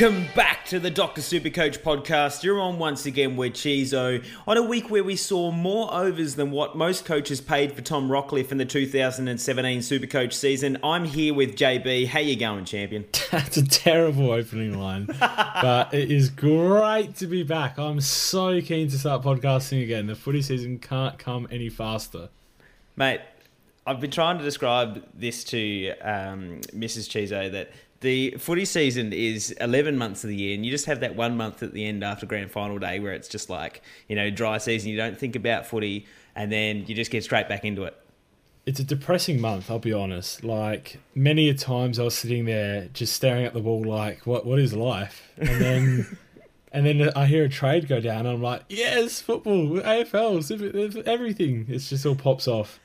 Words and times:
Welcome 0.00 0.28
back 0.34 0.64
to 0.68 0.80
the 0.80 0.90
Dr. 0.90 1.20
Supercoach 1.20 1.80
podcast. 1.80 2.42
You're 2.42 2.58
on 2.58 2.78
once 2.78 3.04
again 3.04 3.36
with 3.36 3.52
Chizo 3.52 4.24
on 4.46 4.56
a 4.56 4.62
week 4.62 4.88
where 4.88 5.04
we 5.04 5.14
saw 5.14 5.50
more 5.50 5.92
overs 5.92 6.36
than 6.36 6.50
what 6.52 6.74
most 6.74 7.04
coaches 7.04 7.42
paid 7.42 7.74
for 7.74 7.82
Tom 7.82 8.08
Rockliff 8.08 8.50
in 8.50 8.56
the 8.56 8.64
2017 8.64 9.80
Supercoach 9.80 10.32
season. 10.32 10.78
I'm 10.82 11.04
here 11.04 11.34
with 11.34 11.54
JB. 11.54 12.06
How 12.06 12.20
you 12.20 12.34
going, 12.36 12.64
champion? 12.64 13.04
That's 13.30 13.58
a 13.58 13.68
terrible 13.68 14.30
opening 14.30 14.80
line, 14.80 15.04
but 15.20 15.92
it 15.92 16.10
is 16.10 16.30
great 16.30 17.16
to 17.16 17.26
be 17.26 17.42
back. 17.42 17.78
I'm 17.78 18.00
so 18.00 18.62
keen 18.62 18.88
to 18.88 18.98
start 18.98 19.20
podcasting 19.20 19.82
again. 19.82 20.06
The 20.06 20.14
footy 20.14 20.40
season 20.40 20.78
can't 20.78 21.18
come 21.18 21.46
any 21.50 21.68
faster. 21.68 22.30
Mate, 22.96 23.20
I've 23.86 24.00
been 24.00 24.10
trying 24.10 24.38
to 24.38 24.44
describe 24.44 25.04
this 25.12 25.44
to 25.44 25.90
um, 25.98 26.62
Mrs. 26.72 27.06
Chizo 27.06 27.52
that 27.52 27.70
the 28.00 28.30
footy 28.38 28.64
season 28.64 29.12
is 29.12 29.50
11 29.52 29.96
months 29.96 30.24
of 30.24 30.30
the 30.30 30.36
year 30.36 30.54
and 30.54 30.64
you 30.64 30.70
just 30.70 30.86
have 30.86 31.00
that 31.00 31.14
one 31.14 31.36
month 31.36 31.62
at 31.62 31.72
the 31.72 31.84
end 31.84 32.02
after 32.02 32.26
grand 32.26 32.50
final 32.50 32.78
day 32.78 32.98
where 32.98 33.12
it's 33.12 33.28
just 33.28 33.50
like 33.50 33.82
you 34.08 34.16
know 34.16 34.30
dry 34.30 34.58
season 34.58 34.90
you 34.90 34.96
don't 34.96 35.18
think 35.18 35.36
about 35.36 35.66
footy 35.66 36.06
and 36.34 36.50
then 36.50 36.84
you 36.86 36.94
just 36.94 37.10
get 37.10 37.22
straight 37.22 37.48
back 37.48 37.64
into 37.64 37.84
it. 37.84 37.96
It's 38.66 38.80
a 38.80 38.84
depressing 38.84 39.40
month 39.40 39.70
i'll 39.70 39.78
be 39.78 39.92
honest. 39.92 40.42
Like 40.42 40.98
many 41.14 41.48
a 41.50 41.54
times 41.54 41.98
i 41.98 42.04
was 42.04 42.14
sitting 42.14 42.46
there 42.46 42.88
just 42.92 43.14
staring 43.14 43.44
at 43.44 43.52
the 43.52 43.60
wall 43.60 43.84
like 43.84 44.26
what 44.26 44.46
what 44.46 44.58
is 44.58 44.72
life? 44.72 45.30
And 45.36 45.60
then 45.60 46.18
and 46.72 46.86
then 46.86 47.10
i 47.16 47.26
hear 47.26 47.44
a 47.44 47.48
trade 47.48 47.88
go 47.88 48.00
down 48.00 48.20
and 48.20 48.28
i'm 48.28 48.42
like 48.42 48.62
yes 48.68 49.20
football 49.20 49.66
afl 49.80 51.06
everything. 51.06 51.66
It's 51.68 51.90
just 51.90 52.06
all 52.06 52.14
pops 52.14 52.48
off. 52.48 52.80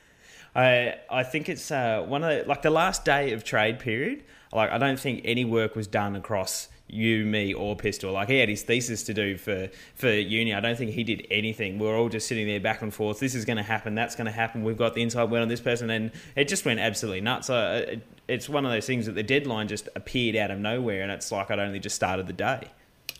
I 0.54 0.96
I 1.10 1.22
think 1.22 1.48
it's 1.48 1.70
uh, 1.70 2.04
one 2.06 2.22
of 2.22 2.30
the, 2.30 2.48
like 2.48 2.62
the 2.62 2.70
last 2.70 3.04
day 3.04 3.32
of 3.32 3.44
trade 3.44 3.78
period. 3.78 4.24
Like 4.56 4.72
I 4.72 4.78
don't 4.78 4.98
think 4.98 5.20
any 5.24 5.44
work 5.44 5.76
was 5.76 5.86
done 5.86 6.16
across 6.16 6.68
you, 6.88 7.24
me, 7.24 7.52
or 7.52 7.76
Pistol. 7.76 8.12
Like 8.12 8.28
he 8.28 8.38
had 8.38 8.48
his 8.48 8.62
thesis 8.62 9.02
to 9.04 9.14
do 9.14 9.36
for 9.36 9.68
for 9.94 10.10
uni. 10.10 10.54
I 10.54 10.60
don't 10.60 10.76
think 10.78 10.92
he 10.92 11.04
did 11.04 11.26
anything. 11.30 11.78
We 11.78 11.86
are 11.86 11.94
all 11.94 12.08
just 12.08 12.26
sitting 12.26 12.46
there 12.46 12.58
back 12.58 12.82
and 12.82 12.92
forth. 12.92 13.20
This 13.20 13.34
is 13.34 13.44
going 13.44 13.58
to 13.58 13.62
happen. 13.62 13.94
That's 13.94 14.16
going 14.16 14.26
to 14.26 14.32
happen. 14.32 14.64
We've 14.64 14.76
got 14.76 14.94
the 14.94 15.02
inside 15.02 15.30
word 15.30 15.42
on 15.42 15.48
this 15.48 15.60
person, 15.60 15.90
and 15.90 16.10
it 16.34 16.48
just 16.48 16.64
went 16.64 16.80
absolutely 16.80 17.20
nuts. 17.20 17.48
So 17.48 17.84
it, 17.86 18.06
it's 18.28 18.48
one 18.48 18.64
of 18.64 18.72
those 18.72 18.86
things 18.86 19.06
that 19.06 19.12
the 19.12 19.22
deadline 19.22 19.68
just 19.68 19.88
appeared 19.94 20.36
out 20.36 20.50
of 20.50 20.58
nowhere, 20.58 21.02
and 21.02 21.12
it's 21.12 21.30
like 21.30 21.50
I'd 21.50 21.58
only 21.58 21.78
just 21.78 21.96
started 21.96 22.26
the 22.26 22.32
day. 22.32 22.70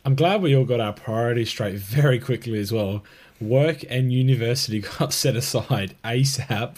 I'm 0.07 0.15
glad 0.15 0.41
we 0.41 0.57
all 0.57 0.65
got 0.65 0.81
our 0.81 0.93
priorities 0.93 1.49
straight 1.49 1.77
very 1.77 2.19
quickly 2.21 2.59
as 2.61 2.73
well. 2.73 3.05
Work 3.41 3.85
and 3.91 4.11
university 4.11 4.81
got 4.99 5.13
set 5.13 5.37
aside 5.37 5.97
ASAP, 6.03 6.77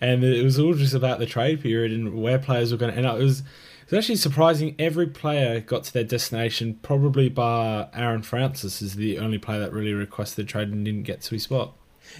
and 0.00 0.22
it 0.22 0.44
was 0.44 0.60
all 0.60 0.74
just 0.74 0.94
about 0.94 1.18
the 1.18 1.26
trade 1.26 1.60
period 1.60 1.90
and 1.90 2.22
where 2.22 2.38
players 2.38 2.70
were 2.70 2.78
going 2.78 2.92
to 2.92 2.98
end 2.98 3.06
up. 3.06 3.18
It 3.18 3.24
was 3.24 3.42
it's 3.86 3.92
actually 3.92 4.16
surprising 4.16 4.74
every 4.80 5.06
player 5.06 5.60
got 5.60 5.84
to 5.84 5.92
their 5.92 6.02
destination, 6.02 6.78
probably 6.82 7.28
bar 7.28 7.88
Aaron 7.94 8.22
Francis 8.22 8.82
is 8.82 8.96
the 8.96 9.18
only 9.18 9.38
player 9.38 9.60
that 9.60 9.72
really 9.72 9.92
requested 9.92 10.44
a 10.44 10.48
trade 10.48 10.68
and 10.68 10.84
didn't 10.84 11.04
get 11.04 11.20
to 11.22 11.30
his 11.30 11.44
spot. 11.44 11.72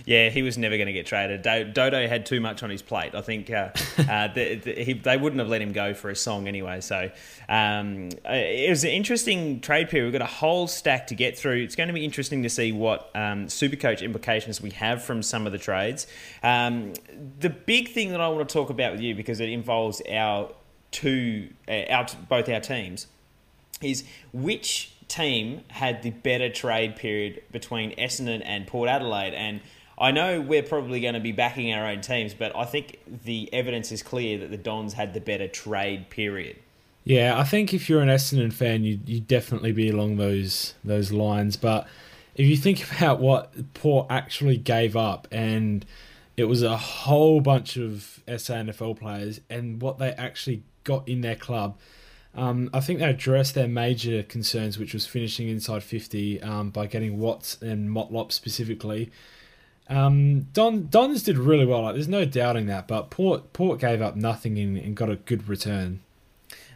Yeah, 0.04 0.28
he 0.30 0.42
was 0.42 0.58
never 0.58 0.76
going 0.76 0.86
to 0.86 0.92
get 0.92 1.06
traded. 1.06 1.42
Dodo 1.42 2.06
had 2.06 2.26
too 2.26 2.40
much 2.40 2.62
on 2.62 2.70
his 2.70 2.82
plate. 2.82 3.14
I 3.14 3.20
think 3.20 3.50
uh, 3.50 3.70
uh, 3.98 4.28
the, 4.28 4.54
the, 4.56 4.84
he, 4.84 4.92
they 4.92 5.16
wouldn't 5.16 5.40
have 5.40 5.48
let 5.48 5.60
him 5.60 5.72
go 5.72 5.94
for 5.94 6.10
a 6.10 6.16
song 6.16 6.46
anyway. 6.46 6.80
So 6.80 7.10
um, 7.48 8.10
uh, 8.24 8.32
it 8.32 8.70
was 8.70 8.84
an 8.84 8.90
interesting 8.90 9.60
trade 9.60 9.88
period. 9.88 10.06
We've 10.06 10.20
got 10.20 10.22
a 10.22 10.32
whole 10.32 10.68
stack 10.68 11.08
to 11.08 11.14
get 11.14 11.36
through. 11.36 11.62
It's 11.62 11.74
going 11.74 11.88
to 11.88 11.94
be 11.94 12.04
interesting 12.04 12.42
to 12.42 12.50
see 12.50 12.72
what 12.72 13.10
um, 13.14 13.46
Supercoach 13.46 14.02
implications 14.02 14.60
we 14.60 14.70
have 14.70 15.02
from 15.02 15.22
some 15.22 15.46
of 15.46 15.52
the 15.52 15.58
trades. 15.58 16.06
Um, 16.42 16.92
the 17.40 17.50
big 17.50 17.88
thing 17.88 18.10
that 18.10 18.20
I 18.20 18.28
want 18.28 18.48
to 18.48 18.52
talk 18.52 18.70
about 18.70 18.92
with 18.92 19.00
you 19.00 19.14
because 19.14 19.40
it 19.40 19.48
involves 19.48 20.02
our 20.10 20.50
two, 20.90 21.50
uh, 21.68 21.82
our 21.90 22.06
both 22.28 22.48
our 22.48 22.60
teams, 22.60 23.06
is 23.82 24.04
which 24.32 24.92
team 25.08 25.62
had 25.68 26.02
the 26.02 26.10
better 26.10 26.48
trade 26.48 26.96
period 26.96 27.42
between 27.52 27.94
Essendon 27.96 28.42
and 28.44 28.66
Port 28.66 28.88
Adelaide 28.88 29.34
and 29.34 29.60
I 29.98 30.10
know 30.10 30.40
we're 30.40 30.62
probably 30.62 31.00
going 31.00 31.14
to 31.14 31.20
be 31.20 31.32
backing 31.32 31.72
our 31.72 31.86
own 31.86 32.02
teams, 32.02 32.34
but 32.34 32.54
I 32.54 32.64
think 32.64 32.98
the 33.24 33.52
evidence 33.52 33.90
is 33.90 34.02
clear 34.02 34.38
that 34.38 34.50
the 34.50 34.58
Dons 34.58 34.92
had 34.92 35.14
the 35.14 35.20
better 35.20 35.48
trade 35.48 36.10
period. 36.10 36.56
Yeah, 37.04 37.38
I 37.38 37.44
think 37.44 37.72
if 37.72 37.88
you're 37.88 38.02
an 38.02 38.08
Essendon 38.08 38.52
fan, 38.52 38.84
you 38.84 38.98
you 39.06 39.20
definitely 39.20 39.72
be 39.72 39.88
along 39.88 40.16
those 40.16 40.74
those 40.84 41.12
lines. 41.12 41.56
But 41.56 41.86
if 42.34 42.46
you 42.46 42.56
think 42.56 42.92
about 42.96 43.20
what 43.20 43.72
Port 43.74 44.08
actually 44.10 44.58
gave 44.58 44.96
up, 44.96 45.28
and 45.30 45.86
it 46.36 46.44
was 46.44 46.62
a 46.62 46.76
whole 46.76 47.40
bunch 47.40 47.76
of 47.76 48.20
SANFL 48.26 48.98
players, 48.98 49.40
and 49.48 49.80
what 49.80 49.98
they 49.98 50.10
actually 50.12 50.62
got 50.86 51.06
in 51.06 51.20
their 51.20 51.36
club, 51.36 51.76
um, 52.34 52.70
I 52.72 52.80
think 52.80 53.00
they 53.00 53.06
addressed 53.06 53.54
their 53.54 53.68
major 53.68 54.22
concerns, 54.22 54.78
which 54.78 54.94
was 54.94 55.06
finishing 55.06 55.48
inside 55.48 55.82
50 55.82 56.42
um, 56.42 56.70
by 56.70 56.86
getting 56.86 57.18
Watts 57.18 57.60
and 57.60 57.90
Motlop 57.90 58.32
specifically. 58.32 59.10
Um, 59.88 60.42
Don 60.52 60.88
Dons 60.88 61.22
did 61.22 61.38
really 61.38 61.64
well. 61.64 61.82
Like, 61.82 61.94
there's 61.94 62.08
no 62.08 62.24
doubting 62.24 62.66
that. 62.66 62.88
But 62.88 63.10
Port 63.10 63.52
Port 63.52 63.80
gave 63.80 64.02
up 64.02 64.16
nothing 64.16 64.58
and, 64.58 64.76
and 64.76 64.96
got 64.96 65.10
a 65.10 65.16
good 65.16 65.48
return. 65.48 66.00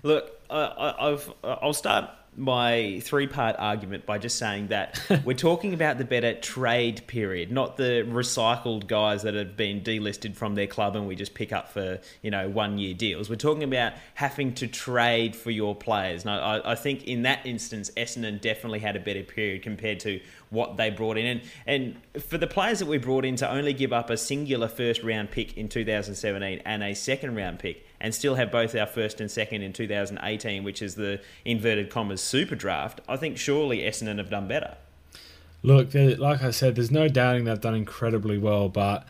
Look, 0.03 0.41
I, 0.49 0.95
I've 0.99 1.33
I'll 1.43 1.73
start 1.73 2.09
my 2.37 3.01
three 3.03 3.27
part 3.27 3.57
argument 3.59 4.07
by 4.07 4.17
just 4.19 4.39
saying 4.39 4.69
that 4.69 5.01
we're 5.25 5.35
talking 5.35 5.75
about 5.75 5.99
the 5.99 6.05
better 6.05 6.35
trade 6.35 7.07
period, 7.07 7.51
not 7.51 7.77
the 7.77 8.05
recycled 8.09 8.87
guys 8.87 9.23
that 9.23 9.35
have 9.35 9.57
been 9.57 9.81
delisted 9.81 10.37
from 10.37 10.55
their 10.55 10.67
club 10.67 10.97
and 10.97 11.07
we 11.07 11.17
just 11.17 11.35
pick 11.35 11.53
up 11.53 11.69
for, 11.69 11.99
you 12.23 12.31
know, 12.31 12.49
one 12.49 12.79
year 12.79 12.95
deals. 12.95 13.29
We're 13.29 13.37
talking 13.37 13.65
about 13.65 13.95
having 14.15 14.55
to 14.55 14.69
trade 14.69 15.35
for 15.35 15.51
your 15.51 15.75
players. 15.75 16.25
And 16.25 16.31
I, 16.31 16.61
I 16.65 16.75
think 16.75 17.05
in 17.05 17.23
that 17.23 17.45
instance, 17.45 17.91
Essendon 17.97 18.41
definitely 18.41 18.79
had 18.79 18.97
a 18.97 19.01
better 19.01 19.23
period 19.23 19.63
compared 19.63 20.01
to 20.01 20.21
what 20.51 20.77
they 20.77 20.91
brought 20.91 21.19
in. 21.19 21.27
And, 21.27 21.41
and 21.67 22.23
for 22.23 22.39
the 22.39 22.47
players 22.47 22.79
that 22.79 22.87
we 22.87 22.99
brought 22.99 23.25
in 23.25 23.37
to 23.37 23.51
only 23.51 23.73
give 23.73 23.93
up 23.93 24.09
a 24.09 24.17
singular 24.17 24.69
first 24.69 25.03
round 25.03 25.31
pick 25.31 25.57
in 25.57 25.69
2017 25.69 26.63
and 26.65 26.83
a 26.83 26.95
second 26.95 27.35
round 27.35 27.59
pick 27.59 27.85
and 28.01 28.15
still 28.15 28.37
have 28.37 28.51
both 28.51 28.75
our 28.75 28.87
first 28.87 29.21
and 29.21 29.31
second 29.31 29.63
in 29.63 29.73
2018, 29.73 30.65
which 30.65 30.81
is 30.81 30.95
the 30.95 31.21
inverted 31.45 31.91
commas 31.91 32.23
super 32.23 32.55
draft, 32.55 33.01
I 33.09 33.17
think 33.17 33.37
surely 33.37 33.81
Essendon 33.81 34.19
have 34.19 34.31
done 34.31 34.49
better. 34.49 34.77
Look, 35.63 35.91
like 35.93 36.43
I 36.43 36.51
said, 36.51 36.77
there's 36.77 36.91
no 36.91 37.09
doubting 37.09 37.45
they've 37.45 37.61
done 37.61 37.75
incredibly 37.75 38.39
well, 38.39 38.71
but 38.71 39.07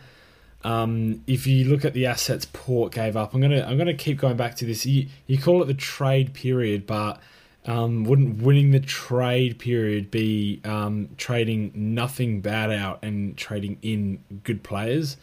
um, 0.64 1.22
if 1.26 1.46
you 1.46 1.64
look 1.64 1.84
at 1.84 1.94
the 1.94 2.06
assets 2.06 2.46
Port 2.52 2.92
gave 2.92 3.16
up, 3.16 3.34
I'm 3.34 3.40
gonna 3.40 3.62
I'm 3.62 3.78
gonna 3.78 3.94
keep 3.94 4.18
going 4.18 4.36
back 4.36 4.56
to 4.56 4.66
this. 4.66 4.84
You, 4.84 5.06
you 5.26 5.38
call 5.38 5.62
it 5.62 5.66
the 5.66 5.74
trade 5.74 6.34
period, 6.34 6.86
but 6.86 7.20
um, 7.66 8.04
wouldn't 8.04 8.42
winning 8.42 8.72
the 8.72 8.80
trade 8.80 9.58
period 9.58 10.10
be 10.10 10.60
um, 10.64 11.10
trading 11.16 11.72
nothing 11.74 12.40
bad 12.40 12.70
out 12.70 12.98
and 13.02 13.36
trading 13.36 13.78
in 13.82 14.22
good 14.42 14.62
players? 14.62 15.16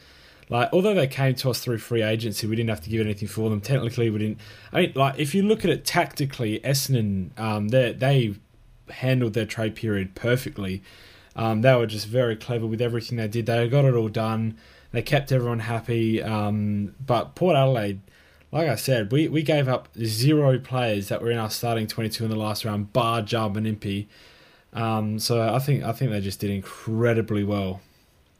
Like, 0.49 0.69
although 0.71 0.93
they 0.93 1.07
came 1.07 1.35
to 1.35 1.49
us 1.49 1.59
through 1.59 1.79
free 1.79 2.01
agency, 2.01 2.47
we 2.47 2.55
didn't 2.55 2.69
have 2.69 2.81
to 2.81 2.89
give 2.89 3.01
anything 3.01 3.27
for 3.27 3.49
them. 3.49 3.59
Technically, 3.59 4.09
we 4.09 4.19
didn't. 4.19 4.39
I 4.71 4.81
mean, 4.81 4.93
like, 4.95 5.19
if 5.19 5.35
you 5.35 5.43
look 5.43 5.65
at 5.65 5.69
it 5.69 5.83
tactically, 5.83 6.59
Essendon, 6.61 7.37
um, 7.37 7.67
they 7.69 7.91
they 7.91 8.35
handled 8.89 9.33
their 9.33 9.45
trade 9.45 9.75
period 9.75 10.15
perfectly. 10.15 10.81
Um, 11.35 11.61
they 11.61 11.75
were 11.75 11.85
just 11.85 12.07
very 12.07 12.35
clever 12.35 12.65
with 12.65 12.81
everything 12.81 13.17
they 13.17 13.27
did. 13.27 13.45
They 13.45 13.67
got 13.67 13.85
it 13.85 13.93
all 13.93 14.09
done. 14.09 14.57
They 14.91 15.01
kept 15.01 15.31
everyone 15.31 15.59
happy. 15.59 16.23
Um, 16.23 16.95
but 17.05 17.35
Port 17.35 17.55
Adelaide, 17.55 17.99
like 18.51 18.67
I 18.67 18.75
said, 18.75 19.11
we, 19.11 19.27
we 19.27 19.43
gave 19.43 19.67
up 19.67 19.89
zero 20.01 20.57
players 20.57 21.09
that 21.09 21.21
were 21.21 21.29
in 21.29 21.37
our 21.37 21.49
starting 21.49 21.87
22 21.87 22.23
in 22.23 22.29
the 22.31 22.37
last 22.37 22.65
round, 22.65 22.93
bar 22.93 23.19
and 23.19 23.67
Impey. 23.67 24.07
Um, 24.73 25.19
so 25.19 25.41
I 25.53 25.59
think 25.59 25.83
I 25.83 25.91
think 25.91 26.11
they 26.11 26.21
just 26.21 26.39
did 26.39 26.51
incredibly 26.51 27.43
well. 27.43 27.81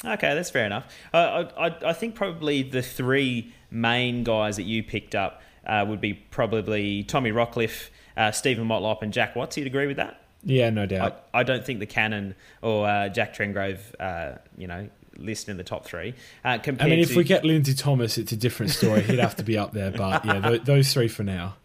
Okay, 0.05 0.35
that's 0.35 0.49
fair 0.49 0.65
enough. 0.65 0.85
Uh, 1.13 1.45
I, 1.57 1.89
I 1.89 1.93
think 1.93 2.15
probably 2.15 2.63
the 2.63 2.81
three 2.81 3.53
main 3.71 4.23
guys 4.23 4.57
that 4.57 4.63
you 4.63 4.83
picked 4.83 5.15
up 5.15 5.41
uh, 5.65 5.85
would 5.87 6.01
be 6.01 6.13
probably 6.13 7.03
Tommy 7.03 7.31
Rockliff, 7.31 7.89
uh, 8.15 8.31
Stephen 8.31 8.67
Motlop, 8.67 9.01
and 9.01 9.11
Jack 9.11 9.35
Watts. 9.35 9.57
You'd 9.57 9.67
agree 9.67 9.87
with 9.87 9.97
that? 9.97 10.21
Yeah, 10.43 10.69
no 10.69 10.85
doubt. 10.85 11.25
I, 11.33 11.39
I 11.39 11.43
don't 11.43 11.65
think 11.65 11.79
the 11.79 11.87
Cannon 11.87 12.35
or 12.61 12.87
uh, 12.87 13.09
Jack 13.09 13.35
Trengove, 13.35 13.79
uh, 13.99 14.37
you 14.57 14.67
know, 14.67 14.87
list 15.17 15.49
in 15.49 15.57
the 15.57 15.63
top 15.63 15.85
three. 15.85 16.13
Uh, 16.45 16.59
I 16.65 16.71
mean, 16.85 16.99
if 16.99 17.09
to... 17.09 17.17
we 17.17 17.23
get 17.23 17.43
Lindsay 17.43 17.73
Thomas, 17.73 18.17
it's 18.17 18.31
a 18.31 18.37
different 18.37 18.71
story. 18.71 19.01
He'd 19.01 19.19
have 19.19 19.35
to 19.37 19.43
be 19.43 19.57
up 19.57 19.73
there, 19.73 19.91
but 19.91 20.23
yeah, 20.23 20.41
th- 20.41 20.63
those 20.63 20.93
three 20.93 21.07
for 21.07 21.23
now. 21.23 21.55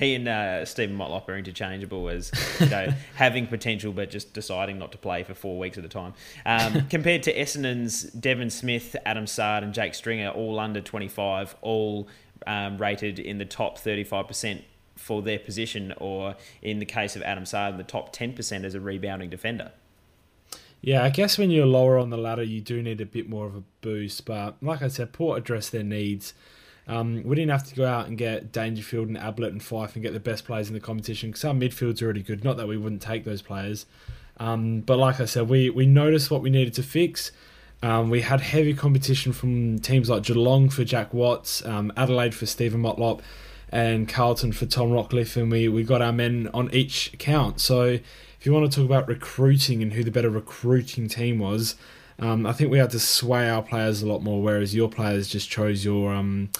He 0.00 0.14
and 0.14 0.26
uh, 0.26 0.64
Stephen 0.64 0.96
Motlop 0.96 1.28
are 1.28 1.36
interchangeable 1.36 2.08
as 2.08 2.32
you 2.58 2.70
know, 2.70 2.88
having 3.16 3.46
potential, 3.46 3.92
but 3.92 4.08
just 4.08 4.32
deciding 4.32 4.78
not 4.78 4.92
to 4.92 4.98
play 4.98 5.22
for 5.24 5.34
four 5.34 5.58
weeks 5.58 5.76
at 5.76 5.84
a 5.84 5.88
time. 5.88 6.14
Um, 6.46 6.86
compared 6.90 7.22
to 7.24 7.34
Essendon's 7.34 8.04
Devon 8.04 8.48
Smith, 8.48 8.96
Adam 9.04 9.26
Saad, 9.26 9.62
and 9.62 9.74
Jake 9.74 9.94
Stringer, 9.94 10.30
all 10.30 10.58
under 10.58 10.80
25, 10.80 11.54
all 11.60 12.08
um, 12.46 12.78
rated 12.78 13.18
in 13.18 13.36
the 13.36 13.44
top 13.44 13.78
35% 13.78 14.62
for 14.96 15.20
their 15.20 15.38
position, 15.38 15.92
or 15.98 16.34
in 16.62 16.78
the 16.78 16.86
case 16.86 17.14
of 17.14 17.20
Adam 17.20 17.44
Saad, 17.44 17.76
the 17.76 17.84
top 17.84 18.16
10% 18.16 18.64
as 18.64 18.74
a 18.74 18.80
rebounding 18.80 19.28
defender. 19.28 19.70
Yeah, 20.80 21.04
I 21.04 21.10
guess 21.10 21.36
when 21.36 21.50
you're 21.50 21.66
lower 21.66 21.98
on 21.98 22.08
the 22.08 22.16
ladder, 22.16 22.42
you 22.42 22.62
do 22.62 22.82
need 22.82 23.02
a 23.02 23.06
bit 23.06 23.28
more 23.28 23.46
of 23.46 23.54
a 23.54 23.62
boost. 23.82 24.24
But 24.24 24.56
like 24.62 24.80
I 24.80 24.88
said, 24.88 25.12
Port 25.12 25.36
addressed 25.38 25.72
their 25.72 25.82
needs. 25.82 26.32
Um, 26.90 27.22
we 27.24 27.36
didn't 27.36 27.52
have 27.52 27.62
to 27.68 27.74
go 27.76 27.86
out 27.86 28.08
and 28.08 28.18
get 28.18 28.50
Dangerfield 28.50 29.06
and 29.06 29.16
Ablett 29.16 29.52
and 29.52 29.62
Fyfe 29.62 29.94
and 29.94 30.02
get 30.02 30.12
the 30.12 30.18
best 30.18 30.44
players 30.44 30.66
in 30.66 30.74
the 30.74 30.80
competition 30.80 31.30
because 31.30 31.44
our 31.44 31.54
midfield's 31.54 32.02
are 32.02 32.06
already 32.06 32.22
good. 32.22 32.42
Not 32.42 32.56
that 32.56 32.66
we 32.66 32.76
wouldn't 32.76 33.00
take 33.00 33.24
those 33.24 33.42
players. 33.42 33.86
Um, 34.38 34.80
but 34.80 34.98
like 34.98 35.20
I 35.20 35.26
said, 35.26 35.48
we, 35.48 35.70
we 35.70 35.86
noticed 35.86 36.32
what 36.32 36.42
we 36.42 36.50
needed 36.50 36.74
to 36.74 36.82
fix. 36.82 37.30
Um, 37.80 38.10
we 38.10 38.22
had 38.22 38.40
heavy 38.40 38.74
competition 38.74 39.32
from 39.32 39.78
teams 39.78 40.10
like 40.10 40.24
Geelong 40.24 40.68
for 40.68 40.82
Jack 40.82 41.14
Watts, 41.14 41.64
um, 41.64 41.92
Adelaide 41.96 42.34
for 42.34 42.46
Stephen 42.46 42.82
Motlop, 42.82 43.20
and 43.70 44.08
Carlton 44.08 44.50
for 44.50 44.66
Tom 44.66 44.90
Rockliff, 44.90 45.36
and 45.36 45.50
we, 45.50 45.68
we 45.68 45.84
got 45.84 46.02
our 46.02 46.12
men 46.12 46.50
on 46.52 46.74
each 46.74 47.14
count. 47.18 47.60
So 47.60 47.82
if 47.84 48.44
you 48.44 48.52
want 48.52 48.70
to 48.70 48.76
talk 48.76 48.84
about 48.84 49.06
recruiting 49.06 49.80
and 49.80 49.92
who 49.92 50.02
the 50.02 50.10
better 50.10 50.28
recruiting 50.28 51.06
team 51.06 51.38
was, 51.38 51.76
um, 52.18 52.46
I 52.46 52.52
think 52.52 52.70
we 52.72 52.78
had 52.78 52.90
to 52.90 52.98
sway 52.98 53.48
our 53.48 53.62
players 53.62 54.02
a 54.02 54.08
lot 54.08 54.22
more, 54.22 54.42
whereas 54.42 54.74
your 54.74 54.88
players 54.88 55.28
just 55.28 55.48
chose 55.48 55.84
your 55.84 56.12
um, 56.12 56.50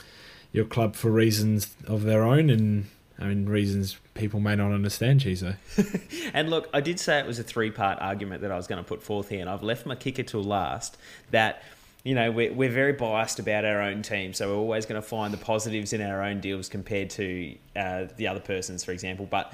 your 0.53 0.65
club 0.65 0.97
for 0.97 1.11
reasons 1.11 1.75
of 1.87 2.03
their 2.03 2.25
own 2.25 2.51
and 2.51 2.87
I 3.19 3.27
mean 3.27 3.47
reasons 3.47 3.99
people 4.15 4.41
may 4.41 4.57
not 4.57 4.73
understand, 4.73 5.21
Chizo. 5.21 5.57
and 6.35 6.49
look, 6.49 6.69
I 6.73 6.81
did 6.81 6.99
say 6.99 7.19
it 7.19 7.27
was 7.27 7.39
a 7.39 7.43
three 7.43 7.71
part 7.71 7.99
argument 8.01 8.43
that 8.43 8.51
I 8.51 8.57
was 8.57 8.67
going 8.67 8.83
to 8.83 8.89
put 8.89 9.03
forth 9.03 9.29
here, 9.29 9.41
and 9.41 9.51
I've 9.51 9.63
left 9.63 9.85
my 9.87 9.95
kicker 9.95 10.23
till 10.23 10.43
last. 10.43 10.97
That 11.31 11.63
you 12.03 12.15
know 12.15 12.31
we're, 12.31 12.53
we're 12.53 12.71
very 12.71 12.95
biased 12.95 13.39
about 13.39 13.67
our 13.67 13.83
own 13.83 14.01
team, 14.03 14.33
so 14.33 14.49
we're 14.49 14.61
always 14.61 14.87
going 14.87 15.01
to 15.01 15.07
find 15.07 15.35
the 15.35 15.39
positives 15.39 15.93
in 15.93 16.01
our 16.01 16.23
own 16.23 16.41
deals 16.41 16.71
compared 16.71 17.11
to 17.11 17.57
uh, 17.77 18.07
the 18.17 18.27
other 18.27 18.41
person's, 18.41 18.83
for 18.83 18.93
example. 18.93 19.27
But 19.31 19.53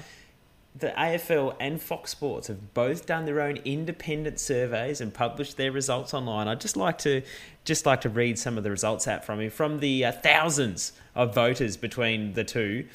the 0.79 0.89
AFL 0.89 1.55
and 1.59 1.81
Fox 1.81 2.11
Sports 2.11 2.47
have 2.47 2.73
both 2.73 3.05
done 3.05 3.25
their 3.25 3.41
own 3.41 3.57
independent 3.65 4.39
surveys 4.39 5.01
and 5.01 5.13
published 5.13 5.57
their 5.57 5.71
results 5.71 6.13
online. 6.13 6.47
I'd 6.47 6.61
just 6.61 6.77
like 6.77 6.97
to 6.99 7.21
just 7.63 7.85
like 7.85 8.01
to 8.01 8.09
read 8.09 8.37
some 8.37 8.57
of 8.57 8.63
the 8.63 8.71
results 8.71 9.07
out 9.07 9.25
from 9.25 9.41
you 9.41 9.49
from 9.49 9.79
the 9.79 10.05
uh, 10.05 10.11
thousands 10.11 10.93
of 11.15 11.33
voters 11.33 11.77
between 11.77 12.33
the 12.33 12.43
two. 12.43 12.85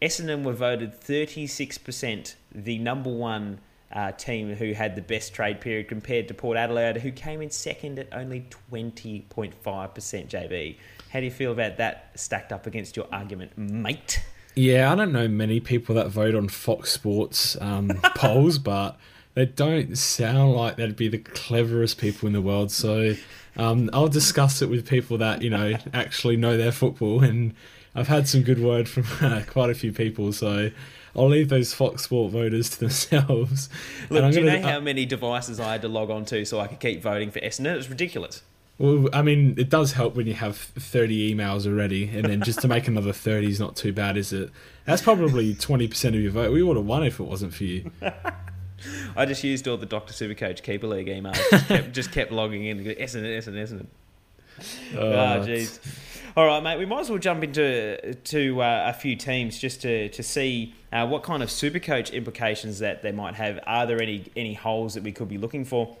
Essendon 0.00 0.42
were 0.42 0.52
voted 0.52 1.00
36% 1.00 2.34
the 2.52 2.78
number 2.78 3.10
one 3.10 3.60
uh, 3.92 4.10
team 4.12 4.54
who 4.54 4.72
had 4.72 4.96
the 4.96 5.02
best 5.02 5.34
trade 5.34 5.60
period 5.60 5.86
compared 5.86 6.26
to 6.28 6.34
Port 6.34 6.56
Adelaide, 6.56 6.96
who 6.96 7.12
came 7.12 7.40
in 7.40 7.50
second 7.50 7.98
at 7.98 8.08
only 8.12 8.46
20.5%. 8.72 9.54
JB, 9.62 10.76
how 11.12 11.20
do 11.20 11.24
you 11.24 11.30
feel 11.30 11.52
about 11.52 11.76
that 11.76 12.10
stacked 12.14 12.52
up 12.52 12.66
against 12.66 12.96
your 12.96 13.06
argument, 13.12 13.56
mate? 13.56 14.22
Yeah, 14.54 14.92
I 14.92 14.94
don't 14.94 15.12
know 15.12 15.28
many 15.28 15.60
people 15.60 15.94
that 15.94 16.08
vote 16.08 16.34
on 16.34 16.48
Fox 16.48 16.92
Sports 16.92 17.56
um, 17.60 17.88
polls, 18.14 18.58
but 18.58 18.98
they 19.34 19.46
don't 19.46 19.96
sound 19.96 20.52
like 20.52 20.76
they'd 20.76 20.96
be 20.96 21.08
the 21.08 21.18
cleverest 21.18 21.98
people 21.98 22.26
in 22.26 22.32
the 22.32 22.42
world. 22.42 22.70
So 22.70 23.14
um, 23.56 23.88
I'll 23.92 24.08
discuss 24.08 24.60
it 24.60 24.68
with 24.68 24.86
people 24.86 25.18
that 25.18 25.42
you 25.42 25.50
know 25.50 25.76
actually 25.94 26.36
know 26.36 26.56
their 26.56 26.72
football, 26.72 27.22
and 27.22 27.54
I've 27.94 28.08
had 28.08 28.28
some 28.28 28.42
good 28.42 28.62
word 28.62 28.88
from 28.88 29.04
uh, 29.26 29.42
quite 29.48 29.70
a 29.70 29.74
few 29.74 29.92
people. 29.92 30.32
So 30.32 30.70
I'll 31.16 31.28
leave 31.28 31.48
those 31.48 31.72
Fox 31.72 32.04
Sport 32.04 32.32
voters 32.32 32.70
to 32.70 32.80
themselves. 32.80 33.68
Look, 34.10 34.32
do 34.32 34.40
you 34.40 34.46
know 34.46 34.56
uh, 34.56 34.62
how 34.62 34.80
many 34.80 35.06
devices 35.06 35.60
I 35.60 35.72
had 35.72 35.82
to 35.82 35.88
log 35.88 36.10
on 36.10 36.24
to 36.26 36.44
so 36.44 36.60
I 36.60 36.66
could 36.66 36.80
keep 36.80 37.02
voting 37.02 37.30
for 37.30 37.40
Essendon? 37.40 37.76
It's 37.76 37.88
ridiculous. 37.88 38.42
Well, 38.78 39.08
I 39.12 39.22
mean, 39.22 39.54
it 39.58 39.68
does 39.68 39.92
help 39.92 40.16
when 40.16 40.26
you 40.26 40.34
have 40.34 40.56
30 40.56 41.34
emails 41.34 41.66
already, 41.66 42.08
and 42.08 42.24
then 42.24 42.42
just 42.42 42.60
to 42.62 42.68
make 42.68 42.88
another 42.88 43.12
30 43.12 43.46
is 43.46 43.60
not 43.60 43.76
too 43.76 43.92
bad, 43.92 44.16
is 44.16 44.32
it? 44.32 44.50
That's 44.86 45.02
probably 45.02 45.54
20% 45.54 46.08
of 46.08 46.14
your 46.16 46.32
vote. 46.32 46.52
We 46.52 46.62
would 46.62 46.76
have 46.76 46.86
won 46.86 47.04
if 47.04 47.20
it 47.20 47.24
wasn't 47.24 47.54
for 47.54 47.64
you. 47.64 47.90
I 49.16 49.26
just 49.26 49.44
used 49.44 49.68
all 49.68 49.76
the 49.76 49.86
Dr. 49.86 50.12
Supercoach 50.12 50.62
Keeper 50.62 50.86
League 50.86 51.06
emails. 51.06 51.38
Just 51.50 51.68
kept, 51.68 51.92
just 51.92 52.12
kept 52.12 52.32
logging 52.32 52.64
in. 52.64 52.78
Essendon, 52.84 53.36
Essendon, 53.36 53.62
Essendon. 53.62 53.86
Oh, 54.96 55.44
jeez. 55.46 55.78
All 56.36 56.46
right, 56.46 56.62
mate. 56.62 56.78
We 56.78 56.86
might 56.86 57.00
as 57.00 57.10
well 57.10 57.18
jump 57.18 57.44
into 57.44 58.14
to 58.14 58.62
uh, 58.62 58.84
a 58.88 58.92
few 58.92 59.16
teams 59.16 59.58
just 59.58 59.82
to 59.82 60.08
to 60.08 60.22
see 60.22 60.74
uh, 60.92 61.06
what 61.06 61.22
kind 61.22 61.42
of 61.42 61.48
Supercoach 61.50 62.12
implications 62.12 62.78
that 62.78 63.02
they 63.02 63.12
might 63.12 63.34
have. 63.34 63.60
Are 63.66 63.86
there 63.86 64.00
any 64.00 64.24
any 64.34 64.54
holes 64.54 64.94
that 64.94 65.02
we 65.02 65.12
could 65.12 65.28
be 65.28 65.38
looking 65.38 65.64
for? 65.64 65.96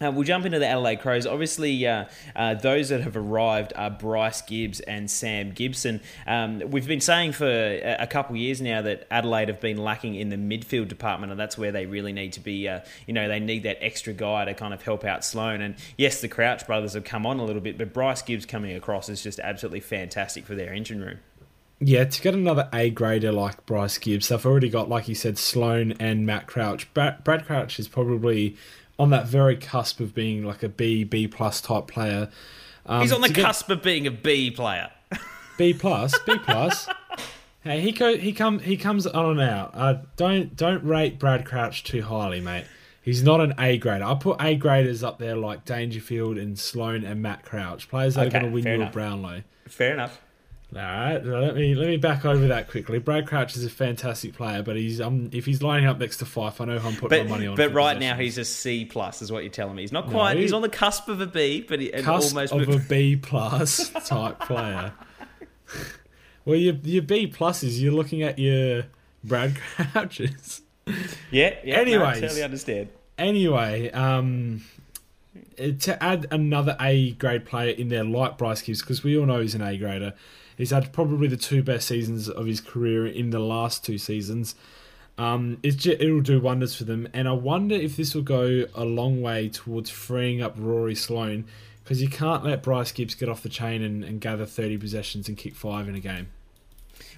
Uh, 0.00 0.10
we'll 0.10 0.24
jump 0.24 0.44
into 0.44 0.58
the 0.58 0.66
Adelaide 0.66 1.00
Crows. 1.00 1.26
Obviously, 1.26 1.86
uh, 1.86 2.06
uh, 2.34 2.54
those 2.54 2.88
that 2.88 3.02
have 3.02 3.16
arrived 3.16 3.72
are 3.76 3.90
Bryce 3.90 4.42
Gibbs 4.42 4.80
and 4.80 5.10
Sam 5.10 5.52
Gibson. 5.52 6.00
Um, 6.26 6.62
we've 6.70 6.88
been 6.88 7.00
saying 7.00 7.32
for 7.32 7.46
a, 7.46 8.06
couple 8.06 8.34
of 8.34 8.40
years 8.40 8.60
now 8.60 8.82
that 8.82 9.06
Adelaide 9.10 9.48
have 9.48 9.60
been 9.60 9.76
lacking 9.76 10.16
in 10.16 10.28
the 10.28 10.36
midfield 10.36 10.88
department, 10.88 11.30
and 11.30 11.40
that's 11.40 11.56
where 11.56 11.72
they 11.72 11.86
really 11.86 12.12
need 12.12 12.32
to 12.32 12.40
be. 12.40 12.68
Uh, 12.68 12.80
you 13.06 13.14
know, 13.14 13.28
they 13.28 13.40
need 13.40 13.62
that 13.62 13.82
extra 13.82 14.12
guy 14.12 14.44
to 14.44 14.54
kind 14.54 14.74
of 14.74 14.82
help 14.82 15.04
out 15.04 15.24
Sloane. 15.24 15.60
And 15.60 15.76
yes, 15.96 16.20
the 16.20 16.28
Crouch 16.28 16.66
brothers 16.66 16.94
have 16.94 17.04
come 17.04 17.24
on 17.24 17.38
a 17.38 17.44
little 17.44 17.62
bit, 17.62 17.78
but 17.78 17.92
Bryce 17.92 18.22
Gibbs 18.22 18.44
coming 18.44 18.74
across 18.74 19.08
is 19.08 19.22
just 19.22 19.38
absolutely 19.40 19.80
fantastic 19.80 20.44
for 20.44 20.54
their 20.54 20.72
engine 20.72 21.00
room. 21.00 21.20
Yeah, 21.84 22.04
to 22.04 22.22
get 22.22 22.34
another 22.34 22.68
A 22.72 22.90
grader 22.90 23.32
like 23.32 23.66
Bryce 23.66 23.98
Gibbs, 23.98 24.28
they've 24.28 24.46
already 24.46 24.68
got, 24.68 24.88
like 24.88 25.08
you 25.08 25.16
said, 25.16 25.36
Sloane 25.36 25.94
and 25.98 26.24
Matt 26.24 26.46
Crouch. 26.46 26.92
Brad, 26.94 27.24
Brad 27.24 27.44
Crouch 27.44 27.80
is 27.80 27.88
probably 27.88 28.56
on 28.98 29.10
that 29.10 29.26
very 29.26 29.56
cusp 29.56 30.00
of 30.00 30.14
being 30.14 30.44
like 30.44 30.62
a 30.62 30.68
B 30.68 31.04
B 31.04 31.26
plus 31.26 31.60
type 31.60 31.86
player. 31.86 32.28
Um, 32.86 33.02
He's 33.02 33.12
on 33.12 33.20
the 33.20 33.32
cusp 33.32 33.68
get... 33.68 33.78
of 33.78 33.82
being 33.82 34.06
a 34.06 34.10
B 34.10 34.50
player. 34.50 34.90
B 35.58 35.72
plus, 35.72 36.18
B 36.20 36.38
plus. 36.38 36.88
hey, 37.64 37.80
he 37.80 37.92
co- 37.92 38.16
he 38.16 38.32
come 38.32 38.58
he 38.58 38.76
comes 38.76 39.06
on 39.06 39.38
and 39.38 39.40
out. 39.40 39.70
Uh, 39.74 39.98
don't 40.16 40.56
don't 40.56 40.82
rate 40.84 41.18
Brad 41.18 41.44
Crouch 41.44 41.84
too 41.84 42.02
highly, 42.02 42.40
mate. 42.40 42.64
He's 43.02 43.22
not 43.22 43.40
an 43.40 43.54
A 43.58 43.78
grader. 43.78 44.04
I 44.04 44.14
put 44.14 44.40
A 44.40 44.54
graders 44.54 45.02
up 45.02 45.18
there 45.18 45.36
like 45.36 45.64
Dangerfield 45.64 46.38
and 46.38 46.56
Sloane 46.56 47.04
and 47.04 47.20
Matt 47.20 47.44
Crouch, 47.44 47.88
players 47.88 48.14
that 48.14 48.28
okay, 48.28 48.28
are 48.28 48.40
going 48.40 48.44
to 48.44 48.54
win 48.54 48.64
you 48.64 48.74
enough. 48.74 48.92
Brownlow. 48.92 49.42
Fair 49.66 49.94
enough. 49.94 50.20
All 50.74 50.80
right, 50.80 51.22
let 51.22 51.54
me 51.54 51.74
let 51.74 51.86
me 51.86 51.98
back 51.98 52.24
over 52.24 52.46
that 52.48 52.70
quickly. 52.70 52.98
Brad 52.98 53.26
Crouch 53.26 53.56
is 53.56 53.64
a 53.64 53.68
fantastic 53.68 54.32
player, 54.32 54.62
but 54.62 54.74
he's 54.74 55.02
um 55.02 55.28
if 55.30 55.44
he's 55.44 55.62
lining 55.62 55.86
up 55.86 55.98
next 55.98 56.16
to 56.18 56.24
Fyfe, 56.24 56.62
I 56.62 56.64
know 56.64 56.76
I'm 56.76 56.96
putting 56.96 57.08
but, 57.08 57.24
my 57.24 57.30
money 57.30 57.46
on. 57.46 57.56
But 57.56 57.74
right 57.74 57.98
now 57.98 58.16
he's 58.16 58.38
a 58.38 58.44
C 58.44 58.86
plus, 58.86 59.20
is 59.20 59.30
what 59.30 59.42
you're 59.42 59.52
telling 59.52 59.76
me. 59.76 59.82
He's 59.82 59.92
not 59.92 60.08
quite. 60.08 60.34
No, 60.34 60.40
he's 60.40 60.54
on 60.54 60.62
the 60.62 60.70
cusp 60.70 61.08
of 61.08 61.20
a 61.20 61.26
B, 61.26 61.60
but 61.60 61.78
he, 61.78 61.90
cusp 61.90 62.34
almost 62.34 62.54
of 62.54 62.66
a 62.70 62.78
B 62.78 63.16
plus 63.16 63.90
type 64.06 64.40
player. 64.40 64.94
well, 66.46 66.56
your 66.56 66.76
your 66.84 67.02
B 67.02 67.26
pluses, 67.26 67.78
you're 67.78 67.92
looking 67.92 68.22
at 68.22 68.38
your 68.38 68.84
Brad 69.22 69.56
Crouches. 69.56 70.62
Yeah. 71.30 71.54
yeah 71.62 71.76
anyway, 71.76 72.14
no, 72.14 72.20
totally 72.22 72.42
understand. 72.42 72.88
Anyway, 73.16 73.88
um, 73.92 74.64
to 75.56 76.02
add 76.02 76.26
another 76.32 76.76
A 76.80 77.12
grade 77.12 77.44
player 77.44 77.70
in 77.70 77.88
there 77.88 78.02
like 78.02 78.36
Bryce 78.36 78.62
Gibbs, 78.62 78.80
because 78.80 79.04
we 79.04 79.16
all 79.16 79.24
know 79.24 79.40
he's 79.40 79.54
an 79.54 79.62
A 79.62 79.78
grader 79.78 80.14
He's 80.62 80.70
had 80.70 80.92
probably 80.92 81.26
the 81.26 81.36
two 81.36 81.60
best 81.60 81.88
seasons 81.88 82.28
of 82.28 82.46
his 82.46 82.60
career 82.60 83.04
in 83.04 83.30
the 83.30 83.40
last 83.40 83.84
two 83.84 83.98
seasons. 83.98 84.54
Um, 85.18 85.58
just, 85.60 85.88
it'll 85.88 86.20
do 86.20 86.38
wonders 86.38 86.76
for 86.76 86.84
them, 86.84 87.08
and 87.12 87.26
I 87.26 87.32
wonder 87.32 87.74
if 87.74 87.96
this 87.96 88.14
will 88.14 88.22
go 88.22 88.66
a 88.72 88.84
long 88.84 89.20
way 89.22 89.48
towards 89.48 89.90
freeing 89.90 90.40
up 90.40 90.54
Rory 90.56 90.94
Sloane 90.94 91.46
because 91.82 92.00
you 92.00 92.08
can't 92.08 92.44
let 92.44 92.62
Bryce 92.62 92.92
Gibbs 92.92 93.16
get 93.16 93.28
off 93.28 93.42
the 93.42 93.48
chain 93.48 93.82
and, 93.82 94.04
and 94.04 94.20
gather 94.20 94.46
30 94.46 94.78
possessions 94.78 95.26
and 95.26 95.36
kick 95.36 95.56
five 95.56 95.88
in 95.88 95.96
a 95.96 96.00
game. 96.00 96.28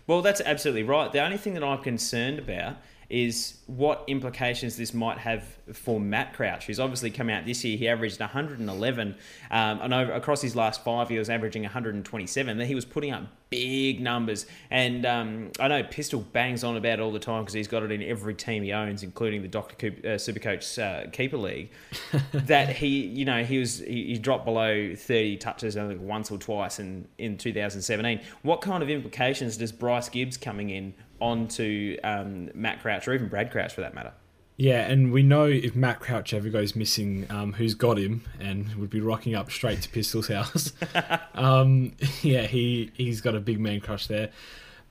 Well, 0.07 0.23
that's 0.23 0.41
absolutely 0.41 0.85
right. 0.85 1.13
The 1.13 1.23
only 1.23 1.37
thing 1.37 1.53
that 1.53 1.63
I'm 1.63 1.83
concerned 1.83 2.39
about 2.39 2.77
is 3.11 3.58
what 3.66 4.04
implications 4.06 4.76
this 4.76 4.94
might 4.94 5.18
have 5.18 5.44
for 5.73 6.00
Matt 6.00 6.34
Crouch, 6.34 6.66
who's 6.66 6.80
obviously 6.80 7.11
come 7.11 7.30
out 7.30 7.46
this 7.46 7.64
year. 7.64 7.76
He 7.76 7.88
averaged 7.88 8.20
111, 8.20 9.14
um, 9.50 9.80
and 9.80 9.94
over, 9.94 10.12
across 10.12 10.42
his 10.42 10.54
last 10.54 10.84
five, 10.84 11.08
he 11.08 11.18
was 11.18 11.30
averaging 11.30 11.62
127. 11.62 12.58
Then 12.58 12.66
he 12.66 12.75
was 12.75 12.84
putting 12.84 13.12
up 13.12 13.25
big 13.50 14.00
numbers, 14.00 14.46
and 14.70 15.06
um, 15.06 15.50
I 15.61 15.68
know 15.68 15.82
Pistol 15.82 16.20
bangs 16.20 16.64
on 16.64 16.76
about 16.76 16.99
it 16.99 17.00
all 17.00 17.12
the 17.12 17.18
time 17.18 17.42
because 17.42 17.54
he's 17.54 17.68
got 17.68 17.82
it 17.82 17.92
in 17.92 18.02
every 18.02 18.34
team 18.34 18.62
he 18.62 18.73
owns, 18.73 19.02
including 19.02 19.42
the 19.42 19.49
Doctor 19.49 19.76
Coop, 19.76 19.99
uh, 20.04 20.08
Supercoach 20.16 20.78
uh, 20.82 21.11
Keeper 21.11 21.37
League. 21.37 21.70
that 22.32 22.70
he, 22.70 23.06
you 23.06 23.25
know, 23.25 23.44
he 23.44 23.58
was 23.58 23.78
he, 23.78 24.06
he 24.06 24.18
dropped 24.18 24.44
below 24.44 24.94
30 24.94 25.37
touches 25.38 25.76
only 25.76 25.96
once 25.96 26.30
or 26.30 26.38
twice 26.38 26.78
in 26.78 27.06
in 27.18 27.38
2017. 27.38 28.20
What 28.42 28.61
kind 28.61 28.82
of 28.82 28.90
implications 28.90 29.56
does 29.56 29.73
Bryce 29.73 30.08
Gibbs 30.08 30.37
coming 30.37 30.70
in 30.70 30.94
onto 31.25 31.97
um, 32.04 32.50
Matt 32.54 32.83
Crouch 32.83 33.09
or 33.09 33.14
even 33.14 33.28
Brad 33.28 33.50
Crouch 33.50 33.73
for 33.73 33.81
that 33.81 33.95
matter. 33.95 34.12
Yeah, 34.57 34.83
and 34.83 35.11
we 35.11 35.25
know 35.25 35.47
if 35.47 35.75
Matt 35.75 35.99
Crouch 35.99 36.33
ever 36.33 36.49
goes 36.49 36.76
missing, 36.76 37.26
um, 37.28 37.54
who's 37.54 37.75
got 37.75 37.99
him 37.99 38.23
and 38.38 38.73
would 38.76 38.90
be 38.90 39.00
rocking 39.00 39.35
up 39.35 39.50
straight 39.50 39.83
to 39.83 39.88
Pistol's 39.88 40.28
house. 40.28 40.73
um, 41.35 41.93
yeah, 42.23 42.43
he 42.43 42.93
he's 42.95 43.21
got 43.21 43.35
a 43.35 43.40
big 43.40 43.59
man 43.59 43.81
crush 43.81 44.07
there. 44.07 44.31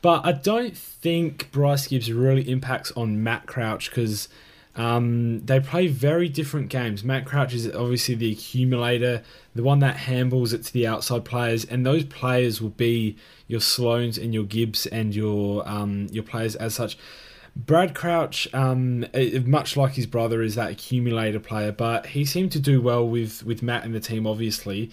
But 0.01 0.25
I 0.25 0.33
don't 0.33 0.75
think 0.75 1.49
Bryce 1.51 1.87
Gibbs 1.87 2.11
really 2.11 2.49
impacts 2.49 2.91
on 2.91 3.23
Matt 3.23 3.45
Crouch 3.45 3.89
because 3.89 4.27
um, 4.75 5.45
they 5.45 5.59
play 5.59 5.87
very 5.87 6.27
different 6.27 6.69
games. 6.69 7.03
Matt 7.03 7.25
Crouch 7.25 7.53
is 7.53 7.67
obviously 7.67 8.15
the 8.15 8.31
accumulator, 8.31 9.23
the 9.53 9.63
one 9.63 9.79
that 9.79 9.97
handles 9.97 10.51
it 10.51 10.63
to 10.63 10.73
the 10.73 10.87
outside 10.87 11.25
players, 11.25 11.63
and 11.63 11.85
those 11.85 12.03
players 12.05 12.61
will 12.61 12.69
be 12.69 13.15
your 13.47 13.59
Sloanes 13.59 14.21
and 14.21 14.33
your 14.33 14.43
Gibbs 14.43 14.87
and 14.87 15.15
your 15.15 15.67
um, 15.67 16.07
your 16.11 16.23
players 16.23 16.55
as 16.55 16.73
such. 16.73 16.97
Brad 17.55 17.93
Crouch, 17.93 18.51
um, 18.53 19.05
much 19.45 19.77
like 19.77 19.93
his 19.93 20.07
brother, 20.07 20.41
is 20.41 20.55
that 20.55 20.71
accumulator 20.71 21.39
player, 21.39 21.71
but 21.71 22.07
he 22.07 22.25
seemed 22.25 22.51
to 22.53 22.59
do 22.59 22.81
well 22.81 23.07
with, 23.07 23.45
with 23.45 23.61
Matt 23.61 23.85
and 23.85 23.93
the 23.93 23.99
team, 23.99 24.25
obviously. 24.25 24.89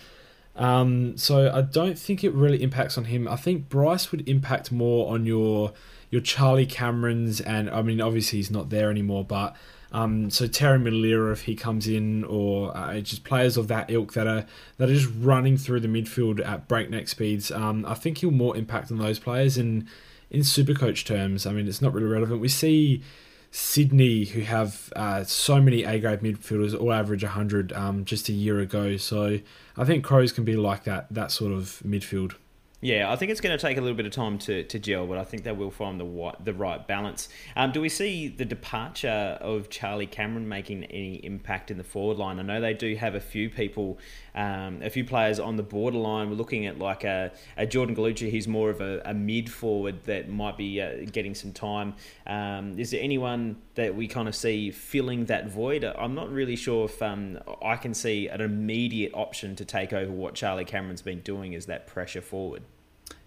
Um, 0.56 1.16
so 1.16 1.50
I 1.50 1.62
don't 1.62 1.98
think 1.98 2.22
it 2.22 2.34
really 2.34 2.62
impacts 2.62 2.98
on 2.98 3.04
him. 3.04 3.26
I 3.26 3.36
think 3.36 3.70
Bryce 3.70 4.12
would 4.12 4.28
impact 4.28 4.70
more 4.70 5.10
on 5.10 5.24
your 5.24 5.72
your 6.10 6.20
Charlie 6.20 6.66
Camerons, 6.66 7.40
and 7.44 7.70
I 7.70 7.82
mean 7.82 8.00
obviously 8.00 8.38
he's 8.38 8.50
not 8.50 8.70
there 8.70 8.90
anymore, 8.90 9.24
but 9.24 9.56
um, 9.92 10.30
so 10.30 10.46
Terry 10.46 10.78
Milera 10.78 11.32
if 11.32 11.42
he 11.42 11.56
comes 11.56 11.88
in, 11.88 12.24
or 12.24 12.76
uh, 12.76 13.00
just 13.00 13.24
players 13.24 13.56
of 13.56 13.68
that 13.68 13.90
ilk 13.90 14.12
that 14.12 14.26
are 14.26 14.46
that 14.76 14.88
are 14.88 14.94
just 14.94 15.10
running 15.18 15.56
through 15.56 15.80
the 15.80 15.88
midfield 15.88 16.44
at 16.46 16.68
breakneck 16.68 17.08
speeds. 17.08 17.50
Um, 17.50 17.84
I 17.86 17.94
think 17.94 18.18
he'll 18.18 18.30
more 18.30 18.56
impact 18.56 18.90
on 18.90 18.98
those 18.98 19.18
players. 19.18 19.56
And 19.56 19.86
in 20.30 20.44
super 20.44 20.74
coach 20.74 21.04
terms, 21.04 21.46
I 21.46 21.52
mean 21.52 21.66
it's 21.66 21.82
not 21.82 21.92
really 21.92 22.06
relevant. 22.06 22.40
We 22.40 22.48
see 22.48 23.02
Sydney 23.50 24.26
who 24.26 24.42
have 24.42 24.92
uh, 24.94 25.24
so 25.24 25.60
many 25.60 25.82
A 25.82 25.98
grade 25.98 26.20
midfielders, 26.20 26.78
all 26.78 26.92
average 26.92 27.24
100 27.24 27.72
um, 27.72 28.04
just 28.04 28.28
a 28.28 28.32
year 28.32 28.60
ago. 28.60 28.96
So 28.96 29.40
I 29.76 29.84
think 29.84 30.04
Crows 30.04 30.32
can 30.32 30.44
be 30.44 30.56
like 30.56 30.84
that 30.84 31.12
that 31.12 31.32
sort 31.32 31.52
of 31.52 31.82
midfield. 31.84 32.34
Yeah, 32.82 33.12
I 33.12 33.16
think 33.16 33.30
it's 33.30 33.42
going 33.42 33.56
to 33.56 33.60
take 33.60 33.76
a 33.76 33.80
little 33.82 33.96
bit 33.96 34.06
of 34.06 34.12
time 34.12 34.38
to, 34.38 34.64
to 34.64 34.78
gel, 34.78 35.06
but 35.06 35.18
I 35.18 35.24
think 35.24 35.42
they 35.42 35.52
will 35.52 35.70
find 35.70 36.00
the 36.00 36.32
the 36.42 36.54
right 36.54 36.86
balance. 36.86 37.28
Um, 37.54 37.72
do 37.72 37.80
we 37.80 37.90
see 37.90 38.28
the 38.28 38.46
departure 38.46 39.36
of 39.40 39.68
Charlie 39.68 40.06
Cameron 40.06 40.48
making 40.48 40.84
any 40.84 41.16
impact 41.16 41.70
in 41.70 41.76
the 41.76 41.84
forward 41.84 42.16
line? 42.16 42.38
I 42.38 42.42
know 42.42 42.58
they 42.58 42.72
do 42.72 42.96
have 42.96 43.14
a 43.14 43.20
few 43.20 43.50
people, 43.50 43.98
um, 44.34 44.82
a 44.82 44.90
few 44.90 45.04
players 45.04 45.38
on 45.38 45.56
the 45.56 45.62
borderline. 45.62 46.30
We're 46.30 46.36
looking 46.36 46.66
at 46.66 46.78
like 46.78 47.04
a, 47.04 47.32
a 47.56 47.66
Jordan 47.66 47.94
Gallucci. 47.94 48.30
He's 48.30 48.48
more 48.48 48.70
of 48.70 48.80
a, 48.80 49.00
a 49.04 49.14
mid 49.14 49.50
forward 49.50 50.04
that 50.04 50.28
might 50.28 50.56
be 50.56 50.80
uh, 50.80 51.06
getting 51.10 51.34
some 51.34 51.52
time. 51.52 51.94
Um, 52.26 52.78
is 52.78 52.90
there 52.90 53.00
anyone 53.02 53.56
that 53.74 53.94
we 53.94 54.06
kind 54.08 54.28
of 54.28 54.34
see 54.34 54.70
filling 54.70 55.26
that 55.26 55.48
void? 55.48 55.84
I'm 55.84 56.14
not 56.14 56.30
really 56.30 56.56
sure 56.56 56.86
if 56.86 57.02
um, 57.02 57.38
I 57.62 57.76
can 57.76 57.94
see 57.94 58.28
an 58.28 58.40
immediate 58.40 59.12
option 59.14 59.56
to 59.56 59.64
take 59.64 59.92
over 59.92 60.12
what 60.12 60.34
Charlie 60.34 60.64
Cameron's 60.64 61.02
been 61.02 61.20
doing 61.20 61.54
as 61.54 61.66
that 61.66 61.86
pressure 61.86 62.22
forward. 62.22 62.62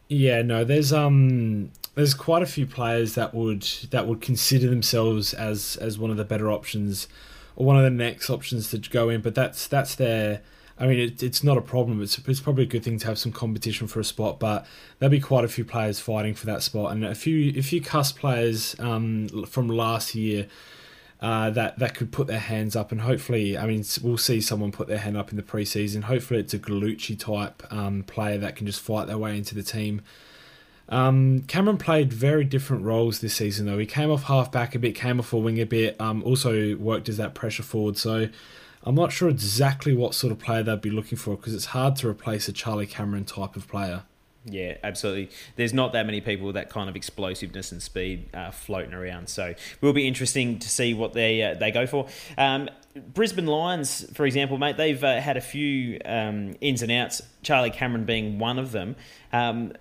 Yeah, 0.09 0.41
no, 0.41 0.63
there's 0.63 0.91
um 0.93 1.71
there's 1.95 2.13
quite 2.13 2.43
a 2.43 2.45
few 2.45 2.65
players 2.65 3.15
that 3.15 3.33
would 3.33 3.63
that 3.91 4.07
would 4.07 4.21
consider 4.21 4.69
themselves 4.69 5.33
as 5.33 5.75
as 5.77 5.97
one 5.97 6.11
of 6.11 6.17
the 6.17 6.25
better 6.25 6.51
options 6.51 7.07
or 7.55 7.65
one 7.65 7.77
of 7.77 7.83
the 7.83 7.89
next 7.89 8.29
options 8.29 8.69
to 8.71 8.77
go 8.77 9.09
in, 9.09 9.21
but 9.21 9.35
that's 9.35 9.67
that's 9.67 9.95
their 9.95 10.41
I 10.79 10.87
mean, 10.87 10.99
it, 10.99 11.21
it's 11.21 11.43
not 11.43 11.57
a 11.57 11.61
problem. 11.61 12.01
It's, 12.01 12.17
it's 12.27 12.39
probably 12.39 12.63
a 12.63 12.67
good 12.67 12.83
thing 12.83 12.97
to 12.99 13.07
have 13.07 13.19
some 13.19 13.31
competition 13.31 13.87
for 13.87 13.99
a 13.99 14.03
spot, 14.03 14.39
but 14.39 14.65
there'll 14.97 15.11
be 15.11 15.19
quite 15.19 15.45
a 15.45 15.47
few 15.47 15.63
players 15.63 15.99
fighting 15.99 16.33
for 16.33 16.45
that 16.47 16.63
spot, 16.63 16.91
and 16.91 17.05
a 17.05 17.15
few 17.15 17.53
a 17.57 17.61
few 17.61 17.81
cusp 17.81 18.19
players 18.19 18.75
um, 18.79 19.27
from 19.45 19.67
last 19.67 20.15
year 20.15 20.47
uh, 21.21 21.49
that 21.51 21.79
that 21.79 21.95
could 21.95 22.11
put 22.11 22.27
their 22.27 22.39
hands 22.39 22.75
up, 22.75 22.91
and 22.91 23.01
hopefully, 23.01 23.57
I 23.57 23.65
mean, 23.65 23.85
we'll 24.01 24.17
see 24.17 24.41
someone 24.41 24.71
put 24.71 24.87
their 24.87 24.97
hand 24.97 25.15
up 25.15 25.29
in 25.29 25.37
the 25.37 25.43
preseason. 25.43 26.03
Hopefully, 26.03 26.39
it's 26.39 26.53
a 26.53 26.59
Gallucci 26.59 27.17
type 27.17 27.63
um, 27.71 28.03
player 28.03 28.37
that 28.39 28.55
can 28.55 28.65
just 28.65 28.81
fight 28.81 29.07
their 29.07 29.17
way 29.17 29.37
into 29.37 29.55
the 29.55 29.63
team. 29.63 30.01
Um, 30.89 31.43
Cameron 31.47 31.77
played 31.77 32.11
very 32.11 32.43
different 32.43 32.83
roles 32.83 33.19
this 33.19 33.35
season, 33.35 33.67
though. 33.67 33.77
He 33.77 33.85
came 33.85 34.11
off 34.11 34.23
half 34.23 34.51
back 34.51 34.75
a 34.75 34.79
bit, 34.79 34.95
came 34.95 35.19
off 35.19 35.31
a 35.31 35.37
wing 35.37 35.61
a 35.61 35.65
bit, 35.65 35.99
um, 36.01 36.21
also 36.23 36.75
worked 36.75 37.07
as 37.07 37.17
that 37.17 37.33
pressure 37.33 37.63
forward. 37.63 37.97
So 37.97 38.27
I'm 38.85 38.95
not 38.95 39.11
sure 39.11 39.29
exactly 39.29 39.95
what 39.95 40.13
sort 40.13 40.31
of 40.31 40.39
player 40.39 40.63
they'd 40.63 40.81
be 40.81 40.89
looking 40.89 41.17
for 41.17 41.35
because 41.35 41.53
it's 41.53 41.67
hard 41.67 41.95
to 41.97 42.09
replace 42.09 42.47
a 42.47 42.53
Charlie 42.53 42.87
Cameron 42.87 43.25
type 43.25 43.55
of 43.55 43.67
player. 43.67 44.03
Yeah, 44.45 44.75
absolutely. 44.83 45.29
There's 45.55 45.73
not 45.73 45.93
that 45.93 46.05
many 46.05 46.19
people 46.19 46.45
with 46.47 46.55
that 46.55 46.69
kind 46.69 46.89
of 46.89 46.97
explosiveness 46.97 47.71
and 47.71 47.81
speed 47.81 48.29
uh, 48.33 48.51
floating 48.51 48.93
around, 48.93 49.29
so 49.29 49.45
it 49.45 49.57
will 49.79 49.93
be 49.93 50.05
interesting 50.05 50.59
to 50.59 50.67
see 50.67 50.93
what 50.93 51.13
they 51.13 51.41
uh, 51.41 51.53
they 51.53 51.71
go 51.71 51.87
for. 51.87 52.07
Um, 52.37 52.69
Brisbane 53.13 53.47
Lions, 53.47 54.05
for 54.13 54.25
example, 54.25 54.57
mate, 54.57 54.75
they've 54.75 55.01
uh, 55.01 55.19
had 55.21 55.37
a 55.37 55.41
few 55.41 55.99
um, 56.03 56.55
ins 56.59 56.81
and 56.81 56.91
outs. 56.91 57.21
Charlie 57.41 57.71
Cameron 57.71 58.03
being 58.03 58.37
one 58.37 58.59
of 58.59 58.73
them. 58.73 58.97
Um, 59.31 59.73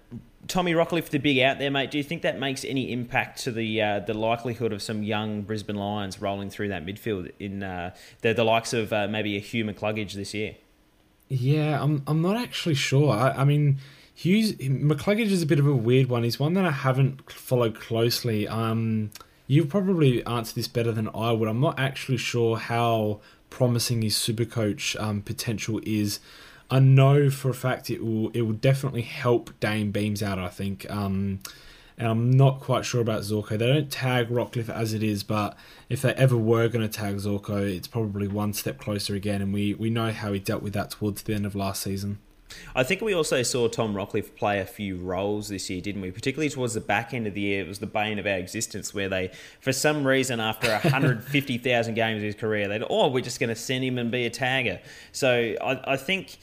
Tommy 0.49 0.73
Rockliff, 0.73 1.09
the 1.09 1.19
big 1.19 1.39
out 1.39 1.59
there, 1.59 1.71
mate. 1.71 1.91
Do 1.91 1.99
you 1.99 2.05
think 2.05 2.23
that 2.23 2.39
makes 2.39 2.65
any 2.65 2.93
impact 2.93 3.43
to 3.45 3.53
the 3.53 3.81
uh, 3.81 4.01
the 4.01 4.15
likelihood 4.15 4.73
of 4.73 4.83
some 4.83 5.03
young 5.03 5.43
Brisbane 5.43 5.77
Lions 5.77 6.21
rolling 6.21 6.51
through 6.51 6.69
that 6.69 6.85
midfield 6.85 7.31
in 7.39 7.63
uh, 7.63 7.95
the 8.23 8.33
the 8.33 8.45
likes 8.45 8.73
of 8.73 8.93
uh, 8.93 9.07
maybe 9.09 9.37
a 9.37 9.41
Hugh 9.41 9.65
McCluggage 9.65 10.15
this 10.15 10.35
year? 10.35 10.57
Yeah, 11.29 11.83
I'm 11.83 12.03
I'm 12.07 12.23
not 12.23 12.37
actually 12.37 12.75
sure. 12.75 13.13
I, 13.13 13.31
I 13.31 13.45
mean 13.45 13.79
Hughes 14.15 14.53
McCluggage 14.55 15.31
is 15.31 15.43
a 15.43 15.47
bit 15.47 15.59
of 15.59 15.67
a 15.67 15.75
weird 15.75 16.09
one. 16.09 16.25
He's 16.25 16.39
one 16.39 16.55
that 16.55 16.65
I 16.65 16.71
haven't 16.71 17.31
followed 17.31 17.79
closely. 17.79 18.47
Um, 18.49 19.11
you 19.47 19.65
probably 19.65 20.25
answer 20.27 20.55
this 20.55 20.69
better 20.69 20.93
than 20.93 21.09
I 21.15 21.33
would. 21.33 21.49
I'm 21.49 21.61
not 21.61 21.79
actually 21.79 22.19
sure 22.19 22.57
how 22.57 23.21
promising 23.49 24.03
his 24.03 24.17
super 24.17 24.45
coach 24.45 24.97
um, 24.97 25.23
potential 25.23 25.81
is. 25.85 26.21
I 26.73 26.79
know 26.79 27.29
for 27.29 27.51
a 27.51 27.55
fact 27.55 27.91
it 27.91 28.03
will 28.03 28.31
it 28.31 28.41
will 28.43 28.55
definitely 28.55 29.03
help 29.03 29.51
Dayne 29.61 29.91
Beams 29.91 30.23
out. 30.23 30.39
I 30.39 30.49
think, 30.49 30.91
um, 30.91 31.41
and 31.99 32.09
I'm 32.09 32.31
not 32.31 32.61
quite 32.61 32.87
sure 32.87 33.03
about 33.03 33.21
Zorko. 33.21 33.59
They 33.59 33.67
don't 33.67 33.91
tag 33.91 34.31
Rockliff 34.31 34.71
as 34.71 34.95
it 34.95 35.03
is, 35.03 35.23
but 35.23 35.55
if 35.91 36.01
they 36.01 36.15
ever 36.15 36.35
were 36.35 36.69
going 36.69 36.89
to 36.89 36.89
tag 36.89 37.17
Zorko, 37.17 37.61
it's 37.61 37.89
probably 37.89 38.27
one 38.27 38.55
step 38.55 38.79
closer 38.79 39.15
again. 39.15 39.43
And 39.43 39.53
we 39.53 39.75
we 39.75 39.91
know 39.91 40.13
how 40.13 40.33
he 40.33 40.39
dealt 40.39 40.63
with 40.63 40.73
that 40.73 40.93
towards 40.93 41.21
the 41.25 41.35
end 41.35 41.45
of 41.45 41.55
last 41.55 41.83
season. 41.83 42.21
I 42.75 42.83
think 42.85 43.01
we 43.01 43.15
also 43.15 43.43
saw 43.43 43.69
Tom 43.69 43.95
Rockliff 43.95 44.35
play 44.35 44.61
a 44.61 44.67
few 44.67 44.97
roles 44.97 45.49
this 45.49 45.69
year, 45.71 45.81
didn't 45.81 46.03
we? 46.03 46.11
Particularly 46.11 46.51
towards 46.51 46.75
the 46.75 46.81
back 46.81 47.15
end 47.15 47.27
of 47.27 47.35
the 47.35 47.41
year, 47.41 47.63
it 47.63 47.69
was 47.69 47.79
the 47.79 47.87
bane 47.87 48.19
of 48.19 48.27
our 48.27 48.37
existence 48.37 48.93
where 48.95 49.09
they, 49.09 49.31
for 49.61 49.73
some 49.73 50.07
reason, 50.07 50.41
after 50.41 50.71
150,000 50.71 51.95
games 51.95 52.19
of 52.19 52.23
his 52.23 52.35
career, 52.35 52.69
they 52.69 52.81
oh, 52.89 53.09
we're 53.09 53.21
just 53.23 53.41
going 53.41 53.49
to 53.49 53.57
send 53.57 53.85
him 53.85 53.99
and 53.99 54.11
be 54.11 54.27
a 54.27 54.31
tagger. 54.31 54.81
So 55.13 55.55
I, 55.63 55.93
I 55.93 55.97
think 55.97 56.39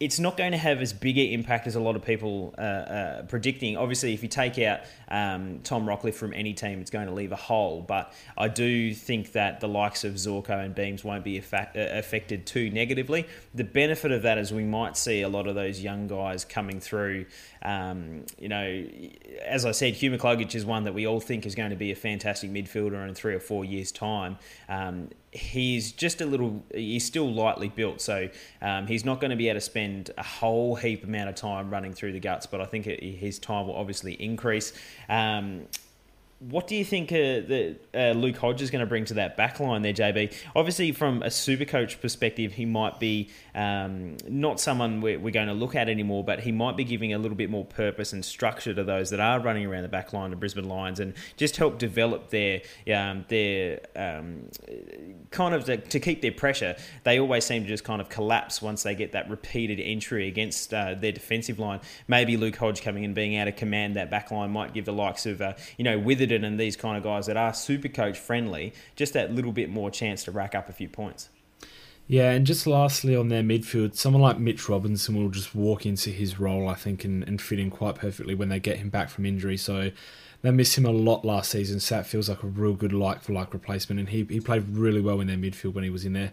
it's 0.00 0.18
not 0.18 0.38
going 0.38 0.52
to 0.52 0.58
have 0.58 0.80
as 0.80 0.94
big 0.94 1.18
an 1.18 1.26
impact 1.26 1.66
as 1.66 1.74
a 1.74 1.80
lot 1.80 1.94
of 1.94 2.02
people 2.02 2.54
uh, 2.56 2.60
uh, 2.60 3.22
predicting. 3.24 3.76
Obviously, 3.76 4.14
if 4.14 4.22
you 4.22 4.30
take 4.30 4.58
out 4.58 4.80
um, 5.08 5.60
Tom 5.62 5.84
Rockliff 5.84 6.14
from 6.14 6.32
any 6.32 6.54
team, 6.54 6.80
it's 6.80 6.90
going 6.90 7.06
to 7.06 7.12
leave 7.12 7.32
a 7.32 7.36
hole. 7.36 7.82
But 7.82 8.10
I 8.38 8.48
do 8.48 8.94
think 8.94 9.32
that 9.32 9.60
the 9.60 9.68
likes 9.68 10.02
of 10.02 10.14
Zorko 10.14 10.64
and 10.64 10.74
Beams 10.74 11.04
won't 11.04 11.22
be 11.22 11.36
effect- 11.36 11.76
uh, 11.76 11.86
affected 11.90 12.46
too 12.46 12.70
negatively. 12.70 13.26
The 13.54 13.64
benefit 13.64 14.10
of 14.10 14.22
that 14.22 14.38
is 14.38 14.54
we 14.54 14.64
might 14.64 14.96
see 14.96 15.20
a 15.20 15.28
lot 15.28 15.46
of 15.46 15.54
those 15.54 15.80
young 15.82 16.08
guys 16.08 16.46
coming 16.46 16.80
through. 16.80 17.26
Um, 17.62 18.24
you 18.38 18.48
know, 18.48 18.86
as 19.44 19.66
I 19.66 19.72
said, 19.72 19.92
Hugh 19.92 20.12
McCluggage 20.12 20.54
is 20.54 20.64
one 20.64 20.84
that 20.84 20.94
we 20.94 21.06
all 21.06 21.20
think 21.20 21.44
is 21.44 21.54
going 21.54 21.70
to 21.70 21.76
be 21.76 21.92
a 21.92 21.96
fantastic 21.96 22.50
midfielder 22.50 23.06
in 23.06 23.14
three 23.14 23.34
or 23.34 23.40
four 23.40 23.66
years' 23.66 23.92
time. 23.92 24.38
Um, 24.66 25.10
he's 25.32 25.92
just 25.92 26.20
a 26.20 26.26
little 26.26 26.62
he's 26.74 27.04
still 27.04 27.32
lightly 27.32 27.68
built 27.68 28.00
so 28.00 28.28
um, 28.62 28.88
he's 28.88 29.04
not 29.04 29.20
going 29.20 29.30
to 29.30 29.36
be 29.36 29.48
able 29.48 29.56
to 29.56 29.64
spend 29.64 30.10
a 30.18 30.22
whole 30.22 30.74
heap 30.74 31.04
amount 31.04 31.28
of 31.28 31.36
time 31.36 31.70
running 31.70 31.92
through 31.92 32.10
the 32.10 32.18
guts 32.18 32.46
but 32.46 32.60
i 32.60 32.64
think 32.64 32.86
it, 32.88 33.00
his 33.00 33.38
time 33.38 33.66
will 33.66 33.76
obviously 33.76 34.14
increase. 34.14 34.72
Um, 35.08 35.66
what 36.40 36.66
do 36.66 36.74
you 36.74 36.86
think 36.86 37.12
uh, 37.12 37.16
that 37.16 37.76
uh, 37.94 38.12
Luke 38.12 38.38
Hodge 38.38 38.62
is 38.62 38.70
going 38.70 38.80
to 38.80 38.86
bring 38.86 39.04
to 39.06 39.14
that 39.14 39.36
backline 39.36 39.82
there, 39.82 39.92
JB? 39.92 40.34
Obviously, 40.56 40.90
from 40.90 41.22
a 41.22 41.30
super 41.30 41.66
coach 41.66 42.00
perspective, 42.00 42.54
he 42.54 42.64
might 42.64 42.98
be 42.98 43.28
um, 43.54 44.16
not 44.26 44.58
someone 44.58 45.02
we're, 45.02 45.18
we're, 45.18 45.32
going 45.32 45.48
to 45.48 45.54
look 45.54 45.74
at 45.74 45.90
anymore, 45.90 46.24
but 46.24 46.40
he 46.40 46.50
might 46.50 46.78
be 46.78 46.84
giving 46.84 47.12
a 47.12 47.18
little 47.18 47.36
bit 47.36 47.50
more 47.50 47.66
purpose 47.66 48.14
and 48.14 48.24
structure 48.24 48.72
to 48.72 48.82
those 48.82 49.10
that 49.10 49.20
are 49.20 49.38
running 49.38 49.66
around 49.66 49.82
the 49.82 49.90
backline 49.90 50.32
of 50.32 50.40
Brisbane 50.40 50.66
Lions 50.66 50.98
and 50.98 51.12
just 51.36 51.58
help 51.58 51.78
develop 51.78 52.30
their 52.30 52.62
um, 52.90 53.26
their 53.28 53.80
um, 53.94 54.48
kind 55.30 55.54
of 55.54 55.66
to, 55.66 55.76
to, 55.76 56.00
keep 56.00 56.22
their 56.22 56.32
pressure. 56.32 56.74
They 57.04 57.20
always 57.20 57.44
seem 57.44 57.64
to 57.64 57.68
just 57.68 57.84
kind 57.84 58.00
of 58.00 58.08
collapse 58.08 58.62
once 58.62 58.82
they 58.82 58.94
get 58.94 59.12
that 59.12 59.28
repeated 59.28 59.78
entry 59.78 60.26
against 60.26 60.72
uh, 60.72 60.94
their 60.94 61.12
defensive 61.12 61.58
line. 61.58 61.80
Maybe 62.08 62.38
Luke 62.38 62.56
Hodge 62.56 62.80
coming 62.80 63.04
in 63.04 63.12
being 63.12 63.34
able 63.34 63.52
to 63.52 63.52
command 63.52 63.96
that 63.96 64.10
backline 64.10 64.48
might 64.50 64.72
give 64.72 64.86
the 64.86 64.92
likes 64.94 65.26
of 65.26 65.42
uh, 65.42 65.52
you 65.76 65.84
know 65.84 65.98
Witherden 65.98 66.29
and 66.32 66.58
these 66.58 66.76
kind 66.76 66.96
of 66.96 67.02
guys 67.02 67.26
that 67.26 67.36
are 67.36 67.52
super 67.52 67.88
coach 67.88 68.18
friendly 68.18 68.72
just 68.96 69.12
that 69.12 69.32
little 69.32 69.52
bit 69.52 69.70
more 69.70 69.90
chance 69.90 70.24
to 70.24 70.30
rack 70.30 70.54
up 70.54 70.68
a 70.68 70.72
few 70.72 70.88
points. 70.88 71.28
Yeah, 72.06 72.32
and 72.32 72.44
just 72.44 72.66
lastly 72.66 73.14
on 73.14 73.28
their 73.28 73.44
midfield, 73.44 73.94
someone 73.94 74.20
like 74.20 74.38
Mitch 74.38 74.68
Robinson 74.68 75.14
will 75.14 75.28
just 75.28 75.54
walk 75.54 75.86
into 75.86 76.10
his 76.10 76.40
role, 76.40 76.68
I 76.68 76.74
think, 76.74 77.04
and, 77.04 77.22
and 77.22 77.40
fit 77.40 77.60
in 77.60 77.70
quite 77.70 77.94
perfectly 77.94 78.34
when 78.34 78.48
they 78.48 78.58
get 78.58 78.78
him 78.78 78.88
back 78.88 79.10
from 79.10 79.24
injury. 79.24 79.56
So 79.56 79.92
they 80.42 80.50
missed 80.50 80.76
him 80.76 80.86
a 80.86 80.90
lot 80.90 81.24
last 81.24 81.52
season. 81.52 81.78
So 81.78 81.94
that 81.94 82.06
feels 82.06 82.28
like 82.28 82.42
a 82.42 82.48
real 82.48 82.74
good 82.74 82.92
like 82.92 83.22
for 83.22 83.32
like 83.32 83.54
replacement, 83.54 84.00
and 84.00 84.08
he, 84.08 84.26
he 84.28 84.40
played 84.40 84.70
really 84.70 85.00
well 85.00 85.20
in 85.20 85.28
their 85.28 85.36
midfield 85.36 85.74
when 85.74 85.84
he 85.84 85.90
was 85.90 86.04
in 86.04 86.14
there. 86.14 86.32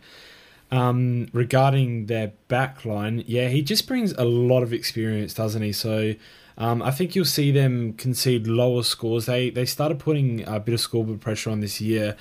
Um, 0.72 1.28
regarding 1.32 2.08
their 2.08 2.34
back 2.48 2.84
line, 2.84 3.24
yeah, 3.28 3.50
he 3.50 3.62
just 3.62 3.88
brings 3.88 4.14
a 4.14 4.26
lot 4.26 4.64
of 4.64 4.74
experience, 4.74 5.34
doesn't 5.36 5.62
he? 5.62 5.72
So 5.72 6.16
um, 6.58 6.82
I 6.82 6.92
think 6.92 7.16
you'll 7.16 7.26
see 7.26 7.52
them 7.52 7.94
concede 7.94 8.48
lower 8.48 8.84
scores. 8.84 9.26
They 9.26 9.50
they 9.50 9.66
started 9.66 10.00
putting 10.00 10.48
a 10.48 10.60
bit 10.60 10.74
of 10.74 10.80
scoreboard 10.80 11.22
pressure 11.22 11.50
on 11.50 11.60
this 11.60 11.80
year. 11.80 12.16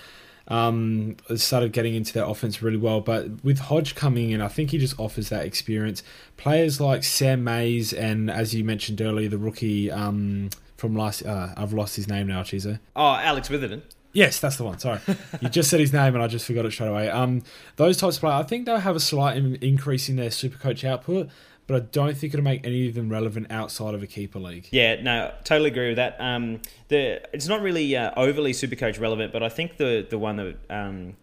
Um, 0.49 1.16
started 1.35 1.73
getting 1.73 1.97
into 1.97 2.12
their 2.12 2.25
offense 2.25 2.62
really 2.62 2.76
well, 2.76 3.00
but 3.00 3.43
with 3.43 3.59
Hodge 3.59 3.97
coming 3.97 4.31
in, 4.31 4.40
I 4.40 4.47
think 4.47 4.71
he 4.71 4.78
just 4.78 4.99
offers 4.99 5.28
that 5.31 5.45
experience. 5.45 6.05
Players 6.37 6.81
like 6.81 7.02
Sam 7.02 7.43
Mayes 7.43 7.93
and, 7.93 8.31
as 8.31 8.55
you 8.55 8.62
mentioned 8.62 9.00
earlier, 9.00 9.28
the 9.28 9.38
rookie 9.38 9.90
um, 9.90 10.50
from 10.76 10.95
last. 10.95 11.26
Uh, 11.26 11.52
I've 11.57 11.73
lost 11.73 11.97
his 11.97 12.07
name 12.07 12.28
now, 12.28 12.43
Chizo. 12.43 12.78
Oh, 12.95 13.14
Alex 13.14 13.49
Witherden. 13.49 13.83
Yes, 14.12 14.38
that's 14.38 14.57
the 14.57 14.64
one. 14.64 14.78
Sorry, 14.78 15.00
you 15.40 15.49
just 15.49 15.69
said 15.69 15.81
his 15.81 15.93
name 15.93 16.14
and 16.14 16.23
I 16.23 16.26
just 16.26 16.47
forgot 16.47 16.64
it 16.64 16.73
straight 16.73 16.88
away. 16.88 17.11
Um, 17.11 17.43
those 17.75 17.97
types 17.97 18.16
of 18.16 18.21
players, 18.21 18.45
I 18.45 18.47
think 18.47 18.66
they'll 18.66 18.78
have 18.78 18.97
a 18.97 19.00
slight 19.00 19.37
increase 19.37 20.09
in 20.09 20.16
their 20.16 20.31
super 20.31 20.57
coach 20.57 20.85
output, 20.85 21.28
but 21.66 21.76
I 21.76 21.80
don't 21.80 22.16
think 22.16 22.32
it'll 22.32 22.44
make 22.44 22.66
any 22.66 22.88
of 22.88 22.94
them 22.94 23.08
relevant 23.08 23.50
outside 23.50 23.94
of 23.94 24.02
a 24.02 24.06
keeper 24.06 24.38
league. 24.38 24.68
Yeah, 24.70 25.02
no, 25.02 25.32
totally 25.44 25.70
agree 25.70 25.88
with 25.88 25.96
that. 25.96 26.16
Um, 26.20 26.61
the 26.88 27.20
it's 27.35 27.49
not 27.49 27.61
really 27.61 27.96
uh, 27.96 28.12
overly 28.16 28.52
Supercoach 28.52 29.00
relevant, 29.00 29.32
but 29.32 29.42
I 29.42 29.49
think 29.49 29.76
the 29.76 30.06
the 30.08 30.18
one 30.18 30.37
that 30.37 30.56
um, 30.70 31.16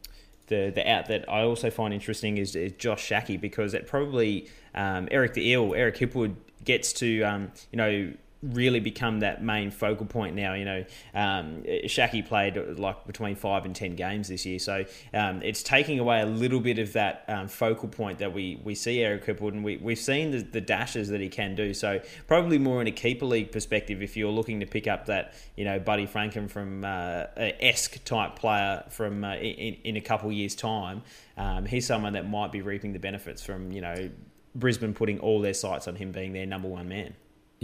the 0.47 0.71
the 0.73 0.89
out 0.89 1.07
that 1.07 1.29
I 1.29 1.41
also 1.41 1.69
find 1.69 1.93
interesting 1.93 2.37
is, 2.37 2.55
is 2.55 2.73
Josh 2.73 3.03
Schache 3.03 3.39
because 3.39 3.73
it 3.73 3.87
probably 3.87 4.49
um, 4.75 5.07
Eric 5.11 5.33
the 5.33 5.47
Eel, 5.47 5.73
Eric 5.75 5.97
Hipwood 5.97 6.35
gets 6.63 6.93
to 6.93 7.23
um, 7.23 7.51
you 7.71 7.77
know 7.77 8.13
really 8.43 8.79
become 8.79 9.21
that 9.21 9.43
main 9.43 9.71
focal 9.71 10.05
point 10.05 10.35
now. 10.35 10.53
You 10.53 10.65
know, 10.65 10.85
um, 11.13 11.63
Schache 11.87 12.25
played 12.27 12.57
like 12.77 13.07
between 13.07 13.35
five 13.35 13.65
and 13.65 13.75
ten 13.75 13.95
games 13.95 14.27
this 14.27 14.45
year, 14.45 14.59
so 14.59 14.85
um, 15.13 15.41
it's 15.41 15.63
taking 15.63 15.99
away 15.99 16.21
a 16.21 16.25
little 16.25 16.59
bit 16.59 16.79
of 16.79 16.93
that 16.93 17.23
um, 17.27 17.47
focal 17.47 17.87
point 17.87 18.19
that 18.19 18.33
we, 18.33 18.59
we 18.63 18.75
see 18.75 19.01
Eric 19.01 19.25
Hipwood, 19.25 19.53
and 19.53 19.63
we, 19.63 19.77
we've 19.77 19.99
seen 19.99 20.31
the, 20.31 20.39
the 20.39 20.61
dashes 20.61 21.09
that 21.09 21.21
he 21.21 21.29
can 21.29 21.55
do. 21.55 21.73
So 21.73 22.01
probably 22.27 22.57
more 22.57 22.81
in 22.81 22.87
a 22.87 22.91
keeper 22.91 23.25
league 23.25 23.51
perspective, 23.51 24.01
if 24.01 24.17
you're 24.17 24.31
looking 24.31 24.59
to 24.59 24.65
pick 24.65 24.87
up 24.87 25.05
that 25.05 25.33
you 25.55 25.63
know 25.63 25.79
Buddy 25.79 26.05
Franklin 26.05 26.47
from 26.47 26.83
uh, 26.83 27.25
esque 27.37 28.03
type 28.03 28.35
player 28.35 28.83
from 28.89 29.23
uh, 29.23 29.35
in, 29.35 29.75
in 29.83 29.97
a 29.97 30.01
couple 30.01 30.31
years 30.31 30.55
time, 30.55 31.01
um, 31.37 31.65
he's 31.65 31.87
someone 31.87 32.13
that 32.13 32.29
might 32.29 32.51
be 32.51 32.61
reaping 32.61 32.93
the 32.93 32.99
benefits 32.99 33.43
from 33.43 33.71
you 33.71 33.81
know. 33.81 34.09
Brisbane 34.55 34.93
putting 34.93 35.17
all 35.17 35.41
their 35.41 35.55
sights 35.55 35.87
on 35.87 35.95
him 35.95 36.11
being 36.11 36.31
their 36.31 36.45
number 36.45 36.67
one 36.67 36.87
man. 36.87 37.15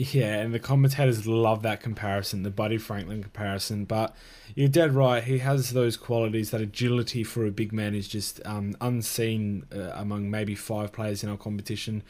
Yeah, 0.01 0.35
and 0.35 0.53
the 0.53 0.59
commentators 0.59 1.27
love 1.27 1.61
that 1.63 1.81
comparison, 1.81 2.43
the 2.43 2.49
Buddy 2.49 2.77
Franklin 2.77 3.21
comparison. 3.21 3.83
But 3.83 4.15
you're 4.55 4.69
dead 4.69 4.95
right. 4.95 5.21
He 5.21 5.39
has 5.39 5.71
those 5.71 5.97
qualities. 5.97 6.51
That 6.51 6.61
agility 6.61 7.21
for 7.21 7.45
a 7.45 7.51
big 7.51 7.73
man 7.73 7.93
is 7.93 8.07
just 8.07 8.39
um, 8.45 8.77
unseen 8.79 9.65
uh, 9.75 9.91
among 9.95 10.31
maybe 10.31 10.55
five 10.55 10.93
players 10.93 11.21
in 11.21 11.29
our 11.29 11.35
competition. 11.35 12.01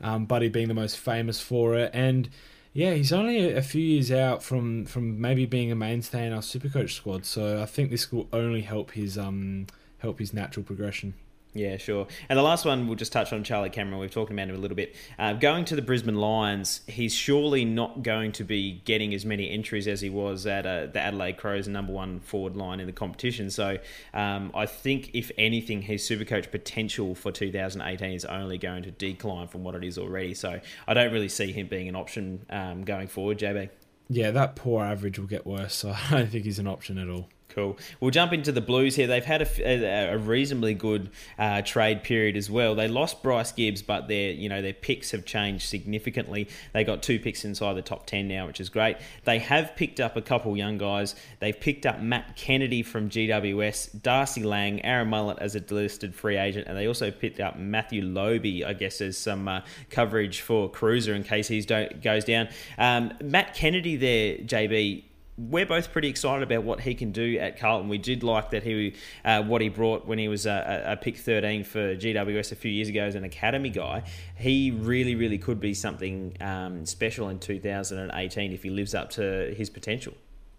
Um, 0.00 0.24
Buddy 0.24 0.48
being 0.48 0.68
the 0.68 0.74
most 0.74 0.96
famous 0.96 1.38
for 1.38 1.74
it, 1.74 1.90
and 1.92 2.30
yeah, 2.72 2.94
he's 2.94 3.12
only 3.12 3.52
a 3.52 3.62
few 3.62 3.82
years 3.82 4.10
out 4.10 4.42
from 4.42 4.86
from 4.86 5.20
maybe 5.20 5.44
being 5.44 5.70
a 5.70 5.76
mainstay 5.76 6.26
in 6.26 6.32
our 6.32 6.40
Supercoach 6.40 6.92
squad. 6.92 7.26
So 7.26 7.60
I 7.60 7.66
think 7.66 7.90
this 7.90 8.10
will 8.10 8.26
only 8.32 8.62
help 8.62 8.92
his 8.92 9.18
um 9.18 9.66
help 9.98 10.18
his 10.18 10.32
natural 10.32 10.64
progression. 10.64 11.12
Yeah, 11.54 11.76
sure. 11.76 12.08
And 12.28 12.36
the 12.36 12.42
last 12.42 12.64
one 12.64 12.88
we'll 12.88 12.96
just 12.96 13.12
touch 13.12 13.32
on 13.32 13.44
Charlie 13.44 13.70
Cameron. 13.70 14.00
We've 14.00 14.10
talked 14.10 14.32
about 14.32 14.48
him 14.48 14.56
a 14.56 14.58
little 14.58 14.76
bit. 14.76 14.96
Uh, 15.18 15.34
going 15.34 15.64
to 15.66 15.76
the 15.76 15.82
Brisbane 15.82 16.16
Lions, 16.16 16.80
he's 16.88 17.14
surely 17.14 17.64
not 17.64 18.02
going 18.02 18.32
to 18.32 18.44
be 18.44 18.82
getting 18.84 19.14
as 19.14 19.24
many 19.24 19.48
entries 19.48 19.86
as 19.86 20.00
he 20.00 20.10
was 20.10 20.46
at 20.46 20.66
uh, 20.66 20.86
the 20.86 20.98
Adelaide 20.98 21.36
Crows, 21.36 21.68
number 21.68 21.92
one 21.92 22.18
forward 22.18 22.56
line 22.56 22.80
in 22.80 22.86
the 22.86 22.92
competition. 22.92 23.50
So 23.50 23.78
um, 24.12 24.50
I 24.52 24.66
think, 24.66 25.10
if 25.14 25.30
anything, 25.38 25.82
his 25.82 26.02
Supercoach 26.02 26.50
potential 26.50 27.14
for 27.14 27.30
2018 27.30 28.12
is 28.12 28.24
only 28.24 28.58
going 28.58 28.82
to 28.82 28.90
decline 28.90 29.46
from 29.46 29.62
what 29.62 29.76
it 29.76 29.84
is 29.84 29.96
already. 29.96 30.34
So 30.34 30.60
I 30.88 30.94
don't 30.94 31.12
really 31.12 31.28
see 31.28 31.52
him 31.52 31.68
being 31.68 31.88
an 31.88 31.94
option 31.94 32.44
um, 32.50 32.84
going 32.84 33.06
forward, 33.06 33.38
JB. 33.38 33.70
Yeah, 34.08 34.32
that 34.32 34.56
poor 34.56 34.84
average 34.84 35.20
will 35.20 35.28
get 35.28 35.46
worse. 35.46 35.74
So 35.74 35.94
I 36.10 36.10
don't 36.10 36.30
think 36.30 36.44
he's 36.44 36.58
an 36.58 36.66
option 36.66 36.98
at 36.98 37.08
all. 37.08 37.28
Cool. 37.54 37.78
We'll 38.00 38.10
jump 38.10 38.32
into 38.32 38.50
the 38.50 38.60
Blues 38.60 38.96
here. 38.96 39.06
They've 39.06 39.24
had 39.24 39.42
a, 39.42 40.12
a 40.12 40.18
reasonably 40.18 40.74
good 40.74 41.10
uh, 41.38 41.62
trade 41.62 42.02
period 42.02 42.36
as 42.36 42.50
well. 42.50 42.74
They 42.74 42.88
lost 42.88 43.22
Bryce 43.22 43.52
Gibbs, 43.52 43.80
but 43.80 44.08
their 44.08 44.32
you 44.32 44.48
know 44.48 44.60
their 44.60 44.72
picks 44.72 45.12
have 45.12 45.24
changed 45.24 45.68
significantly. 45.68 46.48
They 46.72 46.82
got 46.82 47.04
two 47.04 47.20
picks 47.20 47.44
inside 47.44 47.74
the 47.74 47.82
top 47.82 48.06
ten 48.06 48.26
now, 48.26 48.48
which 48.48 48.60
is 48.60 48.68
great. 48.68 48.96
They 49.22 49.38
have 49.38 49.76
picked 49.76 50.00
up 50.00 50.16
a 50.16 50.22
couple 50.22 50.56
young 50.56 50.78
guys. 50.78 51.14
They've 51.38 51.58
picked 51.58 51.86
up 51.86 52.00
Matt 52.00 52.34
Kennedy 52.34 52.82
from 52.82 53.08
GWS, 53.08 54.02
Darcy 54.02 54.42
Lang, 54.42 54.84
Aaron 54.84 55.08
Mullett 55.08 55.38
as 55.38 55.54
a 55.54 55.60
delisted 55.60 56.12
free 56.12 56.36
agent, 56.36 56.66
and 56.66 56.76
they 56.76 56.88
also 56.88 57.12
picked 57.12 57.38
up 57.38 57.56
Matthew 57.56 58.02
Lobbe, 58.02 58.64
I 58.66 58.72
guess, 58.72 59.00
as 59.00 59.16
some 59.16 59.46
uh, 59.46 59.60
coverage 59.90 60.40
for 60.40 60.68
Cruiser 60.68 61.14
in 61.14 61.22
case 61.22 61.46
he 61.46 61.62
goes 61.62 62.24
down. 62.24 62.48
Um, 62.78 63.12
Matt 63.22 63.54
Kennedy 63.54 63.94
there, 63.94 64.38
JB 64.38 65.04
we're 65.36 65.66
both 65.66 65.92
pretty 65.92 66.08
excited 66.08 66.42
about 66.42 66.62
what 66.62 66.80
he 66.80 66.94
can 66.94 67.10
do 67.10 67.38
at 67.38 67.58
Carlton. 67.58 67.88
We 67.88 67.98
did 67.98 68.22
like 68.22 68.50
that 68.50 68.62
he 68.62 68.94
uh, 69.24 69.42
what 69.42 69.60
he 69.60 69.68
brought 69.68 70.06
when 70.06 70.18
he 70.18 70.28
was 70.28 70.46
a, 70.46 70.84
a, 70.86 70.96
pick 70.96 71.16
13 71.16 71.64
for 71.64 71.96
GWS 71.96 72.52
a 72.52 72.54
few 72.54 72.70
years 72.70 72.88
ago 72.88 73.02
as 73.02 73.16
an 73.16 73.24
academy 73.24 73.70
guy. 73.70 74.04
He 74.36 74.70
really, 74.70 75.16
really 75.16 75.38
could 75.38 75.58
be 75.58 75.74
something 75.74 76.36
um, 76.40 76.86
special 76.86 77.28
in 77.28 77.40
2018 77.40 78.52
if 78.52 78.62
he 78.62 78.70
lives 78.70 78.94
up 78.94 79.10
to 79.10 79.52
his 79.56 79.70
potential. 79.70 80.14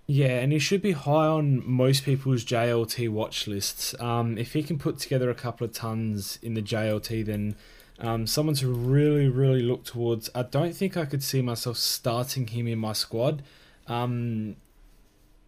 Yeah, 0.08 0.40
and 0.40 0.52
he 0.52 0.60
should 0.60 0.82
be 0.82 0.92
high 0.92 1.26
on 1.26 1.68
most 1.68 2.04
people's 2.04 2.44
JLT 2.46 3.10
watch 3.10 3.48
lists. 3.48 4.00
Um, 4.00 4.38
if 4.38 4.54
he 4.54 4.62
can 4.62 4.78
put 4.78 5.00
together 5.00 5.30
a 5.30 5.36
couple 5.36 5.66
of 5.66 5.74
tons 5.74 6.38
in 6.44 6.54
the 6.54 6.62
JLT, 6.62 7.26
then 7.26 7.56
um, 8.00 8.28
someone 8.28 8.56
to 8.56 8.68
really, 8.68 9.30
really 9.30 9.62
look 9.62 9.84
towards. 9.84 10.30
I 10.36 10.44
don't 10.44 10.76
think 10.76 10.96
I 10.96 11.06
could 11.06 11.24
see 11.24 11.42
myself 11.42 11.78
starting 11.78 12.46
him 12.46 12.68
in 12.68 12.78
my 12.78 12.94
squad. 12.94 13.42
Um, 13.88 14.58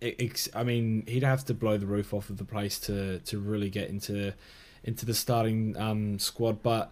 I 0.01 0.63
mean, 0.63 1.03
he'd 1.07 1.23
have 1.23 1.45
to 1.45 1.53
blow 1.53 1.77
the 1.77 1.87
roof 1.87 2.13
off 2.13 2.29
of 2.29 2.37
the 2.37 2.45
place 2.45 2.79
to 2.81 3.19
to 3.19 3.39
really 3.39 3.69
get 3.69 3.89
into 3.89 4.33
into 4.83 5.05
the 5.05 5.13
starting 5.13 5.75
um, 5.77 6.19
squad. 6.19 6.61
But 6.61 6.91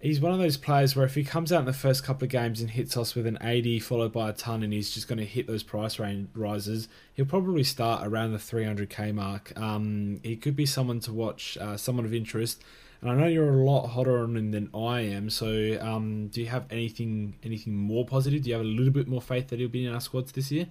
he's 0.00 0.20
one 0.20 0.32
of 0.32 0.38
those 0.38 0.56
players 0.56 0.94
where 0.94 1.04
if 1.04 1.14
he 1.14 1.24
comes 1.24 1.52
out 1.52 1.60
in 1.60 1.66
the 1.66 1.72
first 1.72 2.04
couple 2.04 2.24
of 2.24 2.30
games 2.30 2.60
and 2.60 2.70
hits 2.70 2.96
us 2.96 3.14
with 3.14 3.26
an 3.26 3.38
80 3.40 3.80
followed 3.80 4.12
by 4.12 4.30
a 4.30 4.32
ton, 4.32 4.62
and 4.62 4.72
he's 4.72 4.92
just 4.92 5.08
going 5.08 5.18
to 5.18 5.24
hit 5.24 5.46
those 5.46 5.62
price 5.62 5.98
range 5.98 6.28
rises, 6.34 6.88
he'll 7.14 7.26
probably 7.26 7.64
start 7.64 8.06
around 8.06 8.32
the 8.32 8.38
300k 8.38 9.12
mark. 9.14 9.52
Um, 9.56 10.20
he 10.22 10.36
could 10.36 10.56
be 10.56 10.66
someone 10.66 11.00
to 11.00 11.12
watch, 11.12 11.58
uh, 11.60 11.76
someone 11.76 12.04
of 12.04 12.14
interest. 12.14 12.62
And 13.00 13.10
I 13.10 13.14
know 13.14 13.26
you're 13.26 13.50
a 13.50 13.64
lot 13.64 13.88
hotter 13.88 14.18
on 14.24 14.36
him 14.36 14.50
than 14.50 14.70
I 14.74 15.02
am. 15.02 15.30
So, 15.30 15.78
um, 15.80 16.28
do 16.28 16.40
you 16.40 16.48
have 16.48 16.66
anything 16.68 17.36
anything 17.44 17.76
more 17.76 18.04
positive? 18.04 18.42
Do 18.42 18.50
you 18.50 18.56
have 18.56 18.64
a 18.64 18.68
little 18.68 18.92
bit 18.92 19.06
more 19.06 19.22
faith 19.22 19.48
that 19.48 19.60
he'll 19.60 19.68
be 19.68 19.86
in 19.86 19.94
our 19.94 20.00
squads 20.00 20.32
this 20.32 20.50
year? 20.50 20.66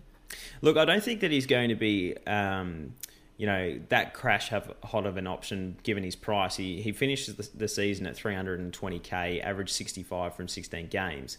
Look, 0.62 0.78
I 0.78 0.86
don't 0.86 1.04
think 1.04 1.22
that 1.22 1.32
he's 1.32 1.46
going 1.46 1.70
to 1.70 1.76
be, 1.76 2.16
um, 2.26 2.94
you 3.38 3.46
know, 3.46 3.80
that 3.90 4.14
crash 4.14 4.50
have 4.50 4.74
hot 4.84 5.06
of 5.06 5.18
an 5.18 5.28
option 5.28 5.78
given 5.84 6.04
his 6.04 6.16
price. 6.16 6.56
He 6.56 6.82
he 6.82 6.92
finishes 6.92 7.36
the, 7.36 7.50
the 7.56 7.68
season 7.68 8.08
at 8.08 8.16
320k, 8.16 9.44
average 9.44 9.72
65 9.72 10.36
from 10.36 10.48
16 10.48 10.88
games. 10.88 11.38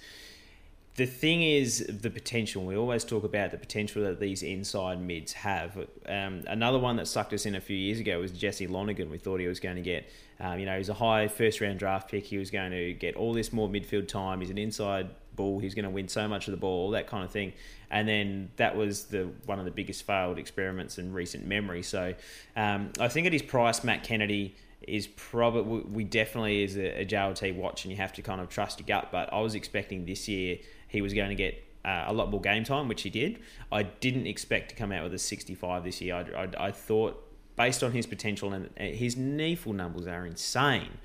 The 0.95 1.07
thing 1.07 1.43
is 1.43 1.87
the 1.87 2.11
potential. 2.11 2.65
We 2.65 2.77
always 2.77 3.05
talk 3.05 3.23
about 3.23 3.53
the 3.53 3.59
potential 3.59 4.03
that 4.03 4.19
these 4.19 4.43
inside 4.43 5.01
mids 5.01 5.33
have. 5.33 5.77
Um, 6.07 6.43
another 6.49 6.79
one 6.81 6.97
that 6.97 7.07
sucked 7.07 7.33
us 7.33 7.47
in 7.47 7.55
a 7.55 7.61
few 7.61 7.77
years 7.77 8.01
ago 8.01 8.19
was 8.19 8.33
Jesse 8.33 8.67
Lonergan. 8.67 9.09
We 9.09 9.19
thought 9.19 9.39
he 9.39 9.47
was 9.47 9.61
going 9.61 9.77
to 9.77 9.83
get, 9.83 10.11
um, 10.41 10.59
you 10.59 10.67
know, 10.67 10.77
he's 10.77 10.89
a 10.89 10.95
high 10.95 11.29
first 11.29 11.61
round 11.61 11.79
draft 11.79 12.11
pick. 12.11 12.25
He 12.25 12.37
was 12.37 12.51
going 12.51 12.73
to 12.73 12.95
get 12.95 13.15
all 13.15 13.33
this 13.33 13.53
more 13.53 13.69
midfield 13.69 14.09
time. 14.09 14.41
He's 14.41 14.51
an 14.51 14.59
inside 14.59 15.11
ball. 15.37 15.61
He's 15.61 15.77
going 15.77 15.85
to 15.85 15.91
win 15.91 16.09
so 16.09 16.27
much 16.27 16.49
of 16.49 16.51
the 16.51 16.57
ball, 16.57 16.87
all 16.87 16.91
that 16.91 17.07
kind 17.07 17.23
of 17.23 17.31
thing 17.31 17.53
and 17.91 18.09
then 18.09 18.51
that 18.57 18.77
was 18.77 19.05
the 19.05 19.31
one 19.47 19.59
of 19.59 19.65
the 19.65 19.71
biggest 19.71 20.05
failed 20.05 20.39
experiments 20.39 20.99
in 20.99 21.13
recent 21.13 21.47
memory. 21.47 21.83
So 21.83 22.15
um, 22.57 22.91
I 23.01 23.09
think 23.09 23.27
at 23.27 23.33
his 23.33 23.43
price, 23.43 23.83
Matt 23.83 24.05
Kennedy 24.05 24.55
is 24.83 25.07
probably 25.07 25.81
we 25.81 26.05
definitely 26.05 26.63
is 26.63 26.77
a, 26.77 27.03
a 27.03 27.05
JLT 27.05 27.57
watch, 27.57 27.85
and 27.85 27.93
you 27.93 27.97
have 27.99 28.13
to 28.15 28.23
kind 28.23 28.41
of 28.41 28.49
trust 28.49 28.79
your 28.81 28.87
gut. 28.87 29.09
But 29.11 29.33
I 29.33 29.41
was 29.41 29.55
expecting 29.55 30.05
this 30.05 30.29
year 30.29 30.59
he 30.89 31.03
was 31.03 31.15
going 31.15 31.29
to 31.29 31.35
get 31.35 31.63
uh, 31.85 32.05
a 32.07 32.13
lot 32.13 32.31
more 32.31 32.41
game 32.41 32.65
time, 32.65 32.89
which 32.89 33.03
he 33.03 33.11
did. 33.11 33.41
I 33.71 33.85
didn't 33.85 34.27
expect 34.27 34.71
to 34.71 34.75
come 34.75 34.93
out 34.93 35.05
with 35.05 35.15
a 35.15 35.19
65 35.19 35.85
this 35.85 36.01
year. 36.01 36.15
I, 36.15 36.43
I, 36.43 36.67
I 36.67 36.71
thought, 36.73 37.25
based 37.57 37.83
on 37.83 37.93
his 37.93 38.07
potential 38.07 38.53
and 38.53 38.71
his 38.77 39.17
NEAFL 39.17 39.75
numbers 39.75 40.07
are 40.07 40.27
insane, 40.27 40.99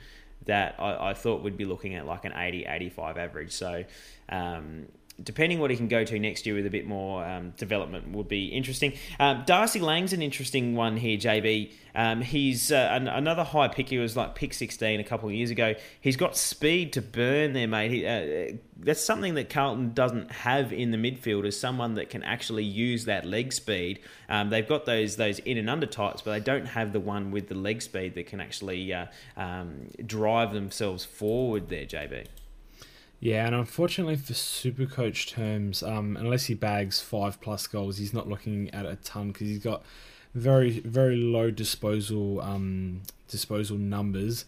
that 0.45 0.75
I, 0.79 1.09
I, 1.09 1.13
thought 1.13 1.41
we'd 1.41 1.57
be 1.57 1.65
looking 1.65 1.95
at 1.95 2.05
like 2.05 2.25
an 2.25 2.33
80, 2.35 2.65
85 2.65 3.17
average. 3.17 3.51
So 3.51 3.85
um, 4.29 4.87
depending 5.21 5.59
what 5.59 5.69
he 5.69 5.77
can 5.77 5.87
go 5.87 6.03
to 6.03 6.17
next 6.17 6.45
year 6.45 6.55
with 6.55 6.65
a 6.65 6.69
bit 6.69 6.87
more 6.87 7.23
um, 7.23 7.51
development 7.51 8.09
would 8.09 8.27
be 8.27 8.47
interesting. 8.47 8.93
Um, 9.19 9.43
Darcy 9.45 9.79
Lang's 9.79 10.11
an 10.11 10.21
interesting 10.21 10.75
one 10.75 10.97
here, 10.97 11.17
JB. 11.17 11.71
Um, 11.93 12.21
he's 12.21 12.71
uh, 12.71 12.89
an, 12.91 13.07
another 13.07 13.43
high 13.43 13.67
pick. 13.67 13.89
He 13.89 13.99
was 13.99 14.17
like 14.17 14.33
pick 14.33 14.53
16 14.53 14.99
a 14.99 15.03
couple 15.03 15.29
of 15.29 15.35
years 15.35 15.51
ago. 15.51 15.75
He's 16.01 16.17
got 16.17 16.35
speed 16.35 16.93
to 16.93 17.01
burn 17.03 17.53
there, 17.53 17.67
mate. 17.67 17.91
He, 17.91 18.05
uh, 18.05 18.57
that's 18.77 19.03
something 19.03 19.35
that 19.35 19.49
Carlton 19.51 19.93
doesn't 19.93 20.31
have 20.31 20.73
in 20.73 20.89
the 20.89 20.97
midfield 20.97 21.45
is 21.45 21.59
someone 21.59 21.93
that 21.95 22.09
can 22.09 22.23
actually 22.23 22.63
use 22.63 23.05
that 23.05 23.25
leg 23.25 23.53
speed. 23.53 23.99
Um, 24.29 24.49
they've 24.49 24.67
got 24.67 24.85
those 24.85 25.15
those 25.15 25.37
in 25.39 25.59
and 25.59 25.69
under 25.69 25.85
types, 25.85 26.23
but 26.23 26.31
they 26.31 26.39
don't 26.39 26.65
have 26.65 26.91
the 26.91 26.99
one 26.99 27.29
with 27.29 27.49
the 27.49 27.55
leg 27.55 27.83
speed 27.83 28.15
that 28.15 28.25
can 28.25 28.41
actually 28.41 28.91
uh, 28.91 29.05
um, 29.37 29.89
drive 30.03 30.53
themselves 30.53 31.05
forward 31.05 31.69
there, 31.69 31.85
JB. 31.85 32.25
Yeah, 33.23 33.45
and 33.45 33.55
unfortunately 33.55 34.17
for 34.17 34.33
super 34.33 34.85
coach 34.85 35.31
terms, 35.31 35.81
um, 35.81 36.17
unless 36.17 36.47
he 36.47 36.55
bags 36.55 36.99
five 36.99 37.39
plus 37.39 37.67
goals, 37.67 37.97
he's 37.97 38.13
not 38.13 38.27
looking 38.27 38.69
at 38.71 38.85
a 38.85 38.97
ton 38.97 39.29
because 39.29 39.47
he's 39.47 39.63
got 39.63 39.81
very 40.35 40.81
very 40.81 41.15
low 41.15 41.49
disposal 41.49 42.41
um, 42.41 43.03
disposal 43.29 43.77
numbers, 43.77 44.43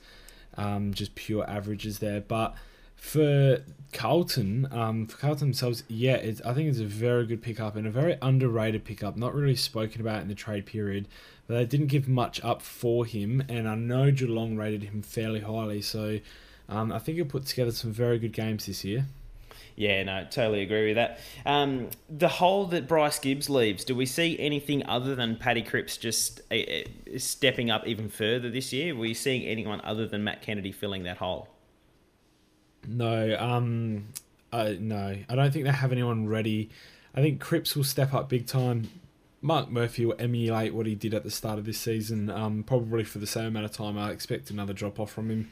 um, 0.57 0.93
just 0.93 1.15
pure 1.15 1.49
averages 1.49 1.99
there. 1.99 2.19
But 2.19 2.53
for 2.97 3.63
Carlton, 3.93 4.67
um, 4.73 5.05
for 5.05 5.15
Carlton 5.19 5.47
themselves, 5.47 5.83
yeah, 5.87 6.15
it's, 6.15 6.41
I 6.41 6.53
think 6.53 6.67
it's 6.67 6.79
a 6.79 6.85
very 6.85 7.25
good 7.25 7.41
pickup 7.41 7.77
and 7.77 7.87
a 7.87 7.91
very 7.91 8.17
underrated 8.21 8.83
pickup. 8.83 9.15
Not 9.15 9.33
really 9.33 9.55
spoken 9.55 10.01
about 10.01 10.21
in 10.21 10.27
the 10.27 10.35
trade 10.35 10.65
period, 10.65 11.07
but 11.47 11.53
they 11.53 11.65
didn't 11.65 11.87
give 11.87 12.09
much 12.09 12.43
up 12.43 12.61
for 12.61 13.05
him. 13.05 13.41
And 13.47 13.69
I 13.69 13.75
know 13.75 14.11
Geelong 14.11 14.57
rated 14.57 14.83
him 14.83 15.01
fairly 15.01 15.39
highly, 15.39 15.81
so 15.81 16.19
Um, 16.67 16.91
I 16.91 16.99
think 16.99 17.17
he'll 17.17 17.25
put 17.25 17.45
together 17.45 17.71
some 17.71 17.91
very 17.91 18.19
good 18.19 18.33
games 18.33 18.65
this 18.65 18.83
year. 18.83 19.07
Yeah, 19.75 20.03
no, 20.03 20.25
totally 20.31 20.61
agree 20.61 20.87
with 20.87 20.95
that. 20.95 21.19
Um, 21.45 21.89
the 22.09 22.29
hole 22.29 22.65
that 22.67 22.87
Bryce 22.87 23.19
Gibbs 23.19 23.49
leaves, 23.49 23.83
do 23.83 23.93
we 23.93 24.05
see 24.05 24.39
anything 24.39 24.85
other 24.85 25.15
than 25.15 25.35
Paddy 25.35 25.61
Cripps 25.61 25.97
just 25.97 26.41
uh, 26.51 26.55
stepping 27.17 27.69
up 27.69 27.85
even 27.85 28.07
further 28.09 28.49
this 28.49 28.71
year? 28.71 28.93
Are 28.93 28.97
we 28.97 29.13
seeing 29.13 29.43
anyone 29.43 29.81
other 29.83 30.07
than 30.07 30.23
Matt 30.23 30.41
Kennedy 30.41 30.71
filling 30.71 31.03
that 31.03 31.17
hole? 31.17 31.49
No, 32.87 33.35
um, 33.37 34.07
uh, 34.53 34.73
no, 34.79 35.17
I 35.27 35.35
don't 35.35 35.51
think 35.51 35.65
they 35.65 35.71
have 35.71 35.91
anyone 35.91 36.27
ready. 36.27 36.69
I 37.13 37.21
think 37.21 37.41
Cripps 37.41 37.75
will 37.75 37.83
step 37.83 38.13
up 38.13 38.29
big 38.29 38.47
time. 38.47 38.89
Mark 39.41 39.69
Murphy 39.69 40.05
will 40.05 40.15
emulate 40.17 40.73
what 40.73 40.85
he 40.85 40.95
did 40.95 41.13
at 41.13 41.23
the 41.23 41.31
start 41.31 41.59
of 41.59 41.65
this 41.65 41.79
season, 41.79 42.29
um, 42.29 42.63
probably 42.63 43.03
for 43.03 43.19
the 43.19 43.27
same 43.27 43.47
amount 43.47 43.65
of 43.65 43.71
time. 43.71 43.97
I 43.97 44.11
expect 44.11 44.49
another 44.49 44.73
drop 44.73 44.99
off 44.99 45.11
from 45.11 45.29
him. 45.29 45.49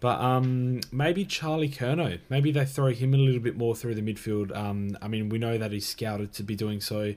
But 0.00 0.20
um, 0.20 0.80
maybe 0.92 1.24
Charlie 1.24 1.70
Curnow. 1.70 2.20
Maybe 2.28 2.50
they 2.50 2.64
throw 2.64 2.88
him 2.88 3.14
a 3.14 3.16
little 3.16 3.40
bit 3.40 3.56
more 3.56 3.74
through 3.74 3.94
the 3.94 4.02
midfield. 4.02 4.54
Um, 4.54 4.96
I 5.00 5.08
mean, 5.08 5.28
we 5.28 5.38
know 5.38 5.56
that 5.56 5.72
he's 5.72 5.88
scouted 5.88 6.32
to 6.34 6.42
be 6.42 6.54
doing 6.54 6.80
so 6.80 7.14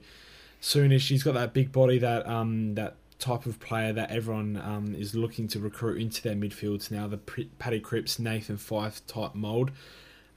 soonish. 0.61 1.09
He's 1.09 1.23
got 1.23 1.33
that 1.33 1.53
big 1.53 1.71
body, 1.71 1.97
that 1.99 2.27
um, 2.27 2.75
that 2.75 2.95
type 3.19 3.45
of 3.45 3.59
player 3.59 3.91
that 3.91 4.09
everyone 4.09 4.55
um, 4.63 4.95
is 4.95 5.13
looking 5.13 5.47
to 5.49 5.59
recruit 5.59 6.01
into 6.01 6.21
their 6.21 6.35
midfields 6.35 6.89
now. 6.89 7.07
The 7.07 7.17
Paddy 7.17 7.81
Cripps, 7.81 8.17
Nathan 8.17 8.57
Fyfe 8.57 9.01
type 9.07 9.35
mould. 9.35 9.71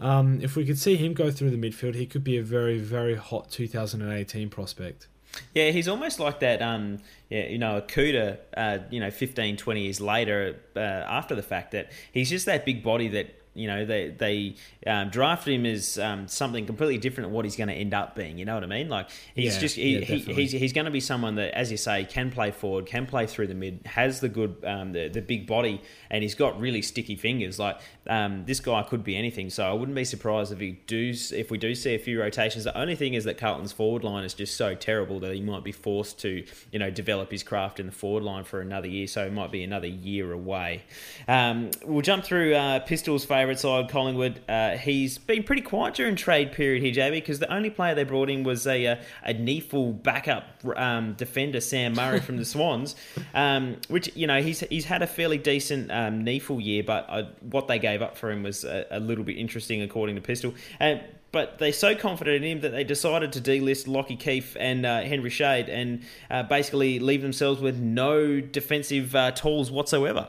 Um, 0.00 0.40
if 0.42 0.56
we 0.56 0.66
could 0.66 0.78
see 0.78 0.96
him 0.96 1.14
go 1.14 1.30
through 1.30 1.50
the 1.50 1.56
midfield, 1.56 1.94
he 1.94 2.06
could 2.06 2.24
be 2.24 2.36
a 2.36 2.42
very, 2.42 2.78
very 2.78 3.14
hot 3.14 3.50
2018 3.50 4.50
prospect. 4.50 5.06
Yeah, 5.54 5.70
he's 5.70 5.88
almost 5.88 6.20
like 6.20 6.40
that. 6.40 6.60
Um, 6.62 6.98
yeah, 7.28 7.46
you 7.46 7.58
know, 7.58 7.80
Akuta, 7.80 8.38
uh, 8.56 8.78
you 8.90 9.00
know, 9.00 9.10
15, 9.10 9.56
20 9.56 9.80
years 9.80 10.00
later, 10.00 10.56
uh, 10.76 10.78
after 10.78 11.34
the 11.34 11.42
fact, 11.42 11.72
that 11.72 11.90
he's 12.12 12.30
just 12.30 12.46
that 12.46 12.64
big 12.64 12.82
body 12.82 13.08
that 13.08 13.34
you 13.54 13.66
know, 13.66 13.84
they 13.84 14.08
they 14.08 14.54
um, 14.86 15.10
drafted 15.10 15.54
him 15.54 15.66
as 15.66 15.98
um, 15.98 16.26
something 16.26 16.64
completely 16.64 16.96
different 16.96 17.28
than 17.28 17.34
what 17.34 17.44
he's 17.44 17.56
going 17.56 17.68
to 17.68 17.74
end 17.74 17.92
up 17.92 18.14
being. 18.14 18.38
You 18.38 18.46
know 18.46 18.54
what 18.54 18.64
I 18.64 18.66
mean? 18.66 18.88
Like 18.88 19.10
he's 19.34 19.54
yeah, 19.54 19.60
just 19.60 19.76
he, 19.76 19.98
yeah, 19.98 20.04
he, 20.04 20.18
he's 20.20 20.52
he's 20.52 20.72
going 20.72 20.86
to 20.86 20.90
be 20.90 21.00
someone 21.00 21.34
that, 21.34 21.54
as 21.54 21.70
you 21.70 21.76
say, 21.76 22.04
can 22.04 22.30
play 22.30 22.50
forward, 22.50 22.86
can 22.86 23.06
play 23.06 23.26
through 23.26 23.48
the 23.48 23.54
mid, 23.54 23.80
has 23.84 24.20
the 24.20 24.30
good 24.30 24.56
um, 24.64 24.92
the 24.92 25.08
the 25.08 25.20
big 25.20 25.46
body, 25.46 25.82
and 26.10 26.22
he's 26.22 26.34
got 26.34 26.58
really 26.58 26.80
sticky 26.80 27.16
fingers. 27.16 27.58
Like 27.58 27.78
um, 28.08 28.44
this 28.46 28.60
guy 28.60 28.82
could 28.82 29.04
be 29.04 29.16
anything. 29.16 29.50
So 29.50 29.64
I 29.64 29.72
wouldn't 29.72 29.94
be 29.94 30.04
surprised 30.04 30.52
if 30.52 30.60
he 30.60 30.72
do 30.86 31.14
if 31.32 31.50
we 31.50 31.58
do 31.58 31.74
see 31.74 31.94
a 31.94 31.98
few 31.98 32.20
rotations. 32.20 32.64
The 32.64 32.76
only 32.76 32.96
thing 32.96 33.14
is 33.14 33.24
that 33.24 33.38
Carlton's 33.38 33.72
forward 33.72 34.04
line 34.04 34.24
is 34.24 34.34
just 34.34 34.56
so 34.56 34.74
terrible 34.74 35.20
that 35.20 35.34
he 35.34 35.40
might 35.40 35.64
be 35.64 35.72
forced 35.72 36.18
to 36.20 36.44
you 36.70 36.78
know 36.78 36.90
develop 36.90 37.30
his 37.30 37.42
craft 37.42 37.80
in 37.80 37.86
the 37.86 37.92
forward 37.92 38.22
line 38.22 38.44
for 38.44 38.60
another 38.60 38.88
year. 38.88 39.06
So 39.06 39.24
it 39.24 39.32
might 39.32 39.52
be 39.52 39.62
another 39.62 39.86
year 39.86 40.32
away. 40.32 40.84
Um, 41.28 41.70
we'll 41.84 42.02
jump 42.02 42.24
through 42.24 42.54
uh, 42.54 42.80
Pistols' 42.80 43.24
favourite 43.24 43.58
side, 43.58 43.88
Collingwood. 43.88 44.40
Uh, 44.48 44.76
he's 44.76 45.18
been 45.18 45.42
pretty 45.42 45.62
quiet 45.62 45.94
during 45.94 46.16
trade 46.16 46.52
period 46.52 46.82
here, 46.82 46.92
JB, 46.92 47.12
because 47.12 47.38
the 47.38 47.52
only 47.52 47.70
player 47.70 47.94
they 47.94 48.04
brought 48.04 48.30
in 48.30 48.42
was 48.42 48.66
a, 48.66 48.86
uh, 48.86 48.96
a, 49.24 49.34
a 49.34 49.92
backup 49.92 50.44
um, 50.76 51.14
defender, 51.14 51.60
Sam 51.60 51.94
Murray 51.94 52.20
from 52.20 52.36
the 52.36 52.44
Swans, 52.44 52.96
um, 53.34 53.76
which, 53.88 54.14
you 54.16 54.26
know, 54.26 54.42
he's 54.42 54.60
he's 54.60 54.84
had 54.84 55.02
a 55.02 55.06
fairly 55.06 55.38
decent 55.38 55.90
um, 55.90 56.26
year, 56.26 56.82
but 56.82 57.06
uh, 57.08 57.24
what 57.40 57.68
they 57.68 57.78
gave 57.78 57.91
up 58.00 58.16
for 58.16 58.30
him 58.30 58.42
was 58.42 58.64
a, 58.64 58.86
a, 58.90 59.00
little 59.00 59.24
bit 59.24 59.36
interesting, 59.36 59.82
according 59.82 60.14
to 60.14 60.22
Pistol. 60.22 60.54
And 60.80 61.02
but 61.32 61.58
they're 61.58 61.72
so 61.72 61.94
confident 61.96 62.36
in 62.36 62.42
him 62.44 62.60
that 62.60 62.70
they 62.70 62.84
decided 62.84 63.32
to 63.32 63.40
delist 63.40 63.88
Lockie 63.88 64.16
Keeffe 64.16 64.56
and 64.60 64.86
uh, 64.86 65.00
Henry 65.00 65.30
Schade 65.30 65.68
and 65.68 66.02
uh, 66.30 66.42
basically 66.42 66.98
leave 66.98 67.22
themselves 67.22 67.60
with 67.60 67.78
no 67.78 68.40
defensive 68.40 69.14
uh, 69.16 69.32
tools 69.32 69.70
whatsoever. 69.70 70.28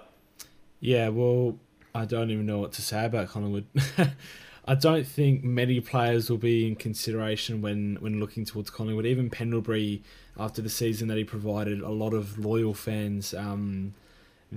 Yeah, 0.79 1.09
well, 1.09 1.57
I 1.93 2.05
don't 2.05 2.31
even 2.31 2.45
know 2.45 2.59
what 2.59 2.71
to 2.73 2.81
say 2.81 3.05
about 3.05 3.29
Collingwood. 3.29 3.65
I 4.65 4.75
don't 4.75 5.05
think 5.05 5.43
many 5.43 5.81
players 5.81 6.29
will 6.29 6.37
be 6.37 6.65
in 6.65 6.75
consideration 6.75 7.61
when, 7.61 7.97
when 7.99 8.21
looking 8.21 8.45
towards 8.45 8.69
Collingwood. 8.69 9.05
Even 9.05 9.29
Pendlebury, 9.29 10.01
after 10.37 10.61
the 10.61 10.69
season 10.69 11.09
that 11.09 11.17
he 11.17 11.25
provided, 11.25 11.81
a 11.81 11.89
lot 11.89 12.13
of 12.13 12.39
loyal 12.39 12.73
fans 12.73 13.33
um, 13.33 13.93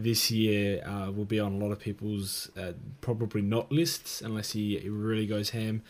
this 0.02 0.30
year 0.30 0.86
uh, 0.86 1.10
will 1.10 1.24
be 1.24 1.40
on 1.40 1.52
a 1.54 1.56
lot 1.56 1.72
of 1.72 1.78
people's 1.78 2.50
uh, 2.56 2.72
probably 3.00 3.42
not 3.42 3.72
lists 3.72 4.20
unless 4.20 4.52
he, 4.52 4.78
really 4.88 5.26
goes 5.26 5.50
ham. 5.50 5.82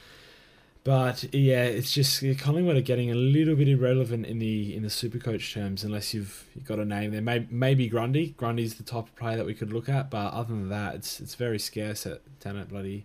But 0.85 1.35
yeah, 1.35 1.65
it's 1.65 1.91
just 1.91 2.23
Collingwood 2.39 2.77
are 2.77 2.81
getting 2.81 3.11
a 3.11 3.17
little 3.17 3.57
bit 3.57 3.69
irrelevant 3.69 4.25
in 4.25 4.39
the 4.39 4.77
in 4.77 4.85
the 4.85 4.91
super 4.91 5.19
coach 5.19 5.53
terms 5.53 5.83
unless 5.83 6.15
you've, 6.15 6.45
got 6.65 6.79
a 6.79 6.85
name 6.85 7.11
there. 7.11 7.21
Maybe, 7.21 7.49
maybe 7.51 7.89
Grundy. 7.89 8.29
Grundy's 8.37 8.77
the 8.77 8.85
type 8.85 9.09
of 9.09 9.17
player 9.17 9.37
that 9.37 9.47
we 9.47 9.55
could 9.55 9.73
look 9.73 9.89
at, 9.89 10.11
but 10.11 10.33
other 10.33 10.55
than 10.55 10.69
that, 10.69 10.95
it's 10.95 11.19
it's 11.19 11.35
very 11.35 11.59
scarce 11.59 12.07
at 12.07 12.21
down 12.39 12.57
at 12.57 12.69
bloody 12.69 13.05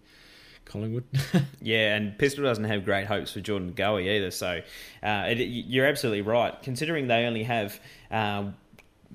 Collingwood. 0.65 1.05
yeah, 1.61 1.95
and 1.95 2.15
Pistol 2.19 2.43
doesn't 2.43 2.65
have 2.65 2.85
great 2.85 3.07
hopes 3.07 3.33
for 3.33 3.39
Jordan 3.39 3.73
Goey 3.73 4.07
either. 4.15 4.29
So 4.29 4.61
uh, 5.01 5.25
it, 5.27 5.39
you're 5.39 5.87
absolutely 5.87 6.21
right. 6.21 6.53
Considering 6.61 7.07
they 7.07 7.25
only 7.25 7.43
have 7.43 7.79
uh, 8.11 8.51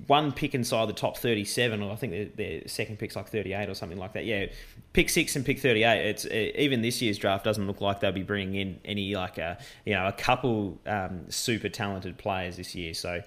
one 0.05 0.31
pick 0.31 0.53
inside 0.53 0.87
the 0.87 0.93
top 0.93 1.17
37, 1.17 1.81
or 1.81 1.91
I 1.91 1.95
think 1.95 2.35
their, 2.35 2.67
second 2.67 2.99
pick's 2.99 3.15
like 3.15 3.29
38 3.29 3.69
or 3.69 3.73
something 3.73 3.97
like 3.97 4.13
that. 4.13 4.25
Yeah, 4.25 4.45
pick 4.93 5.09
six 5.09 5.35
and 5.35 5.43
pick 5.43 5.59
38. 5.59 6.05
It's 6.05 6.25
even 6.25 6.81
this 6.81 7.01
year's 7.01 7.17
draft 7.17 7.43
doesn't 7.43 7.65
look 7.65 7.81
like 7.81 7.99
they'll 7.99 8.11
be 8.11 8.23
bringing 8.23 8.55
in 8.55 8.79
any 8.85 9.15
like 9.15 9.37
a 9.37 9.57
you 9.85 9.93
know 9.93 10.07
a 10.07 10.11
couple 10.11 10.79
um, 10.85 11.29
super 11.29 11.69
talented 11.69 12.17
players 12.17 12.57
this 12.57 12.75
year. 12.75 12.93
So 12.93 13.21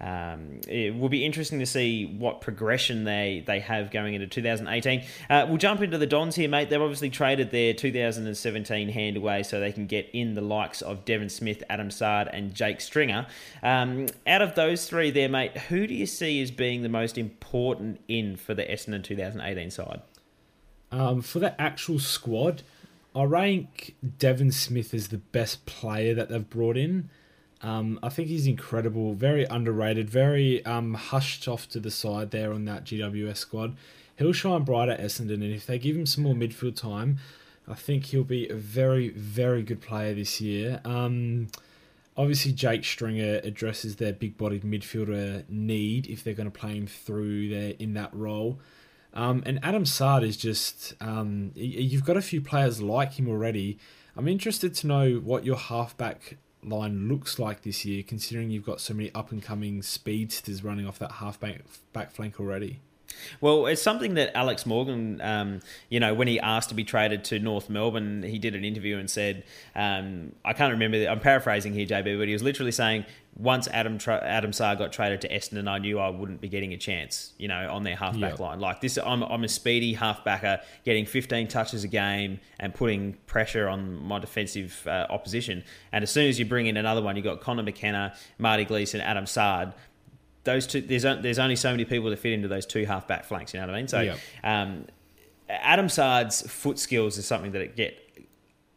um, 0.00 0.60
it 0.66 0.94
will 0.94 1.08
be 1.08 1.24
interesting 1.24 1.60
to 1.60 1.66
see 1.66 2.04
what 2.04 2.40
progression 2.40 3.04
they, 3.04 3.44
they 3.46 3.60
have 3.60 3.90
going 3.90 4.14
into 4.14 4.26
2018. 4.26 5.04
Uh, 5.30 5.46
we'll 5.48 5.56
jump 5.56 5.80
into 5.82 5.98
the 5.98 6.06
Dons 6.06 6.34
here, 6.34 6.48
mate. 6.48 6.68
They've 6.68 6.82
obviously 6.82 7.10
traded 7.10 7.50
their 7.52 7.72
2017 7.72 8.88
hand 8.88 9.16
away 9.16 9.44
so 9.44 9.60
they 9.60 9.72
can 9.72 9.86
get 9.86 10.10
in 10.12 10.34
the 10.34 10.40
likes 10.40 10.82
of 10.82 11.04
Devon 11.04 11.28
Smith, 11.28 11.62
Adam 11.70 11.90
Saad, 11.90 12.28
and 12.32 12.54
Jake 12.54 12.80
Stringer. 12.80 13.26
Um, 13.62 14.06
out 14.26 14.42
of 14.42 14.56
those 14.56 14.86
three 14.86 15.10
there, 15.10 15.28
mate, 15.28 15.56
who 15.56 15.86
do 15.86 15.94
you 15.94 16.06
see 16.06 16.42
as 16.42 16.50
being 16.50 16.82
the 16.82 16.88
most 16.88 17.16
important 17.16 18.00
in 18.08 18.36
for 18.36 18.52
the 18.52 18.64
Essendon 18.64 19.04
2018 19.04 19.70
side? 19.70 20.02
Um, 20.90 21.22
for 21.22 21.38
the 21.38 21.60
actual 21.60 21.98
squad, 21.98 22.62
I 23.14 23.24
rank 23.24 23.94
Devon 24.18 24.50
Smith 24.50 24.92
as 24.92 25.08
the 25.08 25.18
best 25.18 25.66
player 25.66 26.14
that 26.14 26.28
they've 26.28 26.48
brought 26.48 26.76
in. 26.76 27.10
Um, 27.62 27.98
I 28.02 28.08
think 28.08 28.28
he's 28.28 28.46
incredible, 28.46 29.14
very 29.14 29.44
underrated, 29.44 30.10
very 30.10 30.64
um, 30.66 30.94
hushed 30.94 31.48
off 31.48 31.68
to 31.70 31.80
the 31.80 31.90
side 31.90 32.30
there 32.30 32.52
on 32.52 32.64
that 32.66 32.84
GWS 32.84 33.38
squad. 33.38 33.76
He'll 34.16 34.32
shine 34.32 34.62
bright 34.62 34.88
at 34.88 35.00
Essendon, 35.00 35.34
and 35.34 35.52
if 35.52 35.66
they 35.66 35.78
give 35.78 35.96
him 35.96 36.06
some 36.06 36.24
more 36.24 36.34
midfield 36.34 36.76
time, 36.76 37.18
I 37.66 37.74
think 37.74 38.06
he'll 38.06 38.24
be 38.24 38.48
a 38.48 38.54
very, 38.54 39.08
very 39.08 39.62
good 39.62 39.80
player 39.80 40.14
this 40.14 40.40
year. 40.40 40.80
Um, 40.84 41.48
obviously, 42.16 42.52
Jake 42.52 42.84
Stringer 42.84 43.40
addresses 43.42 43.96
their 43.96 44.12
big-bodied 44.12 44.62
midfielder 44.62 45.48
need 45.48 46.06
if 46.06 46.22
they're 46.22 46.34
going 46.34 46.50
to 46.50 46.58
play 46.58 46.76
him 46.76 46.86
through 46.86 47.48
there 47.48 47.74
in 47.78 47.94
that 47.94 48.14
role. 48.14 48.58
Um, 49.14 49.42
and 49.46 49.60
Adam 49.62 49.86
Saad 49.86 50.24
is 50.24 50.36
just 50.36 50.94
um, 51.00 51.52
you've 51.54 52.04
got 52.04 52.16
a 52.16 52.22
few 52.22 52.40
players 52.40 52.82
like 52.82 53.14
him 53.14 53.28
already. 53.28 53.78
I'm 54.16 54.28
interested 54.28 54.74
to 54.74 54.86
know 54.86 55.14
what 55.14 55.44
your 55.44 55.56
halfback 55.56 56.36
line 56.66 57.08
looks 57.08 57.38
like 57.38 57.62
this 57.62 57.84
year, 57.84 58.02
considering 58.02 58.50
you've 58.50 58.66
got 58.66 58.80
so 58.80 58.94
many 58.94 59.12
up 59.14 59.32
and 59.32 59.42
coming 59.42 59.82
speedsters 59.82 60.64
running 60.64 60.86
off 60.86 60.98
that 60.98 61.12
half 61.12 61.38
back, 61.40 61.62
back 61.92 62.10
flank 62.10 62.40
already. 62.40 62.80
Well, 63.40 63.66
it's 63.66 63.82
something 63.82 64.14
that 64.14 64.36
Alex 64.36 64.66
Morgan, 64.66 65.20
um, 65.20 65.60
you 65.88 66.00
know, 66.00 66.14
when 66.14 66.28
he 66.28 66.40
asked 66.40 66.68
to 66.70 66.74
be 66.74 66.84
traded 66.84 67.24
to 67.24 67.38
North 67.38 67.70
Melbourne, 67.70 68.22
he 68.22 68.38
did 68.38 68.54
an 68.54 68.64
interview 68.64 68.98
and 68.98 69.08
said, 69.08 69.44
um, 69.74 70.32
I 70.44 70.52
can't 70.52 70.72
remember, 70.72 71.06
I'm 71.08 71.20
paraphrasing 71.20 71.72
here, 71.72 71.86
JB, 71.86 72.18
but 72.18 72.26
he 72.28 72.32
was 72.32 72.42
literally 72.42 72.72
saying, 72.72 73.04
once 73.36 73.66
Adam 73.68 73.98
tra- 73.98 74.22
Adam 74.22 74.52
Saad 74.52 74.78
got 74.78 74.92
traded 74.92 75.20
to 75.22 75.28
Essendon, 75.28 75.68
I 75.68 75.78
knew 75.78 75.98
I 75.98 76.08
wouldn't 76.08 76.40
be 76.40 76.48
getting 76.48 76.72
a 76.72 76.76
chance, 76.76 77.32
you 77.36 77.48
know, 77.48 77.68
on 77.70 77.82
their 77.82 77.96
halfback 77.96 78.38
line. 78.38 78.60
Like 78.60 78.80
this, 78.80 78.96
I'm, 78.96 79.22
I'm 79.22 79.42
a 79.42 79.48
speedy 79.48 79.94
halfbacker, 79.96 80.62
getting 80.84 81.04
15 81.04 81.48
touches 81.48 81.82
a 81.82 81.88
game 81.88 82.38
and 82.60 82.72
putting 82.72 83.14
pressure 83.26 83.68
on 83.68 83.96
my 84.04 84.20
defensive 84.20 84.86
uh, 84.86 85.06
opposition. 85.10 85.64
And 85.90 86.04
as 86.04 86.10
soon 86.10 86.28
as 86.28 86.38
you 86.38 86.44
bring 86.44 86.66
in 86.66 86.76
another 86.76 87.02
one, 87.02 87.16
you 87.16 87.22
got 87.22 87.40
Connor 87.40 87.64
McKenna, 87.64 88.14
Marty 88.38 88.64
Gleeson, 88.64 89.00
Adam 89.00 89.26
Saad. 89.26 89.74
Those 90.44 90.66
two, 90.66 90.80
there's 90.82 91.02
there's 91.02 91.38
only 91.38 91.56
so 91.56 91.70
many 91.72 91.84
people 91.84 92.10
to 92.10 92.16
fit 92.16 92.34
into 92.34 92.48
those 92.48 92.66
two 92.66 92.84
halfback 92.84 93.24
flanks. 93.24 93.52
You 93.52 93.60
know 93.60 93.66
what 93.66 93.74
I 93.74 93.78
mean? 93.78 93.88
So, 93.88 93.98
um, 94.44 94.84
Adam 95.48 95.88
Saad's 95.88 96.42
foot 96.50 96.78
skills 96.78 97.18
is 97.18 97.26
something 97.26 97.52
that 97.52 97.62
it 97.62 97.76
get 97.76 97.98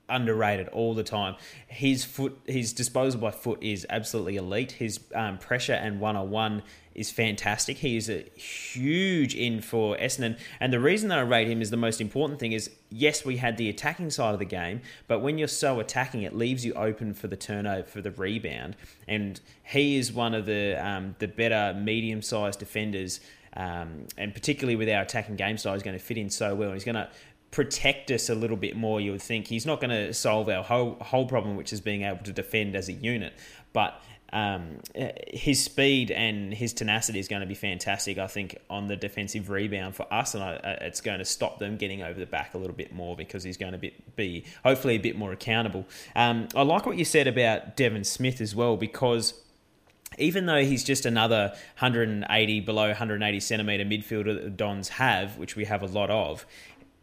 underrated 0.09 0.67
all 0.69 0.93
the 0.93 1.03
time. 1.03 1.35
His 1.67 2.05
foot, 2.05 2.39
his 2.45 2.73
disposal 2.73 3.19
by 3.19 3.31
foot 3.31 3.61
is 3.61 3.85
absolutely 3.89 4.37
elite. 4.37 4.73
His 4.73 4.99
um, 5.13 5.37
pressure 5.37 5.73
and 5.73 5.99
one 5.99 6.15
on 6.15 6.29
one 6.29 6.63
is 6.97 7.11
fantastic. 7.11 7.77
He 7.77 7.95
is 7.95 8.09
a 8.09 8.23
huge 8.35 9.35
in 9.35 9.61
for 9.61 9.95
Essendon, 9.97 10.37
and 10.59 10.73
the 10.73 10.79
reason 10.79 11.09
that 11.09 11.19
I 11.19 11.21
rate 11.21 11.47
him 11.47 11.61
is 11.61 11.69
the 11.69 11.77
most 11.77 12.01
important 12.01 12.39
thing 12.39 12.53
is 12.53 12.71
yes, 12.89 13.23
we 13.23 13.37
had 13.37 13.57
the 13.57 13.69
attacking 13.69 14.09
side 14.09 14.33
of 14.33 14.39
the 14.39 14.45
game, 14.45 14.81
but 15.07 15.19
when 15.19 15.37
you're 15.37 15.47
so 15.47 15.79
attacking, 15.79 16.23
it 16.23 16.35
leaves 16.35 16.65
you 16.65 16.73
open 16.73 17.13
for 17.13 17.27
the 17.27 17.37
turnover, 17.37 17.83
for 17.83 18.01
the 18.01 18.11
rebound, 18.11 18.75
and 19.07 19.39
he 19.63 19.97
is 19.97 20.11
one 20.11 20.33
of 20.33 20.45
the 20.45 20.75
um, 20.85 21.15
the 21.19 21.27
better 21.27 21.77
medium 21.79 22.21
sized 22.21 22.59
defenders. 22.59 23.19
Um, 23.55 24.05
and 24.19 24.35
particularly 24.35 24.75
with 24.75 24.87
our 24.87 25.01
attacking 25.01 25.35
game 25.35 25.57
style, 25.57 25.73
he's 25.73 25.81
going 25.81 25.97
to 25.97 26.03
fit 26.03 26.17
in 26.17 26.29
so 26.29 26.53
well. 26.53 26.73
He's 26.73 26.83
going 26.83 26.93
to 26.93 27.09
protect 27.51 28.11
us 28.11 28.29
a 28.29 28.35
little 28.35 28.57
bit 28.57 28.75
more. 28.75 28.99
You 29.01 29.11
would 29.11 29.21
think 29.21 29.47
he's 29.47 29.65
not 29.65 29.79
going 29.79 29.91
to 29.91 30.13
solve 30.13 30.49
our 30.49 30.63
whole 30.63 30.97
whole 31.01 31.25
problem, 31.25 31.55
which 31.55 31.73
is 31.73 31.81
being 31.81 32.03
able 32.03 32.23
to 32.23 32.33
defend 32.33 32.75
as 32.75 32.89
a 32.89 32.93
unit, 32.93 33.33
but 33.73 34.01
um, 34.33 34.79
his 35.27 35.63
speed 35.63 36.11
and 36.11 36.53
his 36.53 36.73
tenacity 36.73 37.19
is 37.19 37.27
going 37.27 37.39
to 37.39 37.47
be 37.47 37.55
fantastic. 37.55 38.17
I 38.17 38.27
think 38.27 38.57
on 38.69 38.87
the 38.87 38.95
defensive 38.95 39.49
rebound 39.49 39.95
for 39.95 40.11
us, 40.13 40.35
and 40.35 40.43
I, 40.43 40.77
it's 40.81 40.99
going 40.99 41.19
to 41.19 41.25
stop 41.25 41.59
them 41.59 41.77
getting 41.77 42.03
over 42.03 42.19
the 42.19 42.25
back 42.25 42.53
a 42.53 42.57
little 42.57 42.75
bit 42.75 42.93
more 42.93 43.15
because 43.15 43.43
he's 43.43 43.57
going 43.57 43.71
to 43.71 43.77
be, 43.77 43.93
be 44.15 44.43
hopefully 44.63 44.95
a 44.95 44.99
bit 44.99 45.17
more 45.17 45.31
accountable. 45.31 45.85
Um, 46.15 46.49
I 46.55 46.63
like 46.63 46.85
what 46.85 46.97
you 46.97 47.05
said 47.05 47.27
about 47.27 47.77
Devon 47.77 48.03
Smith 48.03 48.41
as 48.41 48.53
well 48.53 48.75
because 48.75 49.33
even 50.17 50.45
though 50.45 50.63
he's 50.63 50.83
just 50.83 51.05
another 51.05 51.49
180 51.79 52.59
below 52.61 52.87
180 52.87 53.39
centimeter 53.39 53.85
midfielder 53.85 54.35
that 54.35 54.43
the 54.43 54.49
Dons 54.49 54.89
have, 54.89 55.37
which 55.37 55.55
we 55.55 55.65
have 55.65 55.83
a 55.83 55.87
lot 55.87 56.09
of, 56.09 56.45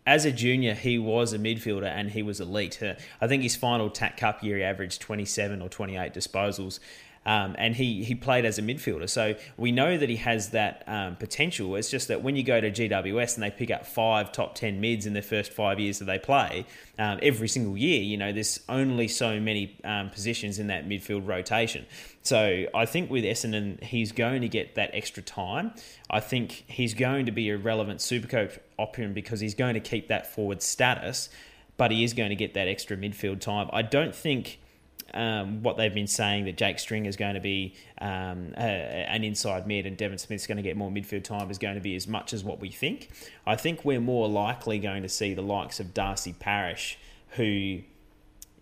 as 0.06 0.24
a 0.24 0.32
junior, 0.32 0.74
he 0.74 0.98
was 0.98 1.32
a 1.32 1.38
midfielder 1.38 1.86
and 1.86 2.10
he 2.10 2.22
was 2.22 2.40
elite. 2.40 2.82
I 3.20 3.26
think 3.26 3.42
his 3.42 3.56
final 3.56 3.88
TAC 3.88 4.18
Cup 4.18 4.42
year, 4.42 4.58
he 4.58 4.62
averaged 4.62 5.00
27 5.00 5.62
or 5.62 5.68
28 5.68 6.12
disposals. 6.12 6.78
Um, 7.26 7.56
and 7.58 7.74
he, 7.74 8.04
he 8.04 8.14
played 8.14 8.44
as 8.44 8.58
a 8.58 8.62
midfielder. 8.62 9.08
So 9.08 9.34
we 9.56 9.72
know 9.72 9.96
that 9.96 10.08
he 10.08 10.16
has 10.16 10.50
that 10.50 10.84
um, 10.86 11.16
potential. 11.16 11.74
It's 11.76 11.90
just 11.90 12.08
that 12.08 12.22
when 12.22 12.36
you 12.36 12.42
go 12.42 12.60
to 12.60 12.70
GWS 12.70 13.34
and 13.34 13.42
they 13.42 13.50
pick 13.50 13.70
up 13.70 13.86
five 13.86 14.30
top 14.30 14.54
10 14.54 14.80
mids 14.80 15.06
in 15.06 15.14
their 15.14 15.22
first 15.22 15.52
five 15.52 15.80
years 15.80 15.98
that 16.00 16.04
they 16.04 16.18
play, 16.18 16.66
um, 16.98 17.18
every 17.22 17.48
single 17.48 17.76
year, 17.76 18.02
you 18.02 18.16
know, 18.16 18.32
there's 18.32 18.60
only 18.68 19.08
so 19.08 19.40
many 19.40 19.76
um, 19.84 20.10
positions 20.10 20.58
in 20.58 20.66
that 20.66 20.86
midfield 20.86 21.26
rotation. 21.26 21.86
So 22.22 22.66
I 22.74 22.86
think 22.86 23.10
with 23.10 23.24
Essendon, 23.24 23.82
he's 23.82 24.12
going 24.12 24.42
to 24.42 24.48
get 24.48 24.74
that 24.76 24.90
extra 24.92 25.22
time. 25.22 25.72
I 26.10 26.20
think 26.20 26.64
he's 26.68 26.94
going 26.94 27.26
to 27.26 27.32
be 27.32 27.50
a 27.50 27.58
relevant 27.58 28.00
supercoach 28.00 28.58
option 28.78 29.12
because 29.12 29.40
he's 29.40 29.54
going 29.54 29.74
to 29.74 29.80
keep 29.80 30.08
that 30.08 30.26
forward 30.26 30.62
status, 30.62 31.28
but 31.76 31.90
he 31.90 32.04
is 32.04 32.12
going 32.12 32.30
to 32.30 32.36
get 32.36 32.54
that 32.54 32.68
extra 32.68 32.96
midfield 32.96 33.40
time. 33.40 33.68
I 33.72 33.82
don't 33.82 34.14
think 34.14 34.58
um, 35.14 35.62
what 35.62 35.76
they've 35.76 35.94
been 35.94 36.08
saying 36.08 36.44
that 36.44 36.56
Jake 36.56 36.78
Stringer 36.78 37.08
is 37.08 37.16
going 37.16 37.34
to 37.34 37.40
be 37.40 37.74
um, 38.00 38.52
a, 38.56 38.60
an 38.60 39.22
inside 39.22 39.66
mid 39.66 39.86
and 39.86 39.96
Devon 39.96 40.18
Smith's 40.18 40.46
going 40.46 40.56
to 40.56 40.62
get 40.62 40.76
more 40.76 40.90
midfield 40.90 41.22
time 41.22 41.50
is 41.50 41.58
going 41.58 41.76
to 41.76 41.80
be 41.80 41.94
as 41.94 42.08
much 42.08 42.32
as 42.32 42.42
what 42.42 42.60
we 42.60 42.70
think. 42.70 43.10
I 43.46 43.54
think 43.56 43.84
we're 43.84 44.00
more 44.00 44.28
likely 44.28 44.78
going 44.78 45.02
to 45.02 45.08
see 45.08 45.32
the 45.32 45.42
likes 45.42 45.78
of 45.78 45.94
Darcy 45.94 46.32
Parish, 46.32 46.98
who 47.30 47.80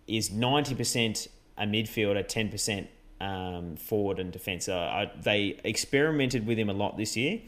is 0.06 0.30
90% 0.30 1.28
a 1.56 1.64
midfielder, 1.64 2.24
10% 2.24 2.86
um, 3.20 3.76
forward 3.76 4.18
and 4.18 4.30
defence. 4.30 4.68
Uh, 4.68 5.06
they 5.20 5.58
experimented 5.64 6.46
with 6.46 6.58
him 6.58 6.68
a 6.68 6.74
lot 6.74 6.96
this 6.98 7.16
year 7.16 7.40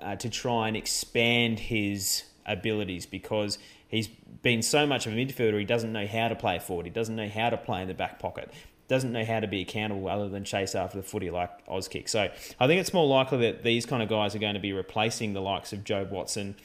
uh, 0.00 0.14
to 0.16 0.28
try 0.28 0.68
and 0.68 0.76
expand 0.76 1.58
his 1.58 2.24
abilities 2.46 3.06
because 3.06 3.58
he's 3.92 4.08
been 4.08 4.62
so 4.62 4.84
much 4.86 5.06
of 5.06 5.12
a 5.12 5.16
midfielder, 5.16 5.56
he 5.58 5.64
doesn't 5.64 5.92
know 5.92 6.06
how 6.06 6.26
to 6.26 6.34
play 6.34 6.58
forward. 6.58 6.86
He 6.86 6.90
doesn't 6.90 7.14
know 7.14 7.28
how 7.28 7.50
to 7.50 7.56
play 7.56 7.82
in 7.82 7.88
the 7.88 7.94
back 7.94 8.18
pocket. 8.18 8.52
Doesn't 8.88 9.12
know 9.12 9.24
how 9.24 9.38
to 9.38 9.46
be 9.46 9.60
accountable 9.60 10.08
other 10.08 10.28
than 10.28 10.42
chase 10.42 10.74
after 10.74 10.96
the 10.96 11.04
footy 11.04 11.30
like 11.30 11.64
Auskick. 11.66 12.08
So 12.08 12.28
I 12.58 12.66
think 12.66 12.80
it's 12.80 12.92
more 12.92 13.06
likely 13.06 13.38
that 13.38 13.62
these 13.62 13.86
kind 13.86 14.02
of 14.02 14.08
guys 14.08 14.34
are 14.34 14.40
going 14.40 14.54
to 14.54 14.60
be 14.60 14.72
replacing 14.72 15.34
the 15.34 15.40
likes 15.40 15.72
of 15.72 15.84
Jobe 15.84 16.10
Watson. 16.10 16.56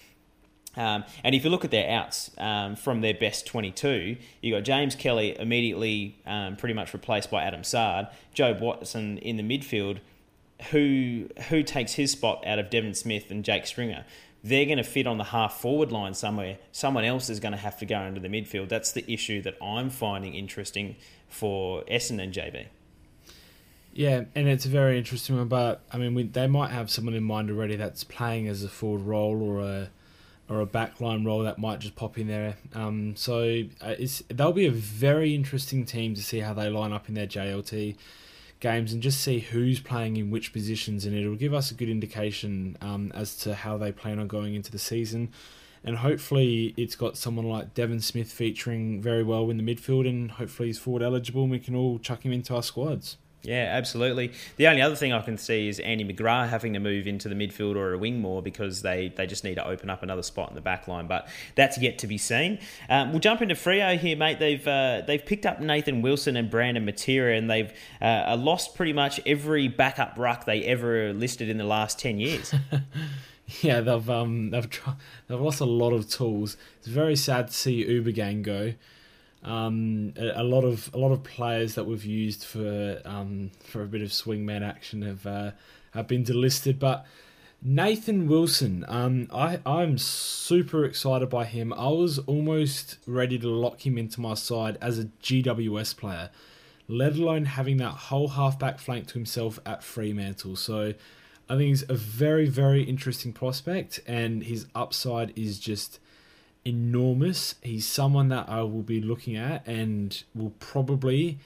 Um, 0.75 1.03
and 1.23 1.35
if 1.35 1.43
you 1.43 1.49
look 1.49 1.65
at 1.65 1.71
their 1.71 1.89
outs 1.89 2.31
um, 2.37 2.75
from 2.75 3.01
their 3.01 3.13
best 3.13 3.45
22, 3.45 4.17
you 4.41 4.53
got 4.53 4.63
James 4.63 4.95
Kelly 4.95 5.37
immediately 5.39 6.17
um, 6.25 6.55
pretty 6.55 6.73
much 6.73 6.93
replaced 6.93 7.29
by 7.29 7.43
Adam 7.43 7.63
Saad, 7.63 8.09
Jobe 8.35 8.61
Watson 8.61 9.17
in 9.19 9.37
the 9.37 9.43
midfield, 9.43 9.99
who 10.71 11.29
who 11.49 11.61
takes 11.61 11.93
his 11.93 12.11
spot 12.11 12.45
out 12.45 12.57
of 12.57 12.69
Devon 12.69 12.95
Smith 12.95 13.29
and 13.29 13.43
Jake 13.43 13.67
Stringer 13.67 14.05
they're 14.43 14.65
going 14.65 14.77
to 14.77 14.83
fit 14.83 15.07
on 15.07 15.17
the 15.17 15.25
half 15.25 15.59
forward 15.59 15.91
line 15.91 16.13
somewhere. 16.13 16.57
Someone 16.71 17.03
else 17.03 17.29
is 17.29 17.39
going 17.39 17.53
to 17.53 17.57
have 17.57 17.77
to 17.79 17.85
go 17.85 17.99
into 18.01 18.19
the 18.19 18.29
midfield. 18.29 18.69
That's 18.69 18.91
the 18.91 19.09
issue 19.11 19.41
that 19.41 19.55
I'm 19.61 19.89
finding 19.89 20.35
interesting 20.35 20.95
for 21.27 21.83
Essendon 21.83 22.23
and 22.23 22.33
JB. 22.33 22.65
Yeah, 23.93 24.25
and 24.35 24.47
it's 24.47 24.65
a 24.65 24.69
very 24.69 24.97
interesting 24.99 25.37
one. 25.37 25.47
But 25.47 25.81
I 25.91 25.97
mean, 25.97 26.13
we, 26.13 26.23
they 26.23 26.45
might 26.47 26.69
have 26.69 26.91
someone 26.91 27.15
in 27.15 27.23
mind 27.23 27.49
already 27.49 27.75
that's 27.75 28.03
playing 28.03 28.47
as 28.47 28.63
a 28.63 28.69
forward 28.69 29.01
role 29.01 29.41
or 29.41 29.61
a 29.61 29.89
or 30.49 30.61
a 30.61 30.65
backline 30.65 31.25
role 31.25 31.43
that 31.43 31.57
might 31.57 31.79
just 31.79 31.95
pop 31.95 32.17
in 32.17 32.27
there. 32.27 32.55
Um, 32.73 33.15
so 33.15 33.63
uh, 33.81 33.95
it's 33.97 34.23
they'll 34.29 34.53
be 34.53 34.67
a 34.67 34.71
very 34.71 35.35
interesting 35.35 35.83
team 35.83 36.13
to 36.13 36.23
see 36.23 36.39
how 36.39 36.53
they 36.53 36.69
line 36.69 36.93
up 36.93 37.09
in 37.09 37.15
their 37.15 37.27
JLT 37.27 37.95
games 38.59 38.93
and 38.93 39.01
just 39.01 39.21
see 39.21 39.39
who's 39.39 39.79
playing 39.79 40.17
in 40.17 40.31
which 40.31 40.53
positions, 40.53 41.05
and 41.05 41.15
it'll 41.15 41.35
give 41.35 41.53
us 41.53 41.71
a 41.71 41.73
good 41.73 41.89
indication 41.89 42.77
um, 42.81 43.11
as 43.13 43.35
to 43.37 43.55
how 43.55 43.77
they 43.77 43.91
plan 43.91 44.19
on 44.19 44.27
going 44.27 44.55
into 44.55 44.71
the 44.71 44.79
season. 44.79 45.29
And 45.83 45.97
hopefully, 45.97 46.73
it's 46.75 46.95
got 46.95 47.17
someone 47.17 47.47
like 47.47 47.73
Devon 47.73 48.01
Smith 48.01 48.31
featuring 48.31 49.01
very 49.01 49.23
well 49.23 49.49
in 49.49 49.57
the 49.57 49.75
midfield, 49.75 50.07
and 50.07 50.31
hopefully, 50.31 50.69
he's 50.69 50.79
forward 50.79 51.03
eligible, 51.03 51.43
and 51.43 51.51
we 51.51 51.59
can 51.59 51.75
all 51.75 51.99
chuck 51.99 52.23
him 52.25 52.33
into 52.33 52.55
our 52.55 52.63
squads. 52.63 53.17
Yeah, 53.43 53.69
absolutely. 53.71 54.33
The 54.57 54.67
only 54.67 54.81
other 54.81 54.95
thing 54.95 55.13
I 55.13 55.21
can 55.21 55.37
see 55.37 55.69
is 55.69 55.79
Andy 55.79 56.03
McGrath 56.03 56.49
having 56.49 56.73
to 56.73 56.79
move 56.79 57.07
into 57.07 57.29
the 57.29 57.35
midfield 57.35 57.75
or 57.75 57.93
a 57.93 57.97
wing 57.97 58.19
more 58.19 58.41
because 58.41 58.81
they, 58.81 59.13
they 59.15 59.25
just 59.25 59.43
need 59.43 59.55
to 59.55 59.65
open 59.65 59.89
up 59.89 60.03
another 60.03 60.23
spot 60.23 60.49
in 60.49 60.55
the 60.55 60.61
back 60.61 60.87
line. 60.87 61.07
But 61.07 61.29
that's 61.55 61.77
yet 61.77 61.99
to 61.99 62.07
be 62.07 62.17
seen. 62.17 62.59
Um, 62.89 63.11
we'll 63.11 63.19
jump 63.19 63.41
into 63.41 63.55
Freo 63.55 63.97
here, 63.97 64.17
mate. 64.17 64.39
They've 64.39 64.67
uh, 64.67 65.01
they've 65.05 65.23
picked 65.23 65.45
up 65.45 65.61
Nathan 65.61 66.01
Wilson 66.01 66.35
and 66.35 66.49
Brandon 66.49 66.85
Matera, 66.85 67.37
and 67.37 67.49
they've 67.49 67.71
uh, 68.01 68.35
lost 68.37 68.75
pretty 68.75 68.93
much 68.93 69.21
every 69.25 69.67
backup 69.67 70.15
ruck 70.17 70.45
they 70.45 70.63
ever 70.63 71.13
listed 71.13 71.47
in 71.47 71.57
the 71.57 71.63
last 71.63 71.99
ten 71.99 72.19
years. 72.19 72.53
yeah, 73.61 73.81
they've 73.81 74.09
um 74.09 74.49
they've 74.49 74.67
they've 75.27 75.39
lost 75.39 75.61
a 75.61 75.65
lot 75.65 75.93
of 75.93 76.09
tools. 76.09 76.57
It's 76.79 76.87
very 76.87 77.15
sad 77.15 77.47
to 77.47 77.53
see 77.53 77.85
Ubergang 77.85 78.41
go. 78.41 78.73
Um, 79.47 80.13
a, 80.17 80.41
a, 80.41 80.43
lot 80.43 80.65
of 80.65 80.93
a 80.93 80.97
lot 80.97 81.13
of 81.13 81.23
players 81.23 81.75
that 81.75 81.85
we've 81.85 82.03
used 82.03 82.43
for 82.43 83.01
um, 83.05 83.51
for 83.63 83.81
a 83.81 83.85
bit 83.85 84.01
of 84.01 84.09
swingman 84.09 84.61
action 84.61 85.01
have 85.03 85.25
uh, 85.25 85.51
have 85.93 86.07
been 86.07 86.25
delisted, 86.25 86.79
but 86.79 87.05
Nathan 87.61 88.27
Wilson, 88.27 88.83
um, 88.89 89.27
I 89.33 89.59
I'm 89.65 89.97
super 89.97 90.83
excited 90.83 91.29
by 91.29 91.45
him. 91.45 91.71
I 91.73 91.87
was 91.87 92.19
almost 92.19 92.97
ready 93.07 93.39
to 93.39 93.47
lock 93.47 93.85
him 93.85 93.97
into 93.97 94.19
my 94.19 94.33
side 94.33 94.77
as 94.81 94.99
a 94.99 95.05
GWS 95.23 95.95
player, 95.95 96.29
let 96.89 97.15
alone 97.15 97.45
having 97.45 97.77
that 97.77 97.91
whole 97.91 98.27
halfback 98.27 98.79
flank 98.79 99.07
to 99.07 99.13
himself 99.13 99.59
at 99.65 99.81
Fremantle. 99.81 100.57
So 100.57 100.93
I 101.49 101.55
think 101.55 101.69
he's 101.69 101.89
a 101.89 101.95
very 101.95 102.47
very 102.47 102.83
interesting 102.83 103.31
prospect, 103.31 104.01
and 104.05 104.43
his 104.43 104.67
upside 104.75 105.31
is 105.39 105.57
just 105.57 105.99
enormous. 106.67 107.55
He's 107.61 107.87
someone 107.87 108.29
that 108.29 108.49
I 108.49 108.61
will 108.61 108.83
be 108.83 109.01
looking 109.01 109.37
at 109.37 109.65
and 109.65 110.21
will 110.35 110.53
probably, 110.59 111.39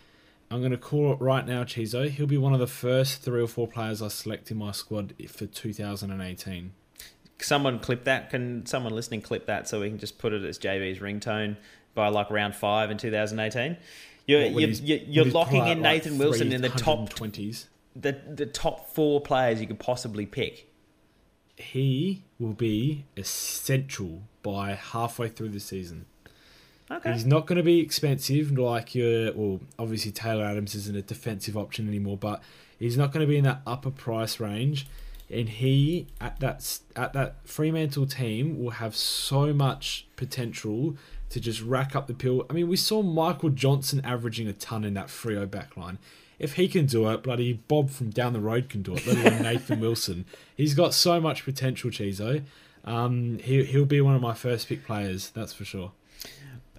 I'm 0.50 0.60
going 0.60 0.72
to 0.72 0.78
call 0.78 1.14
it 1.14 1.22
right 1.22 1.46
now, 1.46 1.64
Chizo. 1.64 2.10
He'll 2.10 2.26
be 2.26 2.38
one 2.38 2.54
of 2.54 2.60
the 2.60 2.68
first 2.68 3.22
three 3.22 3.42
or 3.42 3.48
four 3.48 3.68
players 3.68 4.02
I 4.02 4.08
select 4.08 4.50
in 4.50 4.58
my 4.58 4.72
squad 4.72 5.14
for 5.30 5.46
2018. 5.46 6.74
Someone 7.40 7.80
clip 7.80 8.04
that. 8.06 8.30
Can 8.30 8.66
someone 8.66 8.94
listening 8.94 9.22
clip 9.22 9.46
that 9.46 9.68
so 9.68 9.82
we 9.82 9.90
can 9.90 10.00
just 10.00 10.18
put 10.18 10.34
it 10.34 10.44
as 10.44 10.60
JB's 10.60 11.00
ringtone 11.00 11.58
by 11.94 12.08
like 12.08 12.30
round 12.30 12.56
five 12.56 12.92
in 12.92 12.98
2018? 12.98 13.78
You're, 14.26 14.46
you're, 14.46 14.70
you're, 14.70 15.00
you're 15.00 15.26
locking 15.26 15.68
in 15.68 15.82
Nathan 15.82 16.14
like 16.14 16.20
Wilson 16.20 16.52
in 16.52 16.62
the 16.62 16.70
top 16.70 17.10
20s. 17.10 17.66
The, 17.96 18.14
the 18.14 18.46
top 18.46 18.94
four 18.94 19.20
players 19.22 19.60
you 19.60 19.68
could 19.68 19.80
possibly 19.80 20.26
pick 20.26 20.71
he 21.62 22.24
will 22.40 22.54
be 22.54 23.06
essential 23.16 24.22
by 24.44 24.74
halfway 24.74 25.30
through 25.30 25.50
the 25.50 25.60
season. 25.60 26.06
Okay. 26.90 27.14
He's 27.14 27.26
not 27.26 27.46
going 27.46 27.58
to 27.58 27.64
be 27.64 27.80
expensive 27.80 28.52
like 28.58 28.94
your 28.94 29.32
well, 29.34 29.62
obviously 29.80 30.12
Taylor 30.12 30.44
Adams 30.44 30.76
isn't 30.76 30.96
a 30.96 31.02
defensive 31.02 31.56
option 31.56 31.88
anymore, 31.88 32.18
but 32.18 32.44
he's 32.78 32.98
not 32.98 33.14
going 33.14 33.22
to 33.22 33.28
be 33.28 33.38
in 33.38 33.46
that 33.46 33.62
upper 33.66 33.92
price 33.92 34.40
range. 34.40 34.88
And 35.30 35.48
he 35.48 36.08
at 36.20 36.42
that 36.42 36.80
at 36.98 37.14
that 37.14 37.36
Fremantle 37.46 38.08
team 38.08 38.62
will 38.62 38.72
have 38.72 38.96
so 38.96 39.54
much 39.54 40.06
potential 40.18 40.98
to 41.30 41.40
just 41.40 41.62
rack 41.62 41.96
up 41.96 42.08
the 42.08 42.14
pill. 42.14 42.46
I 42.50 42.54
mean, 42.54 42.68
we 42.68 42.76
saw 42.76 43.02
Michael 43.02 43.52
Johnson 43.52 44.02
averaging 44.04 44.50
a 44.50 44.54
ton 44.54 44.84
in 44.84 44.94
that 44.96 45.08
Freo 45.08 45.48
backline 45.48 45.98
if 46.42 46.54
he 46.54 46.68
can 46.68 46.88
do 46.88 47.08
it, 47.12 47.22
bloody 47.22 47.54
Bob 47.54 47.92
from 47.92 48.10
down 48.10 48.34
the 48.34 48.40
road 48.40 48.68
can 48.68 48.82
do 48.82 48.96
it. 48.96 49.06
Let 49.06 49.18
alone 49.18 49.44
Nathan 49.44 49.80
Wilson. 49.80 50.26
He's 50.58 50.74
got 50.74 50.96
so 50.96 51.22
much 51.22 51.46
potential, 51.46 51.92
Chizo. 51.92 52.44
Um, 52.84 53.38
he 53.38 53.64
he'll 53.64 53.86
be 53.86 54.02
one 54.02 54.16
of 54.16 54.24
my 54.24 54.34
first 54.34 54.68
pick 54.68 54.84
players. 54.84 55.30
That's 55.30 55.54
for 55.54 55.66
sure. 55.66 55.92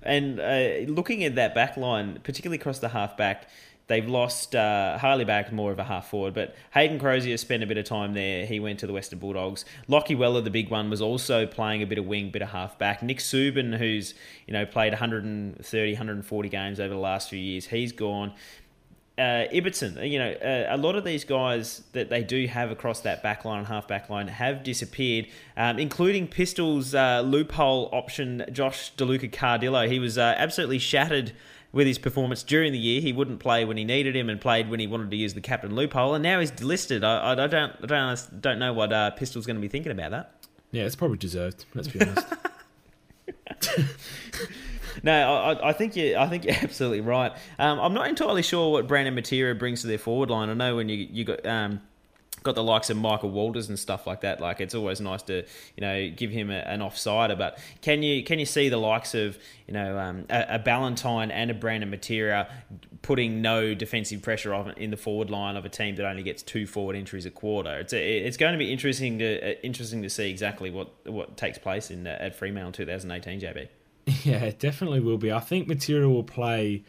And 0.02 0.40
uh, 0.40 0.90
looking 0.92 1.22
at 1.22 1.36
that 1.36 1.54
back 1.54 1.76
line, 1.76 2.18
particularly 2.24 2.58
across 2.58 2.80
the 2.80 2.88
half 2.88 3.16
back, 3.16 3.48
they've 3.86 4.08
lost 4.08 4.56
uh, 4.56 4.98
Harley 4.98 5.24
back 5.24 5.52
more 5.52 5.70
of 5.70 5.78
a 5.78 5.84
half 5.84 6.10
forward, 6.10 6.34
but 6.34 6.56
Hayden 6.74 6.98
Crozier 6.98 7.36
spent 7.36 7.62
a 7.62 7.66
bit 7.66 7.78
of 7.78 7.84
time 7.84 8.14
there. 8.14 8.44
He 8.44 8.58
went 8.58 8.80
to 8.80 8.88
the 8.88 8.92
Western 8.92 9.20
Bulldogs. 9.20 9.64
Lockie 9.86 10.16
Weller, 10.16 10.40
the 10.40 10.50
big 10.50 10.70
one, 10.70 10.90
was 10.90 11.00
also 11.00 11.46
playing 11.46 11.84
a 11.84 11.86
bit 11.86 11.98
of 11.98 12.06
wing, 12.06 12.30
bit 12.30 12.42
of 12.42 12.48
half 12.48 12.76
back. 12.78 13.00
Nick 13.00 13.18
Suban, 13.18 13.78
who's 13.78 14.14
you 14.48 14.52
know 14.52 14.66
played 14.66 14.92
130, 14.92 15.92
140 15.92 16.48
games 16.48 16.80
over 16.80 16.92
the 16.92 17.00
last 17.00 17.30
few 17.30 17.38
years, 17.38 17.66
he's 17.66 17.92
gone 17.92 18.32
uh, 19.18 19.46
Ibbotson, 19.52 20.08
you 20.08 20.18
know, 20.18 20.32
uh, 20.32 20.74
a 20.74 20.78
lot 20.78 20.96
of 20.96 21.04
these 21.04 21.24
guys 21.24 21.82
that 21.92 22.08
they 22.08 22.22
do 22.22 22.46
have 22.46 22.70
across 22.70 23.00
that 23.02 23.22
back 23.22 23.44
line 23.44 23.58
and 23.58 23.66
half 23.66 23.86
back 23.86 24.08
line 24.08 24.28
have 24.28 24.64
disappeared, 24.64 25.26
um, 25.56 25.78
including 25.78 26.26
Pistols' 26.26 26.94
uh, 26.94 27.20
loophole 27.20 27.90
option, 27.92 28.44
Josh 28.50 28.92
DeLuca 28.94 29.30
Cardillo. 29.30 29.86
He 29.86 29.98
was 29.98 30.16
uh, 30.16 30.34
absolutely 30.38 30.78
shattered 30.78 31.32
with 31.72 31.86
his 31.86 31.98
performance 31.98 32.42
during 32.42 32.72
the 32.72 32.78
year. 32.78 33.02
He 33.02 33.12
wouldn't 33.12 33.38
play 33.38 33.66
when 33.66 33.76
he 33.76 33.84
needed 33.84 34.16
him 34.16 34.30
and 34.30 34.40
played 34.40 34.70
when 34.70 34.80
he 34.80 34.86
wanted 34.86 35.10
to 35.10 35.16
use 35.16 35.34
the 35.34 35.42
captain 35.42 35.74
loophole, 35.74 36.14
and 36.14 36.22
now 36.22 36.40
he's 36.40 36.50
delisted. 36.50 37.04
I, 37.04 37.32
I 37.32 37.34
don't, 37.34 37.72
I 37.82 37.86
don't, 37.86 38.40
don't 38.40 38.58
know 38.58 38.72
what 38.72 38.92
uh, 38.94 39.10
Pistols 39.10 39.44
going 39.46 39.56
to 39.56 39.62
be 39.62 39.68
thinking 39.68 39.92
about 39.92 40.12
that. 40.12 40.46
Yeah, 40.70 40.84
it's 40.84 40.96
probably 40.96 41.18
deserved. 41.18 41.66
Let's 41.74 41.88
be 41.88 42.00
honest. 42.00 42.26
no, 45.02 45.34
I, 45.34 45.70
I, 45.70 45.72
think 45.72 45.96
you. 45.96 46.16
I 46.16 46.28
think 46.28 46.44
you're 46.44 46.54
absolutely 46.62 47.00
right. 47.00 47.32
Um, 47.58 47.80
I'm 47.80 47.94
not 47.94 48.08
entirely 48.08 48.42
sure 48.42 48.72
what 48.72 48.86
Brandon 48.86 49.14
Matera 49.14 49.58
brings 49.58 49.82
to 49.82 49.86
their 49.86 49.98
forward 49.98 50.30
line. 50.30 50.48
I 50.48 50.54
know 50.54 50.76
when 50.76 50.88
you 50.88 51.08
you 51.10 51.24
got. 51.24 51.46
Um, 51.46 51.80
got 52.42 52.54
the 52.54 52.62
likes 52.62 52.90
of 52.90 52.96
Michael 52.96 53.30
Walters 53.30 53.68
and 53.68 53.78
stuff 53.78 54.06
like 54.06 54.22
that. 54.22 54.40
Like 54.40 54.60
it's 54.60 54.74
always 54.74 55.00
nice 55.00 55.22
to 55.24 55.44
you 55.76 55.80
know 55.80 56.10
give 56.10 56.30
him 56.30 56.50
a, 56.50 56.58
an 56.58 56.80
offsider. 56.80 57.36
But 57.38 57.58
can 57.80 58.02
you 58.02 58.24
can 58.24 58.38
you 58.38 58.46
see 58.46 58.68
the 58.68 58.78
likes 58.78 59.14
of 59.14 59.38
you 59.66 59.74
know 59.74 59.98
um, 59.98 60.24
a, 60.28 60.56
a 60.56 60.58
Ballantyne 60.58 61.30
and 61.30 61.50
a 61.50 61.54
Brandon 61.54 61.90
Matera 61.90 62.48
putting 63.02 63.42
no 63.42 63.74
defensive 63.74 64.22
pressure 64.22 64.54
on 64.54 64.72
in 64.72 64.90
the 64.90 64.96
forward 64.96 65.30
line 65.30 65.56
of 65.56 65.64
a 65.64 65.68
team 65.68 65.96
that 65.96 66.06
only 66.06 66.22
gets 66.22 66.42
two 66.42 66.66
forward 66.66 66.96
entries 66.96 67.26
a 67.26 67.30
quarter? 67.30 67.78
It's 67.78 67.92
a, 67.92 68.18
it's 68.18 68.36
going 68.36 68.52
to 68.52 68.58
be 68.58 68.72
interesting 68.72 69.18
to 69.18 69.52
uh, 69.52 69.54
interesting 69.62 70.02
to 70.02 70.10
see 70.10 70.30
exactly 70.30 70.70
what 70.70 70.90
what 71.06 71.36
takes 71.36 71.58
place 71.58 71.90
in 71.90 72.06
uh, 72.06 72.16
at 72.20 72.34
Fremantle 72.34 72.72
2018, 72.72 73.40
JB. 73.40 73.68
Yeah, 74.24 74.44
it 74.44 74.58
definitely 74.58 75.00
will 75.00 75.18
be. 75.18 75.32
I 75.32 75.40
think 75.40 75.68
Matera 75.68 76.08
will 76.08 76.24
play. 76.24 76.82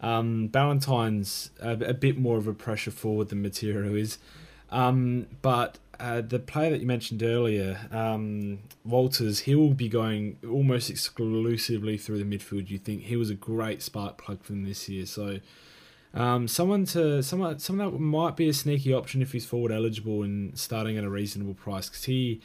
Um, 0.00 0.48
Ballantyne's 0.48 1.50
a, 1.60 1.72
a, 1.72 1.94
bit 1.94 2.18
more 2.18 2.38
of 2.38 2.46
a 2.46 2.54
pressure 2.54 2.90
forward 2.90 3.28
than 3.28 3.42
Matera 3.42 3.96
is. 3.98 4.18
Um, 4.70 5.26
but 5.42 5.78
uh, 5.98 6.22
the 6.22 6.38
player 6.38 6.70
that 6.70 6.80
you 6.80 6.86
mentioned 6.86 7.22
earlier, 7.22 7.78
um, 7.92 8.60
Walters, 8.84 9.40
he 9.40 9.54
will 9.54 9.74
be 9.74 9.88
going 9.88 10.38
almost 10.48 10.88
exclusively 10.88 11.98
through 11.98 12.22
the 12.22 12.24
midfield. 12.24 12.70
You 12.70 12.78
think 12.78 13.02
he 13.02 13.16
was 13.16 13.28
a 13.28 13.34
great 13.34 13.82
spark 13.82 14.16
plug 14.16 14.42
for 14.42 14.52
them 14.52 14.64
this 14.64 14.88
year. 14.88 15.04
So 15.04 15.40
um, 16.14 16.48
someone 16.48 16.86
to 16.86 17.22
someone 17.22 17.58
someone 17.58 17.92
that 17.92 17.98
might 17.98 18.36
be 18.36 18.48
a 18.48 18.54
sneaky 18.54 18.94
option 18.94 19.20
if 19.20 19.32
he's 19.32 19.44
forward 19.44 19.70
eligible 19.72 20.22
and 20.22 20.58
starting 20.58 20.96
at 20.96 21.04
a 21.04 21.10
reasonable 21.10 21.54
price 21.54 21.88
because 21.88 22.04
he 22.04 22.40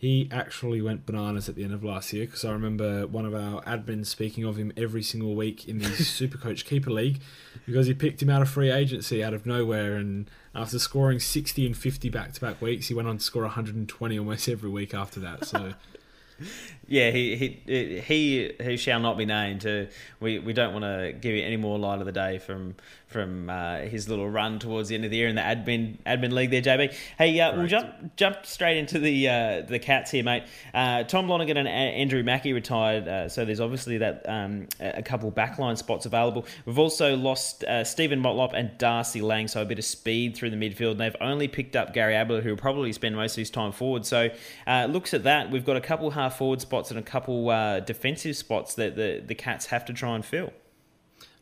he 0.00 0.26
actually 0.32 0.80
went 0.80 1.04
bananas 1.04 1.46
at 1.46 1.56
the 1.56 1.62
end 1.62 1.74
of 1.74 1.84
last 1.84 2.10
year 2.14 2.24
because 2.24 2.42
I 2.42 2.52
remember 2.52 3.06
one 3.06 3.26
of 3.26 3.34
our 3.34 3.62
admins 3.64 4.06
speaking 4.06 4.44
of 4.44 4.56
him 4.56 4.72
every 4.74 5.02
single 5.02 5.34
week 5.34 5.68
in 5.68 5.78
the 5.78 5.84
Supercoach 5.88 6.64
Keeper 6.64 6.90
League 6.90 7.20
because 7.66 7.86
he 7.86 7.92
picked 7.92 8.22
him 8.22 8.30
out 8.30 8.40
of 8.40 8.48
free 8.48 8.70
agency 8.70 9.22
out 9.22 9.34
of 9.34 9.44
nowhere 9.44 9.96
and 9.96 10.30
after 10.54 10.78
scoring 10.78 11.20
60 11.20 11.66
and 11.66 11.76
50 11.76 12.08
back 12.08 12.32
to 12.32 12.40
back 12.40 12.62
weeks 12.62 12.88
he 12.88 12.94
went 12.94 13.08
on 13.08 13.18
to 13.18 13.22
score 13.22 13.42
120 13.42 14.18
almost 14.18 14.48
every 14.48 14.70
week 14.70 14.94
after 14.94 15.20
that 15.20 15.44
so 15.44 15.74
yeah, 16.88 17.10
he, 17.10 17.36
he 17.36 18.00
he 18.00 18.52
he 18.60 18.76
shall 18.76 19.00
not 19.00 19.18
be 19.18 19.26
named. 19.26 19.66
Uh, 19.66 19.84
we 20.18 20.38
we 20.38 20.52
don't 20.52 20.72
want 20.72 20.84
to 20.84 21.12
give 21.12 21.34
you 21.34 21.42
any 21.42 21.56
more 21.56 21.78
light 21.78 22.00
of 22.00 22.06
the 22.06 22.12
day 22.12 22.38
from 22.38 22.74
from 23.10 23.50
uh, 23.50 23.78
his 23.78 24.08
little 24.08 24.30
run 24.30 24.60
towards 24.60 24.88
the 24.88 24.94
end 24.94 25.04
of 25.04 25.10
the 25.10 25.16
year 25.16 25.28
in 25.28 25.34
the 25.34 25.42
admin 25.42 25.98
admin 26.06 26.32
league 26.32 26.50
there, 26.50 26.62
JB. 26.62 26.94
Hey, 27.18 27.38
uh, 27.40 27.56
we'll 27.56 27.66
jump 27.66 28.16
jump 28.16 28.46
straight 28.46 28.78
into 28.78 28.98
the 28.98 29.28
uh, 29.28 29.62
the 29.62 29.80
cats 29.80 30.12
here, 30.12 30.22
mate. 30.22 30.44
Uh, 30.72 31.02
Tom 31.02 31.28
Lonergan 31.28 31.56
and 31.56 31.66
Andrew 31.66 32.22
Mackie 32.22 32.52
retired, 32.52 33.08
uh, 33.08 33.28
so 33.28 33.44
there's 33.44 33.60
obviously 33.60 33.98
that 33.98 34.24
um, 34.28 34.68
a 34.78 35.02
couple 35.02 35.30
backline 35.32 35.76
spots 35.76 36.06
available. 36.06 36.46
We've 36.64 36.78
also 36.78 37.16
lost 37.16 37.64
uh, 37.64 37.82
Steven 37.82 38.22
Motlop 38.22 38.52
and 38.54 38.78
Darcy 38.78 39.20
Lang, 39.20 39.48
so 39.48 39.60
a 39.60 39.64
bit 39.64 39.78
of 39.78 39.84
speed 39.84 40.36
through 40.36 40.50
the 40.50 40.56
midfield. 40.56 40.92
And 40.92 41.00
they've 41.00 41.16
only 41.20 41.48
picked 41.48 41.74
up 41.74 41.92
Gary 41.92 42.14
Ablett, 42.14 42.44
who 42.44 42.50
will 42.50 42.56
probably 42.56 42.92
spend 42.92 43.16
most 43.16 43.32
of 43.32 43.38
his 43.38 43.50
time 43.50 43.72
forward. 43.72 44.06
So 44.06 44.30
looks 44.66 45.12
at 45.14 45.24
that, 45.24 45.50
we've 45.50 45.66
got 45.66 45.76
a 45.76 45.80
couple 45.80 46.12
half 46.12 46.38
forward 46.38 46.60
spots 46.60 46.90
and 46.90 46.98
a 46.98 47.02
couple 47.02 47.46
defensive 47.80 48.36
spots 48.36 48.74
that 48.74 48.94
the 48.96 49.22
the 49.26 49.34
Cats 49.34 49.66
have 49.66 49.84
to 49.86 49.92
try 49.92 50.14
and 50.14 50.24
fill. 50.24 50.52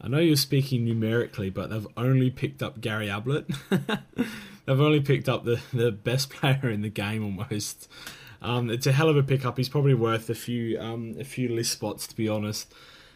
I 0.00 0.08
know 0.08 0.18
you're 0.18 0.36
speaking 0.36 0.84
numerically, 0.84 1.50
but 1.50 1.70
they've 1.70 1.86
only 1.96 2.30
picked 2.30 2.62
up 2.62 2.80
Gary 2.80 3.10
Ablett. 3.10 3.46
they've 3.70 4.80
only 4.80 5.00
picked 5.00 5.28
up 5.28 5.44
the, 5.44 5.60
the 5.72 5.90
best 5.90 6.30
player 6.30 6.70
in 6.70 6.82
the 6.82 6.88
game 6.88 7.24
almost. 7.24 7.90
Um, 8.40 8.70
it's 8.70 8.86
a 8.86 8.92
hell 8.92 9.08
of 9.08 9.16
a 9.16 9.22
pickup. 9.22 9.56
He's 9.56 9.68
probably 9.68 9.94
worth 9.94 10.30
a 10.30 10.34
few 10.34 10.78
um, 10.80 11.16
a 11.18 11.24
few 11.24 11.48
list 11.48 11.72
spots 11.72 12.06
to 12.06 12.16
be 12.16 12.28
honest. 12.28 12.72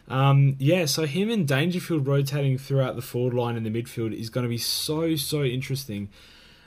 Um, 0.08 0.56
yeah, 0.58 0.86
so 0.86 1.06
him 1.06 1.30
and 1.30 1.46
Dangerfield 1.46 2.06
rotating 2.06 2.58
throughout 2.58 2.96
the 2.96 3.02
forward 3.02 3.34
line 3.34 3.56
in 3.56 3.62
the 3.62 3.70
midfield 3.70 4.18
is 4.18 4.30
going 4.30 4.42
to 4.42 4.48
be 4.48 4.58
so 4.58 5.14
so 5.14 5.44
interesting. 5.44 6.08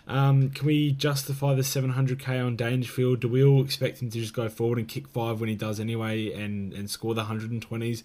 Um, 0.07 0.51
can 0.51 0.67
we 0.67 0.91
justify 0.91 1.55
the 1.55 1.63
700k 1.63 2.45
on 2.45 2.55
Dangerfield? 2.55 3.21
Do 3.21 3.27
we 3.27 3.43
all 3.43 3.63
expect 3.63 4.01
him 4.01 4.09
to 4.11 4.19
just 4.19 4.33
go 4.35 4.47
forward 4.47 4.77
and 4.77 4.87
kick 4.87 5.07
five 5.07 5.39
when 5.39 5.49
he 5.49 5.55
does 5.55 5.79
anyway 5.79 6.31
and, 6.31 6.73
and 6.73 6.89
score 6.89 7.15
the 7.15 7.23
120s? 7.23 8.03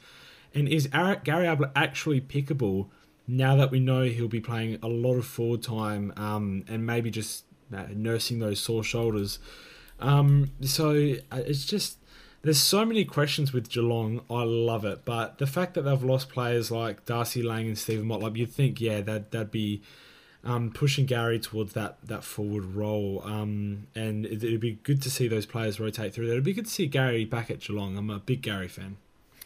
And 0.55 0.69
is 0.69 0.87
Gary 0.89 1.47
Ablett 1.47 1.71
actually 1.77 2.21
pickable 2.21 2.89
now 3.27 3.55
that 3.57 3.71
we 3.71 3.79
know 3.79 4.03
he'll 4.03 4.29
be 4.29 4.41
playing 4.41 4.79
a 4.83 4.89
lot 4.89 5.15
of 5.15 5.27
forward 5.27 5.63
time 5.63 6.13
um, 6.17 6.65
and 6.69 6.85
maybe 6.85 7.11
just 7.11 7.45
nursing 7.95 8.41
those 8.41 8.61
sore 8.61 8.83
shoulders? 8.83 9.39
Um, 10.01 10.51
so 10.63 11.15
uh, 11.31 11.43
it's 11.47 11.65
just 11.65 11.99
there's 12.43 12.61
so 12.61 12.85
many 12.85 13.05
questions 13.05 13.53
with 13.53 13.69
Geelong. 13.69 14.23
I 14.31 14.43
love 14.45 14.85
it, 14.85 15.05
but 15.05 15.39
the 15.39 15.47
fact 15.47 15.75
that 15.75 15.83
they've 15.83 16.03
lost 16.03 16.31
players 16.31 16.71
like 16.71 17.05
Darcy 17.05 17.43
Lang 17.43 17.67
and 17.67 17.79
Steven 17.79 18.07
Motlop, 18.07 18.37
you'd 18.37 18.51
think, 18.51 18.81
yeah, 18.81 19.03
that 19.03 19.31
that'd 19.31 19.51
be 19.51 19.83
um, 20.43 20.71
pushing 20.71 21.05
Gary 21.05 21.39
towards 21.39 21.75
that 21.75 21.99
that 22.05 22.25
forward 22.25 22.65
role. 22.65 23.23
Um, 23.25 23.89
and 23.95 24.25
it, 24.25 24.43
would 24.43 24.61
be 24.61 24.79
good 24.83 25.03
to 25.03 25.11
see 25.11 25.29
those 25.29 25.47
players 25.47 25.79
rotate 25.79 26.15
through. 26.15 26.31
It'd 26.31 26.45
be 26.45 26.55
good 26.55 26.65
to 26.65 26.71
see 26.71 26.87
Gary 26.87 27.25
back 27.25 27.51
at 27.51 27.61
Geelong. 27.61 27.97
I'm 27.97 28.11
a 28.11 28.19
big 28.19 28.43
Gary 28.43 28.69
fan. 28.69 28.97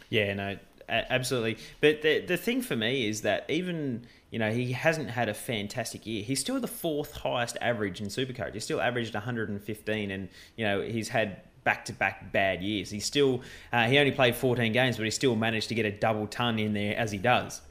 Yeah, 0.08 0.34
no, 0.34 0.56
absolutely. 0.88 1.58
But 1.80 2.02
the 2.02 2.20
the 2.20 2.36
thing 2.36 2.62
for 2.62 2.76
me 2.76 3.08
is 3.08 3.22
that 3.22 3.44
even 3.48 4.06
you 4.30 4.38
know 4.38 4.50
he 4.50 4.72
hasn't 4.72 5.10
had 5.10 5.28
a 5.28 5.34
fantastic 5.34 6.06
year. 6.06 6.22
He's 6.22 6.40
still 6.40 6.60
the 6.60 6.66
fourth 6.66 7.12
highest 7.12 7.56
average 7.60 8.00
in 8.00 8.08
Supercoach. 8.08 8.54
He's 8.54 8.64
still 8.64 8.80
averaged 8.80 9.14
115, 9.14 10.10
and 10.10 10.28
you 10.56 10.64
know 10.64 10.80
he's 10.82 11.08
had 11.08 11.40
back 11.64 11.86
to 11.86 11.92
back 11.92 12.32
bad 12.32 12.62
years. 12.62 12.90
He's 12.90 13.06
still 13.06 13.42
uh, 13.72 13.86
he 13.86 13.98
only 13.98 14.12
played 14.12 14.36
14 14.36 14.72
games, 14.72 14.96
but 14.96 15.04
he 15.04 15.10
still 15.10 15.36
managed 15.36 15.68
to 15.68 15.74
get 15.74 15.86
a 15.86 15.92
double 15.92 16.26
ton 16.26 16.58
in 16.58 16.74
there 16.74 16.96
as 16.96 17.10
he 17.10 17.18
does. 17.18 17.62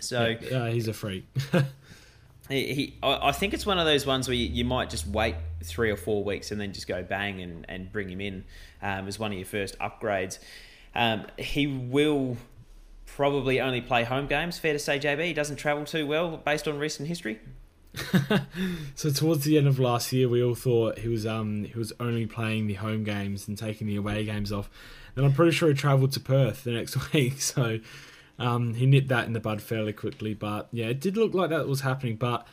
So 0.00 0.36
yeah, 0.40 0.58
uh, 0.58 0.66
he's 0.66 0.88
a 0.88 0.92
freak. 0.92 1.24
he, 2.48 2.74
he, 2.74 2.94
I 3.02 3.32
think 3.32 3.52
it's 3.52 3.66
one 3.66 3.78
of 3.78 3.84
those 3.84 4.06
ones 4.06 4.28
where 4.28 4.36
you, 4.36 4.46
you, 4.46 4.64
might 4.64 4.90
just 4.90 5.06
wait 5.06 5.34
three 5.62 5.90
or 5.90 5.96
four 5.96 6.22
weeks 6.24 6.50
and 6.50 6.60
then 6.60 6.72
just 6.72 6.86
go 6.86 7.02
bang 7.02 7.40
and, 7.40 7.66
and 7.68 7.90
bring 7.90 8.08
him 8.08 8.20
in 8.20 8.44
um, 8.80 9.08
as 9.08 9.18
one 9.18 9.32
of 9.32 9.38
your 9.38 9.46
first 9.46 9.78
upgrades. 9.80 10.38
Um, 10.94 11.26
he 11.38 11.66
will 11.66 12.36
probably 13.06 13.60
only 13.60 13.80
play 13.80 14.04
home 14.04 14.26
games. 14.26 14.58
Fair 14.58 14.72
to 14.72 14.78
say, 14.78 14.98
JB, 14.98 15.26
he 15.26 15.32
doesn't 15.32 15.56
travel 15.56 15.84
too 15.84 16.06
well 16.06 16.36
based 16.36 16.68
on 16.68 16.78
recent 16.78 17.08
history. 17.08 17.40
so 18.94 19.10
towards 19.10 19.44
the 19.44 19.58
end 19.58 19.66
of 19.66 19.78
last 19.78 20.12
year, 20.12 20.28
we 20.28 20.42
all 20.42 20.54
thought 20.54 20.98
he 20.98 21.08
was 21.08 21.26
um 21.26 21.64
he 21.64 21.78
was 21.78 21.92
only 21.98 22.26
playing 22.26 22.66
the 22.66 22.74
home 22.74 23.02
games 23.02 23.48
and 23.48 23.56
taking 23.56 23.86
the 23.86 23.96
away 23.96 24.24
games 24.24 24.52
off. 24.52 24.70
And 25.16 25.24
I'm 25.24 25.32
pretty 25.32 25.52
sure 25.52 25.68
he 25.68 25.74
travelled 25.74 26.12
to 26.12 26.20
Perth 26.20 26.64
the 26.64 26.72
next 26.72 27.12
week, 27.12 27.40
so 27.40 27.80
um, 28.38 28.74
he 28.74 28.86
nipped 28.86 29.08
that 29.08 29.26
in 29.26 29.32
the 29.32 29.40
bud 29.40 29.60
fairly 29.60 29.92
quickly. 29.92 30.34
But 30.34 30.68
yeah, 30.70 30.86
it 30.86 31.00
did 31.00 31.16
look 31.16 31.34
like 31.34 31.50
that 31.50 31.66
was 31.66 31.80
happening. 31.80 32.16
But 32.16 32.46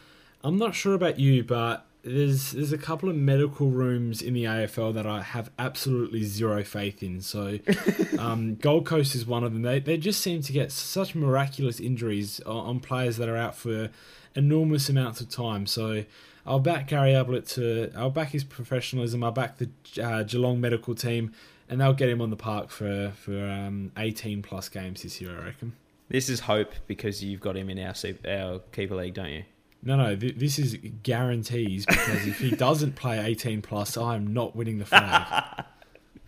I'm 0.44 0.58
not 0.58 0.74
sure 0.74 0.96
about 0.96 1.20
you, 1.20 1.44
but 1.44 1.86
there's 2.06 2.52
there's 2.52 2.72
a 2.72 2.78
couple 2.78 3.10
of 3.10 3.16
medical 3.16 3.70
rooms 3.70 4.22
in 4.22 4.34
the 4.34 4.44
AFL 4.44 4.94
that 4.94 5.08
I 5.08 5.24
have 5.24 5.50
absolutely 5.58 6.24
zero 6.24 6.64
faith 6.64 7.02
in. 7.02 7.20
So 7.20 7.58
um, 8.20 8.56
Gold 8.56 8.86
Coast 8.86 9.16
is 9.16 9.26
one 9.26 9.44
of 9.44 9.54
them. 9.54 9.64
They 9.64 9.80
they 9.80 9.98
just 9.98 10.22
seem 10.22 10.42
to 10.44 10.54
get 10.54 10.72
such 10.72 11.16
miraculous 11.16 11.80
injuries 11.80 12.40
on, 12.42 12.58
on, 12.58 12.80
players 12.80 13.18
that 13.18 13.28
are 13.28 13.36
out 13.36 13.56
for 13.56 13.90
enormous 14.36 14.88
amounts 14.88 15.20
of 15.20 15.30
time. 15.30 15.66
So 15.66 16.06
I'll 16.46 16.60
back 16.60 16.88
Gary 16.88 17.16
Ablett 17.16 17.48
to 17.50 17.92
I'll 17.96 18.12
back 18.12 18.30
his 18.30 18.44
professionalism. 18.44 19.24
I'll 19.24 19.32
back 19.32 19.58
the 19.58 19.70
uh, 20.02 20.24
Geelong 20.24 20.62
medical 20.62 20.94
team, 20.94 21.34
and 21.68 21.82
they'll 21.82 21.94
get 21.94 22.10
him 22.10 22.22
on 22.22 22.30
the 22.30 22.38
park 22.38 22.70
for 22.70 23.14
for 23.16 23.50
um, 23.50 23.92
18 23.98 24.44
plus 24.44 24.70
games 24.70 25.02
this 25.02 25.20
year. 25.20 25.36
I 25.40 25.46
reckon. 25.46 25.74
This 26.08 26.30
is 26.30 26.42
hope 26.42 26.72
because 26.86 27.24
you've 27.24 27.42
got 27.42 27.58
him 27.58 27.68
in 27.68 27.80
our 27.80 27.96
our 28.28 28.60
keeper 28.72 28.96
league, 28.96 29.16
don't 29.16 29.32
you? 29.32 29.44
No, 29.86 29.96
no, 29.96 30.16
th- 30.16 30.36
this 30.36 30.58
is 30.58 30.78
guarantees 31.04 31.86
because 31.86 32.26
if 32.26 32.40
he 32.40 32.50
doesn't 32.56 32.96
play 32.96 33.20
18 33.20 33.62
plus, 33.62 33.96
I 33.98 34.16
am 34.16 34.34
not 34.34 34.56
winning 34.56 34.80
the 34.80 34.86
flag. 34.86 35.44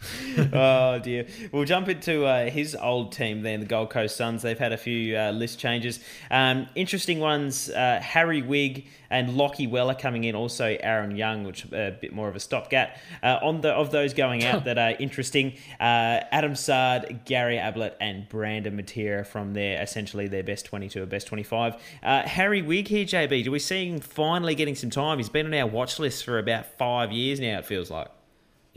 oh 0.54 1.00
dear. 1.00 1.26
We'll 1.52 1.66
jump 1.66 1.90
into 1.90 2.26
uh, 2.26 2.50
his 2.50 2.76
old 2.76 3.12
team 3.12 3.42
then, 3.42 3.62
the 3.62 3.66
Gold 3.66 3.90
Coast 3.90 4.16
Suns. 4.16 4.42
They've 4.42 4.58
had 4.58 4.72
a 4.72 4.78
few 4.78 5.18
uh, 5.18 5.32
list 5.32 5.60
changes. 5.60 6.00
Um, 6.30 6.68
interesting 6.76 7.20
ones: 7.20 7.70
uh, 7.70 8.00
Harry 8.02 8.42
Wigg 8.42 8.88
and 9.10 9.30
Lachie 9.30 9.70
Weller 9.70 9.96
coming 9.96 10.26
in. 10.26 10.36
Also 10.36 10.78
Aaron 10.80 11.16
Young, 11.16 11.44
which 11.44 11.66
uh, 11.74 11.78
a 11.78 11.92
bit 11.92 12.14
more 12.14 12.28
of 12.28 12.36
a 12.36 12.40
stopgap. 12.40 12.98
Uh, 13.24 13.40
on 13.42 13.62
the 13.62 13.72
of 13.72 13.92
those 13.92 14.14
going 14.14 14.44
out 14.44 14.64
that 14.66 14.78
are 14.78 14.92
interesting: 15.00 15.54
uh, 15.80 16.22
Adam 16.32 16.56
Saad, 16.56 17.22
Gary 17.26 17.58
Ablett, 17.58 17.98
and 18.00 18.30
Brandon 18.30 18.78
Matera 18.80 19.26
from 19.26 19.54
their 19.54 19.82
essentially 19.82 20.28
their 20.28 20.44
best 20.44 20.66
twenty-two 20.66 21.02
or 21.02 21.06
best 21.08 21.28
twenty 21.28 21.44
five. 21.44 21.76
Harry 22.04 22.62
Wigg 22.62 22.88
here, 22.88 23.06
JB. 23.06 23.44
Do 23.44 23.52
we 23.52 23.60
see 23.60 23.88
him 23.88 24.00
finally 24.00 24.54
getting 24.54 24.76
some 24.76 24.90
time? 24.90 25.18
He's 25.18 25.30
been 25.30 25.48
on 25.48 25.54
our 25.54 25.68
watch 25.68 25.98
list 25.98 26.24
for 26.24 26.38
about 26.38 26.66
five 26.78 27.12
years 27.12 27.40
now. 27.40 27.58
It 27.58 27.66
feels 27.66 27.90
like. 27.90 28.10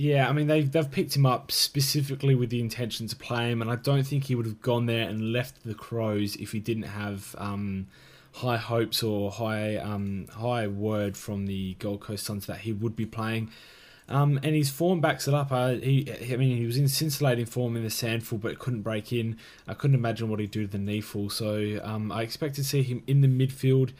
Yeah, 0.00 0.30
I 0.30 0.32
mean 0.32 0.46
they've 0.46 0.72
they've 0.72 0.90
picked 0.90 1.14
him 1.14 1.26
up 1.26 1.52
specifically 1.52 2.34
with 2.34 2.48
the 2.48 2.58
intention 2.58 3.06
to 3.08 3.14
play 3.14 3.50
him, 3.50 3.60
and 3.60 3.70
I 3.70 3.76
don't 3.76 4.04
think 4.04 4.24
he 4.24 4.34
would 4.34 4.46
have 4.46 4.62
gone 4.62 4.86
there 4.86 5.06
and 5.06 5.30
left 5.30 5.62
the 5.62 5.74
Crows 5.74 6.36
if 6.36 6.52
he 6.52 6.58
didn't 6.58 6.84
have 6.84 7.36
um, 7.36 7.86
high 8.32 8.56
hopes 8.56 9.02
or 9.02 9.30
high 9.30 9.76
um, 9.76 10.26
high 10.32 10.66
word 10.68 11.18
from 11.18 11.44
the 11.44 11.74
Gold 11.74 12.00
Coast 12.00 12.24
Suns 12.24 12.46
that 12.46 12.60
he 12.60 12.72
would 12.72 12.96
be 12.96 13.04
playing. 13.04 13.50
Um, 14.08 14.40
and 14.42 14.56
his 14.56 14.70
form 14.70 15.02
backs 15.02 15.28
it 15.28 15.34
up. 15.34 15.52
Uh, 15.52 15.74
he, 15.74 16.10
I 16.32 16.36
mean, 16.36 16.56
he 16.56 16.64
was 16.64 16.78
in 16.78 16.88
scintillating 16.88 17.44
form 17.44 17.76
in 17.76 17.82
the 17.82 17.90
SANFL, 17.90 18.40
but 18.40 18.58
couldn't 18.58 18.80
break 18.80 19.12
in. 19.12 19.36
I 19.68 19.74
couldn't 19.74 19.96
imagine 19.96 20.30
what 20.30 20.40
he'd 20.40 20.50
do 20.50 20.66
to 20.66 20.78
the 20.78 20.78
NEAFL. 20.78 21.30
So 21.30 21.78
um, 21.84 22.10
I 22.10 22.22
expect 22.22 22.54
to 22.54 22.64
see 22.64 22.82
him 22.82 23.02
in 23.06 23.20
the 23.20 23.28
midfield 23.28 23.92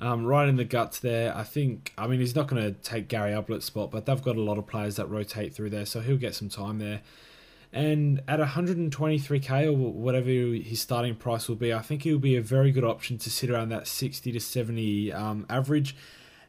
um, 0.00 0.24
right 0.24 0.48
in 0.48 0.56
the 0.56 0.64
guts 0.64 0.98
there. 0.98 1.36
I 1.36 1.44
think, 1.44 1.92
I 1.96 2.06
mean, 2.06 2.20
he's 2.20 2.34
not 2.34 2.48
going 2.48 2.62
to 2.62 2.72
take 2.72 3.08
Gary 3.08 3.32
Ablett's 3.32 3.64
spot, 3.64 3.90
but 3.90 4.06
they've 4.06 4.22
got 4.22 4.36
a 4.36 4.40
lot 4.40 4.58
of 4.58 4.66
players 4.66 4.96
that 4.96 5.06
rotate 5.06 5.54
through 5.54 5.70
there, 5.70 5.86
so 5.86 6.00
he'll 6.00 6.16
get 6.16 6.34
some 6.34 6.48
time 6.48 6.78
there. 6.78 7.02
And 7.72 8.20
at 8.28 8.38
123k 8.38 9.66
or 9.66 9.72
whatever 9.72 10.28
his 10.28 10.80
starting 10.80 11.14
price 11.14 11.48
will 11.48 11.56
be, 11.56 11.72
I 11.72 11.80
think 11.80 12.02
he'll 12.02 12.18
be 12.18 12.36
a 12.36 12.42
very 12.42 12.70
good 12.70 12.84
option 12.84 13.16
to 13.18 13.30
sit 13.30 13.48
around 13.48 13.70
that 13.70 13.86
60 13.88 14.30
to 14.32 14.40
70 14.40 15.12
um, 15.12 15.46
average 15.48 15.96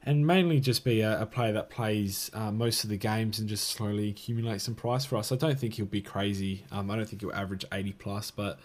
and 0.05 0.27
mainly 0.27 0.59
just 0.59 0.83
be 0.83 0.99
a, 1.01 1.21
a 1.21 1.25
player 1.25 1.53
that 1.53 1.69
plays 1.69 2.29
uh, 2.33 2.51
most 2.51 2.83
of 2.83 2.89
the 2.89 2.97
games 2.97 3.39
and 3.39 3.47
just 3.47 3.69
slowly 3.69 4.09
accumulate 4.09 4.59
some 4.59 4.75
price 4.75 5.05
for 5.05 5.15
us. 5.15 5.31
I 5.31 5.35
don't 5.35 5.57
think 5.57 5.75
he'll 5.75 5.85
be 5.85 6.01
crazy. 6.01 6.65
Um, 6.71 6.91
I 6.91 6.97
don't 6.97 7.07
think 7.07 7.21
he'll 7.21 7.31
average 7.31 7.63
80 7.71 7.93
plus, 7.93 8.29
but 8.29 8.59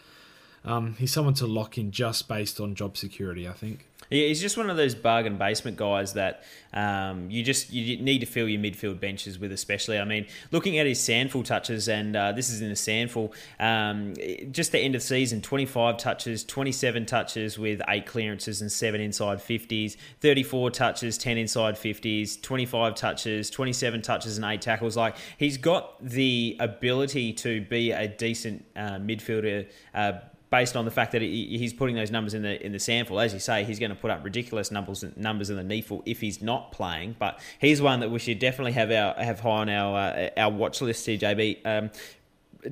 um, 0.64 0.96
he's 0.98 1.12
someone 1.12 1.34
to 1.34 1.46
lock 1.46 1.78
in 1.78 1.92
just 1.92 2.26
based 2.26 2.60
on 2.60 2.74
job 2.74 2.96
security, 2.96 3.48
I 3.48 3.52
think. 3.52 3.87
Yeah, 4.10 4.26
he's 4.26 4.40
just 4.40 4.56
one 4.56 4.70
of 4.70 4.76
those 4.76 4.94
bargain 4.94 5.36
basement 5.36 5.76
guys 5.76 6.14
that 6.14 6.44
um, 6.72 7.30
you 7.30 7.42
just 7.42 7.72
you 7.72 7.98
need 8.02 8.20
to 8.20 8.26
fill 8.26 8.48
your 8.48 8.60
midfield 8.60 9.00
benches 9.00 9.38
with, 9.38 9.52
especially. 9.52 9.98
I 9.98 10.04
mean, 10.04 10.26
looking 10.50 10.78
at 10.78 10.86
his 10.86 10.98
SANFL 10.98 11.44
touches, 11.44 11.88
and 11.88 12.16
uh, 12.16 12.32
this 12.32 12.50
is 12.50 12.60
in 12.60 12.68
the 12.68 12.74
SANFL, 12.74 13.32
um, 13.60 14.14
just 14.50 14.72
the 14.72 14.78
end 14.78 14.94
of 14.94 15.02
season 15.02 15.40
25 15.40 15.96
touches, 15.98 16.44
27 16.44 17.06
touches 17.06 17.58
with 17.58 17.80
eight 17.88 18.06
clearances 18.06 18.60
and 18.60 18.70
seven 18.70 19.00
inside 19.00 19.38
50s, 19.38 19.96
34 20.20 20.70
touches, 20.70 21.18
10 21.18 21.38
inside 21.38 21.74
50s, 21.74 22.40
25 22.40 22.94
touches, 22.94 23.50
27 23.50 24.02
touches, 24.02 24.36
and 24.36 24.44
eight 24.46 24.62
tackles. 24.62 24.96
Like, 24.96 25.16
he's 25.36 25.56
got 25.58 26.02
the 26.02 26.56
ability 26.60 27.32
to 27.34 27.60
be 27.62 27.92
a 27.92 28.08
decent 28.08 28.64
uh, 28.76 28.98
midfielder. 28.98 29.68
Uh, 29.94 30.12
based 30.50 30.76
on 30.76 30.84
the 30.84 30.90
fact 30.90 31.12
that 31.12 31.22
he's 31.22 31.72
putting 31.72 31.94
those 31.94 32.10
numbers 32.10 32.34
in 32.34 32.42
the 32.42 32.64
in 32.64 32.72
the 32.72 32.78
SANFL. 32.78 33.22
As 33.22 33.34
you 33.34 33.40
say, 33.40 33.64
he's 33.64 33.78
going 33.78 33.90
to 33.90 33.96
put 33.96 34.10
up 34.10 34.24
ridiculous 34.24 34.70
numbers 34.70 35.04
numbers 35.16 35.50
in 35.50 35.56
the 35.56 35.62
NEAFL 35.62 36.02
if 36.06 36.20
he's 36.20 36.40
not 36.40 36.72
playing. 36.72 37.16
But 37.18 37.38
he's 37.60 37.82
one 37.82 38.00
that 38.00 38.10
we 38.10 38.18
should 38.18 38.38
definitely 38.38 38.72
have 38.72 38.90
our 38.90 39.14
have 39.22 39.40
high 39.40 39.50
on 39.50 39.68
our 39.68 39.96
uh, 39.96 40.30
our 40.36 40.50
watch 40.50 40.80
list. 40.80 41.06
CJB 41.06 41.66
um, 41.66 41.90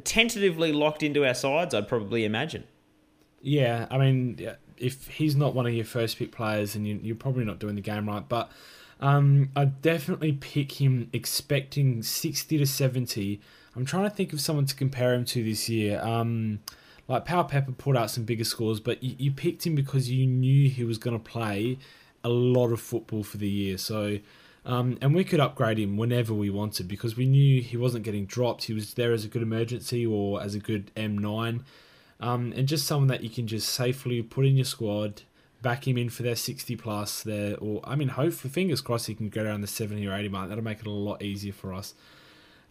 tentatively 0.04 0.72
locked 0.72 1.02
into 1.02 1.26
our 1.26 1.34
sides. 1.34 1.74
I'd 1.74 1.88
probably 1.88 2.24
imagine. 2.24 2.64
Yeah, 3.42 3.86
I 3.90 3.98
mean, 3.98 4.50
if 4.78 5.08
he's 5.08 5.36
not 5.36 5.54
one 5.54 5.66
of 5.66 5.74
your 5.74 5.84
first 5.84 6.18
pick 6.18 6.32
players, 6.32 6.74
and 6.74 6.86
you, 6.86 7.12
are 7.12 7.16
probably 7.16 7.44
not 7.44 7.58
doing 7.58 7.74
the 7.74 7.82
game 7.82 8.08
right, 8.08 8.26
but. 8.28 8.50
Um, 8.98 9.50
I'd 9.54 9.82
definitely 9.82 10.32
pick 10.32 10.80
him 10.80 11.10
expecting 11.12 12.02
60 12.02 12.56
to 12.56 12.64
70. 12.64 13.42
I'm 13.76 13.84
trying 13.84 14.04
to 14.04 14.10
think 14.10 14.32
of 14.32 14.40
someone 14.40 14.64
to 14.64 14.74
compare 14.74 15.12
him 15.12 15.26
to 15.26 15.44
this 15.44 15.68
year. 15.68 16.00
Um, 16.00 16.60
like 17.08 17.24
Powell-Pepper 17.24 17.72
put 17.72 17.96
out 17.96 18.10
some 18.10 18.24
bigger 18.24 18.44
scores, 18.44 18.80
but 18.80 19.02
you, 19.02 19.14
you 19.18 19.30
picked 19.30 19.66
him 19.66 19.74
because 19.74 20.10
you 20.10 20.26
knew 20.26 20.68
he 20.68 20.84
was 20.84 20.98
going 20.98 21.18
to 21.18 21.22
play 21.22 21.78
a 22.24 22.28
lot 22.28 22.72
of 22.72 22.80
football 22.80 23.22
for 23.22 23.36
the 23.36 23.48
year. 23.48 23.78
So, 23.78 24.18
um, 24.64 24.98
and 25.00 25.14
we 25.14 25.22
could 25.22 25.38
upgrade 25.38 25.78
him 25.78 25.96
whenever 25.96 26.34
we 26.34 26.50
wanted 26.50 26.88
because 26.88 27.16
we 27.16 27.26
knew 27.26 27.62
he 27.62 27.76
wasn't 27.76 28.04
getting 28.04 28.26
dropped. 28.26 28.64
He 28.64 28.72
was 28.72 28.94
there 28.94 29.12
as 29.12 29.24
a 29.24 29.28
good 29.28 29.42
emergency 29.42 30.04
or 30.04 30.42
as 30.42 30.54
a 30.54 30.58
good 30.58 30.90
M9, 30.96 31.62
um, 32.18 32.52
and 32.56 32.66
just 32.66 32.86
someone 32.86 33.08
that 33.08 33.22
you 33.22 33.30
can 33.30 33.46
just 33.46 33.68
safely 33.68 34.22
put 34.22 34.44
in 34.44 34.56
your 34.56 34.64
squad, 34.64 35.22
back 35.62 35.86
him 35.86 35.96
in 35.96 36.08
for 36.08 36.24
their 36.24 36.34
60 36.34 36.74
plus 36.76 37.22
there, 37.22 37.56
or 37.58 37.80
I 37.84 37.94
mean, 37.94 38.08
hopefully, 38.08 38.52
fingers 38.52 38.80
crossed, 38.80 39.06
he 39.06 39.14
can 39.14 39.28
go 39.28 39.44
around 39.44 39.60
the 39.60 39.68
70 39.68 40.04
or 40.06 40.14
80 40.14 40.28
mark. 40.30 40.48
That'll 40.48 40.64
make 40.64 40.80
it 40.80 40.86
a 40.86 40.90
lot 40.90 41.22
easier 41.22 41.52
for 41.52 41.72
us. 41.72 41.94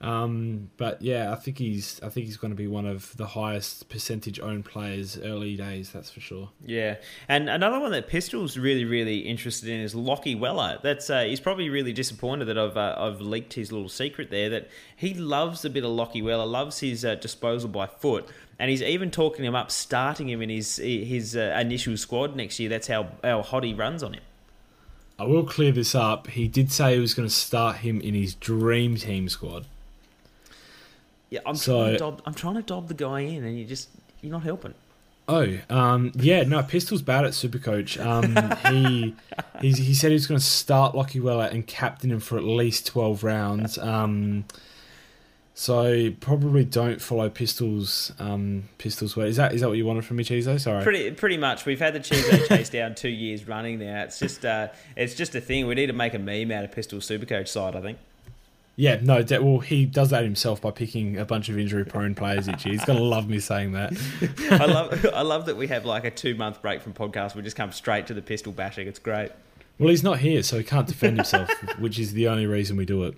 Um, 0.01 0.69
but 0.75 1.01
yeah, 1.01 1.31
I 1.31 1.35
think 1.35 1.57
he's 1.57 2.01
I 2.03 2.09
think 2.09 2.25
he's 2.25 2.35
going 2.35 2.51
to 2.51 2.55
be 2.55 2.67
one 2.67 2.85
of 2.85 3.15
the 3.15 3.27
highest 3.27 3.87
percentage 3.87 4.39
owned 4.41 4.65
players 4.65 5.17
early 5.17 5.55
days. 5.55 5.91
That's 5.91 6.11
for 6.11 6.19
sure. 6.19 6.49
Yeah, 6.65 6.97
and 7.29 7.49
another 7.49 7.79
one 7.79 7.91
that 7.93 8.07
Pistol's 8.07 8.57
really 8.57 8.83
really 8.83 9.19
interested 9.19 9.69
in 9.69 9.79
is 9.79 9.95
Lachie 9.95 10.37
Weller. 10.37 10.79
That's 10.83 11.09
uh, 11.09 11.23
he's 11.23 11.39
probably 11.39 11.69
really 11.69 11.93
disappointed 11.93 12.45
that 12.45 12.57
I've 12.57 12.75
uh, 12.75 12.95
I've 12.97 13.21
leaked 13.21 13.53
his 13.53 13.71
little 13.71 13.89
secret 13.89 14.29
there 14.31 14.49
that 14.49 14.69
he 14.95 15.13
loves 15.13 15.63
a 15.63 15.69
bit 15.69 15.85
of 15.85 15.91
Lachie 15.91 16.23
Weller, 16.23 16.45
loves 16.45 16.79
his 16.79 17.05
uh, 17.05 17.15
disposal 17.15 17.69
by 17.69 17.87
foot. 17.87 18.27
And 18.57 18.69
he's 18.69 18.81
even 18.81 19.11
talking 19.11 19.43
him 19.43 19.55
up, 19.55 19.71
starting 19.71 20.29
him 20.29 20.41
in 20.41 20.49
his 20.49 20.75
his 20.75 21.37
uh, 21.37 21.57
initial 21.59 21.95
squad 21.95 22.35
next 22.35 22.59
year. 22.59 22.69
That's 22.69 22.87
how 22.87 23.07
how 23.23 23.41
hot 23.43 23.63
he 23.63 23.73
runs 23.73 24.03
on 24.03 24.13
him. 24.13 24.23
I 25.17 25.23
will 25.23 25.45
clear 25.45 25.71
this 25.71 25.95
up. 25.95 26.27
He 26.27 26.49
did 26.49 26.71
say 26.71 26.95
he 26.95 26.99
was 26.99 27.13
going 27.13 27.27
to 27.27 27.33
start 27.33 27.77
him 27.77 28.01
in 28.01 28.13
his 28.13 28.35
dream 28.35 28.97
team 28.97 29.29
squad. 29.29 29.65
Yeah, 31.29 31.39
I'm 31.45 31.55
so, 31.55 31.79
trying 31.79 31.91
to 31.91 31.97
dob, 31.97 32.21
I'm 32.25 32.33
trying 32.33 32.55
to 32.55 32.61
dob 32.61 32.87
the 32.87 32.93
guy 32.93 33.21
in, 33.21 33.43
and 33.43 33.57
you 33.57 33.65
just 33.65 33.89
you're 34.21 34.31
not 34.31 34.43
helping. 34.43 34.73
Oh, 35.27 35.57
um, 35.71 36.11
yeah, 36.15 36.43
no, 36.43 36.61
Pistol's 36.61 37.01
bad 37.01 37.25
at 37.25 37.31
Supercoach. 37.31 38.03
Um, 38.03 38.35
he 38.71 39.15
he 39.61 39.93
said 39.93 40.09
he 40.09 40.13
was 40.13 40.27
going 40.27 40.39
to 40.39 40.45
start 40.45 40.93
Lachie 40.93 41.21
Weller 41.21 41.45
and 41.45 41.65
captain 41.65 42.11
him 42.11 42.19
for 42.19 42.37
at 42.37 42.43
least 42.43 42.85
twelve 42.87 43.23
rounds. 43.23 43.77
Um, 43.77 44.45
so 45.57 46.11
probably 46.19 46.65
don't 46.65 47.01
follow 47.01 47.29
Pistols. 47.29 48.11
Um, 48.19 48.69
Pistols 48.77 49.15
way. 49.15 49.29
Is 49.29 49.37
that 49.37 49.53
is 49.53 49.61
that 49.61 49.67
what 49.67 49.77
you 49.77 49.85
wanted 49.85 50.05
from 50.05 50.17
me, 50.17 50.23
Chizo? 50.25 50.59
Sorry. 50.59 50.83
Pretty 50.83 51.11
pretty 51.11 51.37
much. 51.37 51.65
We've 51.65 51.79
had 51.79 51.95
the 51.95 52.01
Chizo 52.01 52.47
chase 52.49 52.69
down 52.69 52.93
two 52.93 53.09
years 53.09 53.47
running 53.47 53.79
now. 53.79 54.03
It's 54.03 54.19
just 54.19 54.45
uh, 54.45 54.67
it's 54.95 55.15
just 55.15 55.33
a 55.33 55.41
thing. 55.41 55.65
We 55.65 55.73
need 55.73 55.87
to 55.87 55.93
make 55.93 56.13
a 56.13 56.19
meme 56.19 56.51
out 56.51 56.65
of 56.65 56.71
Pistol 56.71 56.99
Supercoach 56.99 57.47
side. 57.47 57.75
I 57.75 57.81
think. 57.81 57.97
Yeah, 58.77 58.99
no, 59.01 59.23
well, 59.41 59.59
he 59.59 59.85
does 59.85 60.09
that 60.09 60.23
himself 60.23 60.61
by 60.61 60.71
picking 60.71 61.17
a 61.17 61.23
bunch 61.23 61.47
of 61.47 61.57
injury-prone 61.57 62.13
players 62.13 62.49
each 62.49 62.65
year. 62.65 62.73
He's 62.73 62.83
gonna 62.83 62.99
love 62.99 63.29
me 63.29 63.39
saying 63.39 63.71
that. 63.71 63.93
I 64.51 64.65
love, 64.65 65.05
I 65.13 65.21
love 65.21 65.45
that 65.45 65.55
we 65.55 65.67
have 65.67 65.85
like 65.85 66.03
a 66.03 66.11
two-month 66.11 66.61
break 66.61 66.81
from 66.81 66.93
podcast. 66.93 67.35
We 67.35 67.41
just 67.41 67.55
come 67.55 67.71
straight 67.71 68.07
to 68.07 68.13
the 68.13 68.21
pistol 68.21 68.51
bashing. 68.51 68.87
It's 68.87 68.99
great. 68.99 69.31
Well, 69.79 69.89
he's 69.89 70.03
not 70.03 70.19
here, 70.19 70.43
so 70.43 70.57
he 70.57 70.63
can't 70.63 70.87
defend 70.87 71.17
himself, 71.17 71.49
which 71.79 71.99
is 71.99 72.13
the 72.13 72.27
only 72.27 72.45
reason 72.45 72.75
we 72.75 72.85
do 72.85 73.03
it. 73.03 73.17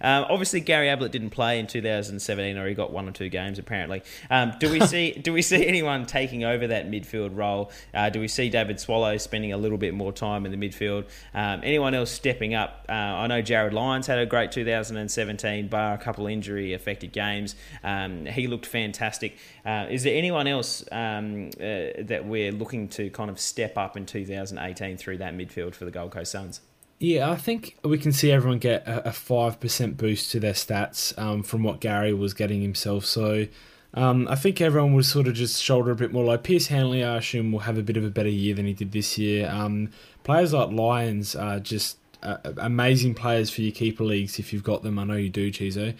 Um, 0.00 0.26
obviously, 0.28 0.60
Gary 0.60 0.88
Ablett 0.88 1.12
didn't 1.12 1.30
play 1.30 1.58
in 1.58 1.66
2017, 1.66 2.56
or 2.56 2.68
he 2.68 2.74
got 2.74 2.92
one 2.92 3.08
or 3.08 3.12
two 3.12 3.28
games 3.28 3.58
apparently. 3.58 4.02
Um, 4.30 4.52
do 4.58 4.70
we 4.70 4.80
see 4.86 5.12
do 5.12 5.32
we 5.32 5.42
see 5.42 5.66
anyone 5.66 6.06
taking 6.06 6.44
over 6.44 6.66
that 6.68 6.90
midfield 6.90 7.36
role? 7.36 7.70
Uh, 7.92 8.10
do 8.10 8.20
we 8.20 8.28
see 8.28 8.48
David 8.48 8.80
Swallow 8.80 9.16
spending 9.16 9.52
a 9.52 9.56
little 9.56 9.78
bit 9.78 9.94
more 9.94 10.12
time 10.12 10.46
in 10.46 10.58
the 10.58 10.68
midfield? 10.68 11.06
Um, 11.34 11.60
anyone 11.62 11.94
else 11.94 12.10
stepping 12.10 12.54
up? 12.54 12.84
Uh, 12.88 12.92
I 12.92 13.26
know 13.26 13.42
Jarryd 13.42 13.72
Lyons 13.72 14.06
had 14.06 14.18
a 14.18 14.26
great 14.26 14.52
2017, 14.52 15.68
bar 15.68 15.94
a 15.94 15.98
couple 15.98 16.26
injury 16.26 16.72
affected 16.72 17.12
games. 17.12 17.54
Um, 17.82 18.26
he 18.26 18.46
looked 18.46 18.66
fantastic. 18.66 19.36
Uh, 19.64 19.86
is 19.90 20.02
there 20.02 20.16
anyone 20.16 20.46
else 20.46 20.84
um, 20.92 21.50
uh, 21.54 22.02
that 22.02 22.22
we're 22.26 22.52
looking 22.52 22.88
to 22.88 23.10
kind 23.10 23.30
of 23.30 23.38
step 23.38 23.76
up 23.76 23.96
in 23.96 24.06
2018 24.06 24.96
through 24.96 25.18
that 25.18 25.34
midfield 25.34 25.74
for 25.74 25.84
the 25.84 25.90
Gold 25.90 26.12
Coast 26.12 26.32
Suns? 26.32 26.60
Yeah, 26.98 27.30
I 27.30 27.36
think 27.36 27.76
we 27.84 27.98
can 27.98 28.12
see 28.12 28.30
everyone 28.30 28.58
get 28.58 28.82
a 28.86 29.12
five 29.12 29.60
percent 29.60 29.96
boost 29.96 30.30
to 30.30 30.40
their 30.40 30.52
stats 30.52 31.16
um, 31.18 31.42
from 31.42 31.62
what 31.62 31.80
Gary 31.80 32.14
was 32.14 32.32
getting 32.32 32.62
himself. 32.62 33.04
So 33.04 33.46
um, 33.94 34.26
I 34.28 34.36
think 34.36 34.60
everyone 34.60 34.94
will 34.94 35.02
sort 35.02 35.28
of 35.28 35.34
just 35.34 35.62
shoulder 35.62 35.90
a 35.90 35.96
bit 35.96 36.12
more. 36.12 36.24
Like 36.24 36.44
Pearce 36.44 36.68
Hanley, 36.68 37.04
I 37.04 37.18
assume 37.18 37.52
will 37.52 37.60
have 37.60 37.78
a 37.78 37.82
bit 37.82 37.96
of 37.96 38.04
a 38.04 38.10
better 38.10 38.28
year 38.28 38.54
than 38.54 38.66
he 38.66 38.72
did 38.72 38.92
this 38.92 39.18
year. 39.18 39.50
Um, 39.50 39.90
players 40.22 40.52
like 40.52 40.70
Lyons 40.70 41.36
are 41.36 41.60
just 41.60 41.98
uh, 42.22 42.38
amazing 42.56 43.14
players 43.14 43.50
for 43.50 43.60
your 43.60 43.72
keeper 43.72 44.04
leagues 44.04 44.38
if 44.38 44.52
you've 44.52 44.64
got 44.64 44.82
them. 44.82 44.98
I 44.98 45.04
know 45.04 45.14
you 45.14 45.30
do, 45.30 45.50
Chizo. 45.50 45.94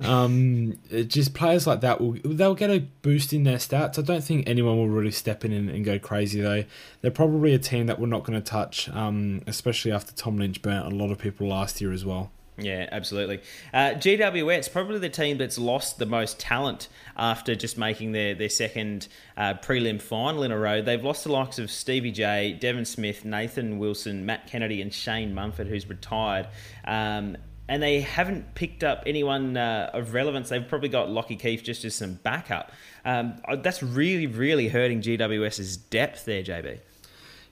Um, 0.00 0.78
just 1.08 1.34
players 1.34 1.66
like 1.66 1.80
that 1.80 2.00
will 2.00 2.16
they'll 2.24 2.54
get 2.54 2.70
a 2.70 2.80
boost 3.02 3.32
in 3.32 3.44
their 3.44 3.56
stats. 3.56 3.98
I 3.98 4.02
don't 4.02 4.22
think 4.22 4.48
anyone 4.48 4.76
will 4.76 4.88
really 4.88 5.10
step 5.10 5.44
in 5.44 5.52
and, 5.52 5.68
and 5.68 5.84
go 5.84 5.98
crazy 5.98 6.40
though. 6.40 6.64
They're 7.00 7.10
probably 7.10 7.52
a 7.52 7.58
team 7.58 7.86
that 7.86 7.98
we're 7.98 8.06
not 8.06 8.24
going 8.24 8.40
to 8.40 8.44
touch, 8.44 8.88
um, 8.90 9.42
especially 9.46 9.92
after 9.92 10.12
Tom 10.12 10.36
Lynch 10.38 10.62
burnt 10.62 10.92
a 10.92 10.96
lot 10.96 11.10
of 11.10 11.18
people 11.18 11.48
last 11.48 11.80
year 11.80 11.92
as 11.92 12.04
well. 12.04 12.30
Yeah, 12.60 12.88
absolutely. 12.90 13.40
Uh, 13.72 13.90
GWS 13.90 14.72
probably 14.72 14.98
the 14.98 15.08
team 15.08 15.38
that's 15.38 15.58
lost 15.58 15.98
the 15.98 16.06
most 16.06 16.40
talent 16.40 16.88
after 17.16 17.54
just 17.54 17.78
making 17.78 18.12
their 18.12 18.34
their 18.34 18.48
second 18.48 19.06
uh, 19.36 19.54
prelim 19.54 20.02
final 20.02 20.42
in 20.42 20.50
a 20.50 20.58
row. 20.58 20.82
They've 20.82 21.02
lost 21.02 21.24
the 21.24 21.32
likes 21.32 21.60
of 21.60 21.70
Stevie 21.70 22.10
J, 22.10 22.56
Devon 22.58 22.84
Smith, 22.84 23.24
Nathan 23.24 23.78
Wilson, 23.78 24.26
Matt 24.26 24.48
Kennedy, 24.48 24.82
and 24.82 24.92
Shane 24.92 25.34
Mumford, 25.34 25.68
who's 25.68 25.88
retired. 25.88 26.48
Um, 26.84 27.36
and 27.68 27.82
they 27.82 28.00
haven't 28.00 28.54
picked 28.54 28.82
up 28.82 29.02
anyone 29.06 29.56
uh, 29.56 29.90
of 29.92 30.14
relevance. 30.14 30.48
They've 30.48 30.66
probably 30.66 30.88
got 30.88 31.08
Lachie 31.08 31.38
Keeffe 31.38 31.62
just 31.62 31.84
as 31.84 31.94
some 31.94 32.14
backup. 32.14 32.72
Um, 33.04 33.40
that's 33.58 33.82
really, 33.82 34.26
really 34.26 34.68
hurting 34.68 35.02
GWS's 35.02 35.76
depth 35.76 36.24
there, 36.24 36.42
JB. 36.42 36.78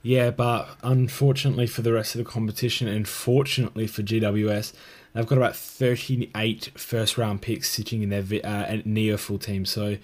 Yeah, 0.02 0.30
but 0.30 0.68
unfortunately 0.82 1.66
for 1.66 1.82
the 1.82 1.92
rest 1.92 2.14
of 2.14 2.24
the 2.24 2.30
competition, 2.30 2.88
and 2.88 3.06
fortunately 3.06 3.86
for 3.86 4.02
GWS, 4.02 4.72
they've 5.12 5.26
got 5.26 5.36
about 5.36 5.56
38 5.56 6.70
first 6.76 7.18
round 7.18 7.42
picks 7.42 7.68
sitting 7.68 8.02
in 8.02 8.10
their 8.10 8.24
uh, 8.44 8.78
near 8.84 9.18
full 9.18 9.38
team. 9.38 9.66
So 9.66 9.96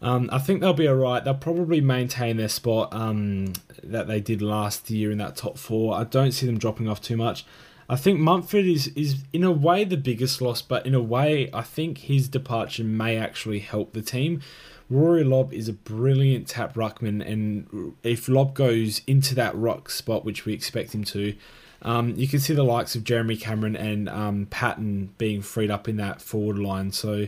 um, 0.00 0.30
I 0.32 0.38
think 0.38 0.60
they'll 0.60 0.72
be 0.72 0.88
alright. 0.88 1.24
They'll 1.24 1.34
probably 1.34 1.80
maintain 1.80 2.36
their 2.36 2.48
spot 2.48 2.92
um, 2.92 3.52
that 3.82 4.06
they 4.06 4.20
did 4.20 4.42
last 4.42 4.88
year 4.90 5.10
in 5.10 5.18
that 5.18 5.36
top 5.36 5.58
four. 5.58 5.94
I 5.94 6.04
don't 6.04 6.32
see 6.32 6.46
them 6.46 6.58
dropping 6.58 6.88
off 6.88 7.02
too 7.02 7.16
much. 7.16 7.44
I 7.92 7.96
think 7.96 8.18
Mumford 8.18 8.64
is, 8.64 8.88
is 8.96 9.16
in 9.34 9.44
a 9.44 9.52
way 9.52 9.84
the 9.84 9.98
biggest 9.98 10.40
loss, 10.40 10.62
but 10.62 10.86
in 10.86 10.94
a 10.94 11.02
way, 11.02 11.50
I 11.52 11.60
think 11.60 11.98
his 11.98 12.26
departure 12.26 12.84
may 12.84 13.18
actually 13.18 13.58
help 13.58 13.92
the 13.92 14.00
team. 14.00 14.40
Rory 14.88 15.24
Lobb 15.24 15.52
is 15.52 15.68
a 15.68 15.74
brilliant 15.74 16.48
tap 16.48 16.74
ruckman, 16.74 17.20
and 17.20 17.94
if 18.02 18.30
Lobb 18.30 18.54
goes 18.54 19.02
into 19.06 19.34
that 19.34 19.54
ruck 19.54 19.90
spot, 19.90 20.24
which 20.24 20.46
we 20.46 20.54
expect 20.54 20.94
him 20.94 21.04
to, 21.04 21.34
um, 21.82 22.14
you 22.16 22.26
can 22.26 22.40
see 22.40 22.54
the 22.54 22.62
likes 22.62 22.94
of 22.94 23.04
Jeremy 23.04 23.36
Cameron 23.36 23.76
and 23.76 24.08
um, 24.08 24.46
Patton 24.48 25.12
being 25.18 25.42
freed 25.42 25.70
up 25.70 25.86
in 25.86 25.96
that 25.98 26.22
forward 26.22 26.58
line. 26.58 26.92
So 26.92 27.26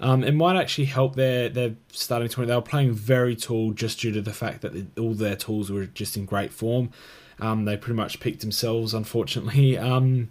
um, 0.00 0.24
it 0.24 0.34
might 0.34 0.56
actually 0.56 0.86
help 0.86 1.14
their 1.14 1.48
their 1.48 1.76
starting 1.92 2.28
twenty. 2.28 2.48
They 2.48 2.56
were 2.56 2.62
playing 2.62 2.94
very 2.94 3.36
tall 3.36 3.72
just 3.72 4.00
due 4.00 4.10
to 4.12 4.22
the 4.22 4.32
fact 4.32 4.62
that 4.62 4.98
all 4.98 5.14
their 5.14 5.36
talls 5.36 5.70
were 5.70 5.86
just 5.86 6.16
in 6.16 6.24
great 6.24 6.52
form. 6.52 6.90
Um, 7.40 7.64
they 7.64 7.76
pretty 7.76 7.96
much 7.96 8.20
picked 8.20 8.40
themselves, 8.40 8.94
unfortunately. 8.94 9.78
Um, 9.90 10.28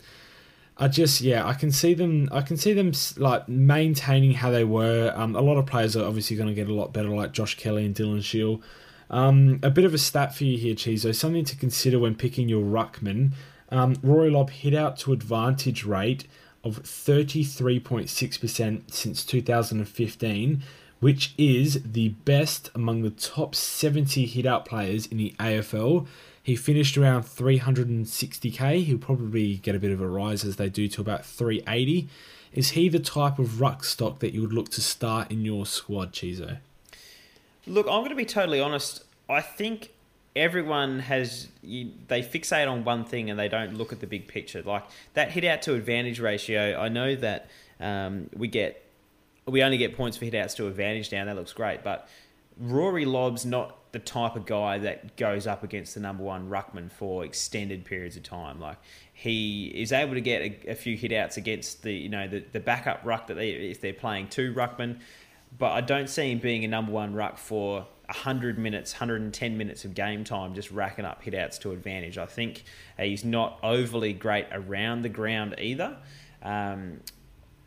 I 0.81 0.87
just 0.87 1.19
yeah, 1.19 1.45
I 1.45 1.55
can 1.55 1.71
see 1.71 1.93
them. 1.93 2.29
I 2.31 2.41
can 2.41 2.55
see 2.55 2.71
them 2.71 2.93
like 3.17 3.49
maintaining 3.49 4.31
how 4.31 4.49
they 4.49 4.63
were. 4.63 5.11
Um, 5.13 5.35
a 5.35 5.41
lot 5.41 5.57
of 5.57 5.65
players 5.65 5.97
are 5.97 6.05
obviously 6.05 6.37
going 6.37 6.47
to 6.47 6.55
get 6.55 6.69
a 6.69 6.73
lot 6.73 6.93
better, 6.93 7.09
like 7.09 7.33
Josh 7.33 7.57
Kelly 7.57 7.85
and 7.85 7.93
Dylan 7.93 8.23
Shiel. 8.23 8.61
Um, 9.09 9.59
a 9.61 9.69
bit 9.69 9.83
of 9.83 9.93
a 9.93 9.97
stat 9.97 10.33
for 10.33 10.45
you 10.45 10.57
here, 10.57 10.75
Chizo. 10.75 11.13
Something 11.13 11.43
to 11.45 11.57
consider 11.57 11.99
when 11.99 12.15
picking 12.15 12.47
your 12.47 12.63
ruckman. 12.63 13.33
Um, 13.69 13.97
Rory 14.01 14.29
Lobb 14.29 14.51
hit 14.51 14.73
out 14.73 14.97
to 14.99 15.11
advantage 15.11 15.83
rate 15.83 16.25
of 16.63 16.83
33.6% 16.83 18.91
since 18.91 19.25
2015, 19.25 20.63
which 20.99 21.33
is 21.37 21.81
the 21.83 22.09
best 22.09 22.69
among 22.75 23.01
the 23.01 23.09
top 23.09 23.55
70 23.55 24.25
hit 24.25 24.45
out 24.45 24.65
players 24.65 25.05
in 25.07 25.17
the 25.17 25.33
AFL. 25.39 26.07
He 26.49 26.55
finished 26.55 26.97
around 26.97 27.25
360k. 27.25 28.83
He'll 28.83 28.97
probably 28.97 29.57
get 29.57 29.75
a 29.75 29.79
bit 29.79 29.91
of 29.91 30.01
a 30.01 30.07
rise 30.07 30.43
as 30.43 30.55
they 30.55 30.67
do 30.67 30.87
to 30.87 30.99
about 30.99 31.23
380. 31.23 32.07
Is 32.53 32.71
he 32.71 32.89
the 32.89 32.97
type 32.97 33.37
of 33.37 33.61
ruck 33.61 33.83
stock 33.83 34.17
that 34.17 34.33
you 34.33 34.41
would 34.41 34.51
look 34.51 34.69
to 34.69 34.81
start 34.81 35.29
in 35.29 35.45
your 35.45 35.67
squad, 35.67 36.11
Chizo? 36.11 36.57
Look, 37.67 37.85
I'm 37.85 37.99
going 37.99 38.09
to 38.09 38.15
be 38.15 38.25
totally 38.25 38.59
honest. 38.59 39.03
I 39.29 39.41
think 39.41 39.91
everyone 40.35 41.01
has 41.01 41.49
you, 41.61 41.91
they 42.07 42.23
fixate 42.23 42.67
on 42.67 42.83
one 42.83 43.05
thing 43.05 43.29
and 43.29 43.37
they 43.39 43.47
don't 43.47 43.75
look 43.75 43.93
at 43.93 43.99
the 43.99 44.07
big 44.07 44.27
picture. 44.27 44.63
Like 44.63 44.85
that 45.13 45.29
hit 45.29 45.45
out 45.45 45.61
to 45.61 45.75
advantage 45.75 46.19
ratio. 46.19 46.81
I 46.81 46.89
know 46.89 47.15
that 47.15 47.47
um, 47.79 48.27
we 48.35 48.47
get 48.47 48.83
we 49.45 49.61
only 49.61 49.77
get 49.77 49.95
points 49.95 50.17
for 50.17 50.25
hit 50.25 50.33
outs 50.33 50.55
to 50.55 50.65
advantage 50.65 51.11
now. 51.11 51.25
That 51.25 51.35
looks 51.35 51.53
great, 51.53 51.83
but 51.83 52.09
Rory 52.59 53.05
Lobb's 53.05 53.45
not 53.45 53.91
the 53.91 53.99
type 53.99 54.35
of 54.35 54.45
guy 54.45 54.77
that 54.79 55.15
goes 55.17 55.47
up 55.47 55.63
against 55.63 55.95
the 55.95 55.99
number 55.99 56.23
one 56.23 56.49
ruckman 56.49 56.91
for 56.91 57.25
extended 57.25 57.85
periods 57.85 58.17
of 58.17 58.23
time. 58.23 58.59
Like 58.59 58.77
he 59.13 59.67
is 59.67 59.91
able 59.91 60.13
to 60.13 60.21
get 60.21 60.41
a, 60.41 60.71
a 60.71 60.75
few 60.75 60.95
hit 60.95 61.11
outs 61.11 61.37
against 61.37 61.83
the 61.83 61.93
you 61.93 62.09
know 62.09 62.27
the, 62.27 62.43
the 62.51 62.59
backup 62.59 63.01
ruck 63.03 63.27
that 63.27 63.35
they 63.35 63.49
if 63.49 63.81
they're 63.81 63.93
playing 63.93 64.27
two 64.27 64.53
ruckman, 64.53 64.99
but 65.57 65.71
I 65.71 65.81
don't 65.81 66.09
see 66.09 66.31
him 66.31 66.39
being 66.39 66.63
a 66.65 66.67
number 66.67 66.91
one 66.91 67.13
ruck 67.13 67.37
for 67.37 67.87
100 68.05 68.57
minutes, 68.57 68.93
110 68.93 69.57
minutes 69.57 69.85
of 69.85 69.93
game 69.93 70.23
time, 70.23 70.55
just 70.55 70.71
racking 70.71 71.05
up 71.05 71.21
hit 71.23 71.35
outs 71.35 71.59
to 71.59 71.71
advantage. 71.71 72.17
I 72.17 72.25
think 72.25 72.63
he's 72.99 73.23
not 73.23 73.59
overly 73.63 74.13
great 74.13 74.47
around 74.51 75.03
the 75.03 75.09
ground 75.09 75.55
either. 75.59 75.97
Um, 76.41 77.01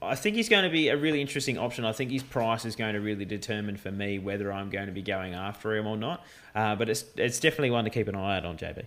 I 0.03 0.15
think 0.15 0.37
he's 0.37 0.49
going 0.49 0.65
to 0.65 0.71
be 0.71 0.89
a 0.89 0.97
really 0.97 1.21
interesting 1.21 1.59
option. 1.59 1.85
I 1.85 1.93
think 1.93 2.11
his 2.11 2.23
price 2.23 2.65
is 2.65 2.77
going 2.77 2.95
to 2.95 3.01
really 3.01 3.25
determine 3.25 3.77
for 3.77 3.91
me 3.91 4.19
whether 4.19 4.53
I'm 4.53 4.71
going 4.71 4.87
to 4.87 4.93
be 4.93 5.03
going 5.03 5.35
after 5.35 5.77
him 5.77 5.87
or 5.87 5.97
not. 5.97 6.25
Uh, 6.55 6.75
but 6.75 6.89
it's 6.89 7.05
it's 7.17 7.41
definitely 7.41 7.71
one 7.71 7.85
to 7.85 7.91
keep 7.91 8.09
an 8.09 8.15
eye 8.15 8.37
out 8.37 8.45
on, 8.45 8.57
JB. 8.57 8.85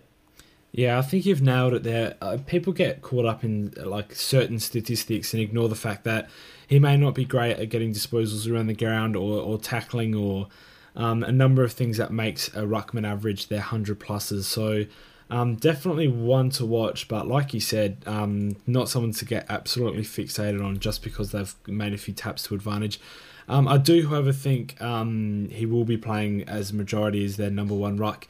Yeah, 0.72 0.99
I 0.99 1.03
think 1.03 1.26
you've 1.26 1.41
nailed 1.41 1.74
it 1.74 1.84
there. 1.84 2.18
Uh, 2.22 2.38
people 2.45 2.74
get 2.74 3.01
caught 3.01 3.26
up 3.26 3.45
in 3.45 3.74
like 3.78 4.13
certain 4.13 4.59
statistics 4.59 5.34
and 5.34 5.41
ignore 5.41 5.70
the 5.70 5.76
fact 5.76 6.03
that 6.03 6.30
he 6.68 6.80
may 6.80 6.97
not 6.97 7.16
be 7.16 7.24
great 7.24 7.57
at 7.57 7.70
getting 7.70 7.93
disposals 7.93 8.51
around 8.51 8.68
the 8.68 8.74
ground 8.74 9.16
or, 9.16 9.39
or 9.39 9.57
tackling 9.57 10.13
or 10.13 10.49
um, 10.97 11.24
a 11.24 11.32
number 11.32 11.63
of 11.63 11.72
things 11.72 11.95
that 11.95 12.11
makes 12.11 12.49
a 12.49 12.63
ruckman 12.63 13.07
average 13.07 13.47
their 13.47 13.61
hundred 13.61 14.01
pluses. 14.01 14.43
So 14.43 14.86
um, 15.30 15.55
definitely 15.55 16.07
one 16.07 16.49
to 16.51 16.65
watch, 16.65 17.07
but 17.07 17.28
like 17.28 17.53
you 17.53 17.59
said, 17.59 18.03
um, 18.05 18.55
not 18.67 18.89
someone 18.89 19.11
to 19.13 19.26
get 19.26 19.45
absolutely 19.49 20.03
fixated 20.03 20.63
on 20.63 20.80
just 20.80 21.03
because 21.03 21.32
they've 21.32 21.55
made 21.67 21.93
a 21.93 21.97
few 21.97 22.13
taps 22.13 22.43
to 22.43 22.55
advantage. 22.55 22.99
Um, 23.47 23.67
I 23.67 23.78
do, 23.78 24.07
however, 24.07 24.32
think 24.32 24.80
um, 24.82 25.49
he 25.51 25.65
will 25.65 25.86
be 25.86 25.97
playing 25.97 26.43
as 26.43 26.73
majority 26.73 27.23
as 27.26 27.38
their 27.38 27.49
number 27.49 27.73
one 27.76 27.97
ruck, 27.97 28.28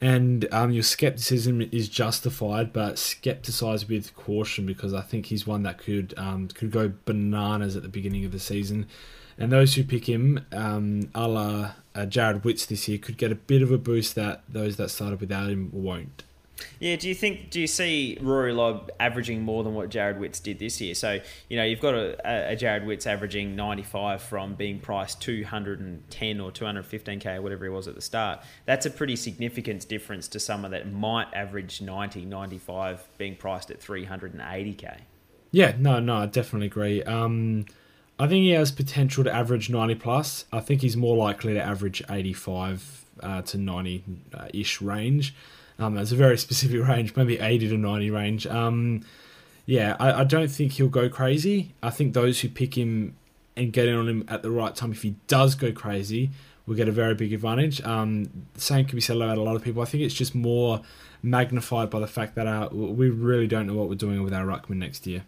and 0.00 0.46
um, 0.52 0.72
your 0.72 0.82
skepticism 0.82 1.62
is 1.72 1.88
justified, 1.88 2.72
but 2.72 2.94
skepticize 2.96 3.88
with 3.88 4.14
caution 4.14 4.66
because 4.66 4.92
I 4.92 5.00
think 5.00 5.26
he's 5.26 5.46
one 5.46 5.62
that 5.62 5.78
could 5.78 6.14
um, 6.16 6.48
could 6.48 6.70
go 6.70 6.92
bananas 7.06 7.76
at 7.76 7.82
the 7.82 7.88
beginning 7.88 8.24
of 8.24 8.32
the 8.32 8.40
season. 8.40 8.86
And 9.38 9.52
those 9.52 9.74
who 9.74 9.84
pick 9.84 10.08
him, 10.08 10.46
um, 10.52 11.10
a 11.14 11.28
la 11.28 11.72
uh, 11.94 12.00
Jarrod 12.06 12.44
Witts 12.44 12.66
this 12.66 12.88
year, 12.88 12.98
could 12.98 13.18
get 13.18 13.32
a 13.32 13.34
bit 13.34 13.62
of 13.62 13.70
a 13.70 13.78
boost 13.78 14.14
that 14.14 14.42
those 14.48 14.76
that 14.76 14.90
started 14.90 15.20
without 15.20 15.50
him 15.50 15.70
won't. 15.72 16.24
Yeah, 16.78 16.96
do 16.96 17.08
you 17.08 17.14
think 17.14 17.50
do 17.50 17.60
you 17.60 17.66
see 17.66 18.18
Rory 18.20 18.52
Lobb 18.52 18.90
averaging 18.98 19.42
more 19.42 19.64
than 19.64 19.74
what 19.74 19.90
Jarrod 19.90 20.18
Witts 20.18 20.40
did 20.40 20.58
this 20.58 20.80
year? 20.80 20.94
So 20.94 21.20
you 21.48 21.56
know 21.56 21.64
you've 21.64 21.80
got 21.80 21.94
a, 21.94 22.52
a 22.52 22.56
Jarrod 22.56 22.86
Witts 22.86 23.06
averaging 23.06 23.56
ninety 23.56 23.82
five 23.82 24.22
from 24.22 24.54
being 24.54 24.80
priced 24.80 25.20
two 25.20 25.44
hundred 25.44 25.80
and 25.80 26.08
ten 26.10 26.40
or 26.40 26.50
two 26.50 26.64
hundred 26.64 26.86
fifteen 26.86 27.20
k 27.20 27.34
or 27.34 27.42
whatever 27.42 27.64
he 27.64 27.70
was 27.70 27.88
at 27.88 27.94
the 27.94 28.00
start. 28.00 28.40
That's 28.64 28.86
a 28.86 28.90
pretty 28.90 29.16
significant 29.16 29.88
difference 29.88 30.28
to 30.28 30.40
someone 30.40 30.70
that 30.70 30.90
might 30.90 31.28
average 31.34 31.80
90, 31.80 32.24
95 32.24 33.06
being 33.18 33.36
priced 33.36 33.70
at 33.70 33.80
three 33.80 34.04
hundred 34.04 34.32
and 34.32 34.42
eighty 34.46 34.74
k. 34.74 34.98
Yeah, 35.50 35.74
no, 35.78 36.00
no, 36.00 36.16
I 36.16 36.26
definitely 36.26 36.66
agree. 36.66 37.02
Um, 37.02 37.66
I 38.18 38.26
think 38.26 38.42
he 38.42 38.50
has 38.50 38.72
potential 38.72 39.24
to 39.24 39.32
average 39.32 39.70
ninety 39.70 39.94
plus. 39.94 40.46
I 40.52 40.60
think 40.60 40.80
he's 40.80 40.96
more 40.96 41.16
likely 41.16 41.54
to 41.54 41.62
average 41.62 42.02
eighty 42.10 42.32
five 42.32 43.04
uh, 43.22 43.42
to 43.42 43.58
ninety 43.58 44.04
ish 44.52 44.80
range. 44.80 45.34
Um, 45.78 45.96
it's 45.98 46.12
a 46.12 46.16
very 46.16 46.38
specific 46.46 46.86
range, 46.86 47.14
maybe 47.16 47.38
80 47.38 47.68
to 47.68 47.76
90 47.76 48.10
range. 48.10 48.46
Um, 48.46 49.02
yeah, 49.66 49.96
I, 49.98 50.20
I, 50.20 50.24
don't 50.24 50.48
think 50.48 50.72
he'll 50.72 50.88
go 50.88 51.08
crazy. 51.08 51.74
I 51.82 51.90
think 51.90 52.14
those 52.14 52.40
who 52.40 52.48
pick 52.48 52.78
him 52.78 53.16
and 53.56 53.72
get 53.72 53.88
in 53.88 53.96
on 53.96 54.08
him 54.08 54.24
at 54.28 54.42
the 54.42 54.50
right 54.50 54.74
time, 54.74 54.92
if 54.92 55.02
he 55.02 55.16
does 55.26 55.54
go 55.54 55.72
crazy, 55.72 56.30
will 56.66 56.76
get 56.76 56.88
a 56.88 56.92
very 56.92 57.14
big 57.14 57.32
advantage. 57.32 57.80
Um, 57.82 58.30
same 58.56 58.84
can 58.84 58.96
be 58.96 59.00
said 59.00 59.16
about 59.16 59.38
a 59.38 59.42
lot 59.42 59.56
of 59.56 59.62
people. 59.62 59.82
I 59.82 59.86
think 59.86 60.02
it's 60.02 60.14
just 60.14 60.34
more 60.34 60.82
magnified 61.22 61.90
by 61.90 62.00
the 62.00 62.06
fact 62.06 62.34
that 62.36 62.46
our, 62.46 62.68
we 62.68 63.10
really 63.10 63.46
don't 63.46 63.66
know 63.66 63.74
what 63.74 63.88
we're 63.88 63.94
doing 63.94 64.22
with 64.22 64.32
our 64.32 64.44
ruckman 64.44 64.76
next 64.76 65.06
year. 65.06 65.24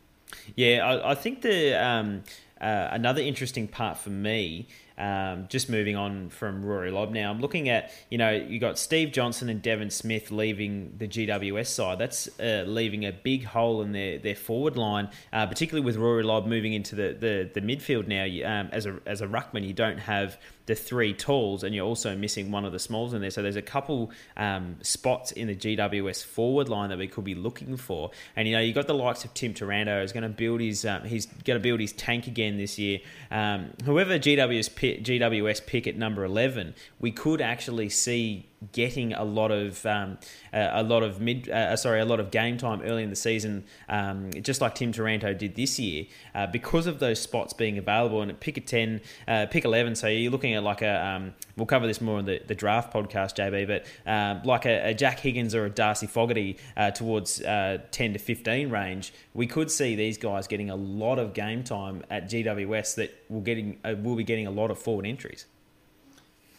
Yeah, 0.55 0.87
I, 0.87 1.13
I 1.13 1.15
think 1.15 1.43
the 1.43 1.75
um, 1.75 2.23
uh, 2.61 2.89
another 2.91 3.23
interesting 3.23 3.67
part 3.67 3.99
for 3.99 4.11
me 4.11 4.69
um, 4.99 5.47
just 5.49 5.71
moving 5.71 5.97
on 5.97 6.29
from 6.29 6.65
Rory 6.65 6.91
Lobb 6.91 7.13
now, 7.13 7.31
I'm 7.31 7.41
looking 7.41 7.69
at, 7.69 7.93
you 8.11 8.19
know, 8.19 8.31
you 8.31 8.59
got 8.59 8.79
Steve 8.79 9.13
Johnson 9.13 9.49
and 9.49 9.63
Devon 9.63 9.91
Smith 9.91 10.31
leaving 10.31 10.95
the 10.99 11.07
GWS 11.07 11.69
side. 11.69 11.99
That's 11.99 12.29
uh, 12.41 12.65
leaving 12.67 13.05
a 13.07 13.13
big 13.13 13.45
hole 13.45 13.83
in 13.83 13.93
their, 13.93 14.19
their 14.19 14.35
forward 14.35 14.77
line, 14.77 15.09
uh, 15.33 15.47
particularly 15.47 15.85
with 15.85 15.97
Rory 15.97 16.25
Lobb 16.25 16.47
moving 16.47 16.73
into 16.73 16.97
the, 16.97 17.17
the, 17.19 17.51
the 17.55 17.61
midfield 17.61 18.09
now. 18.09 18.25
Um, 18.49 18.69
as, 18.73 18.87
a, 18.87 18.99
as 19.07 19.21
a 19.21 19.27
ruckman, 19.27 19.67
you 19.67 19.73
don't 19.73 19.99
have 19.99 20.39
the 20.69 20.75
three 20.75 21.15
talls, 21.15 21.65
and 21.65 21.75
you're 21.75 21.87
also 21.87 22.15
missing 22.15 22.51
one 22.51 22.67
of 22.67 22.73
the 22.73 22.79
smalls 22.79 23.15
in 23.15 23.23
there. 23.23 23.31
So 23.31 23.41
there's 23.41 23.57
a 23.57 23.63
couple 23.63 24.13
um, 24.37 24.77
spots 24.83 25.33
in 25.33 25.49
the 25.49 25.57
GWS 25.57 26.23
forward 26.25 26.69
line 26.69 26.91
that 26.91 26.99
we 26.99 27.09
could 27.09 27.25
be 27.25 27.35
looking 27.35 27.79
for. 27.79 28.11
And 28.37 28.47
you 28.47 28.55
know, 28.55 28.61
you 28.61 28.75
got 28.75 28.87
the 28.87 28.95
likes 28.95 29.25
of 29.25 29.33
Tim 29.33 29.55
Taranto 29.55 30.03
is 30.03 30.13
going 30.13 30.25
to 30.25 30.29
build 30.29 30.61
his 30.61 30.85
um, 30.85 31.05
he's 31.05 31.25
going 31.25 31.59
to 31.59 31.63
build 31.63 31.81
his 31.81 31.95
tank 31.95 32.27
again 32.27 32.59
this 32.59 32.79
year. 32.79 33.01
Um, 33.31 33.71
whoever 33.85 34.19
GWS 34.19 34.77
pick, 34.77 34.88
GWS 34.97 35.67
pick 35.67 35.87
at 35.87 35.97
number 35.97 36.25
eleven, 36.25 36.75
we 36.99 37.13
could 37.13 37.41
actually 37.41 37.89
see 37.89 38.49
getting 38.73 39.13
a 39.13 39.25
lot 39.25 39.51
of 39.51 39.85
um, 39.87 40.19
uh, 40.53 40.71
a 40.73 40.83
lot 40.83 41.03
of 41.03 41.21
mid 41.21 41.49
uh, 41.49 41.77
sorry 41.77 42.01
a 42.01 42.05
lot 42.05 42.21
of 42.21 42.31
game 42.31 42.57
time 42.57 42.83
early 42.83 43.03
in 43.03 43.11
the 43.11 43.17
season, 43.17 43.65
um, 43.89 44.31
just 44.43 44.61
like 44.61 44.75
Tim 44.75 44.93
Taranto 44.93 45.33
did 45.33 45.55
this 45.55 45.79
year, 45.79 46.07
uh, 46.35 46.47
because 46.47 46.87
of 46.87 46.99
those 46.99 47.21
spots 47.21 47.53
being 47.53 47.79
available. 47.79 48.23
And 48.23 48.39
pick 48.41 48.57
a 48.57 48.61
ten, 48.61 49.01
uh, 49.27 49.47
pick 49.51 49.65
eleven. 49.65 49.95
So 49.95 50.09
you're 50.09 50.33
looking 50.33 50.55
at 50.55 50.63
like 50.63 50.83
a 50.83 51.07
um, 51.07 51.35
we'll 51.57 51.67
cover 51.67 51.87
this 51.87 52.01
more 52.01 52.19
in 52.19 52.25
the, 52.25 52.41
the 52.47 52.55
draft 52.55 52.93
podcast, 52.93 53.37
JB, 53.37 53.67
but 53.67 53.87
um, 54.11 54.43
like 54.45 54.67
a, 54.67 54.91
a, 54.91 54.95
Jack 54.95 55.21
Higgins 55.21 55.55
or 55.55 55.65
a 55.65 55.71
Darcy 55.71 56.07
Fogarty 56.07 56.59
uh, 56.77 56.91
towards 56.91 57.41
uh, 57.43 57.79
ten 57.91 58.13
to 58.13 58.19
fifteen 58.19 58.71
range, 58.71 59.13
we 59.35 59.47
could 59.47 59.71
see 59.71 59.95
these 59.95 60.19
guys 60.19 60.47
getting 60.49 60.71
a 60.71 60.77
lot 60.77 61.19
of 61.19 61.35
game 61.35 61.63
time 61.63 62.03
at 62.11 62.29
GWS 62.29 62.97
that 62.97 63.25
will 63.29 63.41
getting 63.41 63.79
will 63.85 64.17
be 64.17 64.25
getting 64.25 64.47
a 64.47 64.51
lot 64.51 64.71
of 64.71 64.79
forward 64.79 65.07
entries. 65.07 65.47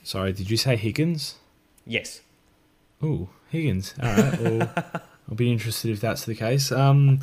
Sorry, 0.04 0.32
did 0.32 0.50
you 0.50 0.58
say 0.58 0.76
Higgins? 0.76 1.36
Yes. 1.90 2.22
Oh, 3.02 3.30
Higgins. 3.50 3.96
All 4.02 4.16
right. 4.16 4.40
Well, 4.40 4.74
I'll 5.30 5.36
be 5.36 5.52
interested 5.52 5.92
if 5.92 6.00
that's 6.00 6.26
the 6.26 6.36
case. 6.36 6.72
Um, 6.72 7.20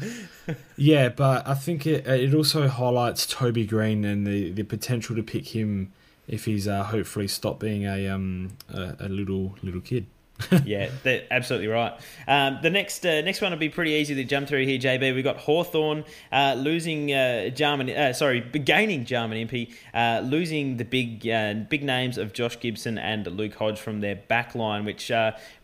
yeah, 0.77 1.09
but 1.09 1.47
I 1.47 1.55
think 1.55 1.87
it 1.87 2.07
it 2.07 2.35
also 2.35 2.69
highlights 2.69 3.27
Toby 3.27 3.65
Greene 3.65 4.05
and 4.05 4.27
the, 4.27 4.51
the 4.51 4.65
potential 4.65 5.17
to 5.17 5.23
pick 5.23 5.55
him 5.55 5.93
if 6.29 6.45
he's 6.45 6.67
uh, 6.67 6.85
hopefully 6.85 7.29
stopped 7.29 7.61
being 7.61 7.85
a 7.85 8.09
um 8.09 8.51
a, 8.73 8.97
a 9.01 9.09
little 9.09 9.57
little 9.63 9.81
kid. 9.81 10.07
yeah, 10.65 10.91
they're 11.03 11.25
absolutely 11.31 11.69
right. 11.69 11.93
Um, 12.29 12.59
the 12.63 12.71
next 12.71 13.05
uh, 13.07 13.23
next 13.23 13.41
one 13.41 13.53
will 13.53 13.59
be 13.59 13.69
pretty 13.69 13.93
easy 13.93 14.15
to 14.15 14.25
jump 14.25 14.49
through 14.49 14.67
here, 14.67 14.79
JB. 14.79 15.15
We've 15.15 15.25
got 15.25 15.39
Hawthorn 15.39 16.05
uh, 16.31 16.55
losing 16.59 17.13
uh, 17.13 17.49
Jarman, 17.49 17.91
uh, 17.91 18.13
sorry, 18.13 18.41
gaining 18.41 19.05
Jarman 19.05 19.39
Impey, 19.39 19.73
uh, 19.95 20.21
losing 20.25 20.77
the 20.77 20.85
big 20.85 21.27
uh, 21.27 21.55
big 21.69 21.83
names 21.83 22.19
of 22.19 22.33
Josh 22.33 22.61
Gibson 22.61 22.99
and 22.99 23.27
Luke 23.27 23.55
Hodge 23.55 23.81
from 23.81 24.01
their 24.01 24.17
back 24.17 24.55
line, 24.55 24.85
which 24.85 25.11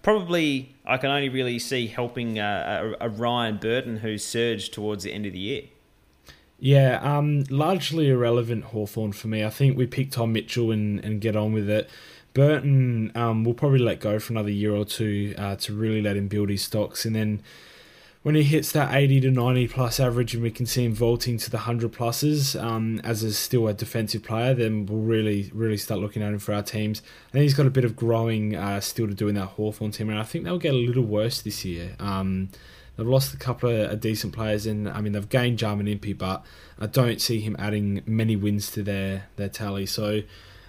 probably 0.03 0.75
I 0.87 0.97
can 0.97 1.11
only 1.11 1.29
really 1.29 1.59
see 1.59 1.87
helping 1.87 2.39
a, 2.39 2.95
a 3.01 3.09
Ryan 3.09 3.59
Burton 3.59 3.99
who 3.99 4.17
surged 4.17 4.73
towards 4.73 5.05
the 5.05 5.13
end 5.13 5.27
of 5.27 5.33
the 5.33 5.39
year. 5.39 5.63
Yeah, 6.65 7.01
um, 7.03 7.43
largely 7.51 8.09
irrelevant 8.09 8.67
Hawthorn 8.67 9.11
for 9.11 9.27
me. 9.27 9.45
I 9.45 9.51
think 9.51 9.77
we 9.77 9.85
picked 9.85 10.13
Tom 10.13 10.33
Mitchell 10.33 10.71
and, 10.71 11.05
and 11.05 11.21
get 11.21 11.35
on 11.35 11.53
with 11.53 11.69
it. 11.69 11.91
Burton 12.35 13.13
um, 13.15 13.45
will 13.45 13.55
probably 13.55 13.81
let 13.81 14.01
go 14.01 14.19
for 14.19 14.33
another 14.33 14.51
year 14.51 14.75
or 14.75 14.85
two 14.85 15.35
uh, 15.37 15.57
to 15.57 15.75
really 15.75 16.01
let 16.03 16.17
him 16.17 16.29
build 16.29 16.49
his 16.49 16.63
stocks, 16.63 17.05
and 17.05 17.15
then 17.15 17.43
when 18.23 18.37
he 18.37 18.45
hits 18.45 18.71
that 18.73 18.95
80 18.95 19.21
to 19.23 19.31
90 19.31 19.69
plus 19.69 19.99
average 19.99 20.33
and 20.33 20.43
we 20.43 20.51
can 20.51 20.65
see 20.65 20.85
him 20.85 20.95
vaulting 20.95 21.39
to 21.39 21.51
the 21.51 21.57
100 21.57 21.93
pluses 21.93 22.61
um, 22.61 23.01
as 23.03 23.25
a 23.25 23.33
still 23.33 23.67
a 23.67 23.75
defensive 23.75 24.23
player, 24.23 24.55
then 24.55 24.87
we'll 24.87 25.01
really, 25.01 25.51
really 25.53 25.77
start 25.77 26.01
looking 26.01 26.23
at 26.23 26.33
him 26.33 26.39
for 26.39 26.55
our 26.55 26.63
teams. 26.63 27.03
Think 27.33 27.43
he's 27.43 27.55
got 27.55 27.67
a 27.67 27.71
bit 27.71 27.85
of 27.85 27.97
growing 27.97 28.55
uh, 28.55 28.81
still 28.81 29.09
to 29.09 29.15
do 29.15 29.27
in 29.27 29.35
that 29.35 29.47
Hawthorn 29.47 29.91
team, 29.91 30.09
and 30.09 30.21
I 30.21 30.23
think 30.23 30.45
they'll 30.45 30.59
get 30.59 30.73
a 30.73 30.77
little 30.77 31.03
worse 31.03 31.43
this 31.43 31.65
year. 31.65 31.97
Um, 31.99 32.51
they've 32.97 33.07
lost 33.07 33.35
a 33.35 33.37
couple 33.37 33.71
of 33.71 34.01
decent 34.01 34.33
players, 34.33 34.67
and 34.67 34.89
I 34.89 35.01
mean, 35.01 35.13
they've 35.13 35.29
gained 35.29 35.59
Jarman 35.59 35.89
Impey, 35.89 36.13
but 36.13 36.45
I 36.79 36.87
don't 36.87 37.21
see 37.21 37.41
him 37.41 37.57
adding 37.59 38.03
many 38.07 38.37
wins 38.37 38.71
to 38.73 38.85
their, 38.85 39.25
their 39.35 39.49
tally. 39.49 39.87
So, 39.87 40.23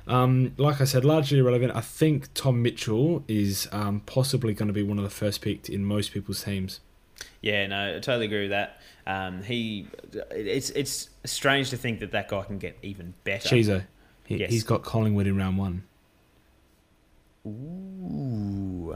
um, 0.07 0.53
like 0.57 0.81
I 0.81 0.85
said, 0.85 1.05
largely 1.05 1.39
irrelevant. 1.39 1.75
I 1.75 1.81
think 1.81 2.33
Tom 2.33 2.61
Mitchell 2.61 3.23
is 3.27 3.67
um, 3.71 4.01
possibly 4.05 4.53
going 4.53 4.67
to 4.67 4.73
be 4.73 4.83
one 4.83 4.97
of 4.97 5.03
the 5.03 5.09
first 5.09 5.41
picked 5.41 5.69
in 5.69 5.85
most 5.85 6.11
people's 6.11 6.43
teams. 6.43 6.79
Yeah, 7.41 7.67
no, 7.67 7.97
I 7.97 7.99
totally 7.99 8.25
agree 8.25 8.41
with 8.41 8.51
that. 8.51 8.81
Um, 9.05 9.43
he, 9.43 9.87
it's 10.31 10.69
it's 10.71 11.09
strange 11.25 11.69
to 11.71 11.77
think 11.77 11.99
that 11.99 12.11
that 12.11 12.29
guy 12.29 12.43
can 12.43 12.57
get 12.57 12.77
even 12.81 13.13
better. 13.23 13.49
Chizo, 13.49 13.83
he, 14.25 14.37
yes. 14.37 14.49
he's 14.49 14.63
got 14.63 14.83
Collingwood 14.83 15.27
in 15.27 15.37
round 15.37 15.57
one. 15.57 15.83
Ooh. 17.45 18.95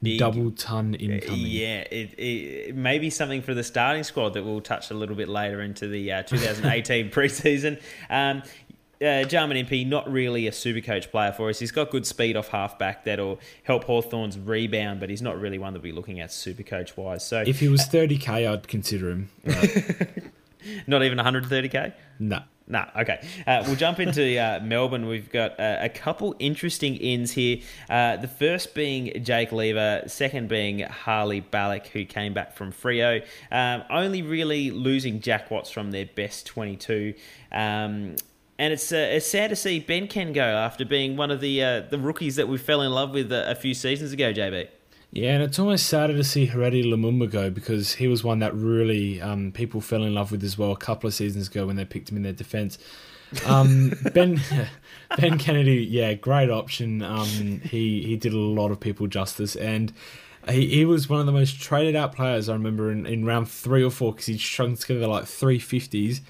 Big, 0.00 0.20
double 0.20 0.52
ton 0.52 0.94
incoming. 0.94 1.40
Yeah, 1.40 1.80
it, 1.90 2.14
it, 2.18 2.76
may 2.76 3.00
be 3.00 3.10
something 3.10 3.42
for 3.42 3.52
the 3.52 3.64
starting 3.64 4.04
squad 4.04 4.34
that 4.34 4.44
we'll 4.44 4.60
touch 4.60 4.92
a 4.92 4.94
little 4.94 5.16
bit 5.16 5.28
later 5.28 5.60
into 5.60 5.88
the 5.88 6.12
uh, 6.12 6.22
2018 6.26 7.10
preseason. 7.10 7.80
Um, 8.08 8.44
uh, 9.04 9.24
Jarman 9.24 9.56
Impey, 9.56 9.84
not 9.84 10.10
really 10.10 10.46
a 10.46 10.52
super 10.52 10.80
coach 10.80 11.10
player 11.10 11.32
for 11.32 11.48
us. 11.48 11.58
He's 11.58 11.72
got 11.72 11.90
good 11.90 12.06
speed 12.06 12.36
off 12.36 12.48
halfback 12.48 13.04
that'll 13.04 13.38
help 13.62 13.84
Hawthorn's 13.84 14.38
rebound, 14.38 15.00
but 15.00 15.10
he's 15.10 15.22
not 15.22 15.40
really 15.40 15.58
one 15.58 15.72
that 15.74 15.82
we're 15.82 15.94
looking 15.94 16.20
at 16.20 16.32
super 16.32 16.62
coach 16.62 16.96
wise. 16.96 17.26
So 17.26 17.42
if 17.46 17.60
he 17.60 17.68
was 17.68 17.82
30k, 17.82 18.50
I'd 18.50 18.68
consider 18.68 19.10
him. 19.10 19.30
not 20.86 21.02
even 21.02 21.18
130k. 21.18 21.92
No. 22.18 22.40
Nah, 22.70 22.84
okay. 22.98 23.26
Uh, 23.46 23.64
we'll 23.66 23.76
jump 23.76 23.98
into 23.98 24.38
uh, 24.38 24.60
Melbourne. 24.62 25.06
We've 25.06 25.30
got 25.30 25.58
uh, 25.58 25.78
a 25.80 25.88
couple 25.88 26.36
interesting 26.38 26.96
ins 26.96 27.32
here. 27.32 27.60
Uh, 27.88 28.18
the 28.18 28.28
first 28.28 28.74
being 28.74 29.24
Jake 29.24 29.52
Lever, 29.52 30.02
second 30.06 30.50
being 30.50 30.80
Harley 30.80 31.40
Balic, 31.40 31.86
who 31.86 32.04
came 32.04 32.34
back 32.34 32.54
from 32.54 32.70
Freo. 32.70 33.24
Um, 33.50 33.84
only 33.88 34.20
really 34.20 34.70
losing 34.70 35.20
Jack 35.20 35.50
Watts 35.50 35.70
from 35.70 35.92
their 35.92 36.04
best 36.04 36.44
22. 36.46 37.14
Um, 37.50 38.16
and 38.58 38.72
it's 38.72 38.92
uh, 38.92 38.96
it's 38.96 39.26
sad 39.26 39.50
to 39.50 39.56
see 39.56 39.78
Ben 39.78 40.08
Ken 40.08 40.32
go 40.32 40.42
after 40.42 40.84
being 40.84 41.16
one 41.16 41.30
of 41.30 41.40
the 41.40 41.62
uh, 41.62 41.80
the 41.88 41.98
rookies 41.98 42.36
that 42.36 42.48
we 42.48 42.58
fell 42.58 42.82
in 42.82 42.90
love 42.90 43.10
with 43.10 43.32
a, 43.32 43.52
a, 43.52 43.54
few 43.54 43.72
seasons 43.72 44.12
ago, 44.12 44.32
JB. 44.32 44.68
Yeah, 45.12 45.34
and 45.34 45.42
it's 45.42 45.58
almost 45.58 45.86
sadder 45.86 46.14
to 46.14 46.24
see 46.24 46.48
Heritier 46.48 46.84
Lumumba 46.84 47.30
go 47.30 47.48
because 47.48 47.94
he 47.94 48.08
was 48.08 48.22
one 48.22 48.40
that 48.40 48.54
really 48.54 49.22
um, 49.22 49.52
people 49.52 49.80
fell 49.80 50.02
in 50.02 50.14
love 50.14 50.32
with 50.32 50.44
as 50.44 50.58
well 50.58 50.72
a 50.72 50.76
couple 50.76 51.08
of 51.08 51.14
seasons 51.14 51.48
ago 51.48 51.66
when 51.66 51.76
they 51.76 51.84
picked 51.84 52.10
him 52.10 52.16
in 52.18 52.24
their 52.24 52.32
defence. 52.32 52.78
Um, 53.46 53.92
ben 54.12 54.40
Ben 55.16 55.38
Kennedy, 55.38 55.76
yeah, 55.76 56.14
great 56.14 56.50
option. 56.50 57.02
Um, 57.02 57.60
he 57.62 58.02
he 58.02 58.16
did 58.16 58.32
a 58.32 58.38
lot 58.38 58.72
of 58.72 58.80
people 58.80 59.06
justice, 59.06 59.54
and 59.54 59.92
he, 60.50 60.66
he 60.66 60.84
was 60.84 61.08
one 61.08 61.20
of 61.20 61.26
the 61.26 61.32
most 61.32 61.60
traded 61.60 61.94
out 61.94 62.12
players 62.14 62.48
I 62.48 62.54
remember 62.54 62.90
in, 62.90 63.06
in 63.06 63.24
round 63.24 63.48
three 63.48 63.84
or 63.84 63.90
four 63.90 64.12
because 64.12 64.26
he 64.26 64.36
strung 64.36 64.76
together 64.76 65.06
like 65.06 65.26
three 65.26 65.60
fifties 65.60 66.22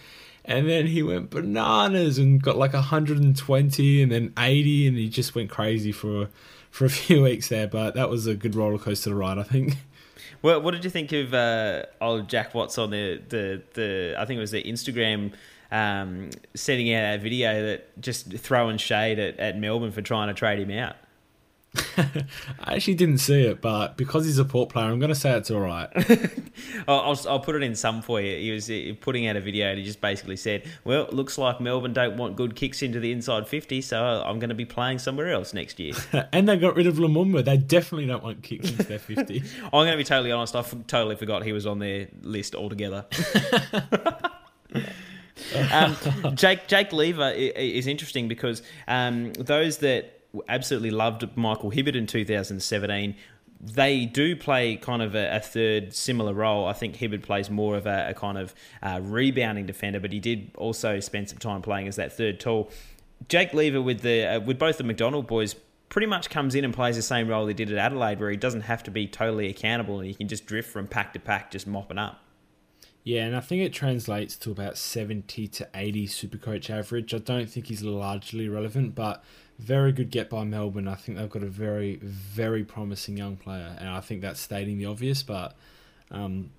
and 0.48 0.68
then 0.68 0.86
he 0.86 1.02
went 1.02 1.30
bananas 1.30 2.18
and 2.18 2.42
got 2.42 2.56
like 2.56 2.72
120 2.72 4.02
and 4.02 4.10
then 4.10 4.32
80 4.36 4.88
and 4.88 4.96
he 4.96 5.08
just 5.08 5.34
went 5.34 5.50
crazy 5.50 5.92
for 5.92 6.28
for 6.70 6.86
a 6.86 6.90
few 6.90 7.22
weeks 7.22 7.48
there 7.48 7.68
but 7.68 7.94
that 7.94 8.10
was 8.10 8.26
a 8.26 8.34
good 8.34 8.56
roller 8.56 8.78
coaster 8.78 9.14
ride 9.14 9.38
i 9.38 9.44
think 9.44 9.76
well, 10.42 10.60
what 10.60 10.72
did 10.72 10.84
you 10.84 10.90
think 10.90 11.12
of 11.12 11.34
uh, 11.34 11.84
old 12.00 12.28
Jack 12.28 12.54
Watts 12.54 12.78
on 12.78 12.90
the, 12.90 13.20
the, 13.28 13.62
the 13.74 14.14
I 14.16 14.24
think 14.24 14.38
it 14.38 14.40
was 14.40 14.52
the 14.52 14.62
Instagram 14.62 15.32
um, 15.72 16.30
sending 16.54 16.92
out 16.94 17.16
a 17.16 17.18
video 17.18 17.66
that 17.66 18.00
just 18.00 18.32
throwing 18.32 18.78
shade 18.78 19.18
at, 19.18 19.38
at 19.38 19.58
Melbourne 19.58 19.90
for 19.90 20.02
trying 20.02 20.28
to 20.28 20.34
trade 20.34 20.60
him 20.60 20.78
out? 20.78 20.96
I 21.96 22.74
actually 22.76 22.94
didn't 22.94 23.18
see 23.18 23.42
it, 23.42 23.60
but 23.60 23.96
because 23.96 24.24
he's 24.24 24.38
a 24.38 24.44
port 24.44 24.70
player, 24.70 24.86
I'm 24.86 24.98
going 24.98 25.10
to 25.10 25.14
say 25.14 25.36
it's 25.36 25.50
all 25.50 25.60
right. 25.60 25.88
I'll, 26.88 27.18
I'll, 27.28 27.40
put 27.40 27.56
it 27.56 27.62
in 27.62 27.74
some 27.74 28.00
for 28.00 28.20
you. 28.20 28.36
He 28.38 28.50
was 28.50 28.70
putting 29.00 29.26
out 29.26 29.36
a 29.36 29.40
video 29.40 29.68
and 29.68 29.78
he 29.78 29.84
just 29.84 30.00
basically 30.00 30.36
said, 30.36 30.64
Well, 30.84 31.04
it 31.04 31.12
looks 31.12 31.36
like 31.36 31.60
Melbourne 31.60 31.92
don't 31.92 32.16
want 32.16 32.36
good 32.36 32.56
kicks 32.56 32.82
into 32.82 33.00
the 33.00 33.12
inside 33.12 33.46
50, 33.46 33.82
so 33.82 34.22
I'm 34.24 34.38
going 34.38 34.48
to 34.48 34.54
be 34.54 34.64
playing 34.64 34.98
somewhere 34.98 35.30
else 35.30 35.52
next 35.52 35.78
year. 35.78 35.92
and 36.32 36.48
they 36.48 36.56
got 36.56 36.74
rid 36.74 36.86
of 36.86 36.96
Lumumba. 36.96 37.44
They 37.44 37.58
definitely 37.58 38.06
don't 38.06 38.22
want 38.22 38.42
kicks 38.42 38.70
into 38.70 38.84
their 38.84 38.98
50. 38.98 39.42
I'm 39.64 39.70
going 39.70 39.92
to 39.92 39.96
be 39.98 40.04
totally 40.04 40.32
honest. 40.32 40.56
I 40.56 40.62
totally 40.62 41.16
forgot 41.16 41.44
he 41.44 41.52
was 41.52 41.66
on 41.66 41.80
their 41.80 42.08
list 42.22 42.54
altogether. 42.54 43.04
um, 45.70 45.96
Jake 46.34 46.66
Jake 46.66 46.92
Lever 46.94 47.30
is 47.30 47.86
interesting 47.86 48.26
because 48.26 48.62
um, 48.86 49.34
those 49.34 49.78
that 49.78 50.17
absolutely 50.48 50.90
loved 50.90 51.36
Michael 51.36 51.70
Hibberd 51.70 51.96
in 51.96 52.06
2017. 52.06 53.14
They 53.60 54.06
do 54.06 54.36
play 54.36 54.76
kind 54.76 55.02
of 55.02 55.14
a, 55.14 55.36
a 55.36 55.40
third 55.40 55.92
similar 55.92 56.32
role. 56.32 56.66
I 56.66 56.72
think 56.72 56.96
Hibberd 56.96 57.22
plays 57.22 57.50
more 57.50 57.76
of 57.76 57.86
a, 57.86 58.10
a 58.10 58.14
kind 58.14 58.38
of 58.38 58.54
uh, 58.82 59.00
rebounding 59.02 59.66
defender, 59.66 59.98
but 59.98 60.12
he 60.12 60.20
did 60.20 60.52
also 60.56 61.00
spend 61.00 61.28
some 61.28 61.38
time 61.38 61.62
playing 61.62 61.88
as 61.88 61.96
that 61.96 62.12
third 62.12 62.38
tall. 62.38 62.70
Jake 63.28 63.52
Lever 63.52 63.82
with 63.82 64.02
the 64.02 64.26
uh, 64.26 64.40
with 64.40 64.58
both 64.58 64.78
the 64.78 64.84
McDonald 64.84 65.26
boys 65.26 65.56
pretty 65.88 66.06
much 66.06 66.30
comes 66.30 66.54
in 66.54 66.64
and 66.64 66.72
plays 66.72 66.96
the 66.96 67.02
same 67.02 67.28
role 67.28 67.46
he 67.46 67.54
did 67.54 67.72
at 67.72 67.78
Adelaide, 67.78 68.20
where 68.20 68.30
he 68.30 68.36
doesn't 68.36 68.62
have 68.62 68.82
to 68.84 68.90
be 68.90 69.06
totally 69.06 69.48
accountable 69.48 69.98
and 69.98 70.06
he 70.06 70.14
can 70.14 70.28
just 70.28 70.46
drift 70.46 70.70
from 70.70 70.86
pack 70.86 71.12
to 71.14 71.18
pack, 71.18 71.50
just 71.50 71.66
mopping 71.66 71.98
up. 71.98 72.20
Yeah, 73.04 73.24
and 73.24 73.34
I 73.34 73.40
think 73.40 73.62
it 73.62 73.72
translates 73.72 74.36
to 74.36 74.50
about 74.50 74.76
70 74.76 75.48
to 75.48 75.68
80 75.74 76.08
Supercoach 76.08 76.68
average. 76.68 77.14
I 77.14 77.18
don't 77.18 77.48
think 77.48 77.68
he's 77.68 77.82
largely 77.82 78.48
relevant, 78.48 78.94
but 78.94 79.24
very 79.58 79.92
good 79.92 80.10
get 80.10 80.30
by 80.30 80.44
Melbourne. 80.44 80.88
I 80.88 80.94
think 80.94 81.18
they've 81.18 81.28
got 81.28 81.42
a 81.42 81.46
very, 81.46 81.96
very 81.96 82.64
promising 82.64 83.16
young 83.16 83.36
player, 83.36 83.76
and 83.78 83.88
I 83.88 84.00
think 84.00 84.22
that's 84.22 84.40
stating 84.40 84.78
the 84.78 84.86
obvious, 84.86 85.22
but 85.22 85.56
um, 86.10 86.50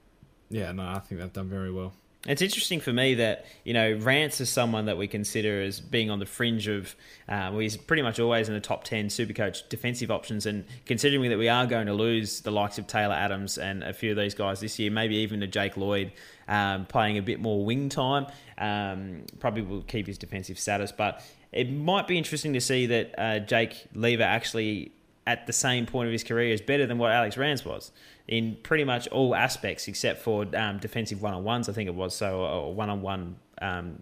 yeah, 0.50 0.72
no, 0.72 0.84
I 0.84 1.00
think 1.00 1.22
they've 1.22 1.32
done 1.32 1.50
very 1.50 1.72
well. 1.72 1.94
It's 2.28 2.42
interesting 2.42 2.82
for 2.82 2.92
me 2.92 3.16
that 3.16 3.46
you 3.64 3.74
know 3.74 3.94
Rance 3.94 4.42
is 4.42 4.50
someone 4.50 4.88
that 4.88 4.98
we 4.98 5.08
consider 5.08 5.62
as 5.62 5.80
being 5.80 6.10
on 6.10 6.20
the 6.20 6.26
fringe 6.26 6.68
of. 6.68 6.94
Uh, 7.30 7.48
well, 7.52 7.60
he's 7.60 7.78
pretty 7.78 8.02
much 8.02 8.20
always 8.20 8.50
in 8.50 8.54
the 8.54 8.60
top 8.60 8.84
ten 8.84 9.08
Supercoach 9.08 9.70
defensive 9.70 10.12
options, 10.12 10.46
and 10.46 10.66
considering 10.86 11.30
that 11.30 11.38
we 11.38 11.48
are 11.48 11.66
going 11.66 11.88
to 11.88 11.94
lose 11.94 12.42
the 12.42 12.52
likes 12.52 12.78
of 12.78 12.88
Taylor 12.88 13.14
Adams 13.14 13.58
and 13.58 13.84
a 13.84 13.94
few 13.94 14.12
of 14.12 14.18
these 14.18 14.34
guys 14.34 14.60
this 14.60 14.78
year, 14.78 14.92
maybe 14.92 15.16
even 15.16 15.40
to 15.40 15.48
Jake 15.48 15.78
Lloyd 15.78 16.12
um, 16.50 16.86
playing 16.88 17.18
a 17.18 17.22
bit 17.22 17.40
more 17.40 17.64
wing 17.64 17.88
time, 17.88 18.28
um, 18.58 19.24
probably 19.40 19.62
will 19.62 19.84
keep 19.84 20.06
his 20.06 20.18
defensive 20.18 20.60
status. 20.60 20.92
But 20.92 21.24
it 21.52 21.72
might 21.72 22.08
be 22.08 22.18
interesting 22.18 22.54
to 22.54 22.62
see 22.62 22.86
that 22.88 23.16
uh, 23.18 23.40
Jake 23.40 23.88
Lever 23.94 24.24
actually 24.24 24.92
at 25.26 25.46
the 25.46 25.54
same 25.54 25.86
point 25.86 26.08
of 26.08 26.12
his 26.12 26.24
career 26.24 26.52
is 26.52 26.62
better 26.62 26.86
than 26.86 26.98
what 26.98 27.12
Alex 27.12 27.38
Rance 27.38 27.64
was 27.64 27.92
in 28.28 28.58
pretty 28.64 28.84
much 28.84 29.08
all 29.10 29.36
aspects 29.36 29.88
except 29.88 30.22
for 30.22 30.46
um, 30.56 30.78
defensive 30.80 31.22
one 31.22 31.34
on 31.34 31.44
ones. 31.44 31.70
I 31.70 31.74
think 31.74 31.88
it 31.88 31.96
was 31.96 32.16
so 32.16 32.70
one 32.70 32.90
on 32.90 33.02
one 33.02 33.36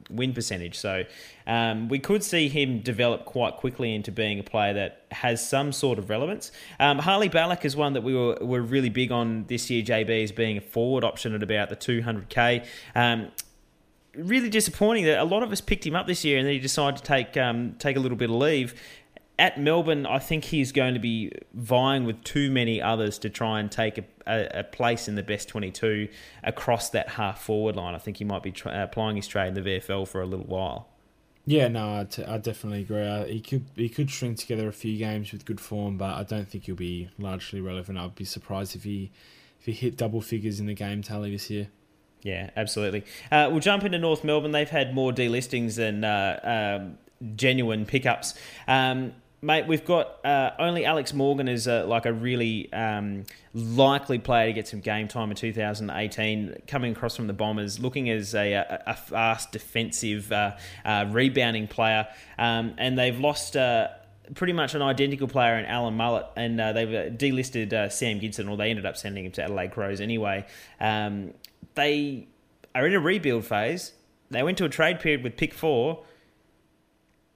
win 0.09 0.33
percentage. 0.33 0.77
So 0.77 1.03
um, 1.45 1.89
we 1.89 1.99
could 1.99 2.23
see 2.23 2.47
him 2.47 2.81
develop 2.81 3.25
quite 3.25 3.55
quickly 3.55 3.93
into 3.93 4.11
being 4.11 4.39
a 4.39 4.43
player 4.43 4.73
that 4.73 5.05
has 5.11 5.47
some 5.47 5.71
sort 5.71 5.99
of 5.99 6.09
relevance. 6.09 6.51
Um, 6.79 6.99
Harley 6.99 7.29
Balic 7.29 7.65
is 7.65 7.75
one 7.75 7.93
that 7.93 8.01
we 8.01 8.13
were, 8.13 8.37
were 8.41 8.61
really 8.61 8.89
big 8.89 9.11
on 9.11 9.45
this 9.47 9.69
year, 9.69 9.83
JB, 9.83 10.23
as 10.23 10.31
being 10.31 10.57
a 10.57 10.61
forward 10.61 11.03
option 11.03 11.33
at 11.33 11.43
about 11.43 11.69
the 11.69 11.75
200k. 11.75 12.65
Really 14.17 14.49
disappointing 14.49 15.05
that 15.05 15.19
a 15.19 15.23
lot 15.23 15.43
of 15.43 15.51
us 15.51 15.61
picked 15.61 15.85
him 15.85 15.95
up 15.95 16.07
this 16.07 16.25
year 16.25 16.37
and 16.37 16.45
then 16.45 16.53
he 16.53 16.59
decided 16.59 16.97
to 16.97 17.03
take 17.03 17.37
um, 17.37 17.75
take 17.79 17.95
a 17.95 17.99
little 17.99 18.17
bit 18.17 18.29
of 18.29 18.35
leave 18.35 18.73
at 19.39 19.59
Melbourne, 19.59 20.05
I 20.05 20.19
think 20.19 20.45
he's 20.45 20.71
going 20.71 20.93
to 20.95 20.99
be 20.99 21.31
vying 21.53 22.05
with 22.05 22.23
too 22.23 22.49
many 22.49 22.81
others 22.81 23.19
to 23.19 23.29
try 23.29 23.59
and 23.59 23.71
take 23.71 23.97
a, 23.97 24.03
a, 24.25 24.59
a 24.59 24.63
place 24.63 25.07
in 25.07 25.15
the 25.15 25.23
best 25.23 25.47
22 25.49 26.07
across 26.43 26.89
that 26.91 27.09
half 27.09 27.41
forward 27.43 27.75
line. 27.75 27.93
I 27.93 27.99
think 27.99 28.17
he 28.17 28.25
might 28.25 28.41
be 28.41 28.51
tra- 28.51 28.83
applying 28.83 29.15
his 29.15 29.27
trade 29.27 29.49
in 29.49 29.53
the 29.53 29.61
VFL 29.61 30.07
for 30.07 30.21
a 30.21 30.25
little 30.25 30.45
while. 30.45 30.89
Yeah, 31.45 31.67
no, 31.67 31.99
I, 31.99 32.03
t- 32.03 32.25
I 32.25 32.39
definitely 32.39 32.81
agree. 32.81 33.05
Uh, 33.05 33.25
he 33.25 33.39
could 33.39 33.65
he 33.75 33.87
could 33.87 34.09
string 34.09 34.35
together 34.35 34.67
a 34.67 34.73
few 34.73 34.97
games 34.97 35.31
with 35.31 35.45
good 35.45 35.61
form, 35.61 35.97
but 35.97 36.17
I 36.17 36.23
don't 36.23 36.47
think 36.47 36.65
he'll 36.65 36.75
be 36.75 37.09
largely 37.17 37.61
relevant. 37.61 37.97
I'd 37.97 38.15
be 38.15 38.25
surprised 38.25 38.75
if 38.75 38.83
he 38.83 39.11
if 39.59 39.65
he 39.65 39.71
hit 39.71 39.95
double 39.95 40.19
figures 40.19 40.59
in 40.59 40.65
the 40.65 40.73
game 40.73 41.01
tally 41.01 41.31
this 41.31 41.49
year. 41.49 41.69
Yeah, 42.23 42.49
absolutely. 42.55 43.05
Uh, 43.31 43.49
we'll 43.51 43.59
jump 43.59 43.83
into 43.83 43.99
North 43.99 44.23
Melbourne. 44.23 44.51
They've 44.51 44.69
had 44.69 44.93
more 44.93 45.11
delistings 45.11 45.75
than 45.75 46.03
uh, 46.03 46.79
um, 46.81 46.97
genuine 47.35 47.85
pickups. 47.85 48.33
Um, 48.67 49.13
mate, 49.41 49.67
we've 49.67 49.85
got 49.85 50.25
uh, 50.25 50.51
only 50.59 50.85
Alex 50.85 51.13
Morgan 51.13 51.47
is 51.47 51.67
a, 51.67 51.83
like 51.83 52.05
a 52.05 52.13
really 52.13 52.71
um, 52.73 53.25
likely 53.53 54.19
player 54.19 54.47
to 54.47 54.53
get 54.53 54.67
some 54.67 54.81
game 54.81 55.07
time 55.07 55.29
in 55.29 55.37
2018, 55.37 56.63
coming 56.67 56.91
across 56.91 57.15
from 57.15 57.27
the 57.27 57.33
Bombers, 57.33 57.79
looking 57.79 58.09
as 58.09 58.33
a, 58.33 58.53
a, 58.53 58.83
a 58.87 58.93
fast 58.95 59.51
defensive 59.51 60.31
uh, 60.31 60.55
uh, 60.85 61.05
rebounding 61.09 61.67
player, 61.67 62.07
um, 62.37 62.73
and 62.77 62.97
they've 62.97 63.19
lost. 63.19 63.55
Uh, 63.55 63.89
pretty 64.35 64.51
much 64.51 64.75
an 64.75 64.81
identical 64.81 65.25
player 65.25 65.57
in 65.57 65.63
Aaron 65.63 65.95
Mullett, 65.95 66.27
and 66.35 66.59
uh, 66.59 66.73
they've 66.73 66.89
uh, 66.89 67.15
delisted 67.15 67.89
Sam 67.93 68.19
Gibson, 68.19 68.49
or 68.49 68.57
they 68.57 68.69
ended 68.69 68.85
up 68.85 68.97
sending 68.97 69.23
him 69.23 69.31
to 69.31 69.43
Adelaide 69.43 69.71
Crows 69.71 70.01
anyway. 70.01 70.45
Um, 70.81 71.33
they 71.75 72.27
are 72.73 72.85
in 72.87 72.93
a 72.93 72.99
rebuild 72.99 73.45
phase. 73.45 73.93
They 74.29 74.43
went 74.43 74.57
to 74.57 74.65
a 74.65 74.69
trade 74.69 74.99
period 74.99 75.23
with 75.23 75.37
pick 75.37 75.53
four 75.53 76.03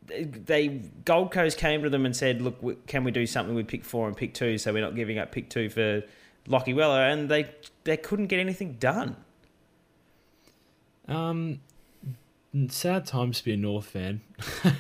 they 0.08 0.82
Gold 1.06 1.32
Coast 1.32 1.58
came 1.58 1.84
to 1.84 1.90
them 1.90 2.06
and 2.06 2.16
said, 2.16 2.42
"Look, 2.42 2.88
can 2.88 3.04
we 3.04 3.12
do 3.12 3.26
something 3.26 3.56
with 3.56 3.68
pick 3.68 3.84
four 3.84 4.08
and 4.08 4.16
pick 4.18 4.34
two, 4.34 4.58
so 4.58 4.74
we're 4.74 4.82
not 4.82 4.96
giving 4.96 5.18
up 5.18 5.32
pick 5.32 5.50
two 5.50 5.70
for 5.70 6.04
Lachie 6.48 6.76
Weller?" 6.76 7.02
And 7.02 7.30
they 7.30 7.50
they 7.84 7.98
couldn't 7.98 8.28
get 8.28 8.40
anything 8.40 8.74
done. 8.74 9.16
Um, 11.08 11.62
sad 12.70 13.06
times 13.06 13.40
to 13.40 13.46
be 13.46 13.54
a 13.54 13.58
North 13.58 13.86
fan. 13.86 14.22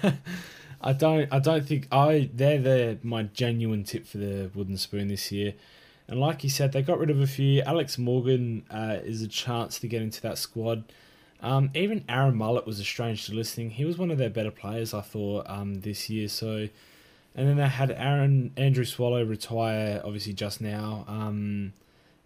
I 0.81 0.93
don't 0.93 1.31
I 1.31 1.39
don't 1.39 1.65
think 1.65 1.87
I 1.91 2.29
they're 2.33 2.59
the 2.59 2.97
my 3.03 3.23
genuine 3.23 3.83
tip 3.83 4.05
for 4.05 4.17
the 4.17 4.49
wooden 4.53 4.77
spoon 4.77 5.07
this 5.07 5.31
year. 5.31 5.53
And 6.11 6.19
like 6.19 6.43
you 6.43 6.49
said, 6.49 6.73
they 6.73 6.81
got 6.81 6.99
rid 6.99 7.09
of 7.09 7.21
a 7.21 7.25
few. 7.25 7.61
Alex 7.61 7.97
Morgan 7.97 8.65
uh, 8.69 8.97
is 9.01 9.21
a 9.21 9.29
chance 9.29 9.79
to 9.79 9.87
get 9.87 10.01
into 10.01 10.21
that 10.23 10.37
squad. 10.37 10.83
Um, 11.41 11.71
even 11.73 12.03
Aaron 12.09 12.35
Mullett 12.35 12.65
was 12.65 12.81
a 12.81 12.83
strange 12.83 13.25
to 13.27 13.33
listening. 13.33 13.69
He 13.69 13.85
was 13.85 13.97
one 13.97 14.11
of 14.11 14.17
their 14.17 14.29
better 14.29 14.51
players, 14.51 14.93
I 14.93 14.99
thought, 14.99 15.45
um, 15.49 15.75
this 15.75 16.09
year. 16.09 16.27
So, 16.27 16.67
and 17.33 17.47
then 17.47 17.55
they 17.55 17.69
had 17.69 17.91
Aaron 17.91 18.51
Andrew 18.57 18.83
Swallow 18.83 19.23
retire, 19.23 20.01
obviously 20.03 20.33
just 20.33 20.59
now. 20.59 21.05
Um, 21.07 21.71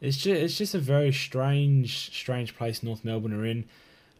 it's 0.01 0.17
just 0.17 0.41
it's 0.41 0.57
just 0.57 0.73
a 0.73 0.79
very 0.79 1.13
strange 1.13 2.11
strange 2.11 2.57
place 2.57 2.81
North 2.81 3.05
Melbourne 3.05 3.33
are 3.33 3.45
in. 3.45 3.65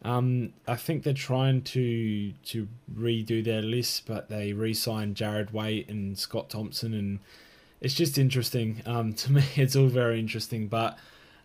Um, 0.04 0.52
I 0.68 0.76
think 0.76 1.02
they're 1.02 1.12
trying 1.12 1.62
to 1.62 2.30
to 2.30 2.68
redo 2.96 3.44
their 3.44 3.62
list, 3.62 4.06
but 4.06 4.28
they 4.28 4.52
re-signed 4.52 5.16
Jarrad 5.16 5.52
Waite 5.52 5.88
and 5.88 6.16
Scott 6.16 6.50
Thompson, 6.50 6.94
and 6.94 7.18
it's 7.80 7.94
just 7.94 8.18
interesting. 8.18 8.82
Um, 8.86 9.12
to 9.22 9.32
me, 9.32 9.44
it's 9.56 9.76
all 9.76 9.88
very 9.88 10.18
interesting, 10.18 10.68
but 10.68 10.98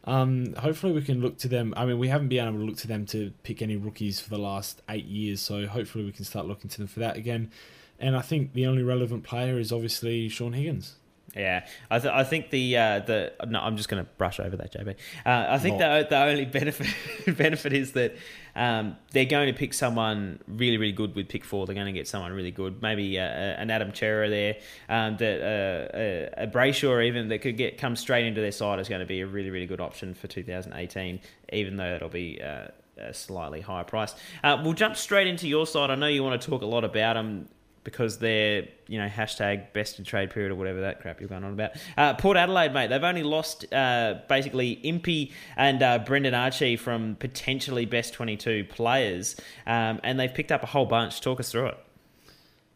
um, 0.06 0.54
hopefully, 0.56 0.94
we 0.94 1.02
can 1.02 1.22
look 1.22 1.38
to 1.40 1.48
them. 1.48 1.74
I 1.78 1.86
mean, 1.86 2.00
we 2.00 2.08
haven't 2.08 2.30
been 2.30 2.48
able 2.48 2.60
to 2.60 2.66
look 2.66 2.78
to 2.78 2.88
them 2.88 3.06
to 3.08 3.32
pick 3.44 3.62
any 3.62 3.76
rookies 3.76 4.20
for 4.20 4.30
the 4.30 4.40
last 4.40 4.82
eight 4.90 5.06
years, 5.06 5.42
so 5.42 5.68
hopefully, 5.68 6.04
we 6.04 6.12
can 6.12 6.26
start 6.26 6.48
looking 6.48 6.70
to 6.70 6.78
them 6.78 6.88
for 6.88 7.00
that 7.00 7.18
again. 7.18 7.52
And 8.00 8.16
I 8.16 8.22
think 8.22 8.54
the 8.54 8.66
only 8.66 8.82
relevant 8.82 9.24
player 9.24 9.60
is 9.60 9.72
obviously 9.72 10.28
Shaun 10.28 10.54
Higgins. 10.54 10.96
Yeah, 11.36 11.66
I, 11.90 12.00
th- 12.00 12.14
I 12.14 12.26
think 12.26 12.50
the 12.50 12.78
uh, 12.78 13.00
the 13.00 13.34
no, 13.48 13.60
I'm 13.62 13.78
just 13.78 13.88
going 13.88 14.04
to 14.04 14.10
brush 14.18 14.40
over 14.40 14.58
that, 14.58 14.74
JB. 14.74 14.96
Uh, 15.26 15.46
I 15.50 15.60
think 15.60 15.78
the 15.78 16.06
the 16.10 16.18
only 16.18 16.44
benefit 16.46 16.88
benefit 17.38 17.72
is 17.72 17.94
that 17.94 18.16
um, 18.54 18.98
they're 19.12 19.24
going 19.24 19.48
to 19.48 19.58
pick 19.58 19.74
someone 19.74 20.40
really 20.48 20.78
really 20.78 20.92
good 20.92 21.16
with 21.16 21.30
pick 21.30 21.46
four. 21.46 21.66
They're 21.66 21.76
going 21.76 21.88
to 21.88 21.94
get 21.94 22.08
someone 22.08 22.34
really 22.34 22.52
good, 22.52 22.82
maybe 22.82 23.18
uh, 23.18 23.24
an 23.24 23.72
Adam 23.72 23.96
Cerra 23.96 24.30
there, 24.30 24.58
um, 24.90 25.16
that 25.18 25.42
uh, 25.42 26.42
a 26.42 26.48
Brayshaw 26.48 27.06
even 27.06 27.30
that 27.30 27.40
could 27.40 27.56
get 27.56 27.78
come 27.78 27.96
straight 27.96 28.26
into 28.26 28.42
their 28.42 28.52
side 28.52 28.80
is 28.80 28.90
going 28.90 29.02
to 29.02 29.08
be 29.08 29.22
a 29.22 29.28
really 29.28 29.52
really 29.52 29.68
good 29.68 29.82
option 29.82 30.14
for 30.14 30.28
2018, 30.28 31.20
even 31.54 31.78
though 31.78 31.96
it'll 31.96 32.10
be. 32.10 32.42
Uh, 32.42 32.68
a 32.98 33.14
slightly 33.14 33.62
higher 33.62 33.86
price. 33.86 34.14
Uh, 34.44 34.62
we'll 34.64 34.74
jump 34.74 34.96
straight 34.96 35.26
into 35.26 35.48
your 35.48 35.66
side. 35.66 35.90
I 35.90 35.96
know 35.96 36.06
you 36.06 36.24
want 36.24 36.40
to 36.40 36.48
talk 36.48 36.62
a 36.62 36.68
lot 36.68 36.84
about 36.84 37.14
them 37.14 37.48
because 37.84 38.20
they're 38.20 38.68
you 38.88 39.00
know 39.00 39.08
hashtag 39.08 39.74
best 39.74 39.98
in 40.00 40.06
trade 40.06 40.30
period 40.30 40.52
or 40.52 40.56
whatever 40.56 40.82
that 40.82 41.02
crap 41.02 41.20
you're 41.20 41.30
going 41.30 41.44
on 41.44 41.54
about. 41.54 41.72
Uh, 41.98 42.14
Port 42.14 42.38
Adelaide, 42.38 42.74
mate, 42.74 42.88
they've 42.88 43.04
only 43.04 43.24
lost 43.24 43.72
uh, 43.74 44.16
basically 44.28 44.74
Impey 44.84 45.32
and 45.56 45.82
uh, 45.82 46.00
Brendan 46.00 46.34
Archie 46.34 46.76
from 46.76 47.16
potentially 47.16 47.86
best 47.86 48.14
22 48.14 48.66
players, 48.66 49.36
um, 49.66 50.00
and 50.04 50.20
they've 50.20 50.34
picked 50.34 50.52
up 50.52 50.64
a 50.64 50.68
whole 50.68 50.86
bunch. 50.86 51.22
Talk 51.22 51.40
us 51.40 51.52
through 51.52 51.68
it. 51.68 51.78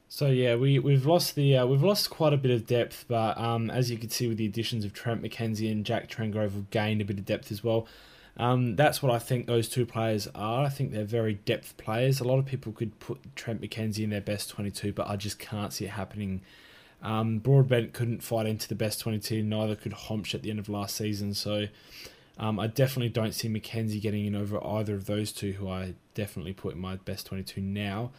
So 0.07 0.27
yeah, 0.27 0.55
we 0.55 0.79
we've 0.79 1.05
lost 1.05 1.35
the 1.35 1.57
uh, 1.57 1.65
we've 1.65 1.83
lost 1.83 2.09
quite 2.09 2.33
a 2.33 2.37
bit 2.37 2.51
of 2.51 2.65
depth, 2.65 3.05
but 3.07 3.37
um, 3.37 3.69
as 3.69 3.91
you 3.91 3.97
can 3.97 4.09
see 4.09 4.27
with 4.27 4.37
the 4.37 4.45
additions 4.45 4.85
of 4.85 4.93
Trent 4.93 5.21
McKenzie 5.21 5.71
and 5.71 5.85
Jack 5.85 6.09
Trengove, 6.09 6.53
have 6.53 6.69
gained 6.69 7.01
a 7.01 7.05
bit 7.05 7.17
of 7.17 7.25
depth 7.25 7.51
as 7.51 7.63
well. 7.63 7.87
Um, 8.37 8.75
that's 8.75 9.01
what 9.01 9.13
I 9.13 9.19
think 9.19 9.47
those 9.47 9.69
two 9.69 9.85
players 9.85 10.27
are. 10.35 10.65
I 10.65 10.69
think 10.69 10.91
they're 10.91 11.05
very 11.05 11.35
depth 11.35 11.77
players. 11.77 12.19
A 12.19 12.25
lot 12.25 12.37
of 12.37 12.45
people 12.45 12.73
could 12.73 12.99
put 12.99 13.35
Trent 13.35 13.61
McKenzie 13.61 14.03
in 14.03 14.09
their 14.09 14.21
best 14.21 14.49
22, 14.49 14.91
but 14.91 15.07
I 15.07 15.15
just 15.15 15.39
can't 15.39 15.71
see 15.71 15.85
it 15.85 15.91
happening. 15.91 16.41
Um, 17.01 17.39
Broadbent 17.39 17.93
couldn't 17.93 18.23
fight 18.23 18.45
into 18.45 18.67
the 18.67 18.75
best 18.75 18.99
22, 18.99 19.43
neither 19.43 19.75
could 19.75 19.93
Hombsch 19.93 20.33
at 20.33 20.41
the 20.41 20.49
end 20.49 20.59
of 20.59 20.67
last 20.67 20.95
season. 20.95 21.33
So 21.33 21.67
um, 22.37 22.59
I 22.59 22.67
definitely 22.67 23.09
don't 23.09 23.33
see 23.33 23.47
McKenzie 23.47 24.01
getting 24.01 24.25
in 24.25 24.35
over 24.35 24.61
either 24.65 24.95
of 24.95 25.05
those 25.05 25.31
two, 25.31 25.53
who 25.53 25.69
I 25.69 25.93
definitely 26.13 26.53
put 26.53 26.75
in 26.75 26.81
my 26.81 26.97
best 26.97 27.27
22 27.27 27.61
now. 27.61 28.11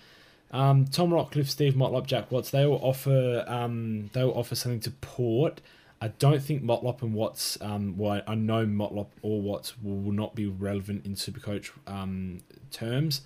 Um, 0.51 0.87
Tom 0.87 1.11
Rockliff, 1.11 1.49
Steve 1.49 1.75
Motlop, 1.75 2.07
Jack 2.07 2.31
Watts, 2.31 2.51
they 2.51 2.65
will 2.65 2.81
offer 2.83 3.45
um, 3.49 4.09
they 4.13 4.23
will 4.23 4.39
offer 4.39 4.55
something 4.55 4.81
to 4.81 4.91
Port 4.93 5.61
I 6.01 6.09
don't 6.09 6.43
think 6.43 6.63
Motlop 6.63 7.03
and 7.03 7.15
Watts, 7.15 7.57
um, 7.63 7.97
well, 7.97 8.21
I 8.27 8.35
know 8.35 8.67
Motlop 8.67 9.09
or 9.23 9.41
Watts 9.41 9.75
will, 9.83 10.13
not 10.13 10.35
be 10.35 10.47
relevant 10.47 11.07
in 11.07 11.15
Supercoach 11.15 11.71
um, 11.87 12.41
terms. 12.71 13.23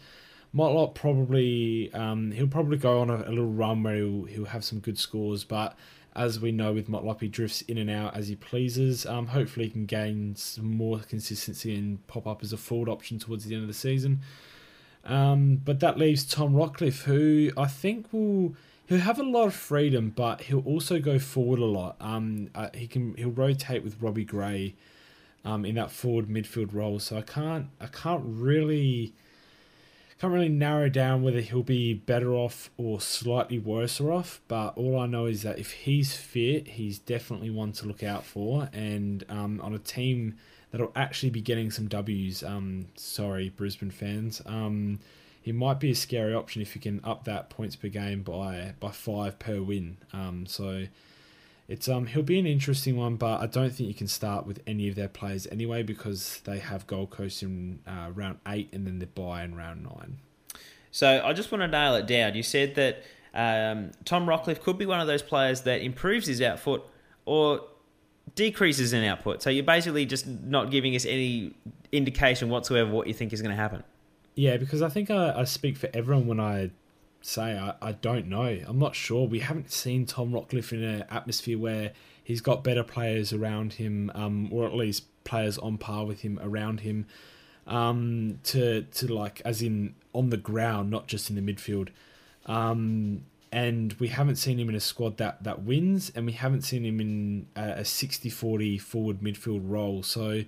Motlop 0.54 0.94
probably, 0.94 1.92
um, 1.92 2.30
he'll 2.30 2.46
probably 2.46 2.76
go 2.76 3.00
on 3.00 3.10
a, 3.10 3.16
a, 3.16 3.30
little 3.30 3.46
run 3.46 3.82
where 3.82 3.96
he'll, 3.96 4.24
he'll 4.24 4.44
have 4.46 4.64
some 4.64 4.78
good 4.78 4.98
scores, 4.98 5.42
but 5.42 5.76
as 6.14 6.40
we 6.40 6.52
know 6.52 6.72
with 6.72 6.88
Motlop, 6.88 7.20
he 7.20 7.28
drifts 7.28 7.62
in 7.62 7.78
and 7.78 7.90
out 7.90 8.16
as 8.16 8.28
he 8.28 8.36
pleases. 8.36 9.06
Um, 9.06 9.28
hopefully, 9.28 9.66
he 9.66 9.70
can 9.70 9.86
gain 9.86 10.34
some 10.36 10.76
more 10.76 10.98
consistency 11.00 11.76
and 11.76 12.04
pop 12.08 12.26
up 12.26 12.42
as 12.42 12.52
a 12.52 12.56
forward 12.56 12.88
option 12.88 13.18
towards 13.18 13.44
the 13.44 13.54
end 13.54 13.62
of 13.62 13.68
the 13.68 13.74
season. 13.74 14.20
Um, 15.04 15.56
but 15.64 15.80
that 15.80 15.98
leaves 15.98 16.24
Tom 16.24 16.52
Rockliff, 16.52 17.04
who 17.04 17.52
I 17.56 17.66
think 17.66 18.12
will 18.12 18.54
he'll 18.90 18.98
have 18.98 19.20
a 19.20 19.22
lot 19.22 19.46
of 19.46 19.54
freedom, 19.54 20.12
but 20.14 20.42
he'll 20.42 20.66
also 20.66 20.98
go 20.98 21.18
forward 21.18 21.60
a 21.60 21.64
lot. 21.64 21.96
Um, 22.00 22.50
uh, 22.54 22.68
he 22.74 22.86
can 22.88 23.14
he'll 23.14 23.30
rotate 23.30 23.84
with 23.84 24.02
Robbie 24.02 24.24
Gray, 24.24 24.74
um, 25.44 25.64
in 25.64 25.76
that 25.76 25.92
forward 25.92 26.26
midfield 26.26 26.74
role. 26.74 26.98
So 26.98 27.16
I 27.16 27.22
can't 27.22 27.68
I 27.80 27.86
can't 27.86 28.22
really 28.24 29.14
can't 30.18 30.32
really 30.32 30.48
narrow 30.48 30.88
down 30.88 31.22
whether 31.22 31.40
he'll 31.40 31.62
be 31.62 31.94
better 31.94 32.34
off 32.34 32.68
or 32.76 33.00
slightly 33.00 33.60
worse 33.60 34.00
off. 34.00 34.40
But 34.48 34.76
all 34.76 34.98
I 34.98 35.06
know 35.06 35.26
is 35.26 35.42
that 35.42 35.58
if 35.60 35.70
he's 35.70 36.14
fit, 36.14 36.66
he's 36.66 36.98
definitely 36.98 37.50
one 37.50 37.72
to 37.74 37.86
look 37.86 38.02
out 38.02 38.24
for, 38.24 38.68
and 38.72 39.24
um, 39.28 39.60
on 39.62 39.72
a 39.72 39.78
team 39.78 40.36
that'll 40.72 40.92
actually 40.96 41.30
be 41.30 41.40
getting 41.40 41.70
some 41.70 41.86
W's. 41.86 42.42
Um, 42.42 42.88
sorry, 42.96 43.50
Brisbane 43.50 43.92
fans. 43.92 44.42
Um, 44.46 44.98
he 45.40 45.52
might 45.52 45.80
be 45.80 45.90
a 45.90 45.94
scary 45.94 46.34
option 46.34 46.60
if 46.60 46.74
you 46.74 46.80
can 46.80 47.00
up 47.02 47.24
that 47.24 47.50
points 47.50 47.76
per 47.76 47.88
game 47.88 48.22
by 48.22 48.74
by 48.78 48.90
five 48.90 49.38
per 49.38 49.62
win. 49.62 49.96
Um, 50.12 50.46
so 50.46 50.86
it's 51.68 51.88
um 51.88 52.06
he'll 52.06 52.22
be 52.22 52.38
an 52.38 52.46
interesting 52.46 52.96
one, 52.96 53.16
but 53.16 53.40
I 53.40 53.46
don't 53.46 53.70
think 53.70 53.88
you 53.88 53.94
can 53.94 54.08
start 54.08 54.46
with 54.46 54.60
any 54.66 54.88
of 54.88 54.96
their 54.96 55.08
players 55.08 55.46
anyway 55.46 55.82
because 55.82 56.40
they 56.44 56.58
have 56.58 56.86
Gold 56.86 57.10
Coast 57.10 57.42
in 57.42 57.80
uh, 57.86 58.10
round 58.14 58.38
eight 58.46 58.68
and 58.72 58.86
then 58.86 58.98
they 58.98 59.06
bye 59.06 59.44
in 59.44 59.54
round 59.54 59.84
nine. 59.84 60.18
So 60.90 61.22
I 61.24 61.32
just 61.32 61.52
want 61.52 61.62
to 61.62 61.68
nail 61.68 61.94
it 61.94 62.06
down. 62.06 62.34
You 62.34 62.42
said 62.42 62.74
that 62.74 63.02
um, 63.32 63.92
Tom 64.04 64.26
Rockliff 64.26 64.60
could 64.60 64.76
be 64.76 64.86
one 64.86 65.00
of 65.00 65.06
those 65.06 65.22
players 65.22 65.62
that 65.62 65.82
improves 65.82 66.26
his 66.26 66.42
output 66.42 66.88
or 67.24 67.60
decreases 68.34 68.92
in 68.92 69.04
output. 69.04 69.42
So 69.42 69.50
you're 69.50 69.64
basically 69.64 70.04
just 70.04 70.26
not 70.26 70.70
giving 70.70 70.96
us 70.96 71.06
any 71.06 71.54
indication 71.92 72.48
whatsoever 72.48 72.90
what 72.90 73.06
you 73.06 73.14
think 73.14 73.32
is 73.32 73.40
going 73.40 73.54
to 73.54 73.60
happen. 73.60 73.84
Yeah, 74.40 74.56
because 74.56 74.80
I 74.80 74.88
think 74.88 75.10
I, 75.10 75.40
I 75.40 75.44
speak 75.44 75.76
for 75.76 75.90
everyone 75.92 76.26
when 76.26 76.40
I 76.40 76.70
say 77.20 77.58
I, 77.58 77.74
I 77.82 77.92
don't 77.92 78.26
know. 78.26 78.58
I'm 78.66 78.78
not 78.78 78.94
sure. 78.94 79.28
We 79.28 79.40
haven't 79.40 79.70
seen 79.70 80.06
Tom 80.06 80.32
Rockliff 80.32 80.72
in 80.72 80.82
an 80.82 81.04
atmosphere 81.10 81.58
where 81.58 81.92
he's 82.24 82.40
got 82.40 82.64
better 82.64 82.82
players 82.82 83.34
around 83.34 83.74
him, 83.74 84.10
um, 84.14 84.48
or 84.50 84.64
at 84.64 84.74
least 84.74 85.04
players 85.24 85.58
on 85.58 85.76
par 85.76 86.06
with 86.06 86.22
him 86.22 86.40
around 86.42 86.80
him, 86.80 87.04
um, 87.66 88.38
to 88.44 88.80
to 88.80 89.14
like 89.14 89.42
as 89.44 89.60
in 89.60 89.94
on 90.14 90.30
the 90.30 90.38
ground, 90.38 90.90
not 90.90 91.06
just 91.06 91.28
in 91.28 91.36
the 91.36 91.42
midfield. 91.42 91.90
Um, 92.46 93.26
and 93.52 93.92
we 93.94 94.08
haven't 94.08 94.36
seen 94.36 94.58
him 94.58 94.70
in 94.70 94.74
a 94.74 94.80
squad 94.80 95.18
that, 95.18 95.44
that 95.44 95.64
wins, 95.64 96.12
and 96.14 96.24
we 96.24 96.32
haven't 96.32 96.62
seen 96.62 96.86
him 96.86 96.98
in 96.98 97.46
a, 97.56 97.80
a 97.80 97.82
60-40 97.82 98.80
forward 98.80 99.20
midfield 99.20 99.60
role. 99.64 100.02
So 100.02 100.44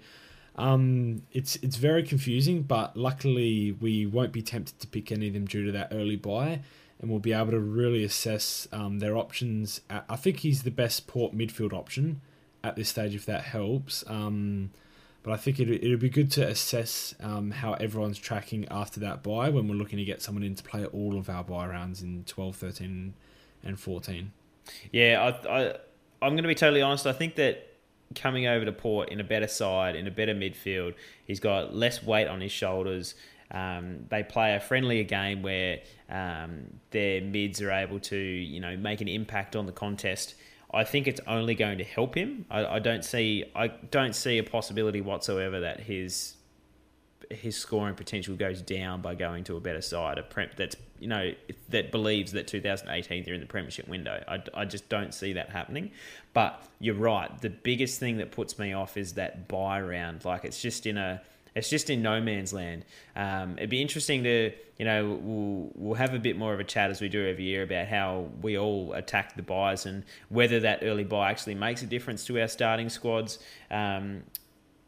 um, 0.56 1.22
it's 1.32 1.56
it's 1.56 1.76
very 1.76 2.02
confusing, 2.02 2.62
but 2.62 2.96
luckily 2.96 3.72
we 3.72 4.06
won't 4.06 4.32
be 4.32 4.42
tempted 4.42 4.78
to 4.80 4.86
pick 4.86 5.10
any 5.10 5.28
of 5.28 5.34
them 5.34 5.46
due 5.46 5.64
to 5.66 5.72
that 5.72 5.88
early 5.92 6.16
bye, 6.16 6.60
and 7.00 7.10
we'll 7.10 7.20
be 7.20 7.32
able 7.32 7.52
to 7.52 7.60
really 7.60 8.04
assess 8.04 8.68
um, 8.72 8.98
their 8.98 9.16
options. 9.16 9.80
I 9.90 10.16
think 10.16 10.40
he's 10.40 10.62
the 10.62 10.70
best 10.70 11.06
port 11.06 11.36
midfield 11.36 11.72
option 11.72 12.20
at 12.62 12.76
this 12.76 12.90
stage, 12.90 13.14
if 13.14 13.26
that 13.26 13.44
helps. 13.44 14.04
Um, 14.06 14.70
but 15.22 15.32
I 15.32 15.36
think 15.36 15.60
it 15.60 15.70
it'd 15.70 16.00
be 16.00 16.10
good 16.10 16.30
to 16.32 16.46
assess 16.46 17.14
um, 17.20 17.52
how 17.52 17.74
everyone's 17.74 18.18
tracking 18.18 18.66
after 18.70 19.00
that 19.00 19.22
bye 19.22 19.48
when 19.48 19.68
we're 19.68 19.76
looking 19.76 19.98
to 19.98 20.04
get 20.04 20.20
someone 20.20 20.42
in 20.42 20.54
to 20.56 20.62
play 20.62 20.84
all 20.84 21.16
of 21.16 21.30
our 21.30 21.44
bye 21.44 21.66
rounds 21.66 22.02
in 22.02 22.24
12, 22.24 22.56
13, 22.56 23.14
and 23.64 23.80
14. 23.80 24.32
Yeah, 24.90 25.32
I, 25.46 25.48
I, 25.48 25.76
I'm 26.20 26.32
going 26.32 26.42
to 26.42 26.48
be 26.48 26.54
totally 26.54 26.82
honest. 26.82 27.06
I 27.06 27.12
think 27.12 27.36
that 27.36 27.71
coming 28.14 28.46
over 28.46 28.64
to 28.64 28.72
Port 28.72 29.08
in 29.10 29.20
a 29.20 29.24
better 29.24 29.46
side, 29.46 29.96
in 29.96 30.06
a 30.06 30.10
better 30.10 30.34
midfield, 30.34 30.94
he's 31.24 31.40
got 31.40 31.74
less 31.74 32.02
weight 32.02 32.28
on 32.28 32.40
his 32.40 32.52
shoulders. 32.52 33.14
Um, 33.50 34.06
they 34.08 34.22
play 34.22 34.54
a 34.54 34.60
friendlier 34.60 35.04
game 35.04 35.42
where 35.42 35.80
um, 36.08 36.80
their 36.90 37.20
mids 37.20 37.60
are 37.60 37.70
able 37.70 38.00
to, 38.00 38.16
you 38.16 38.60
know, 38.60 38.76
make 38.76 39.00
an 39.00 39.08
impact 39.08 39.56
on 39.56 39.66
the 39.66 39.72
contest. 39.72 40.34
I 40.72 40.84
think 40.84 41.06
it's 41.06 41.20
only 41.26 41.54
going 41.54 41.78
to 41.78 41.84
help 41.84 42.14
him. 42.14 42.46
I, 42.50 42.64
I 42.64 42.78
don't 42.78 43.04
see 43.04 43.44
I 43.54 43.68
don't 43.68 44.14
see 44.14 44.38
a 44.38 44.42
possibility 44.42 45.02
whatsoever 45.02 45.60
that 45.60 45.80
his 45.80 46.36
his 47.30 47.56
scoring 47.56 47.94
potential 47.94 48.36
goes 48.36 48.62
down 48.62 49.02
by 49.02 49.14
going 49.14 49.44
to 49.44 49.56
a 49.56 49.60
better 49.60 49.82
side, 49.82 50.18
a 50.18 50.22
prep 50.22 50.56
that's 50.56 50.76
you 51.02 51.08
know 51.08 51.32
that 51.70 51.90
believes 51.90 52.30
that 52.32 52.46
2018 52.46 53.24
they're 53.24 53.34
in 53.34 53.40
the 53.40 53.46
premiership 53.46 53.88
window. 53.88 54.22
I, 54.28 54.40
I 54.54 54.64
just 54.64 54.88
don't 54.88 55.12
see 55.12 55.32
that 55.32 55.50
happening. 55.50 55.90
But 56.32 56.62
you're 56.78 56.94
right. 56.94 57.28
The 57.40 57.50
biggest 57.50 57.98
thing 57.98 58.18
that 58.18 58.30
puts 58.30 58.56
me 58.56 58.72
off 58.72 58.96
is 58.96 59.14
that 59.14 59.48
bye 59.48 59.80
round. 59.80 60.24
Like 60.24 60.44
it's 60.44 60.62
just 60.62 60.86
in 60.86 60.96
a 60.96 61.20
it's 61.56 61.68
just 61.68 61.90
in 61.90 62.02
no 62.02 62.20
man's 62.20 62.52
land. 62.52 62.84
Um, 63.16 63.58
it'd 63.58 63.68
be 63.68 63.82
interesting 63.82 64.22
to, 64.22 64.52
you 64.78 64.84
know, 64.84 65.18
we'll, 65.20 65.70
we'll 65.74 65.94
have 65.96 66.14
a 66.14 66.18
bit 66.18 66.38
more 66.38 66.54
of 66.54 66.60
a 66.60 66.64
chat 66.64 66.90
as 66.90 67.00
we 67.00 67.10
do 67.10 67.28
every 67.28 67.44
year 67.44 67.62
about 67.64 67.88
how 67.88 68.28
we 68.40 68.56
all 68.56 68.94
attack 68.94 69.36
the 69.36 69.42
byes 69.42 69.84
and 69.84 70.04
whether 70.30 70.60
that 70.60 70.78
early 70.82 71.04
bye 71.04 71.30
actually 71.30 71.56
makes 71.56 71.82
a 71.82 71.86
difference 71.86 72.24
to 72.26 72.40
our 72.40 72.48
starting 72.48 72.88
squads. 72.88 73.38
Um, 73.70 74.22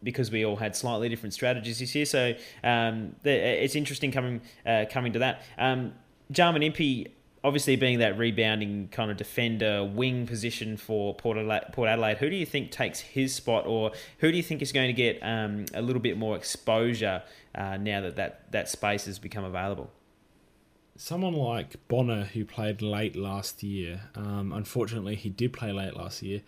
because 0.02 0.30
we 0.30 0.44
all 0.44 0.56
had 0.56 0.76
slightly 0.76 1.08
different 1.08 1.32
strategies 1.32 1.78
this 1.78 1.94
year, 1.94 2.04
so 2.04 2.34
um, 2.62 3.16
it's 3.24 3.74
interesting 3.74 4.12
coming 4.12 4.42
uh, 4.66 4.84
coming 4.90 5.14
to 5.14 5.20
that. 5.20 5.42
Jarman 6.30 6.62
Impey 6.62 7.12
obviously 7.44 7.76
being 7.76 7.98
that 7.98 8.16
rebounding 8.16 8.88
kind 8.88 9.10
of 9.10 9.18
defender 9.18 9.84
wing 9.84 10.26
position 10.26 10.78
for 10.78 11.14
Port 11.14 11.36
Adelaide, 11.36 11.66
Port 11.72 11.90
Adelaide, 11.90 12.16
who 12.16 12.30
do 12.30 12.36
you 12.36 12.46
think 12.46 12.70
takes 12.70 13.00
his 13.00 13.34
spot, 13.34 13.66
or 13.66 13.92
who 14.18 14.30
do 14.30 14.36
you 14.36 14.42
think 14.42 14.62
is 14.62 14.72
going 14.72 14.86
to 14.86 14.94
get 14.94 15.20
um, 15.22 15.66
a 15.74 15.82
little 15.82 16.00
bit 16.00 16.16
more 16.16 16.36
exposure 16.36 17.22
uh, 17.54 17.76
now 17.76 18.00
that, 18.00 18.16
that 18.16 18.50
that 18.50 18.68
space 18.70 19.04
has 19.04 19.18
become 19.18 19.44
available? 19.44 19.90
Someone 20.96 21.34
like 21.34 21.86
Bonner, 21.88 22.24
who 22.24 22.44
played 22.44 22.80
late 22.80 23.14
last 23.14 23.62
year. 23.62 24.00
Um, 24.14 24.52
unfortunately, 24.52 25.16
he 25.16 25.28
did 25.28 25.52
play 25.52 25.70
late 25.70 25.94
last 25.94 26.22
year. 26.22 26.40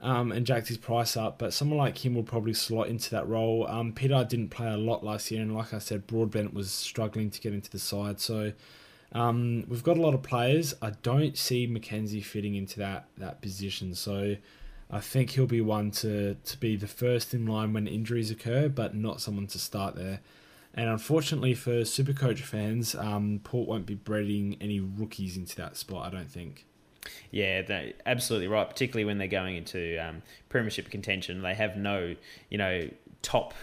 Um, 0.00 0.32
and 0.32 0.44
jacked 0.44 0.68
his 0.68 0.76
price 0.76 1.16
up, 1.16 1.38
but 1.38 1.54
someone 1.54 1.78
like 1.78 2.04
him 2.04 2.14
will 2.14 2.24
probably 2.24 2.52
slot 2.52 2.88
into 2.88 3.08
that 3.12 3.26
role. 3.26 3.66
Um, 3.66 3.94
Peter 3.94 4.22
didn't 4.28 4.50
play 4.50 4.70
a 4.70 4.76
lot 4.76 5.02
last 5.02 5.30
year, 5.30 5.40
and 5.40 5.54
like 5.54 5.72
I 5.72 5.78
said, 5.78 6.06
Broadbent 6.06 6.52
was 6.52 6.70
struggling 6.70 7.30
to 7.30 7.40
get 7.40 7.54
into 7.54 7.70
the 7.70 7.78
side. 7.78 8.20
So 8.20 8.52
um, 9.14 9.64
we've 9.68 9.82
got 9.82 9.96
a 9.96 10.00
lot 10.00 10.14
of 10.14 10.22
players. 10.22 10.74
I 10.82 10.90
don't 11.02 11.38
see 11.38 11.68
McKenzie 11.68 12.24
fitting 12.24 12.56
into 12.56 12.78
that 12.80 13.06
that 13.18 13.40
position, 13.40 13.94
so 13.94 14.36
I 14.90 15.00
think 15.00 15.30
he'll 15.30 15.46
be 15.46 15.60
one 15.60 15.90
to 15.92 16.34
to 16.34 16.56
be 16.58 16.76
the 16.76 16.88
first 16.88 17.32
in 17.32 17.46
line 17.46 17.72
when 17.72 17.86
injuries 17.86 18.30
occur, 18.30 18.68
but 18.68 18.94
not 18.94 19.20
someone 19.20 19.46
to 19.48 19.58
start 19.58 19.94
there. 19.94 20.20
And 20.74 20.88
unfortunately 20.88 21.54
for 21.54 21.82
Supercoach 21.82 22.40
fans, 22.40 22.96
um, 22.96 23.40
Port 23.44 23.68
won't 23.68 23.86
be 23.86 23.94
breeding 23.94 24.56
any 24.60 24.80
rookies 24.80 25.36
into 25.36 25.54
that 25.56 25.76
spot. 25.76 26.06
I 26.06 26.10
don't 26.16 26.30
think. 26.30 26.66
Yeah, 27.30 27.62
absolutely 28.06 28.48
right. 28.48 28.68
Particularly 28.68 29.04
when 29.04 29.18
they're 29.18 29.28
going 29.28 29.56
into 29.56 29.98
um, 29.98 30.22
premiership 30.48 30.90
contention, 30.90 31.42
they 31.42 31.54
have 31.54 31.76
no, 31.76 32.16
you 32.50 32.58
know, 32.58 32.88
top 33.22 33.54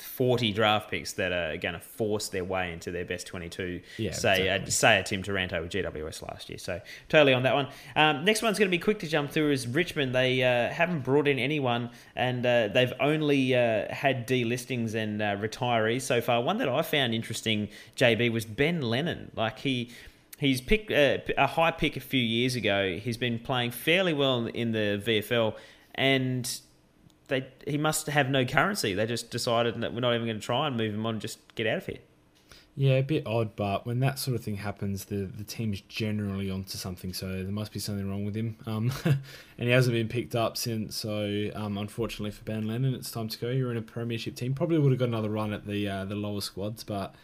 40 0.00 0.52
draft 0.52 0.90
picks 0.90 1.12
that 1.14 1.32
are 1.32 1.56
going 1.56 1.74
to 1.74 1.80
force 1.80 2.28
their 2.28 2.44
way 2.44 2.72
into 2.72 2.90
their 2.90 3.04
best 3.04 3.26
22. 3.26 3.80
Yeah, 3.98 4.12
say, 4.12 4.48
exactly. 4.48 4.50
uh, 4.50 4.70
say 4.70 4.98
a 5.00 5.02
Tim 5.02 5.22
Taranto 5.22 5.62
with 5.62 5.70
GWS 5.70 6.22
last 6.22 6.48
year. 6.48 6.58
So 6.58 6.80
totally 7.08 7.34
on 7.34 7.42
that 7.44 7.54
one. 7.54 7.68
Um, 7.96 8.24
next 8.24 8.42
one's 8.42 8.58
going 8.58 8.70
to 8.70 8.76
be 8.76 8.80
quick 8.80 8.98
to 9.00 9.06
jump 9.06 9.30
through 9.30 9.52
is 9.52 9.66
Richmond. 9.66 10.14
They 10.14 10.42
uh, 10.42 10.72
haven't 10.72 11.00
brought 11.00 11.28
in 11.28 11.38
anyone 11.38 11.90
and 12.16 12.44
uh, 12.44 12.68
they've 12.68 12.92
only 13.00 13.54
uh, 13.54 13.92
had 13.92 14.26
delistings 14.26 14.94
and 14.94 15.20
uh, 15.20 15.36
retirees 15.36 16.02
so 16.02 16.20
far. 16.20 16.42
One 16.42 16.58
that 16.58 16.68
I 16.68 16.82
found 16.82 17.14
interesting, 17.14 17.68
JB, 17.96 18.32
was 18.32 18.44
Ben 18.44 18.82
Lennon. 18.82 19.30
Like 19.34 19.58
he 19.58 19.90
he's 20.38 20.60
picked 20.60 20.90
uh, 20.90 21.18
a 21.36 21.46
high 21.46 21.70
pick 21.70 21.96
a 21.96 22.00
few 22.00 22.20
years 22.20 22.56
ago. 22.56 22.98
He's 22.98 23.16
been 23.16 23.38
playing 23.38 23.72
fairly 23.72 24.12
well 24.12 24.46
in 24.46 24.72
the 24.72 25.02
VFL 25.04 25.54
and 25.94 26.60
they 27.30 27.46
he 27.66 27.78
must 27.78 28.06
have 28.08 28.28
no 28.28 28.44
currency. 28.44 28.92
They 28.92 29.06
just 29.06 29.30
decided 29.30 29.80
that 29.80 29.94
we're 29.94 30.00
not 30.00 30.14
even 30.14 30.26
going 30.26 30.40
to 30.40 30.44
try 30.44 30.66
and 30.66 30.76
move 30.76 30.94
him 30.94 31.06
on 31.06 31.20
just 31.20 31.38
get 31.54 31.66
out 31.66 31.78
of 31.78 31.86
here. 31.86 31.98
Yeah, 32.76 32.92
a 32.92 33.02
bit 33.02 33.26
odd, 33.26 33.56
but 33.56 33.84
when 33.84 34.00
that 34.00 34.18
sort 34.18 34.36
of 34.36 34.44
thing 34.44 34.56
happens, 34.56 35.06
the 35.06 35.24
the 35.26 35.44
team's 35.44 35.80
generally 35.82 36.50
onto 36.50 36.78
something. 36.78 37.12
So 37.12 37.42
there 37.42 37.52
must 37.52 37.72
be 37.72 37.80
something 37.80 38.08
wrong 38.08 38.24
with 38.24 38.34
him. 38.34 38.56
Um, 38.66 38.92
and 39.04 39.18
he 39.58 39.70
hasn't 39.70 39.94
been 39.94 40.08
picked 40.08 40.34
up 40.34 40.56
since. 40.56 40.96
So 40.96 41.50
um, 41.54 41.78
unfortunately 41.78 42.30
for 42.30 42.44
Ben 42.44 42.66
Lennon, 42.66 42.94
it's 42.94 43.10
time 43.10 43.28
to 43.28 43.38
go. 43.38 43.50
You're 43.50 43.70
in 43.70 43.76
a 43.76 43.82
premiership 43.82 44.36
team. 44.36 44.54
Probably 44.54 44.78
would 44.78 44.92
have 44.92 44.98
got 44.98 45.08
another 45.08 45.30
run 45.30 45.52
at 45.52 45.66
the 45.66 45.88
uh, 45.88 46.04
the 46.04 46.14
lower 46.14 46.40
squads, 46.40 46.84
but 46.84 47.14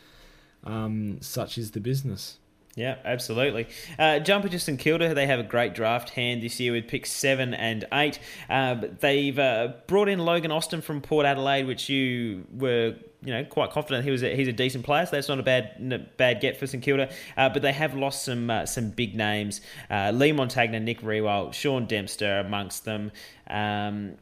um, 0.64 1.18
such 1.20 1.58
is 1.58 1.70
the 1.70 1.80
business. 1.80 2.38
Yeah, 2.76 2.96
absolutely. 3.06 3.68
Uh, 3.98 4.18
jumping 4.18 4.50
to 4.50 4.60
St 4.60 4.78
Kilda, 4.78 5.14
they 5.14 5.26
have 5.26 5.40
a 5.40 5.42
great 5.42 5.74
draft 5.74 6.10
hand 6.10 6.42
this 6.42 6.60
year 6.60 6.72
with 6.72 6.86
picks 6.86 7.10
seven 7.10 7.54
and 7.54 7.86
eight. 7.90 8.18
Uh, 8.50 8.76
they've 9.00 9.38
uh, 9.38 9.72
brought 9.86 10.10
in 10.10 10.18
Logan 10.18 10.52
Austin 10.52 10.82
from 10.82 11.00
Port 11.00 11.24
Adelaide, 11.24 11.66
which 11.66 11.88
you 11.88 12.46
were 12.52 12.94
you 13.24 13.32
know 13.32 13.44
quite 13.44 13.70
confident 13.70 14.04
he 14.04 14.10
was 14.10 14.22
a, 14.22 14.36
he's 14.36 14.46
a 14.46 14.52
decent 14.52 14.84
player, 14.84 15.06
so 15.06 15.12
that's 15.12 15.28
not 15.28 15.40
a 15.40 15.42
bad 15.42 16.10
bad 16.18 16.42
get 16.42 16.58
for 16.58 16.66
St 16.66 16.82
Kilda. 16.82 17.10
Uh, 17.34 17.48
but 17.48 17.62
they 17.62 17.72
have 17.72 17.94
lost 17.94 18.26
some 18.26 18.50
uh, 18.50 18.66
some 18.66 18.90
big 18.90 19.14
names: 19.14 19.62
uh, 19.90 20.12
Leigh 20.14 20.32
Montagna, 20.32 20.80
Nick 20.80 21.00
Riewoldt, 21.00 21.54
Sean 21.54 21.86
Dempster 21.86 22.40
amongst 22.40 22.84
them. 22.84 23.10
Um, 23.48 24.16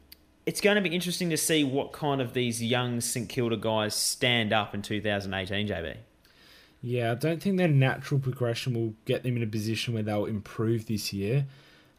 it's 0.47 0.61
going 0.61 0.77
to 0.77 0.81
be 0.81 0.95
interesting 0.95 1.31
to 1.31 1.37
see 1.37 1.65
what 1.65 1.93
kind 1.93 2.21
of 2.21 2.35
these 2.35 2.63
young 2.63 3.01
St 3.01 3.29
Kilda 3.29 3.57
guys 3.57 3.97
stand 3.97 4.53
up 4.53 4.77
in 4.77 4.83
2018, 4.83 5.67
JB. 5.67 5.97
Yeah, 6.87 7.13
I 7.13 7.15
don't 7.15 7.43
think 7.43 7.57
their 7.57 7.67
natural 7.67 8.21
progression 8.21 8.75
will 8.75 8.93
get 9.07 9.23
them 9.23 9.39
in 9.39 9.43
a 9.43 9.47
position 9.47 9.95
where 9.95 10.03
they'll 10.03 10.27
improve 10.27 10.85
this 10.85 11.15
year. 11.15 11.47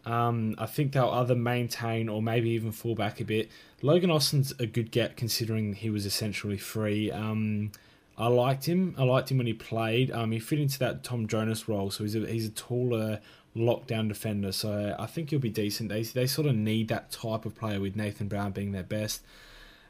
Um, 0.06 0.54
I 0.60 0.68
think 0.68 0.92
they'll 0.92 1.10
either 1.10 1.34
maintain 1.34 2.08
or 2.08 2.22
maybe 2.22 2.52
even 2.52 2.72
fall 2.72 2.94
back 2.94 3.20
a 3.20 3.26
bit. 3.26 3.50
Logan 3.82 4.12
Austin's 4.12 4.54
a 4.60 4.68
good 4.68 4.92
get 4.92 5.18
considering 5.18 5.74
he 5.74 5.90
was 5.90 6.06
essentially 6.06 6.60
free. 6.60 7.12
Um, 7.12 7.72
I 8.16 8.28
liked 8.28 8.66
him. 8.66 8.94
I 8.96 9.06
liked 9.06 9.32
him 9.32 9.40
when 9.40 9.48
he 9.48 9.54
played. 9.54 10.12
Um, 10.12 10.32
he 10.32 10.38
fit 10.38 10.60
into 10.60 10.78
that 10.78 11.04
Tom 11.04 11.26
Jonas 11.26 11.68
role, 11.68 11.90
so 11.90 12.04
he's 12.04 12.16
a, 12.16 12.20
he's 12.20 12.46
a 12.46 12.52
taller 12.52 13.22
lockdown 13.58 14.08
defender. 14.08 14.52
So 14.52 14.96
I 15.00 15.08
think 15.08 15.32
he'll 15.32 15.40
be 15.40 15.50
decent. 15.50 15.90
They 15.90 16.04
they 16.04 16.28
sort 16.28 16.46
of 16.46 16.56
need 16.56 16.90
that 16.90 17.10
type 17.10 17.48
of 17.48 17.56
player 17.56 17.80
with 17.80 17.96
Nathan 17.96 18.28
Brown 18.28 18.52
being 18.52 18.72
their 18.72 18.84
best, 18.84 19.24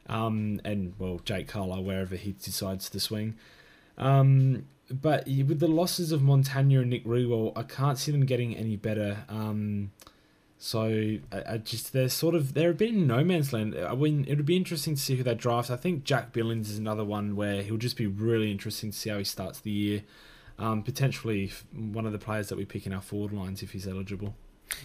um, 0.08 0.62
and 0.64 0.94
well 0.98 1.20
Jake 1.26 1.50
Carlisle 1.50 1.84
wherever 1.84 2.16
he 2.16 2.32
decides 2.32 2.90
to 2.92 3.00
swing. 3.02 3.36
Um, 3.98 4.66
but 4.90 5.26
with 5.26 5.60
the 5.60 5.68
losses 5.68 6.12
of 6.12 6.22
Montagna 6.22 6.82
and 6.82 6.90
Nick 6.90 7.06
Riewoldt, 7.06 7.54
I 7.56 7.64
can't 7.64 7.98
see 7.98 8.12
them 8.12 8.26
getting 8.26 8.56
any 8.56 8.76
better. 8.76 9.26
Um, 9.30 9.92
so 10.58 10.84
I, 11.32 11.44
I, 11.54 11.58
just 11.58 11.92
they're 11.92 12.10
sort 12.10 12.36
of 12.36 12.54
they're 12.54 12.72
a 12.72 12.74
bit 12.74 12.90
in 12.90 13.08
no 13.08 13.24
man's 13.24 13.52
land. 13.52 13.76
I 13.78 13.96
mean, 13.96 14.26
it 14.28 14.36
would 14.36 14.46
be 14.46 14.56
interesting 14.56 14.96
to 14.96 15.02
see 15.02 15.16
who 15.16 15.24
they 15.24 15.36
draft. 15.36 15.70
I 15.70 15.76
think 15.76 16.04
Jack 16.04 16.34
Billings 16.34 16.70
is 16.70 16.78
another 16.78 17.04
one 17.04 17.36
where 17.36 17.62
he'll 17.62 17.78
just 17.78 17.98
be 17.98 18.08
really 18.08 18.52
interesting 18.52 18.92
to 18.92 18.98
see 18.98 19.10
how 19.10 19.18
he 19.18 19.24
starts 19.24 19.60
the 19.60 19.72
year. 19.72 20.04
um, 20.58 20.84
potentially 20.84 21.52
one 21.74 22.06
of 22.06 22.12
the 22.12 22.20
players 22.20 22.50
that 22.50 22.58
we 22.58 22.66
pick 22.66 22.86
in 22.86 22.94
our 22.94 23.02
forward 23.02 23.34
lines 23.34 23.62
if 23.62 23.72
he's 23.72 23.88
eligible. 23.88 24.36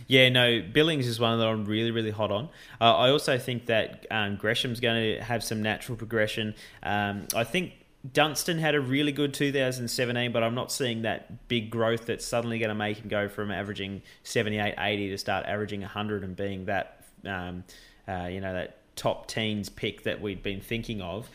Yeah, 0.06 0.28
no, 0.28 0.62
Billings 0.62 1.06
is 1.06 1.18
one 1.18 1.38
that 1.38 1.46
I'm 1.46 1.64
really, 1.64 1.90
really 1.90 2.11
hot 2.11 2.30
on. 2.30 2.48
Uh, 2.80 2.96
I 2.96 3.11
also 3.11 3.38
think 3.38 3.66
that 3.66 4.06
um, 4.11 4.36
Gresham's 4.36 4.78
going 4.78 5.16
to 5.16 5.24
have 5.24 5.42
some 5.42 5.62
natural 5.62 5.96
progression. 5.96 6.54
Um, 6.82 7.26
I 7.34 7.44
think 7.44 7.72
Dunstan 8.12 8.59
had 8.59 8.74
a 8.74 8.80
really 8.80 9.12
good 9.12 9.34
2017, 9.34 10.32
but 10.32 10.42
I'm 10.42 10.55
not 10.55 10.72
seeing 10.72 11.03
that 11.03 11.48
big 11.48 11.70
growth 11.70 12.07
that's 12.07 12.26
suddenly 12.26 12.59
going 12.59 12.70
to 12.70 12.74
make 12.74 12.98
him 12.98 13.09
go 13.09 13.28
from 13.28 13.51
averaging 13.51 14.01
78, 14.22 14.74
80 14.78 15.11
to 15.11 15.18
start 15.18 15.44
averaging 15.46 15.82
100 15.82 16.24
and 16.24 16.34
being 16.34 16.64
that, 16.64 17.05
um, 17.26 17.64
uh, 18.09 18.28
you 18.30 18.40
know, 18.40 18.55
that 18.55 18.78
top 18.96 19.26
teens 19.26 19.68
pick 19.68 20.05
that 20.05 20.20
we'd 20.20 20.42
been 20.42 20.61
thinking 20.61 21.03
of. 21.03 21.28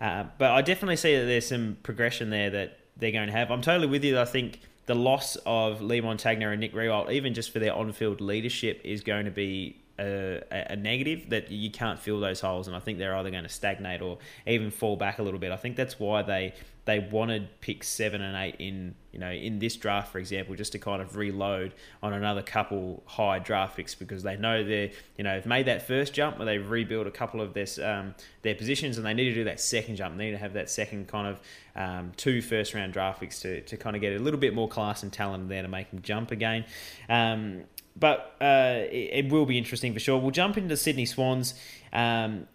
Uh, 0.00 0.24
but 0.38 0.52
I 0.52 0.62
definitely 0.62 0.96
see 0.96 1.16
that 1.16 1.26
there's 1.26 1.48
some 1.48 1.76
progression 1.82 2.30
there 2.30 2.48
that 2.50 2.78
they're 2.96 3.12
going 3.12 3.26
to 3.26 3.32
have. 3.32 3.50
I'm 3.50 3.62
totally 3.62 3.86
with 3.86 4.02
you. 4.02 4.18
I 4.18 4.24
think 4.24 4.60
the 4.86 4.94
loss 4.94 5.36
of 5.44 5.82
Leigh 5.82 6.00
Montagna 6.00 6.50
and 6.50 6.60
Nick 6.60 6.72
Riewoldt, 6.72 7.12
even 7.12 7.34
just 7.34 7.52
for 7.52 7.58
their 7.58 7.74
on-field 7.74 8.22
leadership, 8.22 8.80
is 8.84 9.02
going 9.02 9.26
to 9.26 9.30
be 9.30 9.76
a, 9.98 10.42
a, 10.50 10.76
negative 10.76 11.30
that 11.30 11.50
you 11.50 11.70
can't 11.70 11.98
fill 11.98 12.20
those 12.20 12.40
holes, 12.40 12.66
and 12.66 12.76
I 12.76 12.80
think 12.80 12.98
they're 12.98 13.16
either 13.16 13.30
going 13.30 13.44
to 13.44 13.48
stagnate 13.48 14.02
or 14.02 14.18
even 14.46 14.70
fall 14.70 14.96
back 14.96 15.18
a 15.18 15.22
little 15.22 15.40
bit. 15.40 15.52
I 15.52 15.56
think 15.56 15.76
that's 15.76 15.98
why 15.98 16.22
they 16.22 16.54
they 16.86 17.00
wanted 17.00 17.48
picks 17.60 17.88
seven 17.88 18.22
and 18.22 18.36
eight 18.36 18.56
in 18.60 18.94
you 19.12 19.18
know 19.18 19.30
in 19.30 19.58
this 19.58 19.74
draft, 19.76 20.12
for 20.12 20.18
example, 20.18 20.54
just 20.54 20.72
to 20.72 20.78
kind 20.78 21.02
of 21.02 21.16
reload 21.16 21.74
on 22.02 22.12
another 22.12 22.42
couple 22.42 23.02
high 23.06 23.38
draft 23.38 23.76
picks 23.76 23.94
because 23.94 24.22
they 24.22 24.36
know 24.36 24.64
they 24.64 24.92
you 25.16 25.24
know 25.24 25.34
have 25.34 25.46
made 25.46 25.66
that 25.66 25.86
first 25.86 26.14
jump 26.14 26.38
where 26.38 26.46
they've 26.46 26.70
rebuilt 26.70 27.06
a 27.06 27.10
couple 27.10 27.40
of 27.40 27.54
their 27.54 27.66
um, 27.82 28.14
their 28.42 28.54
positions, 28.54 28.98
and 28.98 29.06
they 29.06 29.14
need 29.14 29.30
to 29.30 29.34
do 29.34 29.44
that 29.44 29.60
second 29.60 29.96
jump. 29.96 30.16
They 30.16 30.26
need 30.26 30.32
to 30.32 30.38
have 30.38 30.52
that 30.54 30.70
second 30.70 31.08
kind 31.08 31.26
of 31.26 31.40
um, 31.74 32.12
two 32.16 32.40
first 32.40 32.72
round 32.72 32.92
draft 32.92 33.20
picks 33.20 33.40
to, 33.40 33.60
to 33.62 33.76
kind 33.76 33.96
of 33.96 34.02
get 34.02 34.18
a 34.18 34.22
little 34.22 34.40
bit 34.40 34.54
more 34.54 34.68
class 34.68 35.02
and 35.02 35.12
talent 35.12 35.48
there 35.48 35.62
to 35.62 35.68
make 35.68 35.90
them 35.90 36.02
jump 36.02 36.30
again. 36.30 36.64
Um, 37.08 37.64
but 37.98 38.36
uh, 38.40 38.84
it, 38.90 39.24
it, 39.24 39.32
will 39.32 39.46
be 39.46 39.58
interesting 39.58 39.92
for 39.92 40.00
sure. 40.00 40.18
We'll 40.18 40.30
jump 40.30 40.56
into 40.56 40.76
Sydney 40.76 41.06
Swans. 41.06 41.54
Um, 41.92 42.46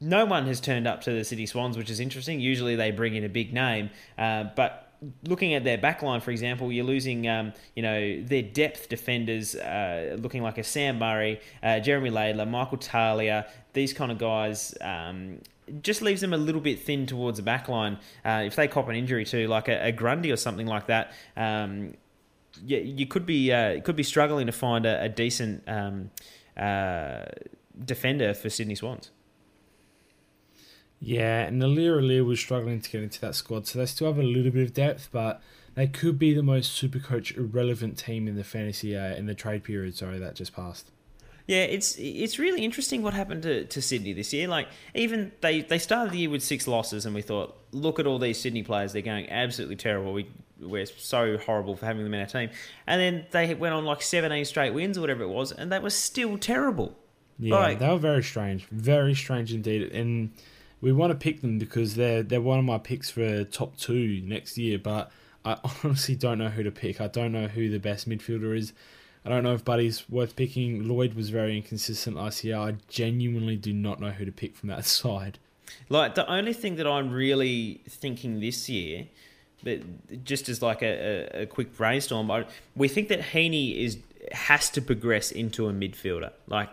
no 0.00 0.24
one 0.24 0.46
has 0.46 0.60
turned 0.60 0.86
up 0.86 1.00
to 1.02 1.12
the 1.12 1.24
Sydney 1.24 1.46
Swans, 1.46 1.76
which 1.76 1.90
is 1.90 2.00
interesting. 2.00 2.40
Usually 2.40 2.76
they 2.76 2.90
bring 2.90 3.14
in 3.14 3.24
a 3.24 3.28
big 3.28 3.52
name, 3.52 3.90
uh, 4.18 4.44
but 4.54 4.86
looking 5.24 5.54
at 5.54 5.64
their 5.64 5.78
backline, 5.78 6.22
for 6.22 6.30
example, 6.30 6.72
you're 6.72 6.84
losing, 6.84 7.28
um, 7.28 7.52
you 7.74 7.82
know, 7.82 8.22
their 8.22 8.42
depth 8.42 8.88
defenders, 8.88 9.54
uh, 9.54 10.16
looking 10.20 10.42
like 10.42 10.58
a 10.58 10.64
Sam 10.64 10.98
Murray, 10.98 11.40
uh, 11.62 11.80
Jeremy 11.80 12.10
Laidler, 12.10 12.48
Michael 12.48 12.78
Talia, 12.78 13.46
these 13.72 13.92
kind 13.92 14.12
of 14.12 14.18
guys. 14.18 14.74
Um, 14.80 15.40
just 15.82 16.00
leaves 16.00 16.20
them 16.20 16.32
a 16.32 16.36
little 16.36 16.60
bit 16.60 16.80
thin 16.80 17.06
towards 17.06 17.40
the 17.40 17.50
backline. 17.50 17.98
Uh, 18.24 18.42
if 18.46 18.54
they 18.54 18.68
cop 18.68 18.88
an 18.88 18.94
injury 18.94 19.24
to 19.24 19.48
like 19.48 19.68
a, 19.68 19.86
a 19.86 19.92
Grundy 19.92 20.30
or 20.30 20.36
something 20.36 20.66
like 20.66 20.86
that, 20.86 21.12
um, 21.36 21.94
yeah, 22.64 22.78
you 22.78 23.06
could 23.06 23.26
be 23.26 23.52
uh, 23.52 23.80
could 23.80 23.96
be 23.96 24.02
struggling 24.02 24.46
to 24.46 24.52
find 24.52 24.86
a, 24.86 25.02
a 25.02 25.08
decent 25.08 25.62
um, 25.66 26.10
uh, 26.56 27.24
defender 27.84 28.34
for 28.34 28.50
Sydney 28.50 28.74
Swans. 28.74 29.10
Yeah, 30.98 31.42
and 31.42 31.60
Aliir 31.62 32.24
was 32.24 32.40
struggling 32.40 32.80
to 32.80 32.90
get 32.90 33.02
into 33.02 33.20
that 33.20 33.34
squad, 33.34 33.66
so 33.66 33.78
they 33.78 33.86
still 33.86 34.06
have 34.06 34.18
a 34.18 34.22
little 34.22 34.50
bit 34.50 34.62
of 34.62 34.72
depth, 34.72 35.10
but 35.12 35.42
they 35.74 35.86
could 35.86 36.18
be 36.18 36.32
the 36.32 36.42
most 36.42 36.72
super 36.72 36.98
coach 36.98 37.36
irrelevant 37.36 37.98
team 37.98 38.26
in 38.26 38.34
the 38.34 38.44
fantasy 38.44 38.96
uh, 38.96 39.14
in 39.14 39.26
the 39.26 39.34
trade 39.34 39.62
period. 39.62 39.94
Sorry, 39.94 40.18
that 40.18 40.34
just 40.34 40.54
passed. 40.54 40.90
Yeah, 41.46 41.62
it's 41.62 41.96
it's 41.98 42.38
really 42.38 42.64
interesting 42.64 43.02
what 43.02 43.14
happened 43.14 43.42
to, 43.42 43.66
to 43.66 43.82
Sydney 43.82 44.12
this 44.12 44.32
year. 44.32 44.48
Like 44.48 44.68
even 44.94 45.32
they, 45.42 45.60
they 45.60 45.78
started 45.78 46.12
the 46.12 46.18
year 46.18 46.30
with 46.30 46.42
six 46.42 46.66
losses, 46.66 47.06
and 47.06 47.14
we 47.14 47.22
thought, 47.22 47.56
look 47.70 48.00
at 48.00 48.06
all 48.06 48.18
these 48.18 48.40
Sydney 48.40 48.62
players; 48.62 48.92
they're 48.92 49.02
going 49.02 49.30
absolutely 49.30 49.76
terrible. 49.76 50.12
We 50.12 50.28
we're 50.60 50.86
so 50.86 51.38
horrible 51.38 51.76
for 51.76 51.86
having 51.86 52.04
them 52.04 52.14
in 52.14 52.20
our 52.20 52.26
team, 52.26 52.50
and 52.86 53.00
then 53.00 53.26
they 53.30 53.54
went 53.54 53.74
on 53.74 53.84
like 53.84 54.02
seventeen 54.02 54.44
straight 54.44 54.72
wins 54.74 54.98
or 54.98 55.00
whatever 55.00 55.22
it 55.22 55.28
was, 55.28 55.52
and 55.52 55.70
they 55.70 55.78
were 55.78 55.90
still 55.90 56.38
terrible. 56.38 56.96
Yeah, 57.38 57.56
like, 57.56 57.78
they 57.78 57.88
were 57.88 57.98
very 57.98 58.22
strange, 58.22 58.66
very 58.66 59.14
strange 59.14 59.52
indeed, 59.52 59.92
and 59.92 60.32
we 60.80 60.92
want 60.92 61.10
to 61.12 61.18
pick 61.18 61.40
them 61.40 61.58
because 61.58 61.94
they're 61.94 62.22
they're 62.22 62.40
one 62.40 62.58
of 62.58 62.64
my 62.64 62.78
picks 62.78 63.10
for 63.10 63.44
top 63.44 63.76
two 63.76 64.20
next 64.24 64.58
year, 64.58 64.78
but. 64.78 65.10
I 65.46 65.56
honestly 65.84 66.16
don't 66.16 66.38
know 66.38 66.48
who 66.48 66.64
to 66.64 66.72
pick. 66.72 67.00
I 67.00 67.06
don't 67.06 67.30
know 67.30 67.46
who 67.46 67.70
the 67.70 67.78
best 67.78 68.08
midfielder 68.08 68.58
is. 68.58 68.72
I 69.26 69.28
don't 69.28 69.42
know 69.42 69.54
if 69.54 69.64
Buddy's 69.64 70.08
worth 70.08 70.36
picking. 70.36 70.86
Lloyd 70.86 71.14
was 71.14 71.30
very 71.30 71.56
inconsistent 71.56 72.16
last 72.16 72.44
year. 72.44 72.56
I 72.56 72.76
genuinely 72.88 73.56
do 73.56 73.72
not 73.72 74.00
know 74.00 74.10
who 74.10 74.24
to 74.24 74.32
pick 74.32 74.54
from 74.54 74.68
that 74.68 74.84
side. 74.86 75.38
Like 75.88 76.14
the 76.14 76.30
only 76.30 76.52
thing 76.52 76.76
that 76.76 76.86
I'm 76.86 77.10
really 77.10 77.80
thinking 77.88 78.38
this 78.38 78.68
year, 78.68 79.06
just 80.24 80.48
as 80.48 80.62
like 80.62 80.82
a, 80.82 81.42
a, 81.42 81.46
quick 81.46 81.76
brainstorm, 81.76 82.30
I, 82.30 82.46
we 82.74 82.88
think 82.88 83.08
that 83.08 83.20
Heaney 83.20 83.76
is 83.76 83.98
has 84.32 84.70
to 84.70 84.82
progress 84.82 85.30
into 85.30 85.68
a 85.68 85.72
midfielder. 85.72 86.32
Like 86.46 86.70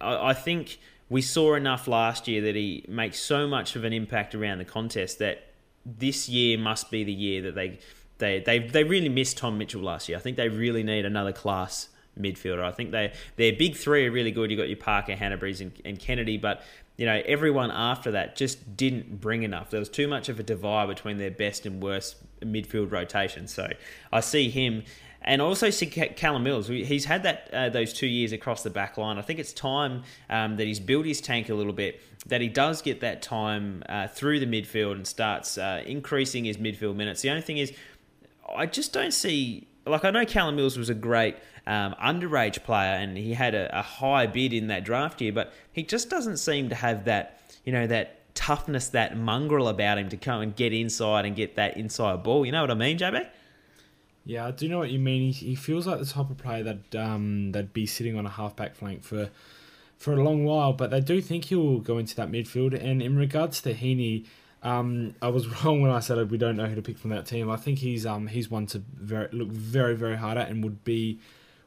I, 0.00 0.30
I 0.30 0.34
think 0.34 0.78
we 1.08 1.22
saw 1.22 1.54
enough 1.54 1.86
last 1.86 2.28
year 2.28 2.42
that 2.42 2.54
he 2.54 2.84
makes 2.88 3.18
so 3.18 3.46
much 3.46 3.76
of 3.76 3.84
an 3.84 3.92
impact 3.92 4.34
around 4.34 4.58
the 4.58 4.64
contest 4.64 5.18
that 5.18 5.46
this 5.84 6.28
year 6.28 6.58
must 6.58 6.90
be 6.90 7.04
the 7.04 7.12
year 7.12 7.42
that 7.42 7.54
they 7.54 7.78
they 8.18 8.40
they 8.40 8.58
they 8.60 8.84
really 8.84 9.08
missed 9.08 9.38
Tom 9.38 9.58
Mitchell 9.58 9.82
last 9.82 10.08
year. 10.08 10.18
I 10.18 10.20
think 10.20 10.36
they 10.36 10.48
really 10.48 10.82
need 10.82 11.04
another 11.04 11.32
class 11.32 11.88
midfielder. 12.18 12.62
I 12.62 12.70
think 12.70 12.90
they 12.90 13.12
their 13.36 13.52
big 13.52 13.76
three 13.76 14.06
are 14.06 14.10
really 14.10 14.30
good. 14.30 14.50
You 14.50 14.56
got 14.56 14.68
your 14.68 14.76
Parker, 14.76 15.14
Hannebery, 15.14 15.60
and, 15.60 15.72
and 15.84 15.98
Kennedy, 15.98 16.38
but 16.38 16.62
you 16.96 17.06
know 17.06 17.22
everyone 17.26 17.70
after 17.70 18.12
that 18.12 18.36
just 18.36 18.76
didn't 18.76 19.20
bring 19.20 19.42
enough. 19.42 19.70
There 19.70 19.80
was 19.80 19.88
too 19.88 20.08
much 20.08 20.28
of 20.28 20.38
a 20.38 20.42
divide 20.42 20.88
between 20.88 21.18
their 21.18 21.30
best 21.30 21.66
and 21.66 21.82
worst 21.82 22.16
midfield 22.40 22.92
rotation. 22.92 23.48
So 23.48 23.68
I 24.12 24.20
see 24.20 24.50
him. 24.50 24.84
And 25.26 25.40
also 25.40 25.70
see 25.70 25.86
Callum 25.86 26.42
Mills. 26.42 26.68
He's 26.68 27.06
had 27.06 27.22
that 27.22 27.48
uh, 27.50 27.70
those 27.70 27.94
two 27.94 28.06
years 28.06 28.32
across 28.32 28.62
the 28.62 28.68
back 28.68 28.98
line. 28.98 29.16
I 29.16 29.22
think 29.22 29.38
it's 29.38 29.54
time 29.54 30.02
um, 30.28 30.58
that 30.58 30.66
he's 30.66 30.80
built 30.80 31.06
his 31.06 31.22
tank 31.22 31.48
a 31.48 31.54
little 31.54 31.72
bit. 31.72 32.02
That 32.26 32.42
he 32.42 32.48
does 32.48 32.82
get 32.82 33.00
that 33.00 33.22
time 33.22 33.82
uh, 33.88 34.08
through 34.08 34.40
the 34.40 34.46
midfield 34.46 34.92
and 34.92 35.06
starts 35.06 35.56
uh, 35.56 35.82
increasing 35.86 36.44
his 36.44 36.58
midfield 36.58 36.96
minutes. 36.96 37.22
The 37.22 37.30
only 37.30 37.40
thing 37.40 37.56
is, 37.56 37.72
I 38.54 38.66
just 38.66 38.92
don't 38.92 39.14
see. 39.14 39.66
Like 39.86 40.04
I 40.04 40.10
know 40.10 40.24
Callum 40.24 40.56
Mills 40.56 40.78
was 40.78 40.88
a 40.88 40.94
great 40.94 41.36
um, 41.66 41.94
underage 42.02 42.62
player 42.64 42.92
and 42.94 43.16
he 43.16 43.34
had 43.34 43.54
a, 43.54 43.78
a 43.78 43.82
high 43.82 44.26
bid 44.26 44.52
in 44.52 44.68
that 44.68 44.84
draft 44.84 45.20
year, 45.20 45.32
but 45.32 45.52
he 45.72 45.82
just 45.82 46.08
doesn't 46.08 46.38
seem 46.38 46.68
to 46.70 46.74
have 46.74 47.04
that, 47.04 47.40
you 47.64 47.72
know, 47.72 47.86
that 47.86 48.34
toughness, 48.34 48.88
that 48.88 49.16
mongrel 49.16 49.68
about 49.68 49.98
him 49.98 50.08
to 50.08 50.16
come 50.16 50.40
and 50.40 50.56
get 50.56 50.72
inside 50.72 51.24
and 51.24 51.36
get 51.36 51.56
that 51.56 51.76
inside 51.76 52.22
ball. 52.22 52.44
You 52.44 52.52
know 52.52 52.62
what 52.62 52.70
I 52.70 52.74
mean, 52.74 52.98
JB? 52.98 53.26
Yeah, 54.26 54.46
I 54.46 54.50
do 54.52 54.68
know 54.68 54.78
what 54.78 54.90
you 54.90 54.98
mean. 54.98 55.32
He, 55.32 55.48
he 55.48 55.54
feels 55.54 55.86
like 55.86 55.98
the 55.98 56.06
type 56.06 56.30
of 56.30 56.38
player 56.38 56.62
that 56.62 56.96
um 56.96 57.52
that'd 57.52 57.72
be 57.72 57.86
sitting 57.86 58.16
on 58.16 58.24
a 58.24 58.30
halfback 58.30 58.74
flank 58.74 59.02
for 59.02 59.30
for 59.98 60.12
a 60.12 60.22
long 60.22 60.44
while, 60.44 60.72
but 60.72 60.90
they 60.90 61.00
do 61.00 61.20
think 61.20 61.46
he'll 61.46 61.78
go 61.78 61.98
into 61.98 62.16
that 62.16 62.30
midfield. 62.30 62.74
And 62.74 63.00
in 63.00 63.16
regards 63.16 63.60
to 63.62 63.74
Heaney, 63.74 64.26
um, 64.64 65.14
I 65.22 65.28
was 65.28 65.46
wrong 65.64 65.82
when 65.82 65.90
I 65.90 66.00
said 66.00 66.30
we 66.30 66.38
don't 66.38 66.56
know 66.56 66.66
who 66.66 66.74
to 66.74 66.82
pick 66.82 66.98
from 66.98 67.10
that 67.10 67.26
team. 67.26 67.50
I 67.50 67.56
think 67.56 67.78
he's 67.78 68.04
um, 68.06 68.26
he's 68.26 68.50
one 68.50 68.66
to 68.68 68.82
very, 68.94 69.28
look 69.30 69.48
very 69.48 69.94
very 69.94 70.16
hard 70.16 70.38
at 70.38 70.48
and 70.48 70.64
would 70.64 70.82
be 70.84 71.20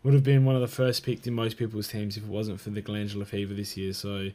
would 0.04 0.14
have 0.14 0.24
been 0.24 0.46
one 0.46 0.56
of 0.56 0.62
the 0.62 0.68
first 0.68 1.04
picked 1.04 1.28
in 1.28 1.34
most 1.34 1.58
people's 1.58 1.88
teams 1.88 2.18
if 2.18 2.24
it 2.24 2.30
wasn't 2.30 2.60
for 2.60 2.72
the 2.72 2.82
glandular 2.82 3.26
fever 3.26 3.54
this 3.54 3.78
year. 3.78 3.94
So 3.94 4.30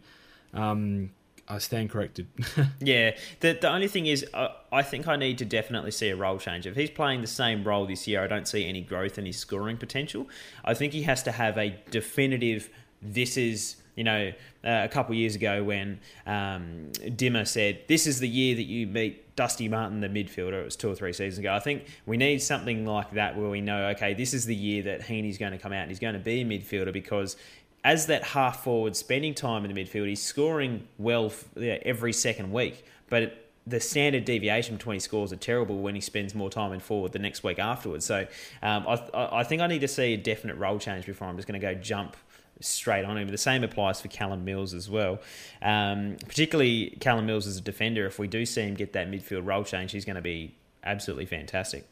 um, 0.55 1.11
I 1.49 1.59
stand 1.59 1.91
corrected. 1.91 2.29
yeah, 2.81 3.17
the 3.41 3.59
the 3.61 3.69
only 3.69 3.89
thing 3.89 4.07
is, 4.07 4.25
uh, 4.33 4.49
I 4.71 4.83
think 4.83 5.09
I 5.09 5.17
need 5.17 5.39
to 5.39 5.45
definitely 5.45 5.91
see 5.91 6.09
a 6.11 6.17
role 6.17 6.39
change. 6.39 6.67
If 6.67 6.77
he's 6.77 6.91
playing 6.91 7.21
the 7.21 7.27
same 7.27 7.65
role 7.65 7.87
this 7.87 8.07
year, 8.07 8.23
I 8.23 8.27
don't 8.27 8.47
see 8.47 8.67
any 8.67 8.81
growth 8.81 9.19
in 9.19 9.27
his 9.27 9.39
scoring 9.39 9.77
potential. 9.77 10.29
I 10.65 10.75
think 10.75 10.93
he 10.93 11.03
has 11.03 11.23
to 11.25 11.33
have 11.33 11.59
a 11.59 11.81
definitive. 11.91 12.71
This 13.01 13.37
is 13.37 13.82
you 13.95 14.05
know, 14.05 14.33
uh, 14.65 14.81
a 14.85 14.89
couple 14.89 15.15
years 15.15 15.35
ago 15.35 15.63
when 15.63 16.01
um, 16.27 16.91
Dimma 16.95 17.47
said, 17.47 17.81
This 17.89 18.07
is 18.07 18.21
the 18.21 18.29
year 18.29 18.55
that 18.57 18.63
you 18.63 18.87
meet 18.87 19.37
Dusty 19.37 19.69
Martin, 19.69 20.01
the 20.01 20.09
midfielder. 20.09 20.61
It 20.61 20.65
was 20.65 20.77
two 20.77 20.91
or 20.91 20.95
three 20.95 21.13
seasons 21.13 21.39
ago. 21.39 21.55
I 21.55 21.61
think 21.61 21.87
we 22.07 22.17
need 22.17 22.43
something 22.43 22.87
like 22.87 23.13
that 23.13 23.37
where 23.37 23.49
we 23.49 23.61
know, 23.61 23.89
okay, 23.89 24.15
this 24.15 24.35
is 24.35 24.47
the 24.47 24.55
year 24.55 24.83
that 24.85 25.03
Heaney's 25.03 25.39
going 25.39 25.53
to 25.53 25.59
come 25.59 25.73
out 25.73 25.83
and 25.83 25.91
he's 25.91 25.99
going 25.99 26.15
to 26.15 26.21
be 26.21 26.41
a 26.41 26.45
midfielder 26.45 26.93
because 26.93 27.37
as 27.85 28.07
that 28.07 28.23
half 28.23 28.63
forward 28.63 28.97
spending 28.97 29.35
time 29.35 29.65
in 29.65 29.75
the 29.75 29.85
midfield, 29.85 30.09
he's 30.09 30.23
scoring 30.23 30.87
well 30.99 31.33
every 31.57 32.13
second 32.13 32.53
week. 32.53 32.85
But 33.09 33.39
the 33.67 33.81
standard 33.81 34.25
deviation 34.25 34.77
between 34.77 34.95
his 34.95 35.05
scores 35.05 35.33
are 35.33 35.37
terrible 35.37 35.79
when 35.79 35.95
he 35.95 36.01
spends 36.01 36.35
more 36.35 36.51
time 36.51 36.73
in 36.73 36.81
forward 36.81 37.13
the 37.13 37.19
next 37.19 37.45
week 37.45 37.59
afterwards. 37.59 38.05
So 38.05 38.27
um, 38.63 38.87
I, 38.89 39.01
I 39.15 39.45
think 39.45 39.63
I 39.63 39.67
need 39.67 39.81
to 39.81 39.89
see 39.89 40.15
a 40.15 40.17
definite 40.17 40.57
role 40.57 40.79
change 40.79 41.07
before 41.07 41.29
I'm 41.29 41.37
just 41.37 41.47
going 41.47 41.61
to 41.61 41.65
go 41.65 41.75
jump 41.75 42.17
straight 42.63 43.05
on 43.05 43.17
him. 43.19 43.29
The 43.29 43.39
same 43.39 43.65
applies 43.65 44.01
for 44.01 44.09
Callum 44.09 44.45
Mills 44.45 44.75
as 44.75 44.89
well. 44.89 45.21
Um, 45.61 46.17
particularly 46.27 46.97
Callum 47.01 47.27
Mills 47.27 47.47
as 47.47 47.57
a 47.57 47.61
defender. 47.61 48.07
If 48.07 48.19
we 48.19 48.29
do 48.29 48.47
see 48.47 48.63
him 48.63 48.75
get 48.75 48.93
that 48.95 49.11
midfield 49.11 49.47
role 49.47 49.65
change, 49.65 49.93
he's 49.93 50.05
going 50.05 50.17
to 50.17 50.23
be 50.23 50.55
absolutely 50.85 51.27
fantastic. 51.27 51.87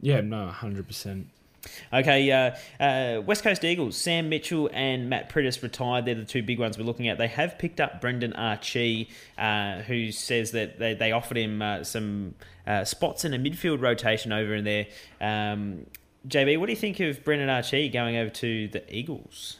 Yeah, 0.00 0.20
no, 0.20 0.46
hundred 0.48 0.86
percent. 0.86 1.28
Okay, 1.92 2.30
uh, 2.30 2.54
uh, 2.82 3.20
West 3.22 3.42
Coast 3.42 3.64
Eagles, 3.64 3.96
Sam 3.96 4.28
Mitchell 4.28 4.70
and 4.72 5.10
Matt 5.10 5.28
Priddis 5.28 5.62
retired. 5.62 6.04
They're 6.04 6.14
the 6.14 6.24
two 6.24 6.42
big 6.42 6.58
ones 6.58 6.78
we're 6.78 6.84
looking 6.84 7.08
at. 7.08 7.18
They 7.18 7.26
have 7.26 7.58
picked 7.58 7.80
up 7.80 8.00
Brendan 8.00 8.32
Archie, 8.34 9.08
uh, 9.36 9.80
who 9.82 10.12
says 10.12 10.52
that 10.52 10.78
they, 10.78 10.94
they 10.94 11.12
offered 11.12 11.36
him 11.36 11.60
uh, 11.60 11.84
some 11.84 12.34
uh, 12.66 12.84
spots 12.84 13.24
in 13.24 13.34
a 13.34 13.38
midfield 13.38 13.80
rotation 13.80 14.32
over 14.32 14.54
in 14.54 14.64
there. 14.64 14.86
Um, 15.20 15.86
JB, 16.26 16.58
what 16.58 16.66
do 16.66 16.72
you 16.72 16.76
think 16.76 17.00
of 17.00 17.24
Brendan 17.24 17.48
Archie 17.48 17.88
going 17.88 18.16
over 18.16 18.30
to 18.30 18.68
the 18.68 18.94
Eagles? 18.94 19.58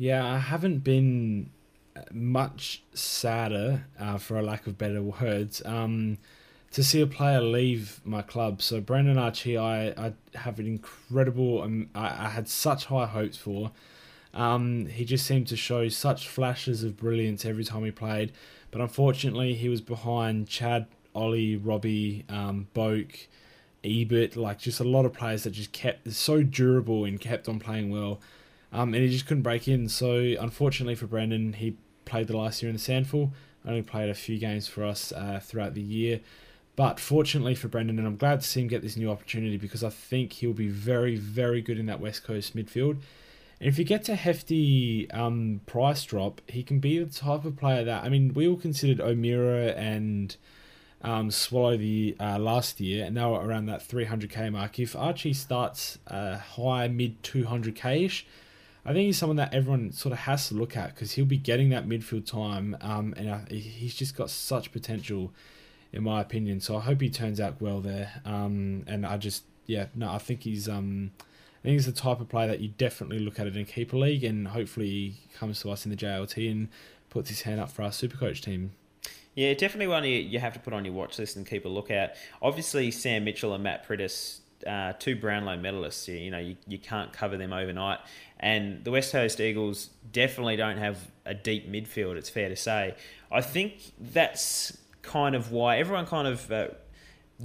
Yeah, 0.00 0.26
I 0.26 0.38
haven't 0.38 0.78
been 0.78 1.50
much 2.10 2.82
sadder, 2.94 3.84
uh, 3.98 4.16
for 4.16 4.38
a 4.38 4.42
lack 4.42 4.66
of 4.66 4.78
better 4.78 5.02
words. 5.02 5.60
Um, 5.66 6.16
to 6.70 6.82
see 6.82 7.02
a 7.02 7.06
player 7.06 7.42
leave 7.42 8.00
my 8.02 8.22
club. 8.22 8.62
So 8.62 8.80
Brendan 8.80 9.18
Archie, 9.18 9.58
I, 9.58 9.88
I 9.88 10.14
have 10.36 10.58
an 10.58 10.66
incredible. 10.66 11.60
Um, 11.60 11.90
I, 11.94 12.06
I 12.06 12.28
had 12.30 12.48
such 12.48 12.86
high 12.86 13.04
hopes 13.04 13.36
for. 13.36 13.72
Um, 14.32 14.86
he 14.86 15.04
just 15.04 15.26
seemed 15.26 15.48
to 15.48 15.56
show 15.56 15.90
such 15.90 16.28
flashes 16.28 16.82
of 16.82 16.96
brilliance 16.96 17.44
every 17.44 17.64
time 17.64 17.84
he 17.84 17.90
played, 17.90 18.32
but 18.70 18.80
unfortunately 18.80 19.52
he 19.52 19.68
was 19.68 19.82
behind 19.82 20.48
Chad, 20.48 20.86
Ollie, 21.14 21.56
Robbie, 21.56 22.24
um, 22.30 22.68
Boak, 22.74 23.26
Ebert, 23.84 24.34
like 24.34 24.60
just 24.60 24.80
a 24.80 24.84
lot 24.84 25.04
of 25.04 25.12
players 25.12 25.42
that 25.42 25.50
just 25.50 25.72
kept 25.72 26.10
so 26.10 26.42
durable 26.42 27.04
and 27.04 27.20
kept 27.20 27.50
on 27.50 27.60
playing 27.60 27.90
well, 27.90 28.18
um, 28.72 28.94
and 28.94 29.02
he 29.02 29.10
just 29.10 29.26
couldn't 29.26 29.42
break 29.42 29.68
in. 29.68 29.88
So 29.88 30.34
unfortunately 30.40 30.94
for 30.94 31.06
Brendan, 31.06 31.54
he 31.54 31.76
played 32.04 32.28
the 32.28 32.36
last 32.36 32.62
year 32.62 32.70
in 32.70 32.76
the 32.76 32.82
SANFL. 32.82 33.30
Only 33.66 33.82
played 33.82 34.08
a 34.08 34.14
few 34.14 34.38
games 34.38 34.68
for 34.68 34.84
us 34.84 35.12
uh, 35.12 35.40
throughout 35.42 35.74
the 35.74 35.82
year. 35.82 36.20
But 36.76 36.98
fortunately 36.98 37.54
for 37.54 37.68
Brendan, 37.68 37.98
and 37.98 38.06
I'm 38.06 38.16
glad 38.16 38.40
to 38.40 38.46
see 38.46 38.62
him 38.62 38.68
get 38.68 38.80
this 38.80 38.96
new 38.96 39.10
opportunity 39.10 39.58
because 39.58 39.84
I 39.84 39.90
think 39.90 40.32
he'll 40.34 40.52
be 40.52 40.68
very, 40.68 41.16
very 41.16 41.60
good 41.60 41.78
in 41.78 41.86
that 41.86 42.00
West 42.00 42.24
Coast 42.24 42.56
midfield. 42.56 42.98
And 43.60 43.68
if 43.68 43.76
he 43.76 43.84
gets 43.84 44.08
a 44.08 44.14
hefty 44.14 45.10
um, 45.10 45.60
price 45.66 46.04
drop, 46.04 46.40
he 46.48 46.62
can 46.62 46.78
be 46.78 46.98
the 46.98 47.12
type 47.12 47.44
of 47.44 47.56
player 47.56 47.84
that 47.84 48.04
I 48.04 48.08
mean, 48.08 48.32
we 48.32 48.48
all 48.48 48.56
considered 48.56 49.00
O'Meara 49.00 49.72
and 49.72 50.34
um, 51.02 51.30
Swallow 51.30 51.76
the 51.76 52.16
uh, 52.18 52.38
last 52.38 52.80
year, 52.80 53.04
and 53.04 53.16
they 53.16 53.24
were 53.24 53.44
around 53.46 53.66
that 53.66 53.86
300k 53.86 54.52
mark. 54.52 54.78
If 54.78 54.96
Archie 54.96 55.34
starts 55.34 55.98
uh, 56.06 56.38
high 56.38 56.88
mid 56.88 57.22
200k 57.22 58.06
ish, 58.06 58.26
I 58.84 58.92
think 58.92 59.06
he's 59.06 59.18
someone 59.18 59.36
that 59.36 59.52
everyone 59.52 59.92
sort 59.92 60.12
of 60.12 60.20
has 60.20 60.48
to 60.48 60.54
look 60.54 60.76
at 60.76 60.94
because 60.94 61.12
he'll 61.12 61.24
be 61.24 61.36
getting 61.36 61.68
that 61.70 61.86
midfield 61.86 62.26
time, 62.26 62.76
um, 62.80 63.14
and 63.16 63.28
uh, 63.28 63.38
he's 63.50 63.94
just 63.94 64.16
got 64.16 64.30
such 64.30 64.72
potential 64.72 65.32
in 65.92 66.02
my 66.02 66.20
opinion. 66.20 66.60
So 66.60 66.76
I 66.76 66.80
hope 66.80 67.00
he 67.00 67.10
turns 67.10 67.40
out 67.40 67.60
well 67.60 67.80
there. 67.80 68.20
Um, 68.24 68.84
and 68.86 69.04
I 69.04 69.16
just, 69.16 69.44
yeah, 69.66 69.86
no, 69.94 70.10
I 70.10 70.18
think 70.18 70.42
he's, 70.42 70.68
um, 70.68 71.10
I 71.20 71.62
think 71.62 71.72
he's 71.74 71.86
the 71.86 71.92
type 71.92 72.20
of 72.20 72.28
player 72.28 72.48
that 72.48 72.60
you 72.60 72.68
definitely 72.68 73.18
look 73.18 73.38
at 73.38 73.46
it 73.46 73.56
in 73.56 73.64
keeper 73.64 73.96
league, 73.96 74.24
and 74.24 74.48
hopefully 74.48 74.88
he 74.88 75.18
comes 75.34 75.60
to 75.62 75.70
us 75.70 75.84
in 75.84 75.90
the 75.90 75.96
JLT 75.96 76.50
and 76.50 76.68
puts 77.08 77.28
his 77.28 77.42
hand 77.42 77.60
up 77.60 77.70
for 77.70 77.82
our 77.82 77.92
super 77.92 78.16
coach 78.16 78.40
team. 78.42 78.72
Yeah, 79.34 79.54
definitely 79.54 79.86
one 79.86 80.04
you, 80.04 80.18
you 80.18 80.38
have 80.38 80.52
to 80.54 80.58
put 80.60 80.72
on 80.72 80.84
your 80.84 80.94
watch 80.94 81.18
list 81.18 81.36
and 81.36 81.46
keep 81.46 81.64
a 81.64 81.68
look 81.68 81.90
at. 81.90 82.16
Obviously, 82.42 82.90
Sam 82.90 83.24
Mitchell 83.24 83.54
and 83.54 83.62
Matt 83.62 83.86
Priddis, 83.86 84.40
uh, 84.66 84.92
two 84.98 85.16
Brownlow 85.16 85.56
medalists. 85.58 86.08
You, 86.08 86.14
you 86.14 86.30
know, 86.30 86.38
you, 86.38 86.56
you 86.66 86.78
can't 86.78 87.12
cover 87.12 87.36
them 87.36 87.52
overnight. 87.52 88.00
And 88.40 88.82
the 88.84 88.90
West 88.90 89.12
Coast 89.12 89.38
Eagles 89.40 89.90
definitely 90.12 90.56
don't 90.56 90.78
have 90.78 90.98
a 91.26 91.34
deep 91.34 91.70
midfield, 91.70 92.16
it's 92.16 92.30
fair 92.30 92.48
to 92.48 92.56
say. 92.56 92.94
I 93.30 93.42
think 93.42 93.92
that's 93.98 94.76
kind 95.02 95.34
of 95.34 95.52
why 95.52 95.78
everyone 95.78 96.06
kind 96.06 96.26
of 96.26 96.50
uh, 96.50 96.68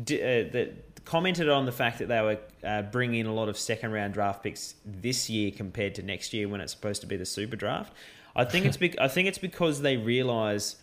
di- 0.04 0.22
uh, 0.22 0.50
that 0.52 1.04
commented 1.06 1.50
on 1.50 1.66
the 1.66 1.72
fact 1.72 2.00
that 2.00 2.08
they 2.08 2.22
were 2.22 2.40
uh, 2.64 2.82
bringing 2.82 3.20
in 3.20 3.26
a 3.28 3.34
lot 3.34 3.50
of 3.50 3.58
second 3.58 3.92
round 3.92 4.14
draft 4.14 4.42
picks 4.42 4.76
this 4.86 5.30
year 5.30 5.52
compared 5.52 5.96
to 5.96 6.02
next 6.02 6.34
year 6.34 6.48
when 6.48 6.62
it's 6.62 6.72
supposed 6.72 7.02
to 7.02 7.08
be 7.08 7.18
the 7.18 7.26
super 7.26 7.56
draft. 7.56 7.94
I 8.36 8.46
think 8.46 8.66
it's 8.66 8.78
be- 8.86 9.00
I 9.00 9.08
think 9.10 9.28
it's 9.28 9.38
because 9.38 9.82
they 9.82 9.98
realise 9.98 10.78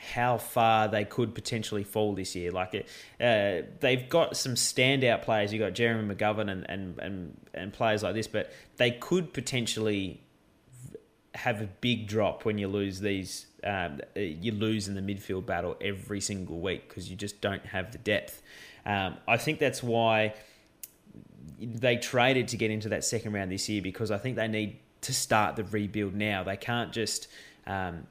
how 0.00 0.38
far 0.38 0.88
they 0.88 1.04
could 1.04 1.34
potentially 1.34 1.84
fall 1.84 2.14
this 2.14 2.34
year. 2.34 2.50
Like 2.50 2.74
uh, 3.20 3.62
they've 3.80 4.08
got 4.08 4.36
some 4.36 4.54
standout 4.54 5.22
players. 5.22 5.52
You've 5.52 5.60
got 5.60 5.74
Jeremy 5.74 6.14
McGovern 6.14 6.50
and, 6.50 6.68
and 6.68 6.98
and 6.98 7.36
and 7.52 7.72
players 7.72 8.02
like 8.02 8.14
this, 8.14 8.26
but 8.26 8.50
they 8.76 8.92
could 8.92 9.32
potentially 9.32 10.20
have 11.34 11.60
a 11.60 11.68
big 11.80 12.08
drop 12.08 12.44
when 12.44 12.58
you 12.58 12.68
lose 12.68 13.00
these. 13.00 13.46
Um, 13.62 14.00
you 14.16 14.52
lose 14.52 14.88
in 14.88 14.94
the 14.94 15.02
midfield 15.02 15.44
battle 15.44 15.76
every 15.82 16.22
single 16.22 16.60
week 16.60 16.88
because 16.88 17.10
you 17.10 17.16
just 17.16 17.42
don't 17.42 17.64
have 17.66 17.92
the 17.92 17.98
depth. 17.98 18.40
Um, 18.86 19.18
I 19.28 19.36
think 19.36 19.58
that's 19.58 19.82
why 19.82 20.32
they 21.58 21.98
traded 21.98 22.48
to 22.48 22.56
get 22.56 22.70
into 22.70 22.88
that 22.88 23.04
second 23.04 23.34
round 23.34 23.52
this 23.52 23.68
year 23.68 23.82
because 23.82 24.10
I 24.10 24.16
think 24.16 24.36
they 24.36 24.48
need 24.48 24.78
to 25.02 25.12
start 25.12 25.56
the 25.56 25.64
rebuild 25.64 26.14
now. 26.14 26.42
They 26.42 26.56
can't 26.56 26.90
just, 26.90 27.28
um, 27.66 28.06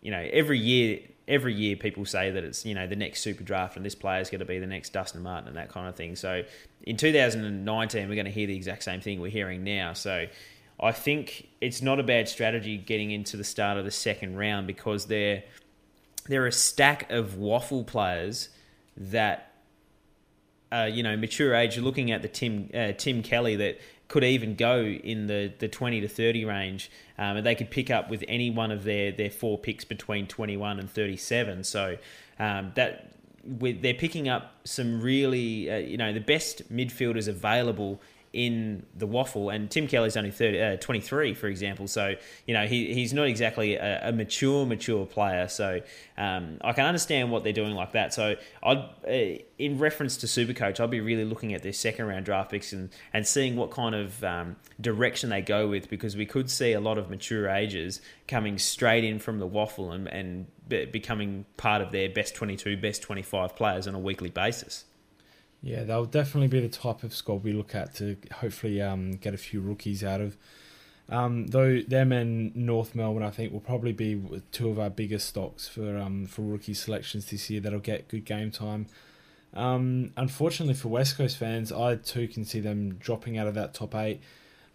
you 0.00 0.12
know, 0.12 0.28
every 0.32 0.60
year. 0.60 1.00
Every 1.32 1.54
year, 1.54 1.76
people 1.76 2.04
say 2.04 2.30
that 2.30 2.44
it's 2.44 2.66
you 2.66 2.74
know 2.74 2.86
the 2.86 2.96
next 2.96 3.22
super 3.22 3.42
draft 3.42 3.76
and 3.76 3.86
this 3.86 3.94
player 3.94 4.20
is 4.20 4.28
going 4.28 4.40
to 4.40 4.44
be 4.44 4.58
the 4.58 4.66
next 4.66 4.92
Dustin 4.92 5.22
Martin 5.22 5.48
and 5.48 5.56
that 5.56 5.70
kind 5.70 5.88
of 5.88 5.96
thing. 5.96 6.14
So 6.14 6.42
in 6.82 6.98
2019, 6.98 8.08
we're 8.08 8.14
going 8.14 8.26
to 8.26 8.30
hear 8.30 8.46
the 8.46 8.54
exact 8.54 8.82
same 8.82 9.00
thing 9.00 9.18
we're 9.18 9.30
hearing 9.30 9.64
now. 9.64 9.94
So 9.94 10.26
I 10.78 10.92
think 10.92 11.48
it's 11.60 11.80
not 11.80 11.98
a 11.98 12.02
bad 12.02 12.28
strategy 12.28 12.76
getting 12.76 13.12
into 13.12 13.38
the 13.38 13.44
start 13.44 13.78
of 13.78 13.84
the 13.84 13.90
second 13.90 14.36
round 14.36 14.66
because 14.66 15.06
they're 15.06 15.42
they're 16.28 16.46
a 16.46 16.52
stack 16.52 17.10
of 17.10 17.36
WAFL 17.36 17.86
players 17.86 18.50
that 18.96 19.54
uh, 20.70 20.88
you 20.92 21.02
know 21.02 21.16
mature 21.16 21.54
age. 21.54 21.76
You're 21.76 21.84
looking 21.84 22.10
at 22.10 22.20
the 22.20 22.28
Tim 22.28 22.68
uh, 22.74 22.92
Tim 22.92 23.22
Kelly 23.22 23.56
that 23.56 23.80
could 24.12 24.24
even 24.24 24.54
go 24.54 24.82
in 24.82 25.26
the, 25.26 25.50
the 25.58 25.66
20 25.66 26.02
to 26.02 26.06
30 26.06 26.44
range 26.44 26.90
um, 27.16 27.38
and 27.38 27.46
they 27.46 27.54
could 27.54 27.70
pick 27.70 27.90
up 27.90 28.10
with 28.10 28.22
any 28.28 28.50
one 28.50 28.70
of 28.70 28.84
their, 28.84 29.10
their 29.10 29.30
four 29.30 29.56
picks 29.56 29.86
between 29.86 30.26
21 30.26 30.78
and 30.78 30.90
37 30.90 31.64
so 31.64 31.96
um, 32.38 32.72
that 32.74 33.14
with, 33.42 33.80
they're 33.80 33.94
picking 33.94 34.28
up 34.28 34.52
some 34.64 35.00
really 35.00 35.70
uh, 35.70 35.78
you 35.78 35.96
know 35.96 36.12
the 36.12 36.20
best 36.20 36.70
midfielders 36.70 37.26
available 37.26 38.02
in 38.32 38.86
the 38.96 39.06
WAFL. 39.06 39.54
And 39.54 39.70
Tim 39.70 39.86
Kelly's 39.86 40.16
only 40.16 40.30
30, 40.30 40.60
uh, 40.60 40.76
23, 40.76 41.34
for 41.34 41.48
example. 41.48 41.86
So, 41.86 42.14
you 42.46 42.54
know, 42.54 42.66
he, 42.66 42.94
he's 42.94 43.12
not 43.12 43.26
exactly 43.26 43.74
a, 43.74 44.08
a 44.08 44.12
mature, 44.12 44.64
mature 44.64 45.04
player. 45.06 45.48
So 45.48 45.80
um, 46.16 46.58
I 46.62 46.72
can 46.72 46.86
understand 46.86 47.30
what 47.30 47.44
they're 47.44 47.52
doing 47.52 47.74
like 47.74 47.92
that. 47.92 48.14
So, 48.14 48.36
I'd, 48.62 48.78
uh, 49.06 49.42
in 49.58 49.78
reference 49.78 50.16
to 50.18 50.26
Supercoach, 50.26 50.80
I'd 50.80 50.90
be 50.90 51.00
really 51.00 51.24
looking 51.24 51.54
at 51.54 51.62
their 51.62 51.72
second 51.72 52.06
round 52.06 52.24
draft 52.24 52.50
picks 52.50 52.72
and, 52.72 52.90
and 53.12 53.26
seeing 53.26 53.56
what 53.56 53.70
kind 53.70 53.94
of 53.94 54.24
um, 54.24 54.56
direction 54.80 55.30
they 55.30 55.42
go 55.42 55.68
with 55.68 55.90
because 55.90 56.16
we 56.16 56.26
could 56.26 56.50
see 56.50 56.72
a 56.72 56.80
lot 56.80 56.98
of 56.98 57.10
mature 57.10 57.48
ages 57.48 58.00
coming 58.26 58.58
straight 58.58 59.04
in 59.04 59.18
from 59.18 59.38
the 59.38 59.48
WAFL 59.48 59.94
and, 59.94 60.08
and 60.08 60.46
becoming 60.90 61.44
part 61.56 61.82
of 61.82 61.92
their 61.92 62.08
best 62.08 62.34
22, 62.34 62.76
best 62.78 63.02
25 63.02 63.54
players 63.54 63.86
on 63.86 63.94
a 63.94 63.98
weekly 63.98 64.30
basis. 64.30 64.84
Yeah, 65.62 65.84
they'll 65.84 66.06
definitely 66.06 66.48
be 66.48 66.60
the 66.60 66.68
type 66.68 67.04
of 67.04 67.14
squad 67.14 67.44
we 67.44 67.52
look 67.52 67.74
at 67.74 67.94
to 67.96 68.16
hopefully 68.32 68.82
um, 68.82 69.12
get 69.12 69.32
a 69.32 69.38
few 69.38 69.60
rookies 69.60 70.02
out 70.02 70.20
of. 70.20 70.36
Um, 71.08 71.46
though 71.48 71.80
them 71.80 72.10
and 72.10 72.54
North 72.56 72.94
Melbourne, 72.94 73.22
I 73.22 73.30
think, 73.30 73.52
will 73.52 73.60
probably 73.60 73.92
be 73.92 74.20
two 74.50 74.70
of 74.70 74.78
our 74.78 74.90
biggest 74.90 75.28
stocks 75.28 75.68
for 75.68 75.98
um, 75.98 76.26
for 76.26 76.42
rookie 76.42 76.74
selections 76.74 77.30
this 77.30 77.48
year. 77.48 77.60
That'll 77.60 77.80
get 77.80 78.08
good 78.08 78.24
game 78.24 78.50
time. 78.50 78.86
Um, 79.54 80.12
unfortunately 80.16 80.74
for 80.74 80.88
West 80.88 81.16
Coast 81.16 81.36
fans, 81.36 81.70
I 81.70 81.96
too 81.96 82.26
can 82.26 82.44
see 82.44 82.60
them 82.60 82.94
dropping 82.94 83.36
out 83.38 83.46
of 83.46 83.54
that 83.54 83.74
top 83.74 83.94
eight. 83.94 84.20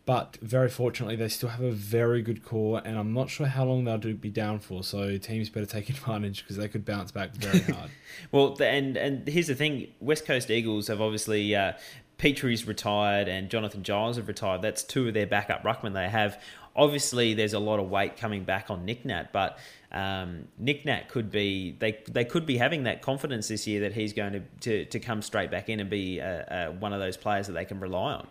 But 0.07 0.37
very 0.41 0.69
fortunately, 0.69 1.17
they 1.17 1.27
still 1.27 1.49
have 1.49 1.61
a 1.61 1.71
very 1.71 2.21
good 2.21 2.41
core, 2.41 2.81
and 2.85 2.97
I'm 2.97 3.11
not 3.11 3.29
sure 3.29 3.45
how 3.45 3.65
long 3.65 3.83
they'll 3.83 3.97
do, 3.97 4.15
be 4.15 4.29
down 4.29 4.59
for. 4.59 4.81
So 4.81 5.17
teams 5.17 5.49
better 5.49 5.65
take 5.65 5.89
advantage 5.95 6.43
because 6.43 6.55
they 6.55 6.69
could 6.69 6.85
bounce 6.85 7.11
back 7.11 7.31
very 7.35 7.59
hard. 7.75 7.91
well, 8.31 8.55
and 8.61 8.95
and 8.95 9.27
here's 9.27 9.47
the 9.47 9.55
thing: 9.55 9.89
West 9.99 10.25
Coast 10.25 10.49
Eagles 10.49 10.87
have 10.87 11.01
obviously 11.01 11.53
uh, 11.53 11.73
Petrie's 12.17 12.65
retired 12.65 13.27
and 13.27 13.49
Jonathan 13.49 13.83
Giles 13.83 14.15
have 14.15 14.29
retired. 14.29 14.61
That's 14.61 14.81
two 14.81 15.09
of 15.09 15.13
their 15.13 15.27
backup 15.27 15.63
ruckmen 15.63 15.93
they 15.93 16.07
have. 16.07 16.41
Obviously, 16.73 17.33
there's 17.33 17.53
a 17.53 17.59
lot 17.59 17.81
of 17.81 17.89
weight 17.89 18.15
coming 18.15 18.45
back 18.45 18.71
on 18.71 18.85
Nick 18.85 19.03
Nat, 19.03 19.33
but 19.33 19.59
um, 19.91 20.47
Nick 20.57 20.85
Nat 20.85 21.09
could 21.09 21.29
be 21.29 21.75
they 21.79 21.99
they 22.09 22.23
could 22.23 22.45
be 22.45 22.55
having 22.55 22.83
that 22.83 23.01
confidence 23.01 23.49
this 23.49 23.67
year 23.67 23.81
that 23.81 23.91
he's 23.91 24.13
going 24.13 24.31
to 24.31 24.39
to, 24.61 24.85
to 24.85 25.01
come 25.01 25.21
straight 25.21 25.51
back 25.51 25.67
in 25.67 25.81
and 25.81 25.89
be 25.89 26.21
uh, 26.21 26.27
uh, 26.27 26.67
one 26.71 26.93
of 26.93 27.01
those 27.01 27.17
players 27.17 27.47
that 27.47 27.53
they 27.53 27.65
can 27.65 27.81
rely 27.81 28.13
on. 28.13 28.27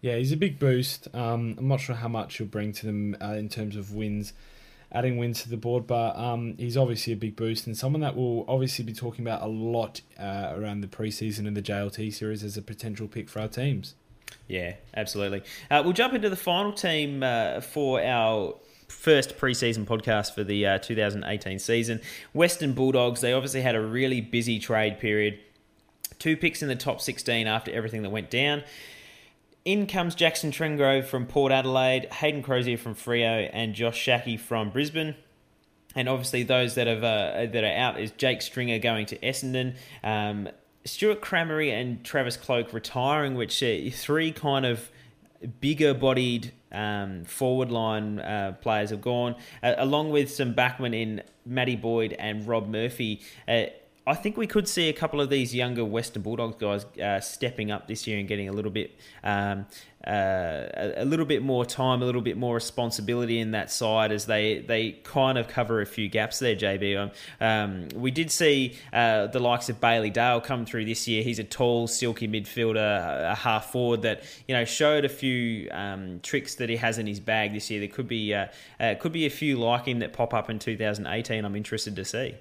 Yeah, 0.00 0.16
he's 0.16 0.32
a 0.32 0.36
big 0.36 0.58
boost. 0.58 1.08
Um, 1.14 1.56
I'm 1.58 1.68
not 1.68 1.80
sure 1.80 1.96
how 1.96 2.08
much 2.08 2.38
he'll 2.38 2.46
bring 2.46 2.72
to 2.72 2.86
them 2.86 3.16
uh, 3.20 3.32
in 3.32 3.48
terms 3.48 3.76
of 3.76 3.92
wins, 3.92 4.32
adding 4.92 5.16
wins 5.16 5.42
to 5.42 5.48
the 5.48 5.56
board, 5.56 5.86
but 5.86 6.16
um, 6.16 6.54
he's 6.58 6.76
obviously 6.76 7.12
a 7.12 7.16
big 7.16 7.34
boost 7.34 7.66
and 7.66 7.76
someone 7.76 8.02
that 8.02 8.16
we'll 8.16 8.44
obviously 8.46 8.84
be 8.84 8.92
talking 8.92 9.24
about 9.24 9.42
a 9.42 9.46
lot 9.46 10.00
uh, 10.18 10.52
around 10.54 10.82
the 10.82 10.86
preseason 10.86 11.46
and 11.46 11.56
the 11.56 11.62
JLT 11.62 12.12
series 12.12 12.44
as 12.44 12.56
a 12.56 12.62
potential 12.62 13.08
pick 13.08 13.28
for 13.28 13.40
our 13.40 13.48
teams. 13.48 13.94
Yeah, 14.48 14.74
absolutely. 14.94 15.42
Uh, 15.70 15.82
we'll 15.84 15.92
jump 15.92 16.14
into 16.14 16.30
the 16.30 16.36
final 16.36 16.72
team 16.72 17.22
uh, 17.22 17.60
for 17.60 18.00
our 18.00 18.54
first 18.88 19.36
preseason 19.38 19.84
podcast 19.84 20.34
for 20.34 20.44
the 20.44 20.66
uh, 20.66 20.78
2018 20.78 21.58
season. 21.58 22.00
Western 22.32 22.72
Bulldogs, 22.72 23.20
they 23.20 23.32
obviously 23.32 23.62
had 23.62 23.74
a 23.74 23.80
really 23.80 24.20
busy 24.20 24.58
trade 24.58 25.00
period. 25.00 25.38
Two 26.18 26.36
picks 26.36 26.62
in 26.62 26.68
the 26.68 26.76
top 26.76 27.00
16 27.00 27.46
after 27.46 27.70
everything 27.72 28.02
that 28.02 28.10
went 28.10 28.30
down. 28.30 28.62
In 29.66 29.88
comes 29.88 30.14
Jackson 30.14 30.52
Trengove 30.52 31.04
from 31.04 31.26
Port 31.26 31.50
Adelaide, 31.50 32.06
Hayden 32.14 32.42
Crozier 32.42 32.78
from 32.78 32.94
Freo, 32.94 33.50
and 33.52 33.74
Josh 33.74 33.98
Schache 33.98 34.38
from 34.38 34.70
Brisbane. 34.70 35.16
And 35.96 36.08
obviously, 36.08 36.44
those 36.44 36.76
that 36.76 36.86
have 36.86 37.02
uh, 37.02 37.46
that 37.52 37.64
are 37.64 37.76
out 37.76 37.98
is 37.98 38.12
Jake 38.12 38.42
Stringer 38.42 38.78
going 38.78 39.06
to 39.06 39.18
Essendon, 39.18 39.76
um, 40.04 40.48
Stuart 40.84 41.20
Crameri 41.20 41.70
and 41.72 42.04
Travis 42.04 42.36
Cloke 42.36 42.72
retiring, 42.72 43.34
which 43.34 43.58
three 43.58 44.30
kind 44.30 44.64
of 44.64 44.88
bigger 45.60 45.94
bodied 45.94 46.52
um, 46.70 47.24
forward 47.24 47.72
line 47.72 48.20
uh, 48.20 48.54
players 48.60 48.90
have 48.90 49.00
gone, 49.00 49.34
uh, 49.64 49.74
along 49.78 50.10
with 50.10 50.30
some 50.30 50.54
backmen 50.54 50.94
in 50.94 51.22
Matty 51.44 51.76
Boyd 51.76 52.12
and 52.12 52.46
Rob 52.46 52.68
Murphy. 52.68 53.20
Uh, 53.48 53.64
I 54.08 54.14
think 54.14 54.36
we 54.36 54.46
could 54.46 54.68
see 54.68 54.88
a 54.88 54.92
couple 54.92 55.20
of 55.20 55.30
these 55.30 55.52
younger 55.52 55.84
Western 55.84 56.22
Bulldogs 56.22 56.54
guys 56.56 56.84
uh, 57.00 57.18
stepping 57.20 57.72
up 57.72 57.88
this 57.88 58.06
year 58.06 58.20
and 58.20 58.28
getting 58.28 58.48
a 58.48 58.52
little 58.52 58.70
bit, 58.70 58.96
um, 59.24 59.66
uh, 60.06 60.68
a, 60.96 61.04
little 61.04 61.26
bit 61.26 61.42
more 61.42 61.66
time, 61.66 62.02
a 62.02 62.04
little 62.04 62.20
bit 62.20 62.36
more 62.36 62.54
responsibility 62.54 63.40
in 63.40 63.50
that 63.50 63.68
side 63.68 64.12
as 64.12 64.26
they 64.26 64.60
they 64.60 64.92
kind 64.92 65.36
of 65.36 65.48
cover 65.48 65.80
a 65.80 65.86
few 65.86 66.08
gaps 66.08 66.38
there. 66.38 66.54
JB, 66.54 66.96
um, 66.96 67.10
um, 67.40 67.88
we 67.96 68.12
did 68.12 68.30
see 68.30 68.76
uh, 68.92 69.26
the 69.26 69.40
likes 69.40 69.68
of 69.70 69.80
Bailey 69.80 70.10
Dale 70.10 70.40
come 70.40 70.66
through 70.66 70.84
this 70.84 71.08
year. 71.08 71.24
He's 71.24 71.40
a 71.40 71.44
tall, 71.44 71.88
silky 71.88 72.28
midfielder, 72.28 73.32
a 73.32 73.34
half 73.34 73.72
forward 73.72 74.02
that 74.02 74.22
you 74.46 74.54
know 74.54 74.64
showed 74.64 75.04
a 75.04 75.08
few 75.08 75.68
um, 75.72 76.20
tricks 76.22 76.54
that 76.56 76.68
he 76.68 76.76
has 76.76 76.98
in 76.98 77.08
his 77.08 77.18
bag 77.18 77.52
this 77.52 77.68
year. 77.72 77.80
There 77.80 77.88
could 77.88 78.06
be 78.06 78.32
uh, 78.32 78.46
uh, 78.78 78.94
could 79.00 79.12
be 79.12 79.26
a 79.26 79.30
few 79.30 79.56
like 79.56 79.86
him 79.86 79.98
that 79.98 80.12
pop 80.12 80.32
up 80.32 80.48
in 80.48 80.60
2018. 80.60 81.44
I'm 81.44 81.56
interested 81.56 81.96
to 81.96 82.04
see. 82.04 82.36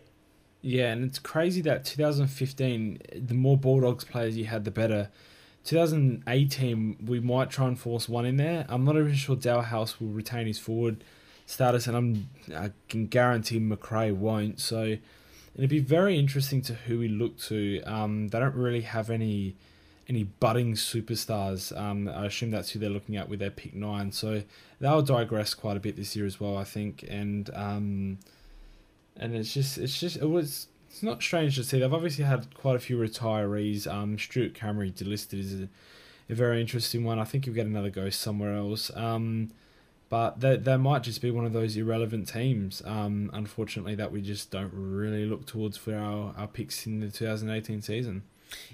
Yeah, 0.65 0.93
and 0.93 1.05
it's 1.05 1.19
crazy 1.19 1.61
that 1.61 1.85
2015, 1.85 2.99
the 3.27 3.35
more 3.35 3.55
Bulldogs 3.55 4.03
players 4.03 4.35
you 4.35 4.45
had, 4.45 4.65
the 4.65 4.71
better. 4.71 5.11
2018, 5.63 7.05
we 7.05 7.19
might 7.19 7.51
try 7.51 7.67
and 7.67 7.79
force 7.79 8.09
one 8.09 8.25
in 8.25 8.37
there. 8.37 8.65
I'm 8.67 8.83
not 8.83 8.95
even 8.95 9.13
sure 9.13 9.35
Dahlhaus 9.35 9.99
will 9.99 10.07
retain 10.07 10.47
his 10.47 10.57
forward 10.57 11.03
status, 11.45 11.85
and 11.85 11.95
I'm 11.95 12.29
I 12.51 12.71
can 12.89 13.05
guarantee 13.05 13.59
Macrae 13.59 14.11
won't. 14.11 14.59
So 14.59 14.97
it'd 15.55 15.69
be 15.69 15.77
very 15.77 16.17
interesting 16.17 16.63
to 16.63 16.73
who 16.73 16.97
we 16.97 17.09
look 17.09 17.37
to. 17.41 17.83
Um, 17.83 18.29
they 18.29 18.39
don't 18.39 18.55
really 18.55 18.81
have 18.81 19.11
any 19.11 19.55
any 20.09 20.23
budding 20.23 20.73
superstars. 20.73 21.79
Um, 21.79 22.09
I 22.09 22.25
assume 22.25 22.49
that's 22.49 22.71
who 22.71 22.79
they're 22.79 22.89
looking 22.89 23.17
at 23.17 23.29
with 23.29 23.37
their 23.37 23.51
pick 23.51 23.75
nine. 23.75 24.11
So 24.11 24.41
they'll 24.79 25.03
digress 25.03 25.53
quite 25.53 25.77
a 25.77 25.79
bit 25.79 25.95
this 25.95 26.15
year 26.15 26.25
as 26.25 26.39
well, 26.39 26.57
I 26.57 26.63
think. 26.63 27.05
And 27.07 27.51
um, 27.53 28.17
and 29.17 29.35
it's 29.35 29.53
just 29.53 29.77
it's 29.77 29.99
just 29.99 30.17
it 30.17 30.29
was 30.29 30.67
it's 30.89 31.03
not 31.03 31.21
strange 31.21 31.55
to 31.55 31.63
see. 31.63 31.79
They've 31.79 31.93
obviously 31.93 32.23
had 32.23 32.53
quite 32.53 32.75
a 32.75 32.79
few 32.79 32.97
retirees. 32.97 33.85
Um, 33.85 34.17
Stuart 34.17 34.53
Crameri 34.53 34.93
delisted 34.93 35.39
is 35.39 35.61
a, 35.61 35.69
a, 36.29 36.35
very 36.35 36.61
interesting 36.61 37.03
one. 37.03 37.19
I 37.19 37.25
think 37.25 37.45
you'll 37.45 37.55
get 37.55 37.65
another 37.65 37.89
go 37.89 38.09
somewhere 38.09 38.55
else. 38.55 38.89
Um, 38.95 39.51
but 40.07 40.39
they, 40.39 40.55
they 40.55 40.77
might 40.77 41.03
just 41.03 41.21
be 41.21 41.31
one 41.31 41.45
of 41.45 41.51
those 41.51 41.75
irrelevant 41.75 42.29
teams, 42.29 42.81
um, 42.85 43.29
unfortunately, 43.33 43.95
that 43.95 44.11
we 44.11 44.21
just 44.21 44.51
don't 44.51 44.71
really 44.73 45.25
look 45.25 45.45
towards 45.45 45.75
for 45.75 45.95
our, 45.95 46.33
our 46.37 46.47
picks 46.47 46.85
in 46.85 46.99
the 47.01 47.09
2018 47.09 47.81
season. 47.81 48.23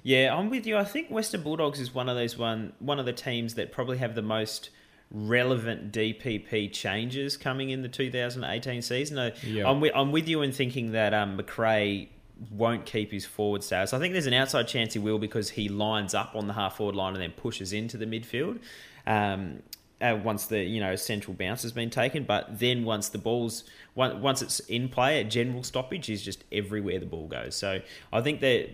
Yeah, 0.04 0.36
I'm 0.36 0.50
with 0.50 0.68
you. 0.68 0.78
I 0.78 0.84
think 0.84 1.10
Western 1.10 1.42
Bulldogs 1.42 1.80
is 1.80 1.96
one 1.96 2.10
of 2.10 2.16
those 2.16 2.38
one 2.38 2.74
one 2.80 3.00
of 3.00 3.06
the 3.06 3.14
teams 3.14 3.56
that 3.56 3.72
probably 3.72 3.98
have 3.98 4.14
the 4.14 4.22
most 4.22 4.70
relevant 5.12 5.92
DPP 5.92 6.72
changes 6.72 7.38
coming 7.38 7.70
in 7.70 7.82
the 7.82 7.90
2018 7.90 8.82
season. 8.82 9.34
Yep. 9.44 9.66
I'm, 9.66 9.82
with, 9.82 9.92
I'm 9.94 10.12
with 10.12 10.28
you 10.28 10.42
in 10.42 10.52
thinking 10.52 10.94
that 10.94 11.14
um, 11.14 11.36
Macrae 11.36 12.10
won't 12.50 12.86
keep 12.86 13.12
his 13.12 13.26
forward 13.26 13.64
status. 13.64 13.94
I 13.94 14.00
think 14.00 14.14
there's 14.14 14.26
an 14.26 14.34
outside 14.34 14.68
chance 14.68 14.94
he 14.94 15.00
will 15.00 15.20
because 15.20 15.52
he 15.52 15.70
lines 15.70 16.14
up 16.14 16.36
on 16.36 16.48
the 16.48 16.54
half 16.54 16.78
forward 16.78 16.96
line 16.96 17.14
and 17.14 17.22
then 17.22 17.32
pushes 17.32 17.74
into 17.74 17.98
the 17.98 18.06
midfield. 18.06 18.60
Um, 19.06 19.62
uh, 20.02 20.20
once 20.24 20.48
the 20.48 20.64
you 20.64 20.80
know 20.80 20.96
central 20.96 21.36
bounce 21.36 21.62
has 21.62 21.72
been 21.72 21.92
taken, 21.92 22.24
but 22.24 22.60
then 22.60 22.84
once 22.86 23.10
the 23.10 23.20
ball's 23.20 23.64
once 23.94 24.42
it's 24.42 24.60
in 24.62 24.90
play 24.90 25.20
at 25.20 25.30
general 25.30 25.62
stoppage, 25.62 26.10
is 26.10 26.24
just 26.24 26.44
everywhere 26.52 27.00
the 27.00 27.06
ball 27.06 27.28
goes. 27.28 27.56
So 27.56 27.82
I 28.12 28.22
think 28.22 28.42
that 28.42 28.70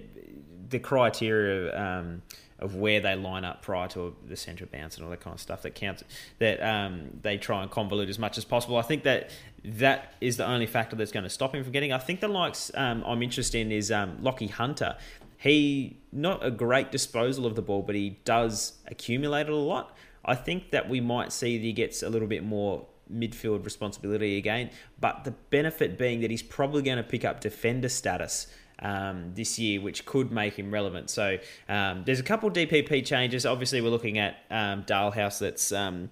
the 0.70 0.80
criteria 0.80 1.78
um, 1.78 2.22
of 2.60 2.76
where 2.76 3.00
they 3.00 3.16
line 3.16 3.46
up 3.46 3.62
prior 3.62 3.88
to 3.88 4.16
the 4.28 4.36
centre 4.36 4.66
bounce 4.66 4.96
and 4.96 5.04
all 5.04 5.12
that 5.12 5.20
kind 5.20 5.34
of 5.34 5.40
stuff 5.40 5.62
that 5.62 5.76
counts 5.76 6.04
that 6.40 6.62
um, 6.64 7.10
they 7.22 7.38
try 7.38 7.62
and 7.62 7.72
convolute 7.72 8.10
as 8.10 8.18
much 8.18 8.38
as 8.38 8.46
possible. 8.46 8.78
I 8.78 8.82
think 8.82 9.04
that 9.04 9.30
that 9.64 10.14
is 10.22 10.38
the 10.38 10.46
only 10.46 10.66
factor 10.66 10.96
that's 10.96 11.12
going 11.12 11.24
to 11.24 11.30
stop 11.30 11.54
him 11.54 11.64
from 11.64 11.72
getting. 11.72 11.94
I 11.94 12.00
think 12.00 12.20
the 12.20 12.28
likes 12.28 12.72
um, 12.74 13.04
I'm 13.06 13.22
interested 13.22 13.60
in 13.60 13.72
is 13.72 13.92
um, 13.92 14.18
Lachie 14.22 14.50
Hunter. 14.50 14.98
He 15.38 15.98
not 16.12 16.44
a 16.44 16.50
great 16.50 16.92
disposal 16.92 17.46
of 17.46 17.56
the 17.56 17.62
ball, 17.62 17.84
but 17.84 17.94
he 17.94 18.18
does 18.26 18.74
accumulate 18.88 19.48
it 19.48 19.54
a 19.54 19.56
lot. 19.56 19.96
I 20.26 20.36
think 20.36 20.72
that 20.72 20.90
we 20.90 21.00
might 21.00 21.32
see 21.32 21.58
that 21.58 21.64
he 21.64 21.74
gets 21.74 22.02
a 22.02 22.10
little 22.10 22.28
bit 22.28 22.44
more 22.44 22.86
midfield 23.12 23.64
responsibility 23.64 24.38
again, 24.38 24.70
but 25.00 25.24
the 25.24 25.32
benefit 25.32 25.98
being 25.98 26.22
that 26.22 26.32
he's 26.32 26.44
probably 26.44 26.82
going 26.82 26.98
to 26.98 27.04
pick 27.04 27.24
up 27.24 27.40
defender 27.40 27.88
status 27.88 28.48
um, 28.80 29.32
this 29.34 29.58
year, 29.58 29.82
which 29.82 30.06
could 30.06 30.32
make 30.32 30.56
him 30.56 30.72
relevant. 30.72 31.10
So 31.10 31.38
um, 31.68 32.04
there's 32.06 32.20
a 32.20 32.24
couple 32.24 32.50
DPP 32.50 33.06
changes. 33.06 33.46
Obviously, 33.46 33.82
we're 33.82 33.90
looking 33.90 34.18
at 34.18 34.38
um, 34.50 34.84
Dahlhaus. 34.84 35.40
That's 35.40 35.72
um, 35.72 36.10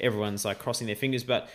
everyone's 0.00 0.44
like 0.44 0.58
crossing 0.58 0.86
their 0.86 0.96
fingers, 0.96 1.24
but 1.24 1.48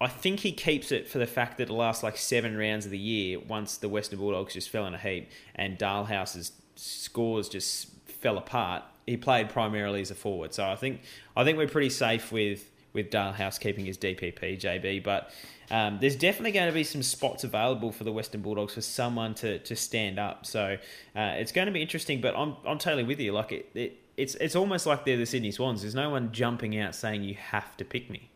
I 0.00 0.08
think 0.08 0.40
he 0.40 0.52
keeps 0.52 0.92
it 0.92 1.08
for 1.08 1.18
the 1.18 1.26
fact 1.26 1.58
that 1.58 1.68
the 1.68 1.74
last 1.74 2.02
like 2.02 2.16
seven 2.16 2.56
rounds 2.56 2.84
of 2.84 2.90
the 2.90 2.98
year, 2.98 3.38
once 3.40 3.78
the 3.78 3.88
Western 3.88 4.18
Bulldogs 4.18 4.52
just 4.52 4.68
fell 4.68 4.86
in 4.86 4.94
a 4.94 4.98
heap 4.98 5.30
and 5.54 5.78
Dahlhaus's 5.78 6.52
scores 6.74 7.48
just 7.48 7.88
fell 8.06 8.36
apart, 8.36 8.82
he 9.06 9.16
played 9.16 9.48
primarily 9.48 10.02
as 10.02 10.10
a 10.10 10.14
forward. 10.14 10.52
So 10.52 10.66
I 10.68 10.76
think 10.76 11.00
I 11.36 11.44
think 11.44 11.56
we're 11.56 11.68
pretty 11.68 11.90
safe 11.90 12.30
with 12.30 12.70
with 12.96 13.10
Dahlhaus 13.10 13.60
keeping 13.60 13.84
his 13.84 13.96
DPP, 13.96 14.60
JB. 14.60 15.04
But 15.04 15.30
um, 15.70 15.98
there's 16.00 16.16
definitely 16.16 16.52
going 16.52 16.66
to 16.66 16.72
be 16.72 16.82
some 16.82 17.02
spots 17.02 17.44
available 17.44 17.92
for 17.92 18.02
the 18.02 18.10
Western 18.10 18.40
Bulldogs 18.40 18.74
for 18.74 18.80
someone 18.80 19.34
to, 19.36 19.60
to 19.60 19.76
stand 19.76 20.18
up. 20.18 20.46
So 20.46 20.78
uh, 21.14 21.34
it's 21.36 21.52
going 21.52 21.66
to 21.66 21.72
be 21.72 21.82
interesting. 21.82 22.20
But 22.20 22.34
I'm 22.36 22.56
I'm 22.66 22.78
totally 22.78 23.04
with 23.04 23.20
you. 23.20 23.32
Like 23.32 23.52
it, 23.52 23.70
it, 23.74 23.98
it's 24.16 24.34
it's 24.36 24.56
almost 24.56 24.86
like 24.86 25.04
they're 25.04 25.16
the 25.16 25.26
Sydney 25.26 25.52
Swans. 25.52 25.82
There's 25.82 25.94
no 25.94 26.10
one 26.10 26.32
jumping 26.32 26.76
out 26.76 26.96
saying 26.96 27.22
you 27.22 27.34
have 27.34 27.76
to 27.76 27.84
pick 27.84 28.10
me. 28.10 28.30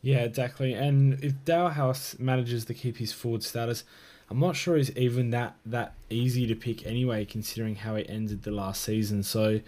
Yeah, 0.00 0.20
exactly. 0.20 0.72
And 0.72 1.22
if 1.22 1.34
Dahlhaus 1.44 2.18
manages 2.18 2.64
to 2.66 2.74
keep 2.74 2.96
his 2.96 3.12
forward 3.12 3.44
status, 3.44 3.84
I'm 4.28 4.40
not 4.40 4.56
sure 4.56 4.76
he's 4.76 4.96
even 4.96 5.30
that 5.30 5.56
that 5.66 5.94
easy 6.10 6.46
to 6.46 6.54
pick 6.54 6.86
anyway, 6.86 7.24
considering 7.24 7.76
how 7.76 7.96
he 7.96 8.08
ended 8.08 8.42
the 8.42 8.50
last 8.50 8.82
season. 8.82 9.22
So 9.22 9.60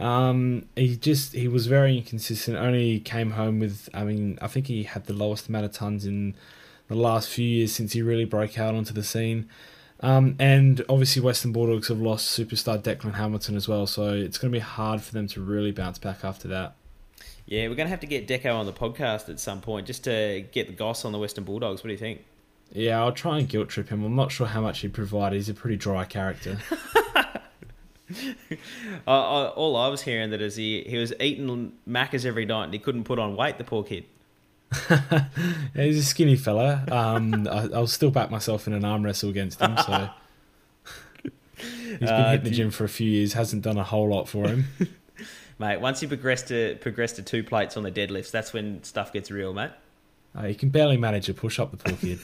um, 0.00 0.66
he 0.76 0.96
just 0.96 1.34
he 1.34 1.48
was 1.48 1.66
very 1.66 1.98
inconsistent. 1.98 2.56
Only 2.56 3.00
came 3.00 3.32
home 3.32 3.60
with 3.60 3.88
I 3.94 4.04
mean 4.04 4.38
I 4.40 4.48
think 4.48 4.66
he 4.66 4.84
had 4.84 5.06
the 5.06 5.12
lowest 5.12 5.48
amount 5.48 5.66
of 5.66 5.72
tons 5.72 6.06
in 6.06 6.34
the 6.88 6.96
last 6.96 7.28
few 7.28 7.46
years 7.46 7.72
since 7.72 7.92
he 7.92 8.02
really 8.02 8.24
broke 8.24 8.58
out 8.58 8.74
onto 8.74 8.92
the 8.92 9.04
scene. 9.04 9.48
Um, 10.02 10.36
and 10.38 10.82
obviously 10.88 11.20
Western 11.20 11.52
Bulldogs 11.52 11.88
have 11.88 12.00
lost 12.00 12.36
superstar 12.36 12.82
Declan 12.82 13.14
Hamilton 13.14 13.54
as 13.54 13.68
well, 13.68 13.86
so 13.86 14.14
it's 14.14 14.38
going 14.38 14.50
to 14.50 14.56
be 14.56 14.60
hard 14.60 15.02
for 15.02 15.12
them 15.12 15.26
to 15.28 15.42
really 15.42 15.72
bounce 15.72 15.98
back 15.98 16.24
after 16.24 16.48
that. 16.48 16.74
Yeah, 17.44 17.68
we're 17.68 17.74
going 17.74 17.86
to 17.86 17.90
have 17.90 18.00
to 18.00 18.06
get 18.06 18.26
Deco 18.26 18.54
on 18.54 18.64
the 18.64 18.72
podcast 18.72 19.28
at 19.28 19.38
some 19.38 19.60
point 19.60 19.86
just 19.86 20.04
to 20.04 20.44
get 20.52 20.68
the 20.68 20.72
goss 20.72 21.04
on 21.04 21.12
the 21.12 21.18
Western 21.18 21.44
Bulldogs. 21.44 21.82
What 21.82 21.88
do 21.88 21.92
you 21.92 21.98
think? 21.98 22.24
Yeah, 22.72 23.00
I'll 23.00 23.12
try 23.12 23.38
and 23.38 23.48
guilt 23.48 23.68
trip 23.68 23.88
him. 23.88 24.04
I'm 24.04 24.16
not 24.16 24.30
sure 24.32 24.46
how 24.46 24.60
much 24.60 24.80
he'd 24.80 24.94
provide. 24.94 25.32
He's 25.32 25.48
a 25.48 25.54
pretty 25.54 25.76
dry 25.76 26.04
character. 26.04 26.58
I, 29.06 29.12
I, 29.12 29.46
all 29.48 29.76
I 29.76 29.88
was 29.88 30.02
hearing 30.02 30.30
that 30.30 30.40
is 30.40 30.56
he 30.56 30.82
he 30.82 30.98
was 30.98 31.12
eating 31.20 31.72
Maccas 31.88 32.24
every 32.24 32.46
night 32.46 32.64
and 32.64 32.72
he 32.72 32.78
couldn't 32.78 33.04
put 33.04 33.18
on 33.18 33.36
weight. 33.36 33.58
The 33.58 33.64
poor 33.64 33.84
kid. 33.84 34.04
yeah, 34.90 35.24
he's 35.74 35.98
a 35.98 36.04
skinny 36.04 36.36
fella. 36.36 36.84
Um, 36.90 37.48
I, 37.48 37.66
will 37.66 37.86
still 37.86 38.10
back 38.10 38.30
myself 38.30 38.66
in 38.66 38.72
an 38.72 38.84
arm 38.84 39.02
wrestle 39.02 39.30
against 39.30 39.60
him. 39.60 39.76
So 39.78 40.10
he's 41.62 41.98
been 41.98 42.08
uh, 42.08 42.30
hitting 42.30 42.44
the 42.44 42.50
gym 42.50 42.70
for 42.70 42.84
a 42.84 42.88
few 42.88 43.10
years. 43.10 43.32
Hasn't 43.32 43.62
done 43.62 43.78
a 43.78 43.84
whole 43.84 44.08
lot 44.08 44.28
for 44.28 44.46
him. 44.46 44.66
mate, 45.58 45.80
once 45.80 46.02
you 46.02 46.08
progress 46.08 46.42
to 46.44 46.76
progress 46.80 47.12
to 47.12 47.22
two 47.22 47.42
plates 47.42 47.76
on 47.76 47.82
the 47.82 47.90
deadlifts, 47.90 48.30
that's 48.30 48.52
when 48.52 48.82
stuff 48.82 49.12
gets 49.12 49.30
real, 49.30 49.52
mate. 49.52 49.70
Uh, 50.38 50.46
you 50.46 50.54
can 50.54 50.68
barely 50.68 50.96
manage 50.96 51.28
a 51.28 51.34
push 51.34 51.58
up, 51.58 51.72
the 51.72 51.76
poor 51.76 51.96
kid. 51.96 52.20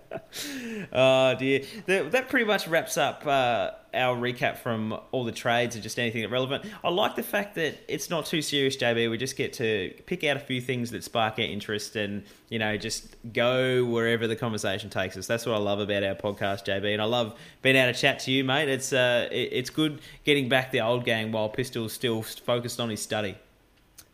oh 0.92 1.34
dear, 1.34 1.62
that, 1.86 2.12
that 2.12 2.28
pretty 2.28 2.46
much 2.46 2.66
wraps 2.66 2.96
up 2.96 3.26
uh, 3.26 3.70
our 3.94 4.16
recap 4.16 4.58
from 4.58 4.98
all 5.10 5.24
the 5.24 5.32
trades 5.32 5.74
and 5.74 5.82
just 5.82 5.98
anything 5.98 6.28
relevant. 6.30 6.64
I 6.82 6.90
like 6.90 7.14
the 7.14 7.22
fact 7.22 7.54
that 7.56 7.78
it's 7.88 8.08
not 8.08 8.26
too 8.26 8.42
serious, 8.42 8.76
JB. 8.76 9.10
We 9.10 9.18
just 9.18 9.36
get 9.36 9.52
to 9.54 9.92
pick 10.06 10.24
out 10.24 10.36
a 10.36 10.40
few 10.40 10.60
things 10.60 10.90
that 10.92 11.04
spark 11.04 11.34
our 11.38 11.44
interest 11.44 11.96
and 11.96 12.24
you 12.48 12.58
know 12.58 12.76
just 12.76 13.16
go 13.32 13.84
wherever 13.84 14.26
the 14.26 14.36
conversation 14.36 14.90
takes 14.90 15.16
us. 15.16 15.26
That's 15.26 15.46
what 15.46 15.54
I 15.54 15.58
love 15.58 15.80
about 15.80 16.02
our 16.02 16.14
podcast, 16.14 16.66
JB, 16.66 16.92
and 16.92 17.02
I 17.02 17.06
love 17.06 17.38
being 17.60 17.76
able 17.76 17.92
to 17.92 17.98
chat 17.98 18.20
to 18.20 18.30
you, 18.30 18.44
mate. 18.44 18.68
It's 18.68 18.92
uh, 18.92 19.28
it, 19.30 19.50
it's 19.52 19.70
good 19.70 20.00
getting 20.24 20.48
back 20.48 20.70
the 20.70 20.80
old 20.80 21.04
game 21.04 21.32
while 21.32 21.48
Pistol's 21.48 21.92
still 21.92 22.22
focused 22.22 22.80
on 22.80 22.90
his 22.90 23.02
study. 23.02 23.36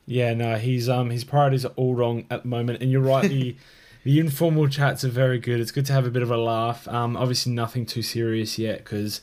Yeah, 0.07 0.33
no, 0.33 0.57
he's 0.57 0.89
um 0.89 1.11
his 1.11 1.23
priorities 1.25 1.65
are 1.65 1.73
all 1.77 1.95
wrong 1.95 2.27
at 2.31 2.43
the 2.43 2.49
moment, 2.49 2.83
and 2.83 2.91
you're 2.91 3.03
right. 3.03 3.29
The 3.29 3.57
the 4.09 4.21
informal 4.21 4.67
chats 4.69 5.05
are 5.05 5.11
very 5.11 5.39
good. 5.39 5.61
It's 5.61 5.71
good 5.71 5.85
to 5.85 5.93
have 5.93 6.07
a 6.07 6.11
bit 6.11 6.23
of 6.23 6.31
a 6.31 6.39
laugh. 6.39 6.89
Um, 6.89 7.15
obviously 7.15 7.53
nothing 7.53 7.85
too 7.85 8.01
serious 8.01 8.59
yet 8.59 8.79
because 8.79 9.21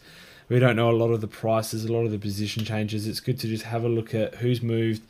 we 0.48 0.60
don't 0.60 0.76
know 0.76 0.92
a 0.92 0.94
lot 0.94 1.10
of 1.10 1.22
the 1.22 1.28
prices, 1.28 1.86
a 1.86 1.92
lot 1.92 2.06
of 2.06 2.12
the 2.12 2.20
position 2.20 2.64
changes. 2.64 3.08
It's 3.08 3.20
good 3.20 3.40
to 3.40 3.48
just 3.48 3.64
have 3.64 3.84
a 3.84 3.90
look 3.90 4.14
at 4.14 4.36
who's 4.36 4.62
moved 4.62 5.02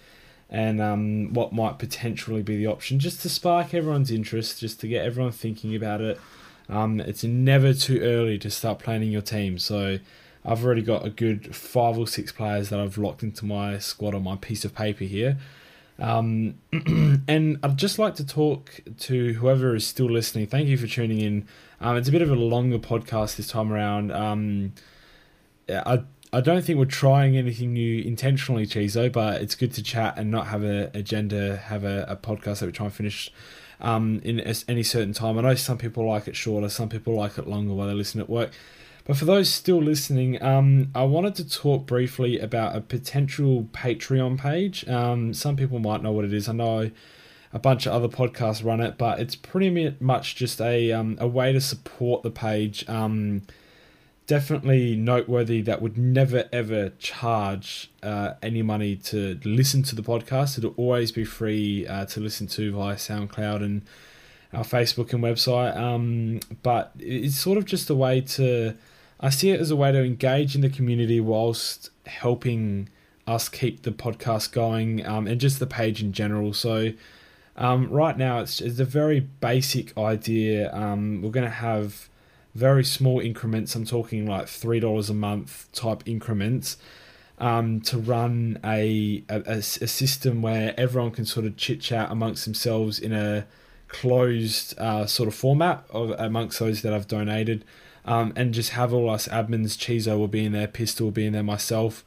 and 0.49 0.79
um, 0.79 1.33
what 1.33 1.51
might 1.51 1.77
potentially 1.77 2.41
be 2.41 2.55
the 2.55 2.67
option, 2.67 2.99
just 2.99 3.21
to 3.23 3.29
spark 3.29 3.73
everyone's 3.73 4.11
interest, 4.11 4.61
just 4.61 4.79
to 4.79 4.87
get 4.87 5.05
everyone 5.05 5.33
thinking 5.33 5.75
about 5.75 5.99
it. 5.99 6.21
Um, 6.69 7.01
it's 7.01 7.25
never 7.25 7.73
too 7.73 7.99
early 7.99 8.39
to 8.39 8.49
start 8.49 8.79
planning 8.79 9.11
your 9.11 9.21
team. 9.21 9.59
So 9.59 9.99
I've 10.45 10.63
already 10.63 10.83
got 10.83 11.05
a 11.05 11.09
good 11.09 11.53
five 11.53 11.97
or 11.97 12.07
six 12.07 12.31
players 12.31 12.69
that 12.69 12.79
I've 12.79 12.97
locked 12.97 13.23
into 13.23 13.43
my 13.43 13.79
squad 13.79 14.15
on 14.15 14.23
my 14.23 14.37
piece 14.37 14.63
of 14.63 14.73
paper 14.73 15.03
here. 15.03 15.37
Um, 15.99 16.55
and 17.27 17.57
I'd 17.63 17.77
just 17.77 17.99
like 17.99 18.15
to 18.15 18.25
talk 18.25 18.81
to 18.99 19.33
whoever 19.33 19.75
is 19.75 19.85
still 19.87 20.09
listening. 20.09 20.47
Thank 20.47 20.67
you 20.67 20.77
for 20.77 20.87
tuning 20.87 21.21
in. 21.21 21.47
Um, 21.79 21.97
it's 21.97 22.09
a 22.09 22.11
bit 22.11 22.21
of 22.21 22.29
a 22.29 22.35
longer 22.35 22.79
podcast 22.79 23.35
this 23.37 23.47
time 23.47 23.71
around. 23.71 24.11
Um, 24.11 24.73
I 25.69 26.03
I 26.33 26.41
don't 26.41 26.65
think 26.65 26.77
we're 26.77 26.85
trying 26.85 27.37
anything 27.37 27.73
new 27.73 28.01
intentionally, 28.01 28.65
Chizo, 28.65 29.09
but 29.09 29.41
it's 29.41 29.55
good 29.55 29.73
to 29.73 29.83
chat 29.83 30.17
and 30.17 30.29
not 30.29 30.47
have 30.47 30.63
an 30.63 30.89
agenda, 30.93 31.55
have 31.55 31.85
a, 31.85 32.05
a 32.09 32.17
podcast 32.17 32.59
that 32.59 32.65
we 32.65 32.71
try 32.73 32.87
and 32.87 32.93
finish 32.93 33.31
um, 33.79 34.19
in 34.23 34.41
any 34.67 34.83
certain 34.83 35.13
time. 35.13 35.37
I 35.37 35.41
know 35.41 35.55
some 35.55 35.77
people 35.77 36.05
like 36.05 36.27
it 36.27 36.35
shorter, 36.35 36.67
some 36.67 36.89
people 36.89 37.13
like 37.13 37.37
it 37.37 37.47
longer 37.47 37.73
while 37.73 37.87
they 37.87 37.93
listen 37.93 38.19
at 38.19 38.29
work. 38.29 38.51
But 39.05 39.17
for 39.17 39.25
those 39.25 39.53
still 39.53 39.81
listening, 39.81 40.41
um, 40.41 40.89
I 40.95 41.03
wanted 41.03 41.35
to 41.35 41.47
talk 41.47 41.85
briefly 41.85 42.39
about 42.39 42.75
a 42.75 42.81
potential 42.81 43.69
Patreon 43.71 44.39
page. 44.39 44.87
Um, 44.89 45.31
some 45.33 45.55
people 45.55 45.77
might 45.77 46.01
know 46.01 46.11
what 46.11 46.25
it 46.25 46.33
is. 46.33 46.49
I 46.49 46.53
know 46.53 46.89
a 47.53 47.59
bunch 47.59 47.85
of 47.85 47.93
other 47.93 48.07
podcasts 48.07 48.65
run 48.65 48.81
it, 48.81 48.97
but 48.97 49.19
it's 49.19 49.35
pretty 49.35 49.95
much 49.99 50.35
just 50.35 50.59
a 50.59 50.91
um, 50.91 51.17
a 51.21 51.27
way 51.27 51.53
to 51.53 51.61
support 51.61 52.23
the 52.23 52.31
page. 52.31 52.83
Um, 52.89 53.43
definitely 54.25 54.95
noteworthy 54.95 55.61
that 55.61 55.83
would 55.83 55.99
never 55.99 56.49
ever 56.51 56.89
charge 56.97 57.91
uh, 58.01 58.33
any 58.41 58.63
money 58.63 58.95
to 58.95 59.39
listen 59.45 59.83
to 59.83 59.95
the 59.95 60.01
podcast. 60.01 60.57
It'll 60.57 60.73
always 60.77 61.11
be 61.11 61.23
free 61.23 61.85
uh, 61.85 62.05
to 62.07 62.19
listen 62.19 62.47
to 62.47 62.71
via 62.71 62.95
SoundCloud 62.95 63.63
and 63.63 63.83
our 64.51 64.63
Facebook 64.63 65.13
and 65.13 65.23
website. 65.23 65.77
Um, 65.77 66.39
but 66.63 66.91
it's 66.97 67.35
sort 67.35 67.59
of 67.59 67.65
just 67.65 67.89
a 67.91 67.95
way 67.95 68.21
to 68.21 68.75
I 69.19 69.29
see 69.29 69.51
it 69.51 69.59
as 69.59 69.71
a 69.71 69.75
way 69.75 69.91
to 69.91 70.03
engage 70.03 70.55
in 70.55 70.61
the 70.61 70.69
community 70.69 71.19
whilst 71.19 71.89
helping 72.05 72.89
us 73.27 73.49
keep 73.49 73.83
the 73.83 73.91
podcast 73.91 74.51
going 74.51 75.05
um, 75.05 75.27
and 75.27 75.39
just 75.39 75.59
the 75.59 75.67
page 75.67 76.01
in 76.01 76.11
general. 76.11 76.53
So, 76.53 76.91
um, 77.57 77.89
right 77.89 78.17
now, 78.17 78.39
it's, 78.39 78.59
it's 78.59 78.79
a 78.79 78.85
very 78.85 79.21
basic 79.21 79.97
idea. 79.97 80.73
Um, 80.73 81.21
we're 81.21 81.31
going 81.31 81.45
to 81.45 81.49
have 81.49 82.09
very 82.53 82.83
small 82.83 83.19
increments. 83.19 83.75
I'm 83.75 83.85
talking 83.85 84.25
like 84.25 84.45
$3 84.45 85.09
a 85.09 85.13
month 85.13 85.71
type 85.71 86.03
increments. 86.05 86.77
Um, 87.37 87.81
to 87.81 87.97
run 87.97 88.59
a, 88.63 89.21
a, 89.27 89.57
a 89.57 89.61
system 89.61 90.41
where 90.41 90.73
everyone 90.77 91.11
can 91.11 91.25
sort 91.25 91.45
of 91.45 91.57
chit 91.57 91.81
chat 91.81 92.09
amongst 92.09 92.45
themselves 92.45 92.97
in 92.97 93.11
a 93.11 93.45
closed 93.89 94.73
uh, 94.79 95.05
sort 95.05 95.27
of 95.27 95.35
format 95.35 95.83
of 95.89 96.11
amongst 96.11 96.59
those 96.59 96.81
that 96.83 96.93
I've 96.93 97.09
donated 97.09 97.65
um, 98.05 98.31
and 98.35 98.53
just 98.53 98.71
have 98.71 98.93
all 98.93 99.09
us 99.09 99.27
admins. 99.27 99.77
Chizo 99.77 100.17
will 100.17 100.27
be 100.27 100.45
in 100.45 100.53
there, 100.53 100.67
Pistol 100.67 101.07
will 101.07 101.11
be 101.11 101.25
in 101.25 101.33
there, 101.33 101.43
myself. 101.43 102.05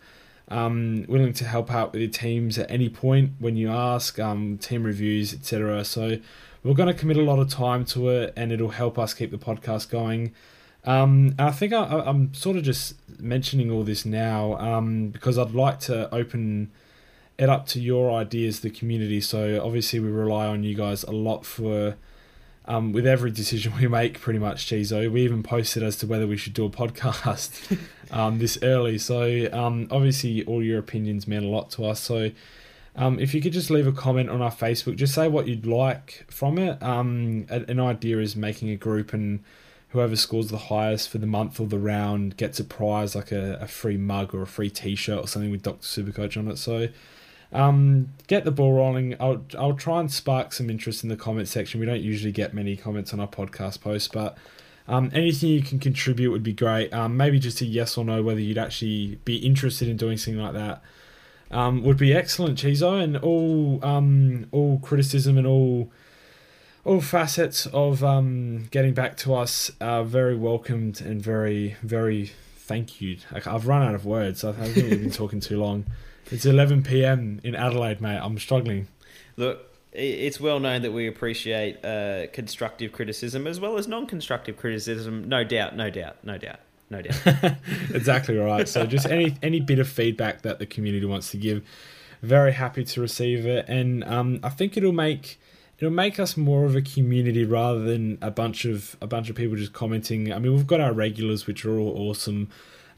Um, 0.50 1.04
willing 1.08 1.34
to 1.34 1.44
help 1.44 1.70
out 1.70 1.92
with 1.92 2.00
your 2.00 2.10
teams 2.10 2.56
at 2.56 2.70
any 2.70 2.88
point 2.88 3.32
when 3.38 3.56
you 3.56 3.70
ask, 3.70 4.18
um, 4.18 4.56
team 4.56 4.84
reviews, 4.84 5.34
etc. 5.34 5.84
So 5.84 6.18
we're 6.62 6.74
going 6.74 6.88
to 6.88 6.98
commit 6.98 7.18
a 7.18 7.22
lot 7.22 7.38
of 7.38 7.50
time 7.50 7.84
to 7.86 8.08
it, 8.08 8.32
and 8.36 8.50
it'll 8.50 8.70
help 8.70 8.98
us 8.98 9.12
keep 9.12 9.30
the 9.30 9.38
podcast 9.38 9.90
going. 9.90 10.32
Um, 10.84 11.34
I 11.38 11.50
think 11.50 11.72
I, 11.74 12.08
am 12.08 12.32
sort 12.32 12.56
of 12.56 12.62
just 12.62 12.94
mentioning 13.20 13.70
all 13.70 13.82
this 13.82 14.06
now 14.06 14.56
um, 14.58 15.08
because 15.08 15.36
I'd 15.36 15.50
like 15.50 15.80
to 15.80 16.12
open 16.14 16.70
it 17.36 17.48
up 17.48 17.66
to 17.68 17.80
your 17.80 18.10
ideas, 18.12 18.60
the 18.60 18.70
community. 18.70 19.20
So 19.20 19.62
obviously 19.62 20.00
we 20.00 20.08
rely 20.08 20.46
on 20.46 20.64
you 20.64 20.74
guys 20.74 21.02
a 21.04 21.12
lot 21.12 21.44
for 21.44 21.96
um, 22.68 22.92
with 22.92 23.06
every 23.06 23.30
decision 23.30 23.72
we 23.80 23.88
make, 23.88 24.20
pretty 24.20 24.38
much, 24.38 24.66
Chizo. 24.66 25.10
We 25.10 25.22
even 25.22 25.42
posted 25.42 25.82
as 25.82 25.96
to 25.96 26.06
whether 26.06 26.26
we 26.26 26.36
should 26.36 26.52
do 26.52 26.66
a 26.66 26.70
podcast 26.70 27.78
um, 28.10 28.38
this 28.38 28.58
early. 28.62 28.98
So, 28.98 29.48
um, 29.52 29.88
obviously, 29.90 30.44
all 30.44 30.62
your 30.62 30.78
opinions 30.78 31.26
mean 31.26 31.42
a 31.42 31.48
lot 31.48 31.70
to 31.72 31.86
us. 31.86 31.98
So, 31.98 32.30
um, 32.94 33.18
if 33.18 33.34
you 33.34 33.40
could 33.40 33.54
just 33.54 33.70
leave 33.70 33.86
a 33.86 33.92
comment 33.92 34.28
on 34.28 34.42
our 34.42 34.52
Facebook, 34.52 34.96
just 34.96 35.14
say 35.14 35.28
what 35.28 35.48
you'd 35.48 35.66
like 35.66 36.26
from 36.28 36.58
it. 36.58 36.80
Um, 36.82 37.46
an 37.48 37.80
idea 37.80 38.18
is 38.18 38.36
making 38.36 38.68
a 38.68 38.76
group, 38.76 39.14
and 39.14 39.42
whoever 39.90 40.14
scores 40.14 40.48
the 40.48 40.58
highest 40.58 41.08
for 41.08 41.16
the 41.16 41.26
month 41.26 41.58
or 41.58 41.66
the 41.66 41.78
round 41.78 42.36
gets 42.36 42.60
a 42.60 42.64
prize, 42.64 43.14
like 43.14 43.32
a, 43.32 43.58
a 43.62 43.66
free 43.66 43.96
mug 43.96 44.34
or 44.34 44.42
a 44.42 44.46
free 44.46 44.68
t 44.68 44.94
shirt 44.94 45.18
or 45.18 45.26
something 45.26 45.50
with 45.50 45.62
Dr. 45.62 45.80
Supercoach 45.80 46.36
on 46.36 46.48
it. 46.48 46.58
So, 46.58 46.88
um, 47.52 48.10
get 48.26 48.44
the 48.44 48.50
ball 48.50 48.74
rolling. 48.74 49.16
I'll 49.20 49.44
I'll 49.58 49.74
try 49.74 50.00
and 50.00 50.10
spark 50.10 50.52
some 50.52 50.68
interest 50.68 51.02
in 51.02 51.08
the 51.08 51.16
comment 51.16 51.48
section. 51.48 51.80
We 51.80 51.86
don't 51.86 52.02
usually 52.02 52.32
get 52.32 52.52
many 52.52 52.76
comments 52.76 53.12
on 53.12 53.20
our 53.20 53.28
podcast 53.28 53.80
posts, 53.80 54.08
but 54.08 54.36
um, 54.86 55.10
anything 55.14 55.50
you 55.50 55.62
can 55.62 55.78
contribute 55.78 56.30
would 56.30 56.42
be 56.42 56.52
great. 56.52 56.92
Um, 56.92 57.16
maybe 57.16 57.38
just 57.38 57.60
a 57.60 57.66
yes 57.66 57.96
or 57.96 58.04
no 58.04 58.22
whether 58.22 58.40
you'd 58.40 58.58
actually 58.58 59.18
be 59.24 59.36
interested 59.36 59.88
in 59.88 59.96
doing 59.96 60.18
something 60.18 60.42
like 60.42 60.54
that. 60.54 60.82
Um, 61.50 61.82
would 61.82 61.96
be 61.96 62.12
excellent, 62.12 62.58
Chizo, 62.58 63.02
and 63.02 63.16
all 63.16 63.84
um, 63.84 64.46
all 64.52 64.78
criticism 64.80 65.38
and 65.38 65.46
all 65.46 65.90
all 66.84 67.00
facets 67.00 67.66
of 67.66 68.04
um, 68.04 68.68
getting 68.70 68.92
back 68.92 69.16
to 69.18 69.34
us 69.34 69.70
are 69.80 70.04
very 70.04 70.36
welcomed 70.36 71.00
and 71.00 71.22
very 71.22 71.76
very 71.82 72.32
thank 72.56 73.00
you. 73.00 73.16
I've 73.32 73.66
run 73.66 73.82
out 73.82 73.94
of 73.94 74.04
words. 74.04 74.44
I 74.44 74.52
think 74.52 74.76
we've 74.76 75.00
been 75.00 75.10
talking 75.24 75.40
too 75.40 75.58
long. 75.58 75.86
It's 76.30 76.44
11 76.44 76.82
p.m. 76.82 77.40
in 77.42 77.54
Adelaide, 77.54 78.00
mate. 78.00 78.18
I'm 78.18 78.38
struggling. 78.38 78.88
Look, 79.36 79.68
it's 79.92 80.38
well 80.38 80.60
known 80.60 80.82
that 80.82 80.92
we 80.92 81.08
appreciate 81.08 81.82
uh, 81.84 82.26
constructive 82.32 82.92
criticism 82.92 83.46
as 83.46 83.58
well 83.58 83.78
as 83.78 83.88
non-constructive 83.88 84.56
criticism. 84.56 85.28
No 85.28 85.44
doubt, 85.44 85.76
no 85.76 85.90
doubt, 85.90 86.16
no 86.24 86.36
doubt, 86.36 86.60
no 86.90 87.02
doubt. 87.02 87.56
exactly 87.94 88.36
right. 88.36 88.68
So 88.68 88.84
just 88.86 89.06
any 89.06 89.36
any 89.42 89.60
bit 89.60 89.78
of 89.78 89.88
feedback 89.88 90.42
that 90.42 90.58
the 90.58 90.66
community 90.66 91.06
wants 91.06 91.30
to 91.30 91.38
give, 91.38 91.66
very 92.22 92.52
happy 92.52 92.84
to 92.84 93.00
receive 93.00 93.46
it, 93.46 93.66
and 93.68 94.04
um, 94.04 94.40
I 94.42 94.50
think 94.50 94.76
it'll 94.76 94.92
make 94.92 95.40
it'll 95.78 95.92
make 95.92 96.20
us 96.20 96.36
more 96.36 96.64
of 96.64 96.76
a 96.76 96.82
community 96.82 97.44
rather 97.44 97.80
than 97.80 98.18
a 98.20 98.30
bunch 98.30 98.66
of 98.66 98.96
a 99.00 99.06
bunch 99.06 99.30
of 99.30 99.36
people 99.36 99.56
just 99.56 99.72
commenting. 99.72 100.32
I 100.32 100.38
mean, 100.38 100.54
we've 100.54 100.66
got 100.66 100.80
our 100.80 100.92
regulars, 100.92 101.46
which 101.46 101.64
are 101.64 101.78
all 101.78 102.10
awesome. 102.10 102.50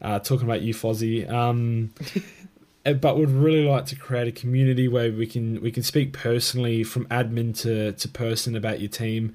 Uh, 0.02 0.18
talking 0.18 0.46
about 0.46 0.62
you, 0.62 0.72
Fozzie. 0.72 1.30
Um, 1.30 1.92
but 2.84 3.18
would 3.18 3.30
really 3.30 3.64
like 3.64 3.86
to 3.86 3.96
create 3.96 4.26
a 4.26 4.32
community 4.32 4.88
where 4.88 5.12
we 5.12 5.26
can 5.26 5.60
we 5.60 5.70
can 5.70 5.82
speak 5.82 6.12
personally 6.12 6.82
from 6.82 7.06
admin 7.06 7.56
to, 7.60 7.92
to 7.92 8.08
person 8.08 8.56
about 8.56 8.80
your 8.80 8.88
team. 8.88 9.34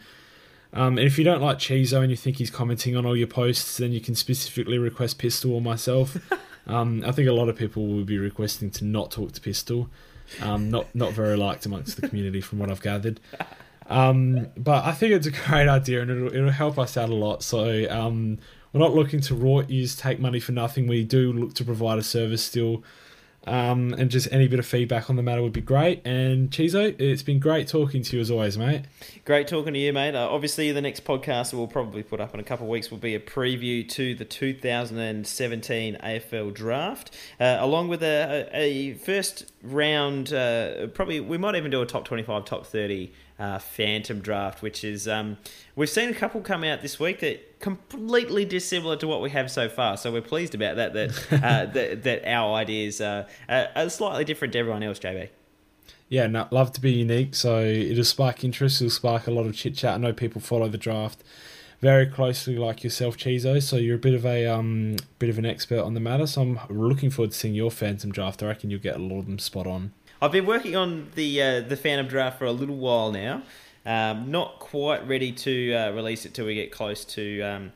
Um, 0.74 0.98
and 0.98 1.08
if 1.08 1.18
you 1.18 1.24
don't 1.24 1.42
like 1.42 1.58
Chizo 1.58 2.02
and 2.02 2.12
you 2.12 2.18
think 2.18 2.38
he's 2.38 2.50
commenting 2.50 2.98
on 2.98 3.06
all 3.06 3.16
your 3.16 3.28
posts, 3.28 3.78
then 3.78 3.94
you 3.94 4.02
can 4.02 4.14
specifically 4.14 4.78
request 4.78 5.18
Pistol 5.20 5.54
or 5.54 5.62
myself. 5.62 6.18
um, 6.68 7.04
I 7.06 7.14
think 7.14 7.30
a 7.30 7.34
lot 7.34 7.48
of 7.48 7.56
people 7.56 7.88
will 7.88 8.04
be 8.04 8.18
requesting 8.18 8.72
to 8.72 8.86
not 8.86 9.12
talk 9.12 9.32
to 9.34 9.42
Pistol. 9.42 9.90
Um, 10.42 10.72
not 10.72 10.94
not 10.96 11.14
very 11.14 11.38
liked 11.38 11.66
amongst 11.66 12.02
the 12.02 12.08
community 12.08 12.42
from 12.42 12.60
what 12.60 12.72
I've 12.72 12.82
gathered. 12.82 13.20
Um, 13.88 14.48
but 14.58 14.84
I 14.84 14.92
think 14.92 15.14
it's 15.14 15.28
a 15.28 15.32
great 15.32 15.68
idea 15.68 16.02
and 16.02 16.10
it'll, 16.10 16.36
it'll 16.36 16.50
help 16.50 16.80
us 16.80 16.98
out 16.98 17.10
a 17.10 17.16
lot. 17.16 17.44
So 17.44 17.88
um, 17.92 18.40
we're 18.74 18.80
not 18.80 18.96
looking 18.96 19.22
to 19.22 19.36
raw 19.36 19.60
use 19.60 19.96
take 19.96 20.20
money 20.20 20.40
for 20.40 20.52
nothing. 20.52 20.88
We 20.88 21.04
do 21.04 21.32
look 21.32 21.54
to 21.56 21.64
provide 21.64 22.00
a 22.00 22.04
service 22.04 22.44
still. 22.44 22.84
Um, 23.46 23.94
and 23.94 24.10
just 24.10 24.28
any 24.32 24.48
bit 24.48 24.60
of 24.60 24.66
feedback 24.66 25.10
on 25.10 25.16
the 25.16 25.24
matter 25.24 25.42
would 25.42 25.54
be 25.54 25.62
great. 25.62 26.06
And 26.06 26.50
Chizo, 26.50 27.00
it's 27.00 27.24
been 27.24 27.40
great 27.40 27.68
talking 27.68 28.02
to 28.04 28.16
you 28.16 28.22
as 28.22 28.32
always, 28.32 28.58
mate. 28.58 28.84
Great 29.24 29.48
talking 29.48 29.74
to 29.74 29.80
you, 29.80 29.94
mate. 29.94 30.16
Uh, 30.16 30.28
obviously, 30.30 30.72
the 30.72 30.82
next 30.82 31.04
podcast 31.04 31.54
we'll 31.54 31.68
probably 31.68 32.04
put 32.04 32.20
up 32.20 32.34
in 32.34 32.40
a 32.40 32.44
couple 32.44 32.66
of 32.66 32.70
weeks 32.70 32.90
will 32.90 32.98
be 32.98 33.16
a 33.16 33.20
preview 33.20 33.88
to 33.90 34.16
the 34.16 34.26
2017 34.26 35.98
AFL 36.04 36.54
draft, 36.54 37.12
uh, 37.40 37.58
along 37.60 37.88
with 37.88 38.04
a, 38.04 38.50
a 38.54 38.94
first 38.96 39.52
round. 39.62 40.34
Uh, 40.34 40.88
probably 40.88 41.20
we 41.20 41.38
might 41.38 41.56
even 41.56 41.72
do 41.72 41.82
a 41.82 41.86
top 41.86 42.06
25, 42.06 42.46
top 42.46 42.66
30 42.66 43.12
uh, 43.38 43.60
Phantom 43.60 44.20
draft, 44.20 44.62
which 44.62 44.84
is 44.84 45.08
um, 45.08 45.38
we've 45.76 45.90
seen 45.90 46.10
a 46.10 46.14
couple 46.14 46.42
come 46.42 46.64
out 46.64 46.82
this 46.82 47.00
week 47.00 47.20
that 47.20 47.60
completely 47.60 48.46
dissimilar 48.46 48.96
to 48.98 49.08
what 49.08 49.22
we 49.22 49.30
have 49.32 49.52
so 49.52 49.68
far. 49.68 49.98
So 49.98 50.12
we're 50.12 50.22
pleased 50.22 50.56
about 50.56 50.78
that. 50.78 50.94
That 50.94 51.28
uh, 51.44 51.66
that, 51.66 52.04
that, 52.04 52.28
our 52.28 52.54
ideas 52.56 53.02
are, 53.02 53.28
are 53.50 53.90
slightly 53.90 54.24
different 54.24 54.54
to 54.54 54.60
everyone 54.60 54.84
else. 54.84 55.00
JB. 55.00 55.30
Yeah, 56.08 56.28
no, 56.28 56.48
love 56.52 56.72
to 56.74 56.82
be 56.82 56.92
unique. 56.92 57.36
So 57.36 57.62
it'll 57.62 58.04
spark 58.04 58.44
interest. 58.44 58.82
It'll 58.82 58.92
spark 58.92 59.28
a 59.28 59.32
lot 59.32 59.46
of 59.46 59.56
chit 59.56 59.76
chat. 59.76 59.96
I 59.96 59.98
know 59.98 60.14
people 60.14 60.40
follow 60.40 60.70
the 60.70 60.78
draft 60.78 61.24
very 61.82 62.06
closely, 62.06 62.58
like 62.58 62.84
yourself, 62.84 63.18
Chizo. 63.18 63.62
So 63.62 63.76
you're 63.76 63.96
a 63.96 64.00
bit 64.00 64.14
of 64.14 64.26
a 64.26 64.46
um, 64.46 64.98
bit 65.20 65.30
of 65.30 65.38
an 65.38 65.46
expert 65.46 65.82
on 65.82 65.94
the 65.94 66.00
matter. 66.00 66.28
So 66.28 66.42
I'm 66.42 66.60
looking 66.70 67.10
forward 67.10 67.32
to 67.32 67.38
seeing 67.38 67.56
your 67.56 67.72
Phantom 67.72 68.12
draft. 68.12 68.42
I 68.44 68.48
reckon 68.48 68.70
you'll 68.70 68.80
get 68.80 68.96
a 68.96 69.00
lot 69.00 69.20
of 69.20 69.26
them 69.26 69.40
spot 69.40 69.68
on. 69.68 69.94
I've 70.22 70.32
been 70.32 70.46
working 70.46 70.76
on 70.76 71.12
the 71.16 71.42
uh, 71.42 71.62
the 71.62 71.78
Phantom 71.78 72.08
draft 72.08 72.40
for 72.40 72.46
a 72.46 72.52
little 72.52 72.78
while 72.78 73.12
now. 73.12 73.44
Um, 73.86 74.32
not 74.32 74.60
quite 74.60 75.08
ready 75.08 75.32
to 75.32 75.74
uh, 75.74 75.92
release 75.92 76.26
it 76.26 76.34
till 76.34 76.48
we 76.48 76.56
get 76.56 76.72
close 76.72 77.06
to 77.06 77.42
um, 77.42 77.72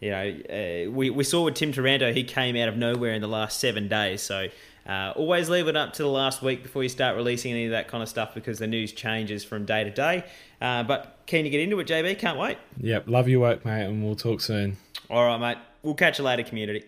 you 0.00 0.10
know, 0.10 0.28
uh, 0.28 0.90
we, 0.90 1.10
we 1.10 1.24
saw 1.24 1.44
with 1.44 1.54
Tim 1.54 1.72
Taranto, 1.72 2.12
he 2.12 2.24
came 2.24 2.56
out 2.56 2.68
of 2.68 2.76
nowhere 2.76 3.14
in 3.14 3.20
the 3.20 3.28
last 3.28 3.58
seven 3.58 3.88
days. 3.88 4.22
So 4.22 4.48
uh, 4.86 5.12
always 5.16 5.48
leave 5.48 5.68
it 5.68 5.76
up 5.76 5.92
to 5.94 6.02
the 6.02 6.08
last 6.08 6.40
week 6.40 6.62
before 6.62 6.82
you 6.82 6.88
start 6.88 7.16
releasing 7.16 7.52
any 7.52 7.64
of 7.66 7.72
that 7.72 7.88
kind 7.88 8.02
of 8.02 8.08
stuff 8.08 8.34
because 8.34 8.58
the 8.58 8.66
news 8.66 8.92
changes 8.92 9.44
from 9.44 9.64
day 9.64 9.84
to 9.84 9.90
day. 9.90 10.24
Uh, 10.60 10.82
but 10.84 11.18
keen 11.26 11.44
to 11.44 11.50
get 11.50 11.60
into 11.60 11.78
it, 11.80 11.88
JB. 11.88 12.18
Can't 12.18 12.38
wait. 12.38 12.58
Yep. 12.80 13.08
Love 13.08 13.28
your 13.28 13.40
work, 13.40 13.64
mate, 13.64 13.84
and 13.84 14.04
we'll 14.04 14.16
talk 14.16 14.40
soon. 14.40 14.76
All 15.10 15.26
right, 15.26 15.38
mate. 15.38 15.58
We'll 15.82 15.94
catch 15.94 16.18
you 16.18 16.24
later, 16.24 16.42
community. 16.42 16.84